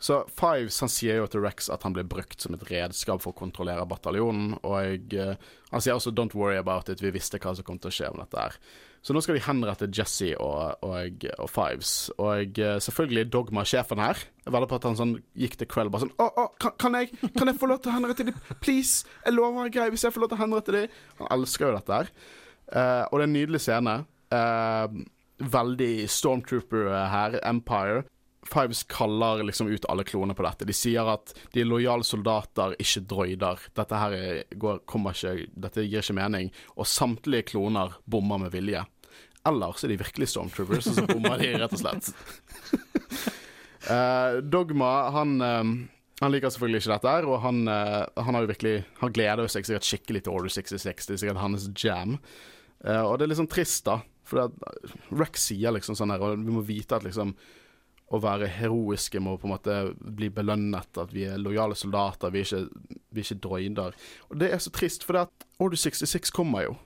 så 0.00 0.20
Fives 0.30 0.78
han 0.80 0.88
sier 0.88 1.16
jo 1.16 1.26
til 1.26 1.40
Rex 1.42 1.68
at 1.68 1.82
han 1.82 1.92
blir 1.92 2.04
brukt 2.06 2.40
som 2.40 2.54
et 2.54 2.62
redskap 2.70 3.20
for 3.20 3.32
å 3.32 3.36
kontrollere 3.36 3.84
bataljonen. 3.88 4.58
Og 4.62 4.76
jeg, 4.84 5.14
eh, 5.18 5.34
han 5.72 5.80
sier 5.80 5.94
også 5.94 6.12
'don't 6.14 6.34
worry 6.34 6.56
about 6.56 6.88
it', 6.88 7.00
vi 7.00 7.10
visste 7.10 7.38
hva 7.40 7.54
som 7.56 7.64
kom 7.64 7.78
til 7.78 7.90
å 7.90 7.92
skje 7.92 8.16
med 8.16 8.30
dette 8.30 8.38
her. 8.40 8.52
Så 9.02 9.14
nå 9.14 9.22
skal 9.22 9.38
de 9.38 9.44
henrette 9.44 9.88
Jesse 9.94 10.32
og, 10.42 10.82
og, 10.84 11.26
og 11.38 11.50
Fives. 11.52 11.92
Og 12.18 12.58
eh, 12.58 12.78
selvfølgelig 12.82 13.22
er 13.24 13.30
Dogma 13.32 13.64
sjefen 13.68 14.02
her. 14.02 14.20
Jeg 14.44 14.54
vedder 14.54 14.70
på 14.70 14.78
at 14.80 14.88
han 14.88 14.98
sånn 14.98 15.14
gikk 15.38 15.58
til 15.60 15.70
Krell 15.70 15.92
bare 15.92 16.06
sånn 16.06 16.14
'Å, 16.18 16.26
å, 16.26 16.46
kan, 16.60 16.74
kan, 16.80 16.98
jeg, 16.98 17.12
kan 17.36 17.50
jeg 17.50 17.60
få 17.60 17.70
lov 17.70 17.82
til 17.84 17.92
å 17.92 17.96
henrette 17.98 18.26
dem? 18.28 18.42
Please! 18.64 19.06
Jeg 19.24 19.36
lover 19.36 19.68
er 19.68 19.74
grei 19.74 19.88
hvis 19.94 20.06
jeg 20.06 20.14
får 20.14 20.24
lov 20.24 20.32
til 20.32 20.40
å 20.40 20.42
henrette 20.42 20.74
dem.' 20.74 20.98
Han 21.22 21.32
elsker 21.38 21.68
jo 21.68 21.78
dette 21.78 22.00
her. 22.00 22.12
Uh, 22.68 23.04
og 23.08 23.14
det 23.16 23.22
er 23.22 23.28
en 23.28 23.36
nydelig 23.38 23.62
scene. 23.64 23.96
Uh, 24.34 24.98
veldig 25.38 25.92
Stormtrooper 26.10 26.90
her, 27.12 27.38
Empire. 27.48 28.04
Fives 28.48 28.82
kaller 28.88 29.42
liksom 29.44 29.68
ut 29.68 29.84
alle 29.92 30.04
klonene 30.08 30.36
på 30.36 30.44
dette. 30.46 30.66
De 30.68 30.76
sier 30.76 31.08
at 31.12 31.34
de 31.52 31.62
er 31.62 31.68
lojale 31.68 32.06
soldater, 32.06 32.76
ikke 32.80 33.04
droider. 33.10 33.66
Dette 33.76 34.00
her 34.00 34.16
er, 34.16 34.40
går, 34.56 34.80
ikke 34.88 35.34
Dette 35.52 35.84
gir 35.84 36.00
ikke 36.00 36.16
mening. 36.16 36.48
Og 36.76 36.88
samtlige 36.88 37.50
kloner 37.52 37.98
bommer 38.08 38.40
med 38.46 38.54
vilje. 38.56 38.84
Eller 39.48 39.76
så 39.76 39.86
er 39.86 39.94
de 39.94 40.00
virkelig 40.00 40.30
stormtroopers, 40.32 40.90
og 40.90 40.98
så 40.98 41.06
bommer 41.08 41.40
de 41.40 41.52
rett 41.60 41.76
og 41.76 41.82
slett. 41.82 42.10
uh, 43.88 44.40
Dogma, 44.52 44.92
han 45.14 45.38
eh, 45.44 45.76
han 46.18 46.34
liker 46.34 46.50
selvfølgelig 46.50 46.82
ikke 46.82 46.94
dette, 46.96 47.10
her, 47.14 47.26
og 47.30 47.40
han, 47.44 47.60
uh, 47.70 48.02
han 48.18 48.34
har 48.34 48.42
jo 48.42 48.50
virkelig 48.50 48.72
Han 48.98 49.12
gleder 49.14 49.46
seg 49.46 49.68
sikkert 49.68 49.86
skikkelig 49.86 50.22
til 50.26 50.34
Order 50.34 50.50
66. 50.50 51.06
Det 51.06 51.14
er 51.14 51.20
sikkert 51.22 51.42
hans 51.44 51.68
jam. 51.78 52.16
Uh, 52.82 53.04
og 53.04 53.18
det 53.18 53.26
er 53.26 53.30
litt 53.30 53.38
sånn 53.38 53.50
trist, 53.50 53.84
da. 53.86 54.00
For 54.26 54.42
det 54.42 54.82
Rex 55.14 55.46
sier 55.52 55.72
liksom 55.74 55.96
sånn 55.98 56.10
her, 56.12 56.24
og 56.24 56.42
vi 56.42 56.56
må 56.56 56.64
vite 56.66 56.98
at 56.98 57.06
liksom 57.06 57.36
å 58.08 58.20
være 58.22 58.48
heroiske 58.50 59.20
med 59.20 59.36
å 59.36 59.40
på 59.40 59.48
en 59.48 59.54
måte 59.54 59.78
bli 60.00 60.30
belønnet, 60.32 61.00
at 61.00 61.14
vi 61.14 61.26
er 61.28 61.40
lojale 61.40 61.76
soldater, 61.76 62.32
vi 62.32 62.42
er 62.42 62.48
ikke, 62.48 62.98
vi 63.12 63.22
er 63.22 63.26
ikke 63.26 63.42
droider. 63.44 63.96
Og 64.30 64.40
det 64.40 64.52
er 64.52 64.62
så 64.64 64.72
trist, 64.74 65.04
for 65.04 65.16
det 65.16 65.28
at 65.28 65.48
Order 65.60 65.80
66 65.80 66.32
kommer 66.34 66.68
jo. 66.68 66.76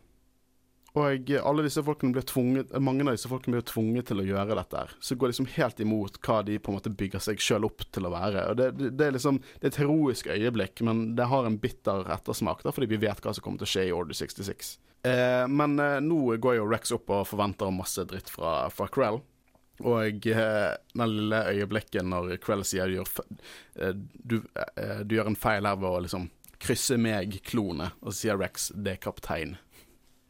Og 0.93 1.31
alle 1.41 1.65
disse 1.65 1.81
folkene 1.85 2.13
blir 2.13 2.25
tvunget, 2.29 2.73
mange 2.85 3.07
av 3.07 3.15
disse 3.15 3.31
folkene 3.31 3.57
blir 3.57 3.65
tvunget 3.65 4.11
til 4.11 4.21
å 4.21 4.27
gjøre 4.27 4.59
dette. 4.59 4.77
her. 4.77 4.91
Så 5.01 5.17
går 5.17 5.33
liksom 5.33 5.49
helt 5.55 5.81
imot 5.81 6.19
hva 6.21 6.43
de 6.45 6.59
på 6.59 6.69
en 6.69 6.77
måte 6.77 6.93
bygger 6.93 7.23
seg 7.23 7.41
sjøl 7.41 7.65
opp 7.65 7.87
til 7.89 8.05
å 8.05 8.13
være. 8.13 8.45
Og 8.51 8.59
det, 8.61 8.69
det, 8.77 8.91
det, 8.99 9.07
er 9.07 9.17
liksom 9.17 9.41
det 9.41 9.71
er 9.71 9.73
et 9.73 9.81
heroisk 9.81 10.29
øyeblikk, 10.29 10.85
men 10.85 11.15
det 11.17 11.31
har 11.33 11.49
en 11.49 11.57
bitter 11.63 12.13
ettersmak, 12.13 12.61
da, 12.67 12.75
fordi 12.77 12.91
vi 12.93 13.01
vet 13.07 13.25
hva 13.25 13.33
som 13.33 13.45
kommer 13.45 13.63
til 13.63 13.71
å 13.71 13.73
skje 13.73 13.87
i 13.89 13.95
Order 13.97 14.21
66. 14.21 14.75
Eh, 15.09 15.47
men 15.49 15.81
eh, 15.81 15.99
nå 16.05 16.37
går 16.37 16.61
jo 16.61 16.69
Rex 16.69 16.93
opp 16.95 17.09
og 17.11 17.25
forventer 17.31 17.73
masse 17.75 18.05
dritt 18.13 18.29
fra, 18.31 18.69
fra 18.75 18.91
Krell. 18.93 19.23
Og 19.83 20.27
eh, 20.27 20.77
den 20.95 21.11
lille 21.17 21.43
øyeblikket 21.51 22.07
når 22.07 22.37
Krell 22.43 22.63
sier 22.67 22.91
du 22.91 23.01
gjør, 23.01 23.11
eh, 23.81 23.93
du, 24.23 24.39
eh, 24.77 25.03
du 25.03 25.17
gjør 25.17 25.33
en 25.33 25.39
feil 25.39 25.67
her 25.67 25.79
ved 25.81 25.91
å 25.91 26.01
liksom 26.07 26.31
krysse 26.63 26.99
meg-klone, 27.01 27.91
og 28.01 28.13
så 28.13 28.19
sier 28.21 28.39
Rex 28.39 28.71
det 28.79 28.97
er 28.97 29.03
kaptein. 29.03 29.57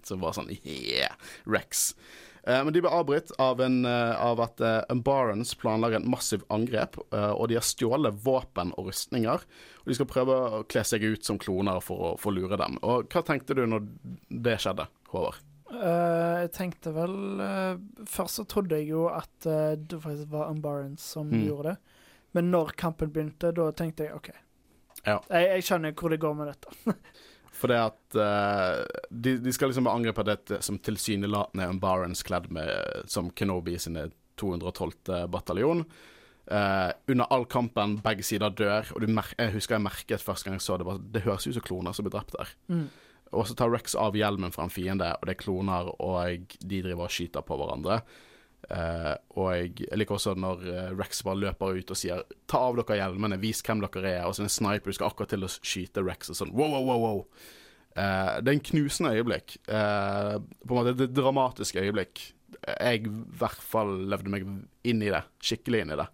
Så 0.03 0.17
bare 0.19 0.39
sånn 0.39 0.53
yeah, 0.65 1.13
Rex. 1.45 1.93
Men 2.43 2.73
de 2.75 2.81
ble 2.83 2.91
avbrutt 2.91 3.29
av, 3.39 3.61
av 3.63 4.41
at 4.43 4.59
Umbarans 4.91 5.53
planlegger 5.61 6.01
en 6.01 6.09
massiv 6.11 6.43
angrep, 6.51 6.97
og 7.13 7.45
de 7.47 7.55
har 7.55 7.63
stjålet 7.63 8.17
våpen 8.25 8.73
og 8.75 8.89
rustninger. 8.89 9.45
Og 9.85 9.93
de 9.93 9.95
skal 9.95 10.11
prøve 10.11 10.35
å 10.35 10.65
kle 10.67 10.83
seg 10.89 11.07
ut 11.07 11.23
som 11.23 11.39
kloner 11.39 11.79
for 11.87 12.09
å, 12.09 12.11
for 12.19 12.33
å 12.33 12.41
lure 12.41 12.59
dem. 12.59 12.81
Og 12.83 13.07
hva 13.15 13.23
tenkte 13.29 13.55
du 13.55 13.63
når 13.71 13.87
det 14.27 14.59
skjedde, 14.65 14.89
Håvard? 15.15 15.39
Uh, 15.73 16.43
jeg 16.43 16.51
tenkte 16.53 16.91
vel 16.93 17.15
uh, 17.41 17.81
Først 18.09 18.37
så 18.37 18.45
trodde 18.45 18.77
jeg 18.77 18.91
jo 18.91 19.07
at 19.09 19.47
uh, 19.49 19.73
det 19.73 20.03
faktisk 20.03 20.29
var 20.33 20.51
Umbarans 20.53 21.05
som 21.15 21.31
mm. 21.31 21.45
gjorde 21.47 21.73
det. 21.73 21.99
Men 22.37 22.51
når 22.53 22.75
kampen 22.81 23.13
begynte, 23.13 23.55
da 23.57 23.71
tenkte 23.77 24.07
jeg 24.07 24.17
OK. 24.17 24.31
Ja. 25.07 25.19
Jeg, 25.31 25.49
jeg, 25.49 25.65
skjønner 25.67 25.95
hvor 25.97 26.13
det 26.13 26.21
går 26.21 26.35
med 26.37 26.53
dette. 26.53 26.97
For 27.63 27.71
det 27.71 27.79
at 27.79 28.17
de, 29.13 29.35
de, 29.39 29.53
skal 29.55 29.69
liksom 29.71 29.87
angripe 29.87 30.25
dette 30.27 30.57
som 30.65 30.79
tilsynelatende 30.83 31.67
Umbarans 31.71 32.25
kledd 32.27 32.49
med 32.51 33.05
som 33.13 33.29
Kenobi 33.37 33.77
sine 33.79 34.07
212. 34.41 35.29
bataljon. 35.31 35.85
under 37.07 37.29
all 37.31 37.45
kampen, 37.45 37.99
begge 38.03 38.25
sider 38.27 38.51
dør, 38.51 38.89
og 38.97 39.05
jeg 39.05 39.53
husker 39.53 39.77
jeg 39.77 39.85
merket 39.85 40.25
første 40.25 40.49
gang 40.49 40.57
jeg 40.57 40.65
så 40.65 40.81
det, 40.81 40.89
bare, 40.89 41.05
det 41.13 41.23
høres 41.29 41.47
ut 41.47 41.55
som 41.55 41.67
kloner 41.69 41.93
som 41.93 42.09
blir 42.09 42.17
drept 42.17 42.35
der. 42.39 42.57
Mm. 42.73 42.89
Og 43.33 43.49
så 43.49 43.57
tar 43.57 43.73
Rex 43.73 43.97
av 43.99 44.17
hjelmen 44.17 44.53
fra 44.53 44.67
en 44.67 44.73
fiende, 44.73 45.09
og 45.17 45.25
det 45.29 45.37
er 45.37 45.41
kloner, 45.41 45.89
og 46.05 46.53
de 46.61 46.83
driver 46.85 47.07
og 47.07 47.15
skyter 47.15 47.45
på 47.47 47.57
hverandre. 47.57 48.03
Uh, 48.71 49.17
og 49.35 49.49
jeg, 49.57 49.89
liker 49.99 50.15
også 50.15 50.37
når 50.39 50.61
uh, 50.69 50.91
Rex 50.95 51.25
bare 51.27 51.41
løper 51.49 51.81
ut 51.81 51.91
og 51.91 51.99
sier 51.99 52.21
'ta 52.47 52.61
av 52.63 52.77
dere 52.79 53.01
hjelmene, 53.01 53.41
vis 53.43 53.63
hvem 53.67 53.83
dere 53.83 54.13
er', 54.13 54.27
og 54.27 54.37
så 54.37 54.43
er 54.43 54.47
det 54.47 54.53
en 54.53 54.59
sniper 54.59 54.95
skal 54.95 55.11
akkurat 55.11 55.33
til 55.35 55.43
å 55.45 55.51
skyte 55.51 56.05
Rex, 56.07 56.31
og 56.31 56.39
sånn 56.39 56.55
wow, 56.55 56.71
wow, 56.71 56.87
wow. 56.87 57.03
wow. 57.03 57.25
Uh, 57.97 58.39
det 58.39 58.53
er 58.53 58.55
en 58.55 58.67
knusende 58.71 59.17
øyeblikk. 59.19 59.59
på 59.67 59.75
en 59.75 60.79
måte 60.79 60.95
et 60.95 61.15
dramatisk 61.15 61.77
øyeblikk. 61.77 62.33
Jeg 62.63 63.07
i 63.09 63.11
hvert 63.11 63.61
fall 63.61 64.07
levde 64.09 64.31
meg 64.31 64.47
inn 64.87 65.03
i 65.03 65.11
det. 65.11 65.25
Skikkelig 65.43 65.83
inn 65.83 65.93
i 65.93 65.99
det. 65.99 66.07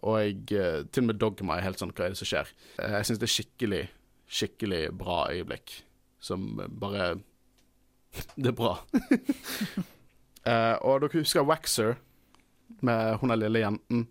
og 0.00 0.14
jeg 0.22 0.88
Til 0.92 1.02
og 1.02 1.06
med 1.10 1.18
Dogma 1.20 1.56
er 1.56 1.66
helt 1.66 1.78
sånn 1.78 1.92
Hva 1.92 2.06
er 2.06 2.14
det 2.14 2.18
som 2.18 2.28
skjer? 2.30 2.48
jeg 2.78 3.04
syns 3.04 3.18
det 3.20 3.26
er 3.26 3.34
skikkelig, 3.34 3.82
skikkelig 4.26 4.90
bra 4.98 5.26
øyeblikk 5.32 5.82
som 6.18 6.60
bare 6.80 7.16
Det 8.34 8.48
er 8.48 8.56
bra. 8.56 8.78
uh, 10.46 10.76
og 10.86 11.02
dere 11.04 11.18
husker 11.18 11.44
Waxer 11.46 11.96
med 12.80 13.18
hun 13.20 13.30
er 13.30 13.40
lille 13.40 13.62
jenten 13.62 14.06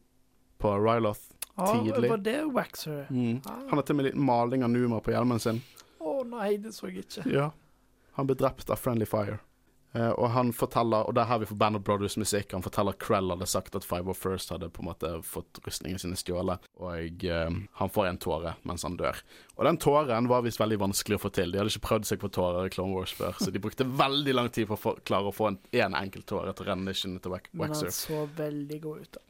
på 0.62 0.72
Ryloth 0.78 1.32
tidlig? 1.56 1.94
tidlig? 1.94 2.10
Var 2.10 2.18
det 2.18 2.38
Waxer? 2.54 3.06
Mm. 3.10 3.42
Ah. 3.46 3.64
Han 3.70 3.80
har 3.80 3.82
til 3.88 3.96
og 3.96 3.98
med 3.98 4.10
liten 4.10 4.26
maling 4.26 4.64
av 4.64 4.70
Numa 4.70 5.02
på 5.02 5.12
hjelmen 5.16 5.42
sin. 5.42 5.62
Å 6.00 6.20
oh, 6.20 6.24
nei, 6.28 6.56
det 6.62 6.76
så 6.76 6.88
jeg 6.92 7.06
ikke. 7.06 7.26
Ja. 7.32 7.50
Han 8.20 8.30
ble 8.30 8.38
drept 8.40 8.70
av 8.70 8.80
Friendly 8.80 9.08
Fire. 9.10 9.40
Uh, 9.96 10.12
og 10.20 10.28
han 10.34 10.50
forteller, 10.52 11.08
og 11.08 11.16
det 11.16 11.22
er 11.24 11.30
her 11.30 11.40
vi 11.40 11.48
får 11.48 11.58
Band 11.60 11.78
of 11.80 11.84
Brothers-musikk, 11.88 12.52
han 12.52 12.64
forteller 12.66 12.98
Krell 13.00 13.32
hadde 13.32 13.48
sagt 13.48 13.78
at 13.80 13.86
Five 13.88 14.12
of 14.12 14.20
First 14.20 14.50
hadde 14.52 14.68
på 14.74 14.82
en 14.84 14.90
måte 14.90 15.12
fått 15.24 15.62
rustningene 15.64 16.02
sine 16.02 16.18
stjålet, 16.20 16.66
og 16.84 17.24
uh, 17.24 17.60
han 17.80 17.92
får 17.96 18.10
en 18.10 18.20
tåre 18.20 18.56
mens 18.68 18.84
han 18.84 18.98
dør. 19.00 19.22
Og 19.56 19.64
den 19.64 19.78
tåren 19.80 20.28
var 20.28 20.44
visst 20.44 20.60
veldig 20.60 20.82
vanskelig 20.82 21.16
å 21.16 21.22
få 21.24 21.32
til. 21.38 21.54
De 21.54 21.62
hadde 21.62 21.72
ikke 21.72 21.86
prøvd 21.86 22.10
seg 22.10 22.20
på 22.20 22.32
tårer 22.36 22.68
i 22.68 22.74
Clone 22.74 22.92
Wars 22.92 23.14
før, 23.16 23.38
så 23.40 23.54
de 23.56 23.62
brukte 23.64 23.88
veldig 23.88 24.36
lang 24.36 24.50
tid 24.52 24.68
for 24.68 24.76
å 24.92 24.98
klare 25.08 25.32
å 25.32 25.36
få 25.36 25.48
en, 25.54 25.60
en 25.80 25.96
enkelt 25.96 26.28
tåre 26.28 26.52
til 26.52 26.66
å 26.66 26.70
renne 26.74 26.96
til 26.96 27.32
Waxer. 27.32 27.54
Men 27.56 27.76
han 27.78 27.94
så 27.96 28.26
veldig 28.36 28.80
god 28.84 29.06
ut, 29.06 29.16
da. 29.16 29.24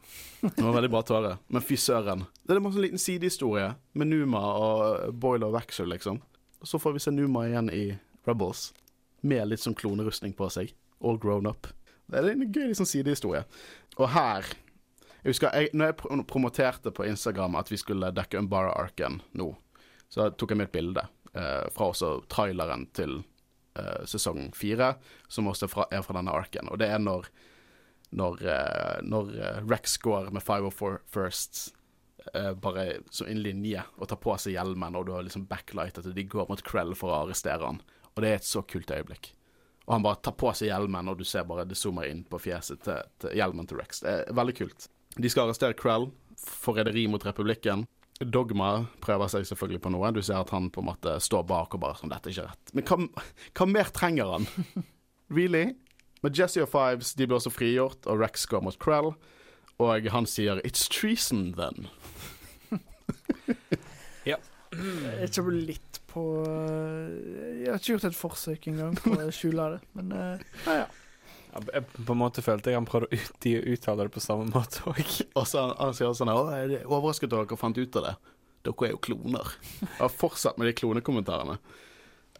det 0.47 0.65
var 0.65 0.79
veldig 0.79 0.91
bra 0.95 1.03
tåre. 1.05 1.35
Men 1.53 1.65
fy 1.67 1.77
søren. 1.77 2.25
Det 2.41 2.55
er 2.55 2.61
en 2.63 2.71
sånn 2.71 2.87
liten 2.87 3.01
sidehistorie 3.05 3.69
med 3.93 4.09
Numa 4.09 4.41
og 4.57 5.13
Boyle 5.13 5.45
og 5.45 5.59
Waxer, 5.59 5.85
liksom. 5.93 6.23
Og 6.63 6.73
så 6.73 6.81
får 6.81 6.97
vi 6.97 7.05
se 7.05 7.13
Numa 7.13 7.45
igjen 7.45 7.69
i 7.69 7.83
Rebels 8.25 8.71
med 9.25 9.49
litt 9.49 9.63
sånn 9.63 9.77
klonerustning 9.77 10.35
på 10.37 10.49
seg. 10.53 10.75
All 11.01 11.19
grown 11.21 11.49
up. 11.49 11.69
Det 12.05 12.21
er 12.21 12.29
en 12.31 12.45
gøy 12.45 12.69
liksom, 12.69 12.87
sidehistorie. 12.89 13.43
Og 13.97 14.09
her 14.13 14.45
jeg 15.25 15.33
husker, 15.33 15.55
jeg, 15.57 15.71
når 15.73 15.89
jeg 15.89 16.25
promoterte 16.29 16.91
på 16.93 17.07
Instagram 17.09 17.55
at 17.57 17.71
vi 17.71 17.79
skulle 17.81 18.11
dekke 18.13 18.43
Umbara-arken 18.43 19.23
nå, 19.33 19.47
så 20.13 20.27
tok 20.29 20.51
jeg 20.53 20.59
med 20.59 20.67
et 20.67 20.75
bilde 20.75 21.01
eh, 21.33 21.63
fra 21.73 21.87
også 21.89 22.11
traileren 22.29 22.83
til 22.93 23.15
eh, 23.73 24.03
sesong 24.05 24.51
fire, 24.53 24.91
som 25.25 25.49
også 25.49 25.69
fra, 25.71 25.87
er 25.89 26.05
fra 26.05 26.19
denne 26.19 26.35
arken. 26.35 26.69
Og 26.69 26.77
det 26.77 26.91
er 26.93 27.01
når, 27.01 27.31
når, 28.13 28.45
eh, 28.53 29.01
når 29.01 29.33
eh, 29.39 29.59
Rex 29.65 29.97
går 30.05 30.29
med 30.35 30.45
504 30.45 31.01
First 31.09 31.63
eh, 32.35 32.53
bare 32.53 32.99
som 33.09 33.25
en 33.25 33.41
linje 33.41 33.81
og 33.97 34.11
tar 34.11 34.21
på 34.21 34.37
seg 34.37 34.59
hjelmen, 34.59 34.93
og 34.93 35.09
du 35.09 35.15
har 35.17 35.25
liksom 35.25 35.49
backlightet, 35.49 36.05
og 36.05 36.13
de 36.13 36.29
går 36.29 36.53
mot 36.53 36.61
Krell 36.69 36.93
for 36.93 37.09
å 37.09 37.23
arrestere 37.23 37.65
han. 37.65 37.81
Og 38.15 38.23
det 38.23 38.31
er 38.31 38.39
et 38.39 38.47
så 38.47 38.63
kult 38.63 38.91
øyeblikk. 38.91 39.33
Og 39.85 39.97
han 39.97 40.05
bare 40.05 40.21
tar 40.23 40.33
på 40.39 40.49
seg 40.55 40.71
hjelmen, 40.71 41.09
og 41.11 41.19
du 41.19 41.25
ser 41.27 41.45
bare 41.45 41.65
det 41.67 41.77
zoomer 41.77 42.07
inn 42.09 42.23
på 42.25 42.39
fjeset 42.41 42.81
til, 42.85 43.09
til 43.21 43.35
hjelmen 43.37 43.67
til 43.69 43.77
Rex. 43.81 44.01
Det 44.01 44.13
er 44.23 44.37
veldig 44.37 44.55
kult. 44.57 44.87
De 45.15 45.31
skal 45.31 45.45
arrestere 45.45 45.77
Krell, 45.77 46.09
forræderi 46.41 47.05
mot 47.11 47.25
republikken. 47.25 47.85
Dogma 48.19 48.87
prøver 49.03 49.29
seg 49.31 49.45
selvfølgelig 49.49 49.81
på 49.83 49.91
noe. 49.91 50.13
Du 50.15 50.21
ser 50.23 50.39
at 50.39 50.53
han 50.55 50.71
på 50.71 50.81
en 50.81 50.89
måte 50.89 51.17
står 51.21 51.43
bak 51.47 51.75
og 51.75 51.83
bare 51.83 51.99
sånn 51.99 52.13
'Dette 52.13 52.31
er 52.31 52.33
ikke 52.33 52.47
rett'. 52.47 52.73
Men 52.73 52.87
hva, 52.87 53.23
hva 53.59 53.67
mer 53.67 53.91
trenger 53.91 54.31
han? 54.31 54.47
really? 55.37 55.75
Men 56.23 56.33
Jesse 56.33 56.63
og 56.63 56.71
Fives 56.71 57.13
de 57.13 57.27
blir 57.27 57.37
også 57.37 57.51
frigjort, 57.51 58.07
og 58.07 58.23
Rex 58.23 58.47
går 58.47 58.63
mot 58.63 58.79
Krell. 58.79 59.11
Og 59.77 60.07
han 60.07 60.25
sier 60.25 60.63
'It's 60.63 60.87
treason, 60.87 61.53
then'. 61.59 61.91
ja. 64.31 64.39
Er 64.71 65.27
tror 65.27 65.51
litt 65.51 65.94
på 66.15 66.25
eh, 66.47 67.63
Jeg 67.63 67.71
har 67.71 67.81
ikke 67.81 67.95
gjort 67.95 68.07
et 68.09 68.17
forsøk 68.17 68.69
engang 68.71 68.95
på 68.99 69.15
å 69.19 69.31
skjule 69.35 69.71
det, 69.75 69.81
men 69.97 70.13
uh, 70.15 70.45
ja, 70.67 70.77
ja. 70.83 70.85
Jeg 71.55 71.85
på 71.95 72.11
en 72.11 72.19
måte 72.19 72.43
følte 72.43 72.71
jeg 72.71 72.79
han 72.81 72.87
prøvde 72.87 73.07
å 73.07 73.15
ut, 73.15 73.45
uttale 73.75 74.07
det 74.07 74.11
på 74.11 74.23
samme 74.23 74.49
måte 74.51 74.83
òg. 74.91 75.03
Og 75.39 75.45
så 75.47 75.69
han 75.71 75.95
sier 75.95 76.11
sånn 76.17 76.33
Å, 76.33 76.41
jeg 76.51 76.81
er 76.81 76.89
overrasket 76.89 77.31
over 77.31 77.45
at 77.45 77.53
dere 77.53 77.61
fant 77.61 77.79
ut 77.79 77.99
av 78.01 78.07
det. 78.09 78.13
Dere 78.67 78.87
er 78.89 78.91
jo 78.91 79.01
kloner. 79.07 79.53
Har 80.01 80.11
fortsatt 80.11 80.59
med 80.59 80.67
de 80.67 80.75
klonekommentarene. 80.75 81.55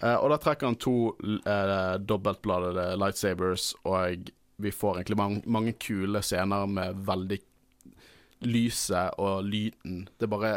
Uh, 0.02 0.18
og 0.18 0.28
da 0.34 0.40
trekker 0.44 0.68
han 0.68 0.80
to 0.84 0.96
uh, 1.16 1.96
dobbeltbladede 2.04 2.90
lightsabers, 3.00 3.70
og 3.88 4.28
vi 4.60 4.72
får 4.76 5.00
egentlig 5.00 5.20
mange, 5.20 5.44
mange 5.48 5.76
kule 5.80 6.20
scener 6.24 6.68
med 6.68 7.00
veldig 7.08 7.40
lyset 8.46 9.16
og 9.22 9.48
lyden. 9.48 10.10
Det 10.20 10.28
er 10.28 10.34
bare 10.36 10.54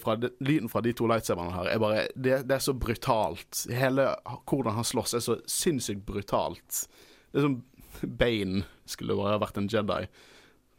fra, 0.00 0.16
de, 0.16 0.30
lyden 0.40 0.68
fra 0.68 0.80
de 0.80 0.92
to 0.96 1.06
lightsaberne 1.10 1.52
her 1.52 1.68
er 1.68 1.78
bare 1.82 2.06
det, 2.14 2.42
det, 2.48 2.54
er 2.56 2.64
så 2.64 2.72
brutalt. 2.72 3.66
Hele 3.70 4.14
hvordan 4.48 4.78
han 4.78 4.84
slåss, 4.84 5.14
er 5.14 5.24
så 5.24 5.38
sinnssykt 5.46 6.06
brutalt. 6.06 6.86
Det 7.30 7.40
er 7.40 7.48
som 7.48 7.60
Bane 8.00 8.64
skulle 8.88 9.16
bare 9.18 9.40
vært 9.42 9.60
en 9.60 9.68
Jedi. 9.70 10.04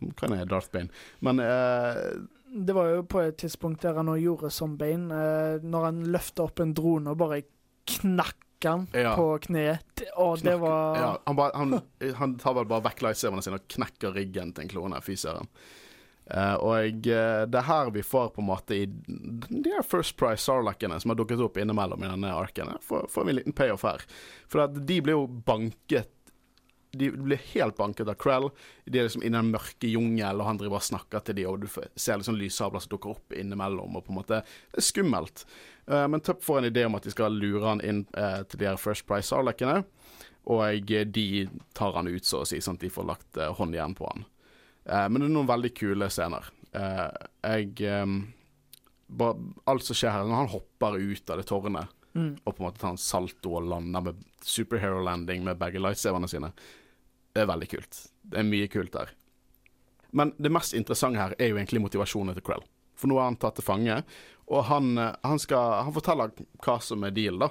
Hva 0.02 0.30
er 0.34 0.50
Darth 0.50 0.72
Bane? 0.74 0.90
Men 1.22 1.40
uh, 1.40 2.26
Det 2.52 2.74
var 2.74 2.90
jo 2.90 3.04
på 3.06 3.22
et 3.22 3.38
tidspunkt 3.38 3.84
der 3.86 4.00
han 4.00 4.10
òg 4.10 4.22
gjorde 4.24 4.54
som 4.54 4.78
Bane, 4.80 5.14
uh, 5.14 5.62
når 5.64 5.90
han 5.90 6.06
løfta 6.14 6.48
opp 6.48 6.64
en 6.64 6.74
drone 6.78 7.14
og 7.14 7.20
bare 7.22 7.44
knakk 8.00 8.48
han 8.64 8.88
ja. 8.94 9.16
på 9.18 9.38
kneet. 9.48 10.04
Og 10.22 10.42
det 10.46 10.56
var 10.62 10.98
ja, 10.98 11.12
han, 11.26 11.38
ba, 11.38 11.50
han, 11.58 11.80
han, 12.18 12.36
tar 12.42 12.54
vel 12.58 12.68
bare 12.70 12.86
vekk 12.90 13.06
lightsaberne 13.08 13.46
sine 13.46 13.58
og 13.58 13.66
knekker 13.74 14.14
ryggen 14.18 14.54
til 14.54 14.66
en 14.66 14.74
klone. 14.74 15.02
Fy 15.02 15.16
søren. 15.18 15.50
Uh, 16.32 16.56
og 16.64 17.08
uh, 17.12 17.44
det 17.44 17.60
er 17.60 17.68
her 17.68 17.90
vi 17.92 18.04
får 18.08 18.30
på 18.32 18.40
en 18.40 18.48
måte 18.48 18.78
i 18.78 18.86
de 18.88 19.74
her 19.74 19.84
First 19.84 20.16
Price 20.20 20.46
Sarlacene 20.46 20.96
som 21.02 21.12
har 21.12 21.20
dukket 21.20 21.44
opp 21.44 21.60
innimellom 21.60 22.06
i 22.06 22.08
denne 22.08 22.32
arken, 22.32 22.72
får, 22.88 23.10
får 23.12 23.28
vi 23.28 23.34
en 23.34 23.40
liten 23.42 23.56
payoff 23.58 23.84
her. 23.84 24.06
For 24.52 24.72
de 24.72 25.00
blir 25.04 25.18
jo 25.18 25.28
banket 25.28 26.14
De 26.96 27.08
blir 27.12 27.40
helt 27.54 27.78
banket 27.78 28.08
av 28.12 28.18
Krell. 28.20 28.50
De 28.86 29.00
er 29.00 29.06
liksom 29.08 29.24
i 29.24 29.32
den 29.32 29.52
mørke 29.52 29.88
jungel, 29.88 30.40
og 30.40 30.48
han 30.48 30.58
driver 30.60 30.80
og 30.80 30.88
snakker 30.88 31.24
til 31.24 31.38
de, 31.38 31.46
og 31.48 31.62
du 31.64 31.68
ser 31.72 32.20
liksom 32.20 32.36
lyssabler 32.40 32.84
som 32.84 32.92
dukker 32.92 33.14
opp 33.14 33.36
innimellom, 33.36 33.96
og 33.96 34.04
på 34.08 34.12
en 34.12 34.20
måte 34.20 34.42
Det 34.44 34.80
er 34.80 34.88
skummelt. 34.88 35.46
Uh, 35.88 36.08
men 36.08 36.24
Tupp 36.24 36.44
får 36.44 36.62
en 36.62 36.72
idé 36.72 36.86
om 36.88 36.96
at 36.96 37.08
de 37.08 37.16
skal 37.16 37.36
lure 37.36 37.64
han 37.68 37.84
inn 37.84 38.06
til 38.12 38.60
de 38.60 38.72
her 38.72 38.80
First 38.80 39.08
Price 39.08 39.32
Sarlacene, 39.32 39.84
og 40.52 40.92
de 41.16 41.48
tar 41.76 41.96
han 41.96 42.08
ut, 42.08 42.26
så 42.28 42.44
å 42.44 42.48
si, 42.48 42.60
sånn 42.64 42.80
at 42.80 42.84
de 42.88 42.92
får 42.92 43.08
lagt 43.08 43.42
hånd 43.60 43.76
igjen 43.76 43.96
på 43.96 44.08
han. 44.12 44.28
Eh, 44.86 45.08
men 45.10 45.20
det 45.22 45.30
er 45.30 45.34
noen 45.36 45.50
veldig 45.50 45.74
kule 45.78 46.10
scener. 46.10 46.48
Eh, 46.72 47.08
jeg 47.44 47.74
bare, 49.12 49.50
Alt 49.68 49.84
som 49.84 49.98
skjer 49.98 50.14
her, 50.16 50.28
når 50.28 50.44
han 50.44 50.54
hopper 50.54 51.00
ut 51.02 51.30
av 51.30 51.42
det 51.42 51.50
tårnet 51.50 51.98
Mm. 52.14 52.34
og 52.44 52.56
på 52.56 52.60
en 52.60 52.66
måte 52.68 52.80
tar 52.82 52.90
en 52.92 52.98
salto 53.00 53.54
og 53.56 53.70
lander 53.72 54.02
med 54.04 54.24
superhero 54.44 55.00
landing 55.04 55.46
med 55.46 55.58
begge 55.58 55.80
lightsaverne 55.80 56.28
sine, 56.28 56.50
det 57.32 57.44
er 57.44 57.48
veldig 57.48 57.70
kult. 57.72 58.00
Det 58.28 58.42
er 58.42 58.44
mye 58.44 58.68
kult 58.68 58.92
der. 58.92 59.14
Men 60.12 60.34
det 60.38 60.52
mest 60.52 60.76
interessante 60.76 61.22
her 61.22 61.36
er 61.40 61.54
jo 61.54 61.56
egentlig 61.56 61.80
motivasjonen 61.86 62.36
til 62.36 62.44
Krell. 62.44 62.66
For 63.00 63.08
nå 63.08 63.16
er 63.16 63.30
han 63.30 63.40
tatt 63.40 63.56
til 63.56 63.64
fange, 63.64 64.02
og 64.52 64.66
han, 64.68 64.98
eh, 64.98 65.16
han, 65.24 65.40
skal, 65.40 65.86
han 65.86 65.96
forteller 65.96 66.36
hva 66.60 66.82
som 66.84 67.08
er 67.08 67.16
deal, 67.16 67.40
da. 67.40 67.50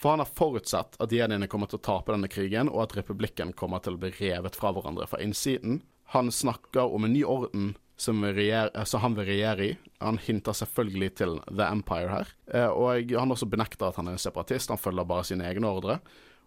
For 0.00 0.14
han 0.14 0.24
har 0.24 0.32
forutsett 0.32 0.96
at 0.96 1.12
jediene 1.12 1.46
kommer 1.52 1.68
til 1.68 1.76
å 1.76 1.84
tape 1.84 2.14
denne 2.14 2.30
krigen, 2.32 2.72
og 2.72 2.86
at 2.86 2.96
republikken 2.96 3.52
kommer 3.52 3.84
til 3.84 3.98
å 3.98 4.00
bli 4.00 4.14
revet 4.16 4.56
fra 4.56 4.72
hverandre 4.72 5.06
fra 5.10 5.20
innsiden. 5.20 5.82
Han 6.14 6.30
snakker 6.34 6.90
om 6.94 7.04
en 7.06 7.12
ny 7.14 7.22
orden 7.24 7.72
som, 8.00 8.22
regjer, 8.24 8.70
eh, 8.74 8.84
som 8.88 9.02
han 9.04 9.14
vil 9.18 9.28
regjere 9.28 9.66
i. 9.68 9.76
Han 10.00 10.18
hinter 10.18 10.56
selvfølgelig 10.56 11.10
til 11.20 11.36
The 11.50 11.68
Empire 11.70 12.08
her. 12.08 12.32
Eh, 12.54 12.66
Og 12.70 13.12
han 13.20 13.30
også 13.34 13.46
benekter 13.50 13.90
at 13.90 13.96
han 14.00 14.08
er 14.08 14.16
en 14.16 14.22
separatist, 14.22 14.72
han 14.72 14.80
følger 14.80 15.04
bare 15.06 15.24
sine 15.28 15.44
egne 15.46 15.68
ordre. 15.68 15.98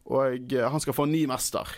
Og 0.09 0.51
eh, 0.53 0.66
han 0.68 0.84
skal 0.84 0.97
få 0.97 1.05
en 1.07 1.14
ny 1.16 1.24
mester. 1.30 1.70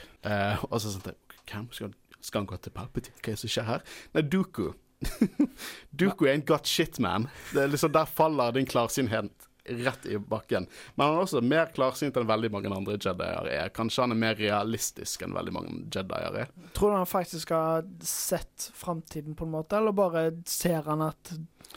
Og 0.72 0.80
så 0.82 0.96
sånn 0.96 1.14
Hvem 1.46 1.68
skal, 1.76 1.92
skal 2.26 2.42
han 2.42 2.48
gå 2.50 2.58
til 2.58 2.74
Palpatine? 2.74 3.20
Hva 3.22 3.30
er 3.30 3.36
det 3.36 3.42
som 3.44 3.52
skjer 3.54 3.68
her? 3.68 3.84
Nei, 4.16 4.24
Duku. 4.26 4.72
Duku 6.00 6.26
ain't 6.32 6.48
got 6.50 6.66
shit, 6.66 6.98
man. 7.00 7.28
Det 7.54 7.62
er 7.62 7.70
liksom 7.70 7.92
Der 7.94 8.10
faller 8.10 8.56
din 8.56 8.66
klarsynhet 8.66 9.45
rett 9.66 10.06
i 10.06 10.18
bakken. 10.18 10.68
Men 10.96 11.08
han 11.08 11.16
er 11.16 11.26
også 11.26 11.42
mer 11.42 11.72
klarsynt 11.76 12.18
enn 12.18 12.28
veldig 12.30 12.52
mange 12.54 12.72
andre 12.74 12.98
Jedier 12.98 13.50
er. 13.50 13.72
Kanskje 13.76 14.06
han 14.06 14.16
er 14.16 14.22
mer 14.22 14.38
realistisk 14.40 15.26
enn 15.26 15.36
veldig 15.36 15.56
mange 15.56 15.76
Jedier 15.94 16.42
er. 16.44 16.52
Tror 16.78 16.94
du 16.94 16.98
han 17.00 17.10
faktisk 17.10 17.54
har 17.56 17.88
sett 18.06 18.70
framtiden, 18.74 19.36
på 19.36 19.48
en 19.48 19.56
måte, 19.56 19.78
eller 19.78 19.96
bare 19.96 20.28
ser 20.50 20.86
han 20.90 21.04
at 21.06 21.34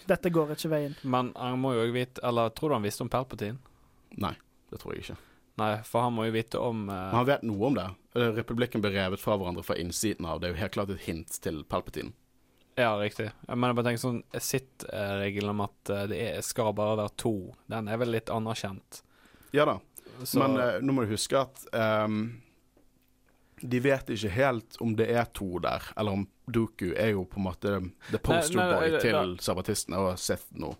dette 0.09 0.31
går 0.33 0.55
ikke 0.55 0.73
veien? 0.73 0.99
Men 1.03 1.33
han 1.37 1.59
må 1.61 1.73
jo 1.75 1.89
vite 1.95 2.23
Eller 2.25 2.53
tror 2.55 2.71
du 2.71 2.77
han 2.77 2.85
visste 2.85 3.03
om 3.03 3.11
Palpatine? 3.13 3.59
Nei, 4.21 4.35
det 4.71 4.81
tror 4.83 4.95
jeg 4.95 5.07
ikke. 5.07 5.19
Nei, 5.59 5.73
for 5.83 6.07
han 6.07 6.15
må 6.15 6.29
jo 6.29 6.37
vite 6.37 6.61
om 6.63 6.87
uh... 6.87 7.11
Han 7.17 7.27
vet 7.27 7.43
noe 7.47 7.71
om 7.71 7.75
det. 7.75 7.89
Republikken 8.37 8.83
ble 8.85 8.93
revet 8.95 9.23
fra 9.23 9.35
hverandre 9.39 9.65
fra 9.67 9.77
innsiden 9.81 10.29
av. 10.29 10.39
Det 10.39 10.49
er 10.49 10.55
jo 10.55 10.63
helt 10.63 10.77
klart 10.77 10.93
et 10.95 11.03
hint 11.09 11.41
til 11.43 11.65
Palpatine. 11.67 12.15
Ja, 12.79 12.93
riktig. 13.01 13.31
Men 13.49 13.71
jeg 13.73 13.77
bare 13.79 13.87
tenker 13.89 14.03
sånn 14.05 14.21
sitt-regelen 14.39 15.51
om 15.51 15.65
at 15.65 15.91
eh, 15.91 16.05
det 16.11 16.19
er, 16.29 16.43
skal 16.47 16.71
bare 16.79 16.99
være 17.01 17.15
to, 17.19 17.33
den 17.73 17.89
er 17.91 17.99
vel 17.99 18.13
litt 18.15 18.31
anerkjent. 18.31 19.01
Ja 19.57 19.65
da, 19.67 19.79
Så, 20.23 20.39
men 20.43 20.55
eh, 20.63 20.77
nå 20.85 20.95
må 20.95 21.03
du 21.07 21.11
huske 21.15 21.41
at 21.41 21.65
um, 21.75 22.21
de 23.59 23.81
vet 23.83 24.11
ikke 24.15 24.31
helt 24.37 24.77
om 24.85 24.93
det 24.99 25.09
er 25.11 25.27
to 25.35 25.59
der, 25.65 25.83
eller 25.99 26.21
om 26.21 26.27
Duku 26.49 26.93
er 26.95 27.11
jo 27.17 27.25
på 27.29 27.41
en 27.41 27.47
måte 27.49 27.73
the 28.13 28.21
poster 28.23 28.61
boy 28.63 28.95
til 29.03 29.17
da- 29.17 29.43
sabbatistene 29.43 29.99
og 30.01 30.19
Sith 30.23 30.47
nå. 30.57 30.71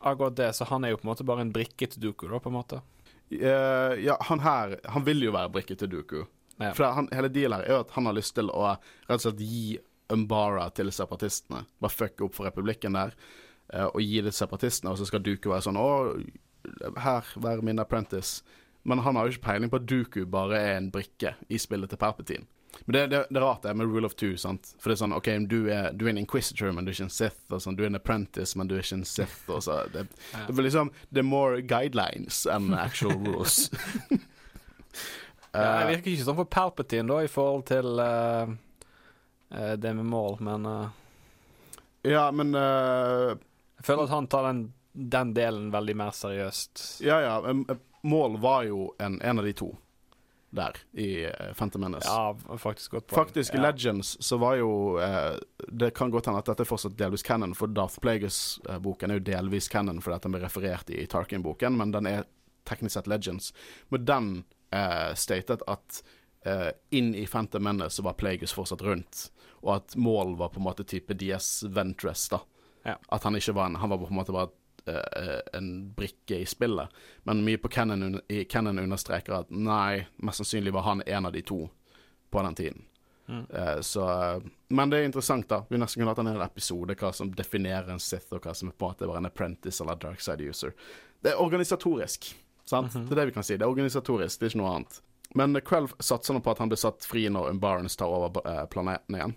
akkurat 0.00 0.36
det, 0.36 0.48
så 0.56 0.64
han 0.72 0.84
er 0.84 0.94
jo 0.94 1.00
på 1.02 1.06
en 1.06 1.12
måte 1.12 1.26
bare 1.28 1.44
en 1.44 1.52
brikke 1.52 1.86
til 1.92 2.00
Duku, 2.08 2.26
da, 2.32 2.40
på 2.40 2.48
en 2.52 2.56
måte. 2.56 2.80
Uh, 3.34 3.92
ja, 4.00 4.16
han 4.28 4.40
her 4.44 4.74
Han 4.92 5.04
vil 5.06 5.22
jo 5.24 5.32
være 5.32 5.50
brikke 5.50 5.76
til 5.80 5.88
Duku. 5.90 6.22
Ja. 6.60 6.70
For 6.76 6.84
han, 6.86 7.08
hele 7.12 7.28
dealen 7.32 7.58
her 7.58 7.64
er 7.66 7.72
jo 7.78 7.84
at 7.84 7.94
han 7.96 8.06
har 8.06 8.14
lyst 8.14 8.34
til 8.36 8.50
å 8.52 8.66
rett 8.76 9.16
og 9.16 9.22
slett 9.24 9.40
gi 9.42 9.78
Umbara 10.12 10.68
til 10.76 10.92
separatistene. 10.92 11.64
Bare 11.80 11.92
fucke 11.94 12.26
opp 12.26 12.34
for 12.36 12.48
republikken 12.48 12.96
der, 12.98 13.14
eh, 13.72 13.86
og 13.86 14.00
gi 14.02 14.20
det 14.20 14.32
til 14.34 14.42
separatistene, 14.44 14.92
og 14.92 14.98
så 15.00 15.08
skal 15.08 15.24
Duku 15.24 15.50
være 15.52 15.68
sånn 15.68 15.80
Å, 15.80 15.88
her, 17.04 17.30
vær 17.36 17.62
min 17.64 17.80
apprentice. 17.82 18.42
Men 18.84 19.00
han 19.00 19.16
har 19.16 19.26
jo 19.26 19.34
ikke 19.34 19.46
peiling 19.48 19.70
på 19.72 19.80
at 19.80 19.86
Duku 19.88 20.24
bare 20.28 20.58
er 20.60 20.76
en 20.76 20.90
brikke 20.92 21.34
i 21.48 21.60
spillet 21.60 21.88
til 21.92 22.00
Palpatine. 22.00 22.44
Men 22.84 22.92
det, 22.92 23.02
det, 23.06 23.20
det 23.30 23.38
er 23.38 23.44
rart 23.44 23.62
det 23.62 23.72
med 23.76 23.86
rule 23.86 24.06
of 24.06 24.16
two, 24.18 24.36
sant. 24.36 24.74
For 24.82 24.90
det 24.90 24.96
er 24.96 25.02
sånn 25.04 25.14
OK, 25.14 25.28
du 25.48 25.68
er, 25.72 25.92
du 25.94 26.06
er 26.06 26.10
en 26.10 26.20
inquisitor, 26.20 26.72
men 26.74 26.84
du 26.84 26.90
er 26.90 26.96
ikke 26.96 27.06
en 27.06 27.14
Sith. 27.14 27.40
Og 27.54 27.62
sånn, 27.62 27.76
du 27.78 27.84
er 27.84 27.90
en 27.92 28.00
apprentice, 28.00 28.58
men 28.58 28.68
du 28.68 28.74
er 28.74 28.82
ikke 28.82 28.98
en 28.98 29.06
Sith. 29.08 29.44
Og 29.46 29.62
så, 29.64 29.78
det, 29.94 30.08
det 30.34 30.56
blir 30.56 30.66
liksom 30.66 30.90
Det 31.08 31.22
er 31.22 31.28
more 31.28 31.62
guidelines 31.62 32.44
enn 32.50 32.72
actual 32.76 33.16
rules. 33.24 33.68
Ja, 35.54 35.84
det 35.86 35.92
virker 35.92 36.10
ikke 36.10 36.24
sånn 36.26 36.38
for 36.40 36.50
Palpatine, 36.50 37.06
da, 37.06 37.20
i 37.22 37.30
forhold 37.30 37.60
til 37.68 38.00
eh, 38.02 38.54
det 39.48 39.94
med 39.94 40.04
mål, 40.04 40.36
men 40.40 40.66
eh, 40.66 40.88
ja, 42.04 42.30
men 42.32 42.54
eh, 42.54 43.32
jeg 43.78 43.86
føler 43.86 44.04
at 44.04 44.12
han 44.12 44.26
tar 44.28 44.48
den, 44.48 44.66
den 44.92 45.32
delen 45.36 45.70
veldig 45.72 45.96
mer 45.96 46.12
seriøst. 46.16 46.84
Ja, 47.04 47.20
ja. 47.24 47.54
Mål 48.04 48.36
var 48.42 48.66
jo 48.68 48.90
en, 49.00 49.16
en 49.24 49.40
av 49.40 49.46
de 49.48 49.54
to 49.56 49.70
der 50.54 50.76
i 50.92 51.26
Phantom 51.56 51.80
Menace. 51.80 52.06
Ja, 52.06 52.58
faktisk 52.58 52.92
godt 52.92 53.06
poeng. 53.06 53.24
Faktisk, 53.24 53.54
i 53.54 53.56
ja. 53.56 53.62
Legends 53.62 54.16
så 54.22 54.36
var 54.38 54.54
jo 54.60 54.98
eh, 55.02 55.34
Det 55.68 55.90
kan 55.96 56.12
godt 56.12 56.28
hende 56.28 56.42
at 56.44 56.50
dette 56.50 56.62
er 56.62 56.68
fortsatt 56.68 56.98
delvis 56.98 57.24
canon, 57.26 57.56
for 57.58 57.72
Darth 57.72 57.98
Plagueis-boken 58.04 59.10
er 59.10 59.18
jo 59.18 59.24
delvis 59.32 59.68
canon 59.72 60.02
fordi 60.04 60.18
at 60.20 60.28
den 60.28 60.36
ble 60.36 60.44
referert 60.44 60.92
i 60.92 61.06
Tarkin-boken, 61.10 61.80
men 61.80 61.94
den 61.96 62.06
er 62.10 62.28
teknisk 62.68 62.94
sett 62.94 63.08
Legends. 63.10 63.50
Men 63.88 64.04
den 64.04 64.28
uh, 64.76 65.10
statet 65.18 65.64
at 65.68 66.04
eh, 66.44 66.70
inn 66.90 67.14
i 67.14 67.26
Phantom 67.26 67.64
Menace 67.64 67.96
så 67.96 68.02
var 68.06 68.12
Plagueis 68.20 68.52
fortsatt 68.52 68.82
rundt, 68.82 69.26
og 69.64 69.76
at 69.78 69.96
Maul 69.96 70.36
var 70.36 70.52
på 70.52 70.60
en 70.60 70.66
måte 70.68 70.84
type 70.84 71.16
DS 71.16 71.62
Ventress, 71.72 72.28
da. 72.28 72.40
Ja. 72.84 72.98
At 73.08 73.24
han 73.24 73.36
ikke 73.36 73.54
var 73.56 73.70
en 73.70 73.78
Han 73.80 73.90
var 73.90 73.98
på 73.98 74.10
en 74.12 74.18
måte 74.18 74.32
bare 74.32 74.50
eh, 74.86 75.40
en 75.56 75.94
brikke 75.96 76.42
i 76.42 76.46
spillet. 76.46 76.88
Men 77.24 77.44
mye 77.44 77.58
på 77.58 77.68
Cannon, 77.72 78.20
i 78.28 78.44
Cannon 78.44 78.78
understreker 78.78 79.40
at 79.40 79.50
nei, 79.50 80.04
mest 80.16 80.42
sannsynlig 80.42 80.74
var 80.76 80.84
han 80.90 81.02
en 81.06 81.26
av 81.26 81.32
de 81.32 81.42
to 81.42 81.62
på 82.30 82.42
den 82.42 82.54
tiden. 82.54 82.84
Mm. 83.28 83.46
Uh, 83.48 83.80
så, 83.80 84.04
eh, 84.12 84.42
men 84.68 84.90
det 84.90 84.98
er 84.98 85.08
interessant, 85.08 85.48
da. 85.48 85.62
Vi 85.70 85.80
nesten 85.80 86.02
kunne 86.02 86.12
hatt 86.12 86.20
en 86.20 86.28
hel 86.28 86.44
episode 86.44 86.96
hva 87.00 87.12
som 87.16 87.32
definerer 87.32 87.88
en 87.94 88.02
Sith, 88.02 88.28
og 88.36 88.44
hva 88.44 88.52
som 88.54 88.68
er 88.68 88.76
på 88.76 88.84
en 88.90 88.92
måte 88.92 89.08
var 89.08 89.20
en 89.20 89.30
apprentice 89.30 89.80
eller 89.80 89.96
dark 90.00 90.20
side 90.20 90.44
user. 90.44 90.74
Det 91.24 91.32
er 91.32 91.40
organisatorisk, 91.40 92.34
sant? 92.68 92.92
Mhm. 92.92 93.08
Det 93.08 93.16
er 93.16 93.22
det 93.22 93.26
vi 93.32 93.36
kan 93.38 93.46
si. 93.46 93.56
Det 93.56 93.64
er 93.64 93.72
organisatorisk, 93.72 94.40
det 94.40 94.46
er 94.46 94.52
ikke 94.52 94.60
noe 94.60 94.76
annet. 94.76 95.00
Men 95.34 95.56
eh, 95.56 95.64
Krell 95.64 95.88
satser 95.98 96.34
nå 96.34 96.40
på 96.44 96.52
at 96.52 96.60
han 96.62 96.70
blir 96.72 96.80
satt 96.80 97.06
fri 97.08 97.26
når 97.32 97.50
Umbarons 97.54 97.96
tar 97.96 98.12
over 98.12 98.44
eh, 98.44 98.64
planeten 98.70 99.16
igjen. 99.16 99.36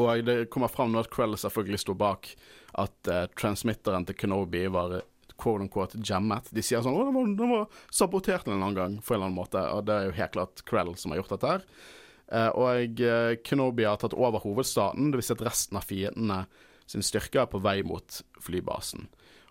Og 0.00 0.24
det 0.26 0.50
kommer 0.50 0.72
fram 0.72 0.92
nå 0.92 1.02
at 1.04 1.10
Krell 1.12 1.36
selvfølgelig 1.38 1.82
sto 1.84 1.94
bak 1.98 2.30
at 2.82 3.10
uh, 3.10 3.26
transmitteren 3.38 4.06
til 4.08 4.18
Kenobi 4.18 4.64
var 4.72 5.00
quote 5.40 5.64
unquote 5.64 5.98
jammet. 6.02 6.48
De 6.54 6.62
sier 6.62 6.82
sånn 6.82 6.94
'Å, 6.94 7.06
den 7.06 7.14
var, 7.14 7.34
den 7.38 7.52
var 7.52 7.66
sabotert 7.90 8.46
en 8.46 8.54
eller 8.54 8.66
annen 8.66 8.78
gang', 8.78 8.96
på 9.02 9.14
en 9.14 9.18
eller 9.18 9.30
annen 9.30 9.40
måte. 9.40 9.62
Og 9.74 9.84
det 9.86 9.94
er 9.94 10.08
jo 10.08 10.18
helt 10.18 10.36
klart 10.36 10.64
Krell 10.66 10.94
som 10.98 11.12
har 11.12 11.22
gjort 11.22 11.34
dette 11.36 11.52
her. 11.52 11.66
Uh, 12.32 12.50
og 12.56 13.02
uh, 13.04 13.34
Kenobi 13.44 13.84
har 13.86 13.98
tatt 14.00 14.16
over 14.16 14.42
hovedstaden, 14.42 15.12
dvs. 15.12 15.28
Si 15.28 15.36
at 15.36 15.44
resten 15.44 15.78
av 15.78 15.86
fiendene 15.86 16.44
sin 16.86 17.04
styrke 17.04 17.44
er 17.44 17.50
på 17.50 17.62
vei 17.64 17.82
mot 17.86 18.22
flybasen. 18.42 19.08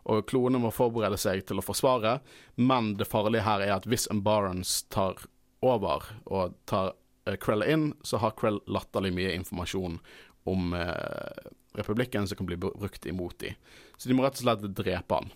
Og 0.10 0.26
klonene 0.28 0.60
må 0.60 0.74
forberede 0.74 1.18
seg 1.22 1.46
til 1.48 1.62
å 1.62 1.64
forsvare, 1.64 2.18
men 2.60 2.94
det 3.00 3.08
farlige 3.08 3.46
her 3.48 3.64
er 3.64 3.78
at 3.78 3.88
hvis 3.88 4.10
Embarance 4.12 4.84
tar 4.92 5.24
over 5.64 6.10
og 6.26 6.58
tar 6.68 6.92
Krell 7.40 7.64
inn, 7.64 7.94
så 8.04 8.20
har 8.20 8.36
Krell 8.36 8.60
latterlig 8.68 9.14
mye 9.16 9.32
informasjon 9.38 10.02
om 10.50 10.74
eh, 10.74 11.52
republikken 11.78 12.28
som 12.28 12.38
kan 12.38 12.46
bli 12.50 12.58
brukt 12.58 13.06
imot 13.06 13.38
dem. 13.40 13.56
Så 13.98 14.10
de 14.10 14.16
må 14.18 14.26
rett 14.26 14.40
og 14.40 14.46
slett 14.46 14.66
drepe 14.76 15.20
han. 15.22 15.32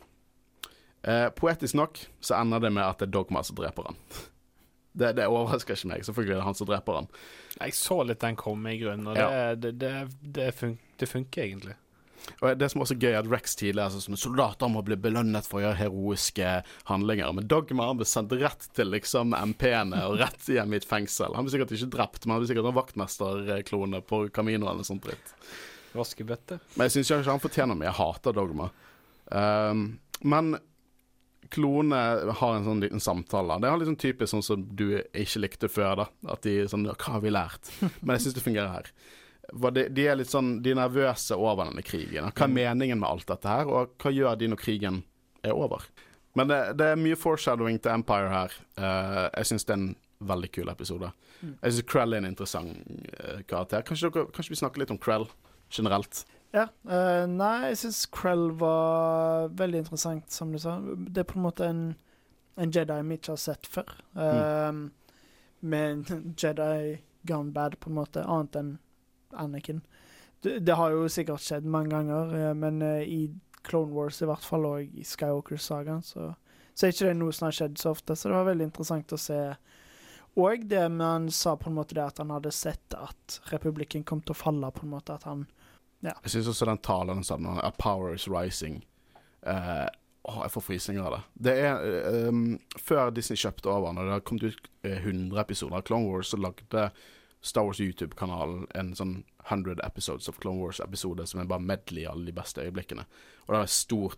Eh, 1.07 1.27
poetisk 1.37 1.77
nok 1.79 1.99
så 2.19 2.35
ender 2.41 2.59
det 2.59 2.73
med 2.75 2.83
at 2.83 2.99
det 2.99 3.07
er 3.07 3.13
Dogma 3.15 3.43
som 3.47 3.59
dreper 3.59 3.91
han. 3.91 4.01
Det, 4.97 5.11
det 5.13 5.27
overrasker 5.29 5.75
ikke 5.77 5.91
meg. 5.91 6.01
Selvfølgelig 6.07 6.33
er 6.33 6.39
det 6.39 6.45
han 6.47 6.55
som 6.57 6.65
dreper 6.65 6.95
han. 6.97 7.07
Jeg 7.59 7.73
så 7.77 7.99
litt 8.01 8.23
den 8.23 8.37
komme 8.39 8.71
i 8.73 8.79
grunnen, 8.81 9.05
og 9.11 9.19
Ja. 9.19 9.27
det, 9.53 9.75
det, 9.77 9.91
det, 10.17 10.31
det, 10.39 10.47
fun 10.57 10.71
det 10.97 11.05
funker 11.11 11.43
egentlig. 11.43 11.75
Og 12.41 12.57
Det 12.59 12.69
som 12.71 12.83
også 12.83 12.95
er 12.97 13.03
gøy, 13.03 13.11
er 13.13 13.19
at 13.21 13.29
Rex 13.31 13.55
tidligere 13.59 13.89
altså, 13.89 14.01
som 14.03 14.19
soldater 14.19 14.71
må 14.71 14.83
bli 14.85 14.97
belønnet 14.99 15.47
for 15.47 15.59
å 15.59 15.65
gjøre 15.65 15.79
heroiske 15.81 16.53
handlinger. 16.89 17.33
Men 17.37 17.49
Dogma 17.49 17.89
han 17.89 17.99
ble 18.01 18.07
sendt 18.09 18.35
rett 18.37 18.69
til 18.77 18.91
liksom 18.93 19.35
MP-ene 19.37 20.03
og 20.09 20.19
rett 20.21 20.49
hjem 20.51 20.75
i 20.75 20.79
et 20.81 20.87
fengsel. 20.87 21.35
Han 21.37 21.47
ble 21.47 21.55
sikkert 21.55 21.75
ikke 21.77 21.91
drept, 21.97 22.25
men 22.25 22.35
han 22.35 22.43
ble 22.43 22.51
sikkert 22.51 22.71
en 22.71 22.79
vaktmesterklone 22.79 24.03
på 24.07 24.23
Camino 24.35 24.69
eller 24.71 24.87
sånt 24.87 25.05
dritt. 25.07 25.35
Vaskebøtte. 25.97 26.59
Men 26.75 26.87
jeg 26.87 26.97
syns 26.97 27.13
ikke 27.13 27.33
han 27.33 27.43
fortjener 27.43 27.77
mye. 27.77 27.89
Jeg 27.89 27.99
hater 28.01 28.35
Dogma. 28.37 28.71
Um, 29.31 29.87
men 30.27 30.57
klone 31.53 31.99
har 32.39 32.55
en 32.55 32.65
sånn 32.65 32.81
liten 32.83 33.03
samtale. 33.03 33.59
Det 33.61 33.69
er 33.69 33.79
litt 33.79 33.91
sånn 33.91 34.01
typisk 34.01 34.33
sånn 34.33 34.45
som 34.45 34.65
du 34.77 34.99
ikke 34.99 35.43
likte 35.43 35.69
før. 35.71 36.03
da 36.03 36.33
At 36.33 36.43
de 36.47 36.59
sånn 36.69 36.87
Hva 36.89 37.17
har 37.17 37.23
vi 37.23 37.33
lært? 37.33 37.71
Men 38.01 38.17
jeg 38.17 38.27
syns 38.27 38.37
det 38.37 38.45
fungerer 38.45 38.73
her. 38.73 38.91
De, 39.47 39.85
de 39.89 40.03
er 40.07 40.17
litt 40.19 40.31
sånn 40.31 40.57
De 40.59 40.73
er 40.73 40.79
nervøse 40.79 41.35
over 41.39 41.69
denne 41.69 41.83
krigen. 41.85 42.27
Hva 42.35 42.47
er 42.47 42.51
meningen 42.51 42.99
med 42.99 43.09
alt 43.09 43.29
dette 43.29 43.47
her, 43.47 43.69
og 43.71 43.95
hva 44.01 44.11
gjør 44.11 44.35
de 44.39 44.51
når 44.51 44.59
krigen 44.59 45.01
er 45.45 45.55
over? 45.55 45.85
Men 46.37 46.51
det, 46.51 46.57
det 46.77 46.91
er 46.91 46.99
mye 46.99 47.17
foreshadowing 47.17 47.79
til 47.81 47.95
Empire 47.95 48.29
her. 48.29 48.57
Uh, 48.77 49.25
jeg 49.31 49.51
syns 49.51 49.65
det 49.65 49.73
er 49.73 49.79
en 49.79 49.93
veldig 50.27 50.49
kul 50.53 50.69
episode. 50.69 51.09
Jeg 51.41 51.73
syns 51.73 51.87
Krell 51.89 52.13
er 52.13 52.21
en 52.21 52.29
interessant 52.29 52.75
uh, 53.23 53.39
karakter. 53.49 53.85
Kanskje, 53.87 54.11
dere, 54.13 54.29
kanskje 54.35 54.53
vi 54.53 54.59
snakker 54.59 54.83
litt 54.83 54.93
om 54.93 54.99
Krell 55.01 55.25
generelt? 55.73 56.25
Ja. 56.53 56.67
Uh, 56.85 57.25
nei, 57.31 57.71
jeg 57.71 57.79
syns 57.85 58.03
Krell 58.13 58.51
var 58.59 59.49
veldig 59.57 59.85
interessant, 59.85 60.29
som 60.33 60.53
du 60.53 60.59
sa. 60.61 60.77
Det 60.83 61.23
er 61.23 61.29
på 61.31 61.39
en 61.39 61.47
måte 61.47 61.71
en, 61.71 61.83
en 62.59 62.73
Jedi 62.73 62.99
vi 63.09 63.17
ikke 63.17 63.33
har 63.33 63.43
sett 63.47 63.69
før. 63.71 63.95
Mm. 64.13 64.27
Um, 64.27 64.83
Med 65.59 66.11
Jedi 66.37 66.99
gone 67.27 67.51
bad, 67.51 67.79
på 67.79 67.89
en 67.89 67.97
måte, 67.97 68.21
annet 68.21 68.59
enn 68.59 68.75
Anakin. 69.33 69.81
Det, 70.41 70.59
det 70.59 70.75
har 70.77 70.93
jo 70.93 71.07
sikkert 71.09 71.43
skjedd 71.43 71.65
mange 71.65 71.91
ganger, 71.95 72.33
eh, 72.37 72.53
men 72.57 72.81
eh, 72.85 73.03
i 73.03 73.21
Clone 73.67 73.93
Wars 73.93 74.21
i 74.21 74.29
hvert 74.29 74.45
fall, 74.45 74.67
og 74.69 74.99
i 74.99 75.05
Skywalker-sagaen, 75.05 76.03
så, 76.05 76.31
så 76.73 76.87
er 76.87 76.93
ikke 76.93 77.09
det 77.09 77.17
noe 77.19 77.35
som 77.35 77.49
har 77.49 77.57
skjedd 77.57 77.79
så 77.81 77.91
ofte. 77.95 78.15
Så 78.15 78.29
det 78.29 78.37
var 78.37 78.49
veldig 78.51 78.69
interessant 78.69 79.15
å 79.15 79.19
se. 79.21 79.41
Og 80.37 80.65
det 80.69 80.83
med 80.93 81.07
han 81.07 81.29
sa 81.33 81.55
på 81.57 81.71
en 81.71 81.77
måte 81.79 81.97
det 81.97 82.05
at 82.05 82.21
han 82.21 82.31
hadde 82.31 82.53
sett 82.53 82.93
at 82.93 83.39
republikken 83.49 84.05
kom 84.05 84.21
til 84.21 84.35
å 84.35 84.37
falle, 84.37 84.69
på 84.71 84.85
en 84.85 84.93
måte. 84.93 85.17
At 85.17 85.25
han 85.25 85.47
ja. 86.05 86.13
Jeg 86.21 86.35
syns 86.35 86.51
også 86.51 86.67
den 86.69 86.83
talen 86.85 87.17
han 87.17 87.25
sa 87.25 87.39
at 87.65 87.79
power 87.81 88.13
is 88.13 88.27
rising 88.29 88.83
eh, 89.41 89.87
Åh, 90.27 90.41
jeg 90.43 90.51
får 90.51 90.61
frysninger 90.61 91.05
av 91.07 91.13
det. 91.15 91.19
Det 91.47 91.53
er 91.63 92.27
um, 92.27 92.57
Før 92.83 93.13
Disney 93.15 93.39
kjøpte 93.39 93.71
over, 93.71 93.93
når 93.95 94.09
det 94.09 94.15
har 94.17 94.23
kommet 94.27 94.43
ut 94.51 94.65
eh, 94.83 94.97
100 94.99 95.39
episoder 95.39 95.79
av 95.79 95.85
Clone 95.87 96.09
Wars, 96.11 96.33
så 96.33 96.39
lagde 96.41 96.89
Star 97.41 97.63
Wars 97.67 97.79
YouTube-kanalen 97.79 98.65
en 98.75 98.93
sånn 98.97 99.23
100 99.47 99.79
episodes 99.85 100.27
of 100.29 100.39
Clone 100.41 100.59
Wars-episode 100.59 101.25
som 101.29 101.39
er 101.39 101.47
bare 101.47 101.63
medley 101.63 102.03
i 102.03 102.07
alle 102.09 102.25
de 102.25 102.33
beste 102.35 102.61
øyeblikkene. 102.65 103.05
Og 103.45 103.53
det 103.53 103.59
er 103.59 103.67
en 103.67 103.75
stor 103.75 104.15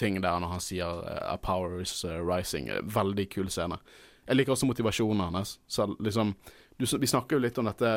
ting 0.00 0.20
der 0.22 0.38
når 0.40 0.54
han 0.54 0.62
sier 0.64 1.02
uh, 1.04 1.32
A 1.34 1.36
power 1.36 1.80
is 1.82 1.92
uh, 2.04 2.20
rising. 2.24 2.68
Eh, 2.72 2.80
Veldig 2.82 3.26
kul 3.34 3.50
scene. 3.52 3.76
Jeg 4.26 4.38
liker 4.38 4.54
også 4.54 4.68
motivasjonen 4.70 5.34
hans. 5.34 5.58
Så 5.68 5.88
liksom 6.00 6.34
du, 6.78 6.86
Vi 6.86 7.06
snakker 7.10 7.36
jo 7.36 7.42
litt 7.44 7.58
om 7.60 7.68
dette 7.68 7.90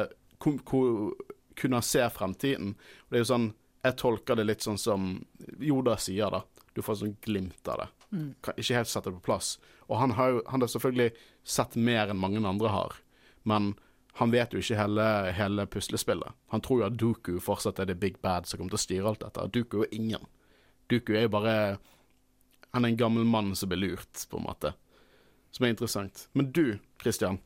hvor, 0.44 1.14
kunne 1.56 1.80
han 1.80 1.86
se 1.86 2.04
fremtiden. 2.12 2.74
Og 2.76 3.14
det 3.14 3.22
er 3.22 3.24
jo 3.24 3.30
sånn 3.32 3.52
Jeg 3.84 3.98
tolker 4.00 4.36
det 4.40 4.45
litt 4.48 4.64
sånn 4.64 4.78
som 4.80 5.08
Joda 5.60 5.98
sier, 6.00 6.32
da. 6.32 6.41
Du 6.74 6.82
får 6.82 6.95
sånn 7.02 7.18
glimt 7.22 7.68
av 7.68 7.82
det. 7.84 7.88
mm. 8.18 8.30
Kan 8.41 8.56
ikke 8.58 8.78
helt 8.82 8.90
sette 8.90 9.10
det 9.12 9.18
på 9.22 9.26
plass. 9.30 9.58
Og 9.88 9.98
han 10.00 10.12
har 10.18 10.30
jo 10.32 10.44
han 10.48 10.64
har 10.64 10.72
selvfølgelig 10.72 11.12
sett 11.44 11.76
mer 11.76 12.10
enn 12.10 12.20
mange 12.20 12.40
andre 12.48 12.72
har, 12.72 12.95
men 13.44 13.74
han 14.19 14.31
vet 14.31 14.53
jo 14.53 14.61
ikke 14.61 14.77
hele, 14.77 15.06
hele 15.34 15.65
puslespillet. 15.65 16.35
Han 16.53 16.61
tror 16.61 16.84
jo 16.84 16.85
at 16.85 16.98
Duku 17.02 17.31
fortsatt 17.41 17.80
er 17.81 17.90
det 17.90 17.98
big 18.02 18.19
bad 18.22 18.45
som 18.45 18.60
kommer 18.60 18.76
til 18.76 18.81
å 18.81 18.84
styre 18.84 19.10
alt 19.10 19.23
dette. 19.26 19.48
Duku 19.56 19.80
er 19.80 19.88
jo 19.88 19.98
ingen. 19.98 20.27
Duku 20.91 21.15
er 21.15 21.26
jo 21.26 21.34
bare 21.34 21.56
Han 22.73 22.85
er 22.85 22.90
en 22.90 22.98
gammel 22.98 23.26
mann 23.26 23.52
som 23.56 23.69
blir 23.69 23.77
lurt, 23.84 24.23
på 24.30 24.38
en 24.40 24.48
måte. 24.48 24.73
Som 25.53 25.65
er 25.65 25.73
interessant. 25.73 26.27
Men 26.34 26.52
du, 26.52 26.80
Christian. 27.02 27.38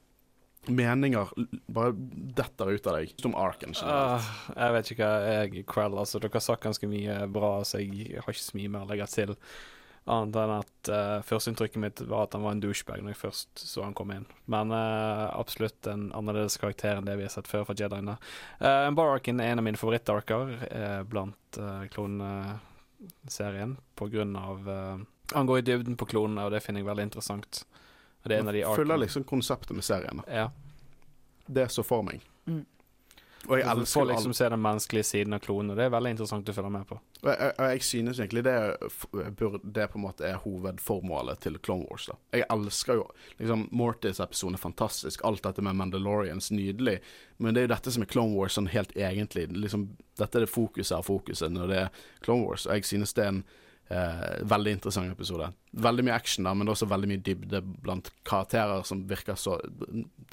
Meninger 0.67 1.31
bare 1.71 1.91
detter 2.35 2.71
ut 2.71 2.87
av 2.87 2.95
deg 2.99 3.11
som 3.19 3.35
Arken. 3.35 3.75
generelt. 3.75 4.23
Ah, 4.23 4.29
jeg 4.55 4.75
vet 4.75 4.91
ikke 4.91 5.09
hva 5.09 5.33
jeg 5.33 5.65
Krell, 5.67 5.97
altså. 5.99 6.19
Dere 6.23 6.39
har 6.39 6.43
sagt 6.43 6.63
ganske 6.63 6.87
mye 6.87 7.19
bra, 7.31 7.51
så 7.67 7.83
jeg 7.83 8.21
har 8.23 8.31
ikke 8.31 8.43
så 8.43 8.59
mye 8.59 8.71
mer 8.71 8.87
å 8.87 8.91
legge 8.91 9.07
til. 9.11 9.35
Annet 10.07 10.37
enn 10.39 10.53
at 10.55 10.89
uh, 10.91 11.19
førsteinntrykket 11.27 11.81
mitt 11.83 12.01
var 12.07 12.27
at 12.27 12.35
han 12.37 12.45
var 12.45 12.55
en 12.55 12.61
douchebag 12.63 13.01
når 13.03 13.11
jeg 13.11 13.19
først 13.19 13.63
så 13.67 13.83
han 13.83 13.95
komme 13.97 14.21
inn. 14.21 14.27
Men 14.47 14.71
uh, 14.71 15.27
absolutt 15.35 15.87
en 15.91 16.07
annerledes 16.15 16.55
karakter 16.61 16.97
enn 16.97 17.09
det 17.09 17.17
vi 17.19 17.25
har 17.27 17.33
sett 17.33 17.49
før 17.49 17.65
fra 17.67 17.75
Jediene. 17.77 18.15
Uh, 18.61 18.87
Barrakin 18.95 19.41
er 19.43 19.51
en 19.51 19.61
av 19.61 19.67
mine 19.67 19.79
favoritt-arker 19.79 20.53
eh, 20.67 21.01
blant 21.07 21.59
uh, 21.59 21.83
kloneserien 21.93 23.75
på 23.95 24.07
grunn 24.13 24.35
av 24.39 24.69
eh, 24.69 24.97
Han 25.33 25.49
går 25.49 25.59
i 25.59 25.65
dybden 25.67 25.97
på 25.99 26.07
klonene, 26.07 26.45
og 26.47 26.55
det 26.55 26.63
finner 26.63 26.81
jeg 26.81 26.87
veldig 26.87 27.07
interessant. 27.09 27.65
Og 28.23 28.29
det 28.29 28.37
er 28.37 28.45
en 28.45 28.51
av 28.51 28.55
de 28.55 28.63
Følger 28.79 29.03
liksom 29.03 29.27
konseptet 29.27 29.75
med 29.75 29.85
serien. 29.85 30.23
Ja. 30.31 30.49
Det 31.45 31.67
så 31.71 31.83
for 31.83 32.05
meg. 32.07 32.23
Mm. 32.47 32.63
Og 33.47 33.59
jeg 33.59 33.67
elsker 33.71 33.99
får 33.99 34.07
liksom 34.09 34.33
se 34.35 34.47
den 34.51 34.61
menneskelige 34.63 35.07
siden 35.07 35.35
av 35.37 35.39
klonen, 35.43 35.71
og 35.71 35.79
det 35.79 35.85
er 35.87 35.91
veldig 35.93 36.11
interessant 36.15 36.49
å 36.51 36.55
følge 36.55 36.71
med 36.73 36.87
på. 36.89 36.97
Og 37.23 37.29
jeg, 37.31 37.37
jeg, 37.39 37.69
jeg 37.71 37.85
synes 37.87 38.19
egentlig 38.19 38.43
det, 38.43 38.55
det 39.77 39.87
på 39.93 39.99
en 39.99 40.03
måte 40.03 40.27
er 40.27 40.41
hovedformålet 40.43 41.41
til 41.45 41.59
Clone 41.63 41.87
Wars. 41.87 42.09
da. 42.11 42.17
Jeg 42.35 42.47
elsker 42.53 42.99
jo 42.99 43.05
liksom 43.39 43.67
Mortis-episoden 43.71 44.59
er 44.59 44.63
fantastisk. 44.63 45.23
Alt 45.27 45.45
dette 45.47 45.63
med 45.63 45.79
Mandalorians 45.79 46.51
nydelig. 46.51 46.97
Men 47.37 47.55
det 47.55 47.63
er 47.63 47.69
jo 47.69 47.75
dette 47.75 47.95
som 47.95 48.03
er 48.03 48.11
Clone 48.11 48.35
Wars 48.35 48.57
sånn 48.59 48.67
helt 48.73 48.91
egentlig. 48.97 49.47
Liksom, 49.55 49.87
dette 50.19 50.41
er 50.41 50.47
det 50.47 50.51
fokuset 50.51 50.97
av 50.99 51.07
fokuset 51.07 51.53
når 51.53 51.71
det 51.71 51.79
er 51.85 52.03
Clone 52.25 52.43
Wars. 52.49 52.67
Og 52.67 52.75
jeg 52.75 52.91
synes 52.91 53.15
det 53.15 53.25
er 53.25 53.33
en 53.35 53.45
eh, 53.89 54.41
veldig 54.47 54.71
interessant 54.77 55.11
episode. 55.11 55.49
Veldig 55.71 56.05
mye 56.07 56.15
action, 56.15 56.47
da, 56.47 56.53
men 56.57 56.69
også 56.71 56.87
veldig 56.89 57.09
mye 57.11 57.21
dybde 57.23 57.61
blant 57.83 58.09
karakterer 58.27 58.83
som 58.87 59.03
virker 59.07 59.37
så 59.39 59.57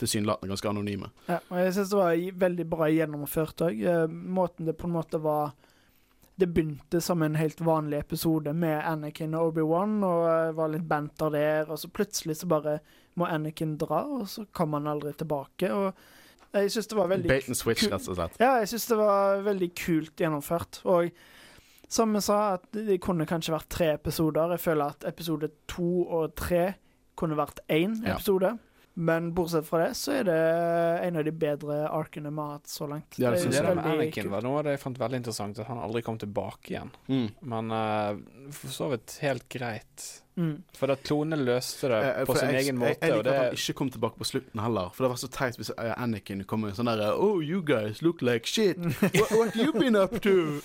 tilsynelatende 0.01 0.55
ganske 0.55 0.71
anonyme. 0.71 1.11
Ja, 1.29 1.39
og 1.51 1.61
jeg 1.61 1.75
syns 1.77 1.93
det 1.93 2.01
var 2.01 2.41
veldig 2.47 2.67
bra 2.73 2.89
gjennomført 2.91 3.65
òg. 3.67 3.85
Måten 4.11 4.67
det 4.69 4.77
på 4.81 4.89
en 4.89 4.97
måte 4.99 5.21
var 5.23 5.55
Det 6.35 6.49
begynte 6.51 6.99
som 6.99 7.23
en 7.23 7.37
helt 7.39 7.61
vanlig 7.63 8.01
episode 8.03 8.51
med 8.59 8.81
Anakin 8.83 9.37
og 9.39 9.53
Obi-Wan, 9.53 10.01
og 10.03 10.25
eh, 10.27 10.49
var 10.57 10.73
litt 10.73 10.89
banter 10.91 11.31
der, 11.31 11.69
og 11.71 11.79
så 11.79 11.87
plutselig 11.95 12.41
så 12.41 12.49
bare 12.51 12.81
må 13.15 13.29
Anakin 13.31 13.77
dra, 13.79 14.01
og 14.03 14.25
så 14.27 14.43
kommer 14.51 14.81
han 14.83 14.91
aldri 14.97 15.13
tilbake. 15.15 15.71
Og 15.71 16.59
jeg 16.59 16.73
synes 16.75 16.91
det 16.91 16.99
var 16.99 17.13
veldig 17.13 17.31
Bait 17.31 17.47
and 17.47 17.59
switch, 17.59 17.87
rett 17.87 18.09
og 18.11 18.19
slett. 18.19 18.35
Ja, 18.43 18.57
jeg 18.59 18.73
syns 18.73 18.89
det 18.91 18.99
var 18.99 19.47
veldig 19.47 19.71
kult 19.79 20.19
gjennomført. 20.25 20.81
Og 20.91 21.15
som 21.95 22.15
jeg 22.16 22.27
sa, 22.27 22.39
at 22.59 22.65
det 22.75 22.99
kunne 23.05 23.27
kanskje 23.29 23.55
vært 23.55 23.69
tre 23.71 23.93
episoder. 23.95 24.55
Jeg 24.57 24.62
føler 24.65 24.95
at 24.97 25.07
episode 25.09 25.51
to 25.71 25.91
og 26.09 26.35
tre 26.39 26.73
kunne 27.19 27.39
vært 27.39 27.61
én 27.71 28.01
Ja. 28.03 28.16
Men 28.95 29.33
bortsett 29.35 29.66
fra 29.66 29.81
det, 29.85 29.95
så 29.99 30.12
er 30.21 30.27
det 30.29 30.35
en 31.09 31.16
av 31.19 31.25
de 31.27 31.33
bedre 31.35 31.79
arkene 31.91 32.31
vi 32.31 32.39
har 32.45 32.53
hatt 32.61 32.69
så 32.71 32.87
langt. 32.87 33.16
Ja, 33.19 33.33
det 33.35 33.41
synes 33.43 33.57
Det 33.57 33.65
jeg. 33.65 33.77
med 33.77 33.87
Anakin 33.91 34.12
kult. 34.23 34.31
var 34.31 34.45
noe 34.47 34.59
av 34.61 34.65
det 34.69 34.75
jeg 34.77 34.83
fant 34.85 35.01
veldig 35.03 35.19
interessant, 35.19 35.59
at 35.59 35.66
han 35.66 35.81
aldri 35.83 36.03
kom 36.07 36.19
tilbake 36.23 36.71
igjen. 36.77 36.93
Mm. 37.11 37.25
Men 37.55 37.73
uh, 37.75 38.51
for 38.55 38.71
så 38.77 38.91
vidt 38.93 39.16
helt 39.25 39.49
greit. 39.51 40.05
Mm. 40.39 40.62
For 40.79 40.91
at 40.95 41.03
klonene 41.07 41.39
løste 41.43 41.91
det 41.91 41.99
Eh, 42.05 42.25
på 42.27 42.35
sin 42.39 42.51
jeg, 42.55 42.62
egen 42.65 42.79
måte, 42.79 42.95
jeg 42.95 43.11
jeg 43.11 43.19
liker 43.19 43.27
det 43.27 43.35
at 43.35 43.45
han 43.45 43.59
ikke 43.59 43.75
kom 43.79 43.91
tilbake 43.95 44.19
på 44.19 44.27
slutten 44.31 44.62
heller. 44.62 44.89
For 44.95 45.07
det 45.07 45.11
var 45.11 45.21
så 45.23 45.31
teit 45.31 45.59
hvis 45.59 45.71
eh, 45.75 45.93
Anakin 45.99 46.45
kom 46.47 46.62
med 46.62 46.75
en 46.75 46.79
sånn 46.79 46.91
derre 46.91 47.11
Oh, 47.19 47.43
you 47.43 47.62
guys 47.62 48.03
look 48.03 48.23
like 48.23 48.47
shit. 48.47 48.79
What, 49.19 49.31
what 49.35 49.57
you 49.59 49.73
been 49.75 49.97
up 49.99 50.21
to? 50.23 50.61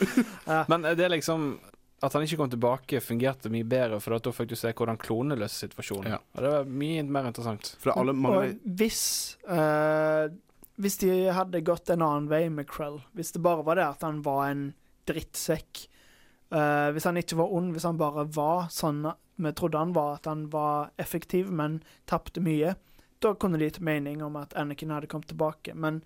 Men 0.70 0.86
eh, 0.86 0.94
det 0.98 1.06
er 1.10 1.14
liksom 1.18 1.60
At 2.02 2.16
han 2.16 2.24
ikke 2.24 2.38
kom 2.40 2.52
tilbake, 2.52 3.02
fungerte 3.04 3.52
mye 3.52 3.68
bedre, 3.68 4.00
for 4.00 4.16
da 4.16 4.32
fikk 4.36 4.52
du 4.54 4.58
se 4.60 4.72
hvordan 4.72 5.00
klonene 5.02 5.38
løste 5.40 5.68
situasjonen. 5.68 6.14
Ja. 6.16 6.20
Og 6.36 6.46
det 6.46 6.52
var 6.54 6.74
mye 6.84 7.06
mer 7.08 7.30
interessant. 7.32 7.74
For 7.82 7.92
er 7.92 8.02
alle 8.02 8.16
mange 8.16 8.44
Og 8.44 8.76
hvis 8.80 9.02
uh, 9.50 10.32
Hvis 10.80 11.00
de 11.02 11.12
hadde 11.36 11.64
gått 11.68 11.92
en 11.92 12.06
annen 12.06 12.30
vei 12.32 12.46
med 12.54 12.70
Krell, 12.72 13.02
hvis 13.18 13.34
det 13.36 13.44
bare 13.44 13.66
var 13.68 13.80
det 13.80 13.88
at 13.88 14.06
han 14.08 14.22
var 14.24 14.46
en 14.48 14.70
drittsekk 15.10 15.84
uh, 16.56 16.92
Hvis 16.96 17.10
han 17.10 17.20
ikke 17.20 17.40
var 17.42 17.52
ond, 17.58 17.74
hvis 17.76 17.88
han 17.90 18.00
bare 18.00 18.28
var 18.32 18.70
sånn 18.74 19.04
vi 19.40 19.52
trodde 19.56 19.80
han 19.80 19.94
var, 19.96 20.18
at 20.18 20.26
han 20.28 20.50
var 20.52 20.90
effektiv, 21.00 21.48
men 21.52 21.78
tapte 22.12 22.42
mye, 22.44 22.74
da 23.24 23.32
kunne 23.40 23.60
det 23.60 23.70
gitt 23.70 23.80
mening 23.80 24.24
om 24.24 24.36
at 24.36 24.52
Anakin 24.60 24.92
hadde 24.92 25.08
kommet 25.08 25.30
tilbake. 25.32 25.76
Men 25.76 26.02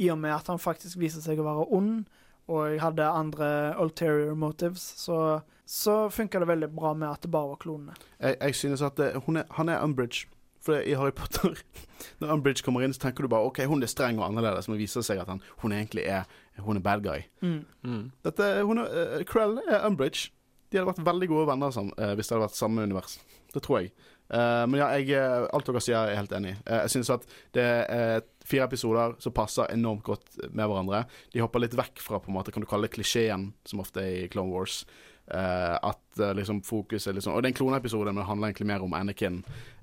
i 0.00 0.08
og 0.10 0.18
med 0.18 0.32
at 0.32 0.48
han 0.48 0.60
faktisk 0.60 0.96
viser 1.00 1.20
seg 1.20 1.40
å 1.40 1.44
være 1.44 1.66
ond, 1.76 2.08
og 2.50 2.66
jeg 2.72 2.82
hadde 2.82 3.06
andre 3.06 3.48
ulterior 3.80 4.34
motives, 4.34 4.82
så, 4.98 5.40
så 5.66 6.02
funka 6.10 6.42
det 6.42 6.50
veldig 6.50 6.68
bra 6.74 6.92
med 6.98 7.08
at 7.12 7.22
det 7.22 7.30
bare 7.30 7.52
var 7.52 7.60
klonene. 7.62 7.94
Jeg, 8.18 8.36
jeg 8.40 8.58
synes 8.58 8.82
at 8.82 8.98
det, 8.98 9.12
hun 9.26 9.40
er, 9.42 9.48
han 9.58 9.72
er 9.72 9.82
Umbridge. 9.86 10.26
For 10.60 10.76
i 10.84 10.92
Harry 10.92 11.14
Potter 11.16 11.56
Når 12.20 12.34
Umbridge 12.34 12.60
kommer 12.60 12.82
inn, 12.84 12.92
så 12.92 13.00
tenker 13.06 13.24
du 13.24 13.30
bare 13.32 13.48
OK, 13.48 13.62
hun 13.64 13.80
er 13.80 13.88
streng 13.88 14.18
og 14.20 14.26
annerledes, 14.26 14.68
men 14.68 14.76
viser 14.76 15.00
seg 15.06 15.22
at 15.22 15.30
han, 15.32 15.40
hun 15.62 15.72
egentlig 15.72 16.04
er 16.04 16.28
Hun 16.60 16.76
er 16.76 16.84
bad 16.84 17.00
guy. 17.00 17.22
Mm. 17.40 17.62
Mm. 17.82 18.10
Dette, 18.26 18.48
hun 18.68 18.82
er, 18.82 18.90
uh, 18.92 19.22
Krell 19.24 19.56
er 19.64 19.86
Umbridge. 19.88 20.28
De 20.68 20.76
hadde 20.76 20.90
vært 20.90 21.06
veldig 21.06 21.28
gode 21.30 21.46
venner 21.48 21.72
sammen, 21.72 21.94
uh, 21.96 22.12
hvis 22.18 22.28
det 22.28 22.36
hadde 22.36 22.44
vært 22.44 22.58
samme 22.58 22.84
univers. 22.84 23.16
Det 23.54 23.62
tror 23.64 23.80
jeg. 23.80 23.94
Uh, 24.30 24.66
men 24.70 24.78
ja, 24.78 24.90
jeg, 24.94 25.08
eh, 25.18 25.46
alt 25.50 25.66
dere 25.66 25.80
sier, 25.82 25.96
er 25.98 26.12
jeg 26.12 26.20
helt 26.20 26.34
enig 26.36 26.52
i. 26.52 26.58
Eh, 26.62 26.82
jeg 26.84 26.92
synes 26.92 27.08
at 27.16 27.24
det 27.56 27.64
er 27.66 28.20
fire 28.50 28.66
episoder 28.66 29.14
som 29.22 29.34
passer 29.36 29.70
enormt 29.74 30.04
godt 30.06 30.40
med 30.48 30.64
hverandre. 30.64 31.04
De 31.32 31.42
hopper 31.42 31.64
litt 31.64 31.76
vekk 31.78 32.02
fra 32.02 32.20
på 32.20 32.32
en 32.32 32.38
måte, 32.38 32.54
kan 32.54 32.64
du 32.64 32.68
kalle 32.70 32.88
det 32.88 32.96
klisjeen, 32.96 33.50
som 33.68 33.82
ofte 33.84 34.02
er 34.02 34.24
i 34.24 34.28
Clone 34.32 34.52
Wars. 34.54 34.82
Uh, 35.30 35.76
at 35.86 36.18
uh, 36.18 36.32
liksom 36.34 36.58
fokus 36.66 37.04
er 37.06 37.14
liksom 37.14 37.36
Og 37.36 37.42
det 37.42 37.46
er 37.46 37.52
en 37.52 37.58
kloneepisode, 37.60 38.10
men 38.10 38.18
det 38.18 38.26
handler 38.26 38.48
egentlig 38.48 38.66
mer 38.66 38.82
om 38.82 38.96
Anakin. 38.98 39.36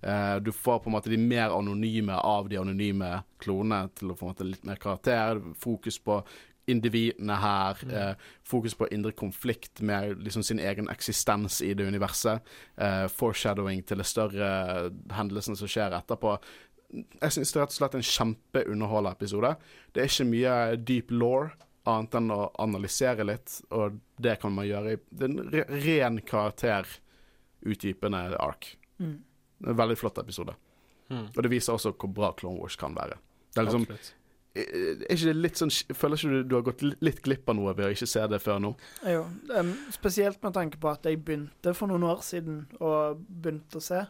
Uh, 0.04 0.36
du 0.44 0.52
får 0.52 0.82
på 0.84 0.92
en 0.92 0.96
måte 0.98 1.14
de 1.14 1.20
mer 1.22 1.56
anonyme 1.56 2.18
av 2.20 2.50
de 2.52 2.60
anonyme 2.60 3.14
klonene 3.40 3.88
til 3.96 4.12
å 4.12 4.18
få 4.18 4.28
en 4.28 4.34
måte 4.34 4.50
litt 4.50 4.68
mer 4.68 4.82
karakter. 4.82 5.40
Fokus 5.56 6.02
på 6.04 6.20
individene 6.68 7.36
her. 7.40 7.78
Eh, 7.94 8.16
fokus 8.44 8.76
på 8.76 8.88
indre 8.92 9.12
konflikt 9.12 9.82
med 9.82 10.24
liksom 10.24 10.44
sin 10.44 10.60
egen 10.60 10.90
eksistens 10.90 11.62
i 11.62 11.74
det 11.74 11.88
universet. 11.88 12.42
Eh, 12.76 13.08
foreshadowing 13.08 13.84
til 13.88 13.98
de 13.98 14.08
større 14.08 14.50
hendelsene 15.16 15.58
som 15.58 15.72
skjer 15.72 15.96
etterpå. 15.96 16.36
Jeg 16.94 17.34
syns 17.36 17.52
det 17.52 17.60
er 17.60 17.66
rett 17.66 17.74
og 17.74 17.78
slett 17.82 17.96
en 18.00 18.06
kjempeunderholdende 18.10 19.18
episode. 19.18 19.54
Det 19.92 20.04
er 20.04 20.12
ikke 20.12 20.28
mye 20.30 20.54
deep 20.88 21.12
law, 21.12 21.50
annet 21.88 22.16
enn 22.20 22.32
å 22.32 22.42
analysere 22.64 23.26
litt, 23.28 23.62
og 23.76 24.00
det 24.24 24.38
kan 24.42 24.56
man 24.56 24.68
gjøre 24.68 24.96
i 24.96 25.00
Det 25.10 25.28
er 25.28 25.34
en 25.34 25.52
re 25.54 25.64
ren 25.88 26.22
karakterutdypende 26.28 28.22
ark. 28.44 28.78
Mm. 29.00 29.18
En 29.68 29.80
veldig 29.82 29.98
flott 30.00 30.18
episode. 30.22 30.56
Mm. 31.10 31.28
Og 31.34 31.44
det 31.44 31.52
viser 31.52 31.76
også 31.76 31.94
hvor 31.96 32.12
bra 32.14 32.32
Clone 32.38 32.62
Wars 32.62 32.76
kan 32.80 32.96
være. 32.96 33.20
Det 33.54 33.62
er 33.62 33.68
liksom, 33.68 33.86
Absolutt. 33.88 34.14
er 34.56 35.14
ikke 35.14 35.30
det 35.30 35.36
litt 35.38 35.60
sånn 35.60 35.72
Føler 35.96 36.20
ikke 36.20 36.32
du 36.32 36.50
du 36.52 36.56
har 36.58 36.66
gått 36.68 36.84
litt 36.84 37.22
glipp 37.26 37.50
av 37.50 37.58
noe 37.58 37.74
ved 37.78 37.88
å 37.88 37.94
ikke 37.96 38.10
se 38.10 38.26
det 38.30 38.40
før 38.44 38.60
nå? 38.64 38.74
Jo, 39.08 39.24
um, 39.56 39.72
spesielt 39.96 40.44
med 40.44 40.56
tanke 40.58 40.80
på 40.82 40.92
at 40.92 41.08
jeg 41.08 41.22
begynte 41.24 41.74
for 41.78 41.92
noen 41.92 42.06
år 42.08 42.24
siden 42.28 42.66
og 42.80 43.24
begynte 43.28 43.80
å 43.80 43.84
se. 43.84 44.04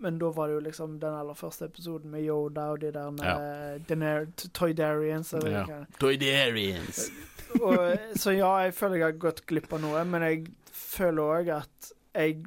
Men 0.00 0.18
da 0.20 0.30
var 0.32 0.48
det 0.48 0.54
jo 0.58 0.62
liksom 0.64 0.98
den 1.02 1.16
aller 1.16 1.36
første 1.36 1.68
episoden 1.68 2.12
med 2.12 2.24
Yoda 2.24 2.70
og 2.72 2.80
de 2.82 2.92
der 2.94 3.80
Daener 3.88 4.30
Toydarians. 4.56 5.34
Ja. 5.44 5.64
Toydarians. 6.00 7.10
så 8.22 8.32
ja, 8.32 8.52
jeg 8.64 8.74
føler 8.74 9.00
jeg 9.00 9.06
har 9.08 9.20
gått 9.20 9.44
glipp 9.50 9.72
av 9.76 9.82
noe, 9.84 10.04
men 10.08 10.24
jeg 10.24 10.46
føler 10.72 11.36
òg 11.40 11.52
at 11.60 11.92
jeg 12.14 12.40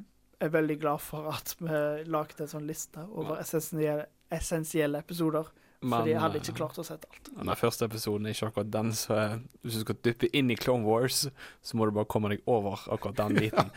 er 0.44 0.52
veldig 0.52 0.78
glad 0.80 1.02
for 1.02 1.30
at 1.32 1.54
vi 1.58 1.82
lagde 2.10 2.44
en 2.44 2.50
sånn 2.50 2.66
liste 2.68 3.04
over 3.06 3.38
essensielle, 3.40 4.08
essensielle 4.32 5.00
episoder. 5.04 5.50
fordi 5.84 6.14
jeg 6.14 6.20
hadde 6.20 6.40
ikke 6.40 6.52
eh, 6.54 6.56
klart 6.56 6.78
å 6.80 6.84
sette 6.86 7.08
alt. 7.10 7.28
Den 7.36 7.56
første 7.60 7.88
episoden 7.88 8.26
er 8.26 8.36
ikke 8.36 8.48
akkurat 8.50 8.70
den, 8.72 8.92
så 8.96 9.18
eh, 9.20 9.34
hvis 9.62 9.76
du 9.78 9.84
skal 9.84 9.98
dyppe 10.06 10.30
inn 10.32 10.50
i 10.50 10.56
Clone 10.56 10.86
Wars, 10.88 11.26
så 11.62 11.76
må 11.76 11.86
du 11.86 11.94
bare 11.96 12.08
komme 12.08 12.32
deg 12.32 12.44
over 12.48 12.86
akkurat 12.92 13.20
den 13.20 13.36
biten. 13.42 13.72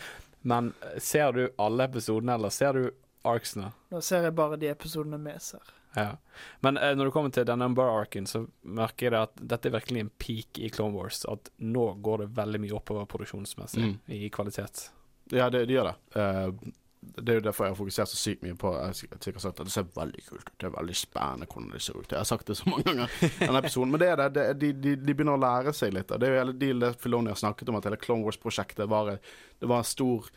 Men 0.48 0.72
eh, 0.82 1.00
ser 1.04 1.36
du 1.36 1.44
alle 1.60 1.90
episodene, 1.90 2.38
eller 2.40 2.54
ser 2.56 2.80
du 2.80 2.88
arcsene? 3.34 3.72
Nå 3.92 4.02
ser 4.06 4.24
jeg 4.28 4.36
bare 4.38 4.58
de 4.62 4.70
episodene 4.72 5.20
vi 5.24 5.36
ser. 5.44 5.74
Ja. 5.98 6.12
Men 6.62 6.78
eh, 6.78 6.92
når 6.96 7.06
du 7.10 7.12
kommer 7.16 7.32
til 7.34 7.46
denne 7.48 7.66
Umbar-arken, 7.66 8.28
så 8.30 8.44
merker 8.64 9.08
jeg 9.08 9.16
det 9.16 9.22
at 9.24 9.46
dette 9.54 9.70
er 9.72 9.78
virkelig 9.80 10.04
en 10.06 10.12
peak 10.22 10.60
i 10.62 10.70
Clone 10.70 10.94
Wars. 10.94 11.24
At 11.32 11.50
nå 11.58 11.88
går 12.06 12.26
det 12.26 12.28
veldig 12.38 12.60
mye 12.66 12.76
oppover 12.78 13.08
produksjonsmessig 13.10 13.82
Mm. 13.88 13.96
i 14.14 14.28
kvalitet. 14.30 14.90
Ja, 15.34 15.50
det, 15.50 15.66
de 15.68 15.74
gjør 15.80 15.90
det. 15.90 15.96
Uh, 16.16 16.74
det 17.18 17.30
er 17.32 17.38
jo 17.40 17.44
derfor 17.46 17.66
jeg 17.68 17.72
har 17.74 17.78
fokusert 17.80 18.10
så 18.10 18.18
sykt 18.20 18.42
mye 18.44 18.56
på 18.60 18.72
Jeg 18.74 18.86
har 18.90 18.96
sikkert 18.98 19.42
sagt 19.44 19.60
at 19.62 19.68
det 19.70 19.74
ser 19.74 19.86
veldig 19.96 20.24
kult 20.28 20.48
ut. 20.50 20.54
Det 20.60 20.68
er 20.68 20.74
veldig 20.76 20.96
spennende 20.98 21.48
hvordan 21.48 21.72
det 21.72 21.82
ser 21.86 21.98
ut. 21.98 22.12
Jeg 22.12 22.20
har 22.20 22.26
sagt 22.30 22.48
det 22.50 22.58
så 22.58 22.68
mange 22.70 22.84
ganger, 22.90 23.14
denne 23.40 23.62
episoden. 23.64 23.92
Men 23.94 24.02
det 24.04 24.10
er 24.12 24.18
det. 24.22 24.28
det 24.38 24.44
er- 24.50 24.58
de, 24.62 24.72
de, 24.86 24.96
de 25.02 25.14
begynner 25.16 25.38
å 25.38 25.42
lære 25.42 25.74
seg 25.78 25.94
litt. 25.96 26.10
Det 26.14 26.28
er 26.30 26.36
jo 26.36 26.40
hele 26.44 26.80
det 26.84 26.94
Filoni 27.02 27.32
har 27.32 27.40
snakket 27.40 27.70
om, 27.72 27.78
at 27.80 27.88
hele 27.90 28.00
Clone 28.02 28.26
Wars-prosjektet 28.28 28.90
var, 28.92 29.14
det 29.62 29.70
var 29.72 29.82
en 29.84 29.88
stor 29.88 30.30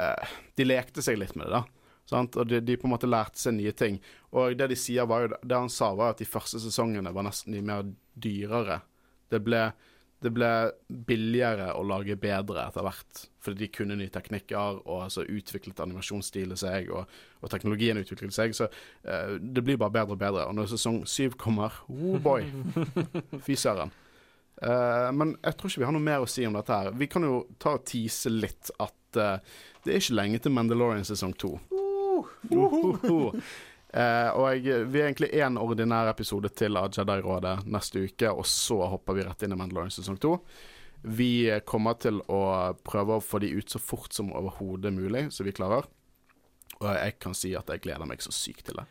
uh, 0.00 0.36
De 0.58 0.66
lekte 0.68 1.02
seg 1.06 1.18
litt 1.22 1.34
med 1.38 1.46
det, 1.48 1.58
da. 1.58 1.64
Sant? 2.08 2.38
Og 2.40 2.48
de, 2.48 2.62
de 2.64 2.78
på 2.80 2.88
en 2.88 2.94
måte 2.94 3.10
lærte 3.10 3.40
seg 3.40 3.58
nye 3.58 3.74
ting. 3.76 3.98
Og 4.32 4.56
det 4.58 4.70
de 4.72 4.78
sier 4.78 5.08
var 5.08 5.26
jo 5.26 5.34
Det 5.36 5.58
han 5.58 5.72
sa, 5.72 5.92
var 5.96 6.14
at 6.14 6.22
de 6.22 6.28
første 6.28 6.60
sesongene 6.62 7.12
var 7.14 7.26
nesten 7.28 7.56
de 7.56 7.62
mer 7.64 7.86
dyrere. 8.16 8.80
Det 9.28 9.42
ble 9.44 9.68
det 10.18 10.32
ble 10.34 10.48
billigere 11.06 11.68
å 11.78 11.84
lage 11.86 12.16
bedre 12.18 12.64
etter 12.66 12.82
hvert, 12.82 13.20
fordi 13.44 13.60
de 13.60 13.68
kunne 13.70 13.98
nye 14.00 14.10
teknikker, 14.10 14.80
og 14.82 15.04
altså, 15.04 15.22
utviklet 15.22 15.78
animasjonsstilen 15.84 16.58
seg, 16.58 16.90
og, 16.90 17.06
og 17.38 17.52
teknologien 17.52 18.00
utviklet 18.00 18.34
seg. 18.34 18.56
Så 18.56 18.66
uh, 18.66 19.36
det 19.38 19.62
blir 19.62 19.78
bare 19.78 19.94
bedre 19.94 20.16
og 20.16 20.20
bedre. 20.20 20.48
Og 20.50 20.58
når 20.58 20.72
sesong 20.74 21.04
syv 21.06 21.38
kommer, 21.38 21.78
oh 21.86 22.18
boy, 22.22 22.48
fy 23.46 23.54
søren. 23.58 23.94
Uh, 24.58 25.14
men 25.14 25.36
jeg 25.36 25.54
tror 25.54 25.70
ikke 25.70 25.84
vi 25.84 25.90
har 25.92 25.94
noe 25.94 26.08
mer 26.10 26.26
å 26.26 26.30
si 26.30 26.46
om 26.48 26.58
dette 26.58 26.82
her. 26.82 26.90
Vi 26.98 27.10
kan 27.10 27.22
jo 27.22 27.44
ta 27.62 27.76
og 27.78 27.86
tease 27.86 28.34
litt 28.34 28.74
at 28.82 29.22
uh, 29.22 29.60
det 29.84 29.94
er 29.94 30.02
ikke 30.02 30.18
lenge 30.18 30.42
til 30.42 30.58
Mandalorian 30.58 31.06
sesong 31.06 31.38
to. 31.38 31.54
Eh, 33.88 34.30
og 34.36 34.66
vi 34.92 35.00
er 35.00 35.06
egentlig 35.06 35.30
én 35.40 35.54
ordinær 35.56 36.10
episode 36.10 36.50
til 36.52 36.76
av 36.76 36.90
Jedi-rådet 36.92 37.54
neste 37.72 38.02
uke, 38.04 38.28
og 38.28 38.44
så 38.44 38.82
hopper 38.92 39.16
vi 39.16 39.24
rett 39.24 39.46
inn 39.46 39.54
i 39.56 39.56
Mandalorian 39.56 39.94
sesong 39.94 40.18
to. 40.20 40.34
Vi 41.08 41.48
kommer 41.64 41.96
til 41.96 42.20
å 42.28 42.42
prøve 42.84 43.16
å 43.16 43.24
få 43.24 43.40
de 43.40 43.48
ut 43.54 43.70
så 43.70 43.80
fort 43.80 44.12
som 44.12 44.28
overhodet 44.36 44.92
mulig, 44.92 45.30
så 45.32 45.46
vi 45.46 45.56
klarer. 45.56 45.88
Og 46.78 46.90
jeg 46.90 47.16
kan 47.22 47.34
si 47.34 47.54
at 47.56 47.70
jeg 47.72 47.86
gleder 47.86 48.06
meg 48.06 48.20
så 48.22 48.34
sykt 48.34 48.68
til 48.68 48.82
det. 48.82 48.86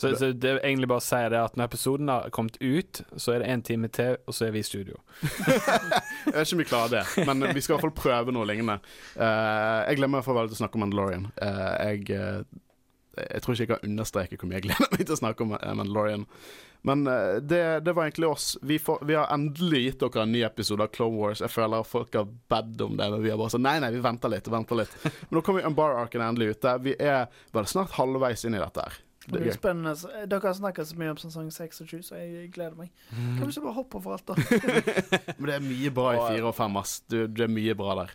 Så, 0.00 0.14
så 0.16 0.30
det 0.32 0.48
er 0.48 0.62
egentlig 0.64 0.88
bare 0.88 1.02
å 1.02 1.04
si 1.04 1.18
det 1.28 1.36
at 1.36 1.58
når 1.60 1.68
episoden 1.68 2.08
har 2.08 2.30
kommet 2.32 2.56
ut, 2.62 3.02
så 3.20 3.34
er 3.34 3.42
det 3.42 3.50
én 3.52 3.62
time 3.64 3.90
til, 3.92 4.16
og 4.24 4.32
så 4.32 4.46
er 4.46 4.54
vi 4.54 4.62
i 4.62 4.64
studio. 4.64 4.96
Jeg 6.24 6.32
vet 6.32 6.46
ikke 6.46 6.56
om 6.56 6.62
vi 6.62 6.68
klarer 6.70 6.94
det, 6.94 7.24
men 7.28 7.44
vi 7.52 7.60
skal 7.60 7.74
i 7.74 7.76
hvert 7.76 7.84
fall 7.84 7.98
prøve 7.98 8.32
noe 8.32 8.46
lignende. 8.48 8.78
Uh, 9.12 9.84
jeg 9.88 9.98
glemmer 9.98 10.18
i 10.18 10.20
hvert 10.20 10.28
fall 10.28 10.36
veldig 10.36 10.56
å 10.56 10.58
snakke 10.60 10.78
om 10.78 10.84
Mandalorian. 10.84 11.26
Uh, 11.40 11.72
jeg, 11.90 12.44
jeg 13.16 13.42
tror 13.42 13.54
ikke 13.54 13.64
jeg 13.64 13.70
kan 13.72 13.86
understreke 13.88 14.38
hvor 14.38 14.50
mye 14.50 14.60
jeg 14.60 14.68
gleder 14.68 14.92
meg 14.92 15.04
til 15.04 15.16
å 15.16 15.20
snakke 15.20 15.46
om 15.46 15.54
eh, 15.58 15.72
Mandalorian. 15.76 16.26
Men 16.86 17.02
eh, 17.10 17.40
det, 17.42 17.62
det 17.84 17.94
var 17.96 18.06
egentlig 18.06 18.30
oss. 18.30 18.52
Vi, 18.62 18.78
får, 18.78 19.02
vi 19.08 19.18
har 19.18 19.28
endelig 19.34 19.82
gitt 19.84 20.00
dere 20.04 20.24
en 20.24 20.32
ny 20.32 20.44
episode 20.46 20.86
av 20.86 20.94
Clone 20.94 21.18
Wars. 21.18 21.42
Jeg 21.44 21.52
føler 21.52 21.84
folk 21.88 22.16
har 22.16 22.30
bedt 22.52 22.80
om 22.86 22.96
det, 22.96 23.10
men 23.10 23.22
vi 23.24 23.32
har 23.32 23.40
bare 23.40 23.52
sånn 23.56 23.66
Nei, 23.66 23.76
nei, 23.82 23.92
vi 23.94 24.02
venter 24.04 24.32
litt, 24.32 24.48
venter 24.48 24.82
litt. 24.82 24.96
Men 25.28 25.38
nå 25.38 25.44
kommer 25.46 25.66
Umbar-arken 25.68 26.24
endelig 26.24 26.56
ute. 26.56 26.74
Vi 26.86 26.96
er 26.96 27.26
vel 27.56 27.68
snart 27.70 27.96
halvveis 27.98 28.46
inn 28.48 28.56
i 28.56 28.62
dette 28.62 28.86
her. 28.86 28.98
Det 29.30 29.36
blir 29.36 29.52
spennende. 29.54 29.92
Dere 30.26 30.48
har 30.48 30.56
snakket 30.56 30.88
så 30.88 30.96
mye 30.98 31.10
om 31.12 31.18
sesong 31.20 31.50
26, 31.52 31.82
og 31.84 31.90
7, 31.92 32.06
så 32.06 32.18
jeg 32.18 32.48
gleder 32.54 32.78
meg. 32.78 32.88
Kan 33.12 33.44
vi 33.44 33.52
ikke 33.52 33.66
bare 33.66 33.76
hoppe 33.76 34.00
over 34.00 34.16
alt, 34.16 34.30
da? 34.32 34.38
Men 35.38 35.50
det 35.50 35.56
er 35.58 35.66
mye 35.66 35.92
bra 35.94 36.14
i 36.16 36.22
fire 36.24 36.48
og 36.48 36.56
fem, 36.56 36.78
ass. 36.80 36.96
Det, 37.06 37.26
det 37.36 37.44
er 37.46 37.52
mye 37.52 37.76
bra 37.78 37.98
der. 38.00 38.14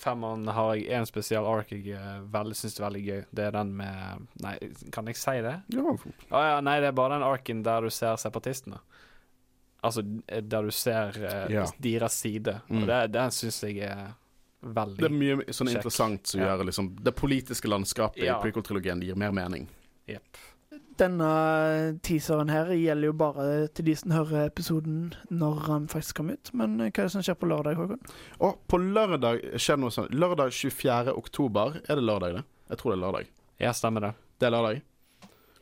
Femmeren 0.00 0.48
har 0.48 0.74
jeg 0.78 0.88
en 0.96 1.06
spesiell 1.08 1.44
ark 1.44 1.72
jeg 1.74 1.92
eh, 1.92 2.20
veldig 2.32 2.56
syns 2.56 2.78
er 2.78 2.86
veldig 2.86 3.02
gøy. 3.04 3.18
Det 3.36 3.44
er 3.48 3.56
den 3.58 3.74
med 3.76 4.26
Nei, 4.44 4.54
kan 4.94 5.10
jeg 5.10 5.18
si 5.20 5.34
det? 5.44 5.56
Ja, 5.76 5.92
Å 5.92 6.44
ja, 6.46 6.60
nei, 6.64 6.78
det 6.80 6.88
er 6.88 6.96
bare 6.96 7.18
den 7.18 7.26
arken 7.26 7.60
der 7.66 7.84
du 7.84 7.92
ser 7.92 8.16
separatistene. 8.20 8.80
Altså 9.84 10.04
eh, 10.26 10.40
der 10.42 10.68
du 10.68 10.72
ser 10.74 11.16
eh, 11.20 11.52
Ja. 11.52 11.66
deres 11.78 12.16
side. 12.22 12.60
Mm. 12.68 12.82
Og 12.82 12.88
det, 12.88 13.00
den 13.16 13.34
syns 13.36 13.60
jeg 13.64 13.82
er 13.88 14.14
veldig 14.60 14.96
kjekk. 14.96 15.04
Det 15.04 15.10
er 15.10 15.18
mye 15.20 15.56
sånn 15.56 15.72
interessant 15.72 16.32
som 16.32 16.42
gjør 16.44 16.64
liksom 16.68 16.90
Det 17.00 17.14
politiske 17.16 17.68
landskapet 17.68 18.24
i 18.24 18.32
prequel-trilogien 18.42 19.04
gir 19.04 19.20
mer 19.20 19.32
mening. 19.36 19.68
Jepp. 20.10 20.40
Denne 21.00 21.28
teaseren 22.04 22.50
her 22.52 22.68
gjelder 22.76 23.08
jo 23.08 23.14
bare 23.16 23.44
til 23.72 23.86
de 23.88 23.94
som 23.96 24.12
hører 24.12 24.50
episoden 24.50 25.14
når 25.32 25.62
han 25.68 25.88
faktisk 25.88 26.20
kommer 26.20 26.36
ut. 26.36 26.52
Men 26.52 26.76
eh, 26.76 26.90
hva 26.90 27.06
er 27.06 27.08
det 27.08 27.14
som 27.14 27.24
skjer 27.24 27.38
på 27.40 27.48
lørdag, 27.48 27.78
Håkon? 27.80 28.02
Og 28.44 28.60
på 28.68 28.82
lørdag 28.82 29.40
skjer 29.56 29.78
det 29.78 29.84
noe 29.86 29.94
sånt. 29.96 30.12
Lørdag 30.12 30.52
24. 30.52 31.16
oktober. 31.16 31.80
Er 31.86 31.96
det 31.96 32.04
lørdag, 32.04 32.36
det? 32.36 32.44
Jeg 32.68 32.82
tror 32.82 32.92
det 32.92 32.98
er 32.98 33.04
lørdag. 33.06 33.32
Ja, 33.64 33.72
stemmer 33.76 34.10
det. 34.10 34.14
Det 34.40 34.50
er 34.50 34.56
lørdag. 34.58 34.82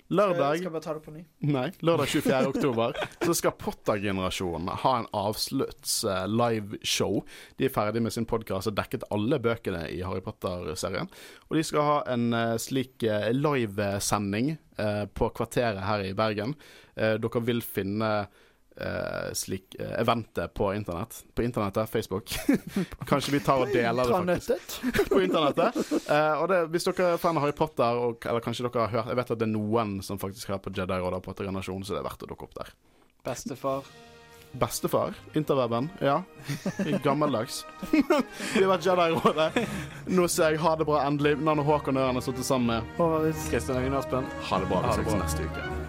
Lørdag 0.09 0.63
skal 0.63 0.73
bare 0.73 0.85
ta 0.85 0.95
det 0.97 1.03
på 1.05 1.13
ny. 1.13 1.23
Nei, 1.53 1.67
lørdag 1.85 2.09
24. 2.09 2.39
oktober 2.49 2.97
så 3.27 3.35
skal 3.37 3.53
Potter-generasjonen 3.61 4.71
ha 4.81 4.93
en 5.03 5.09
avslutts 5.17 5.99
eh, 6.09 6.25
liveshow. 6.33 7.19
De 7.61 7.67
er 7.69 7.75
ferdig 7.75 8.01
med 8.07 8.15
sin 8.17 8.29
podkast 8.29 8.71
og 8.71 8.79
dekket 8.79 9.05
alle 9.13 9.37
bøkene 9.45 9.85
i 9.93 10.01
Harry 10.07 10.25
Potter-serien. 10.25 11.13
Og 11.51 11.59
de 11.59 11.65
skal 11.69 11.85
ha 11.85 11.99
en 12.15 12.33
eh, 12.33 12.55
slik 12.63 13.05
eh, 13.05 13.31
livesending 13.37 14.57
på 15.19 15.27
Kvarteret 15.35 15.81
her 15.83 16.05
i 16.07 16.13
Bergen. 16.15 16.53
Dere 16.95 17.41
vil 17.43 17.59
finne 17.67 18.29
eh, 18.81 19.29
slik 19.39 19.77
uh, 19.81 20.01
eventet 20.01 20.55
på 20.55 20.75
internett. 20.75 21.25
På 21.35 21.43
internettet, 21.43 21.91
Facebook. 21.91 22.35
Kanskje 23.11 23.33
vi 23.33 23.41
tar 23.41 23.63
og 23.65 23.73
deler 23.73 24.05
det, 24.05 24.15
faktisk 24.15 25.11
på 25.13 25.23
internettet. 25.23 25.79
Uh, 26.11 26.43
og 26.43 26.49
det, 26.53 26.61
hvis 26.75 26.89
dere 26.89 27.15
er 27.15 27.23
fan 27.23 27.39
av 27.39 27.47
Harry 27.47 27.57
Potter, 27.57 28.03
og, 28.03 28.27
eller 28.27 28.45
kanskje 28.45 28.67
dere 28.69 28.87
har 28.87 28.95
hørt 28.95 29.13
Jeg 29.13 29.19
vet 29.21 29.33
at 29.35 29.41
det 29.41 29.49
er 29.49 29.55
noen 29.55 29.99
som 30.05 30.21
faktisk 30.21 30.53
hører 30.53 30.63
på 30.65 30.75
Jedi-rådet 30.77 31.23
På 31.23 31.33
Potter-generasjonen, 31.33 31.87
så 31.87 31.97
det 31.97 32.03
er 32.03 32.11
verdt 32.11 32.27
å 32.27 32.31
dukke 32.31 32.49
opp 32.49 32.61
der. 32.61 32.77
Bestefar. 33.27 33.89
Bestefar, 34.53 35.15
interweben, 35.37 35.91
ja. 36.01 36.23
Gammeldags. 37.05 37.67
Vi 37.91 38.03
har 38.63 38.71
vært 38.71 38.89
Jedi-rådet. 38.89 39.67
Nå 40.09 40.25
ser 40.33 40.57
jeg 40.57 40.63
ha 40.65 40.73
det 40.81 40.89
bra 40.89 41.03
endelig. 41.05 41.37
Nanne 41.45 41.67
Håkon 41.67 42.01
og 42.01 42.09
Ørn 42.09 42.21
har 42.21 42.25
sittet 42.25 42.49
sammen 42.49 42.73
med. 42.73 42.97
Håvard, 42.97 43.29
Kristian 43.53 43.83
Øyen 43.83 44.01
Aspen. 44.01 44.33
Ha 44.49 44.65
det 44.65 44.73
bra. 44.73 44.83
Vi 44.89 44.97
ses 44.97 45.13
bra. 45.13 45.21
neste 45.27 45.51
uke. 45.51 45.88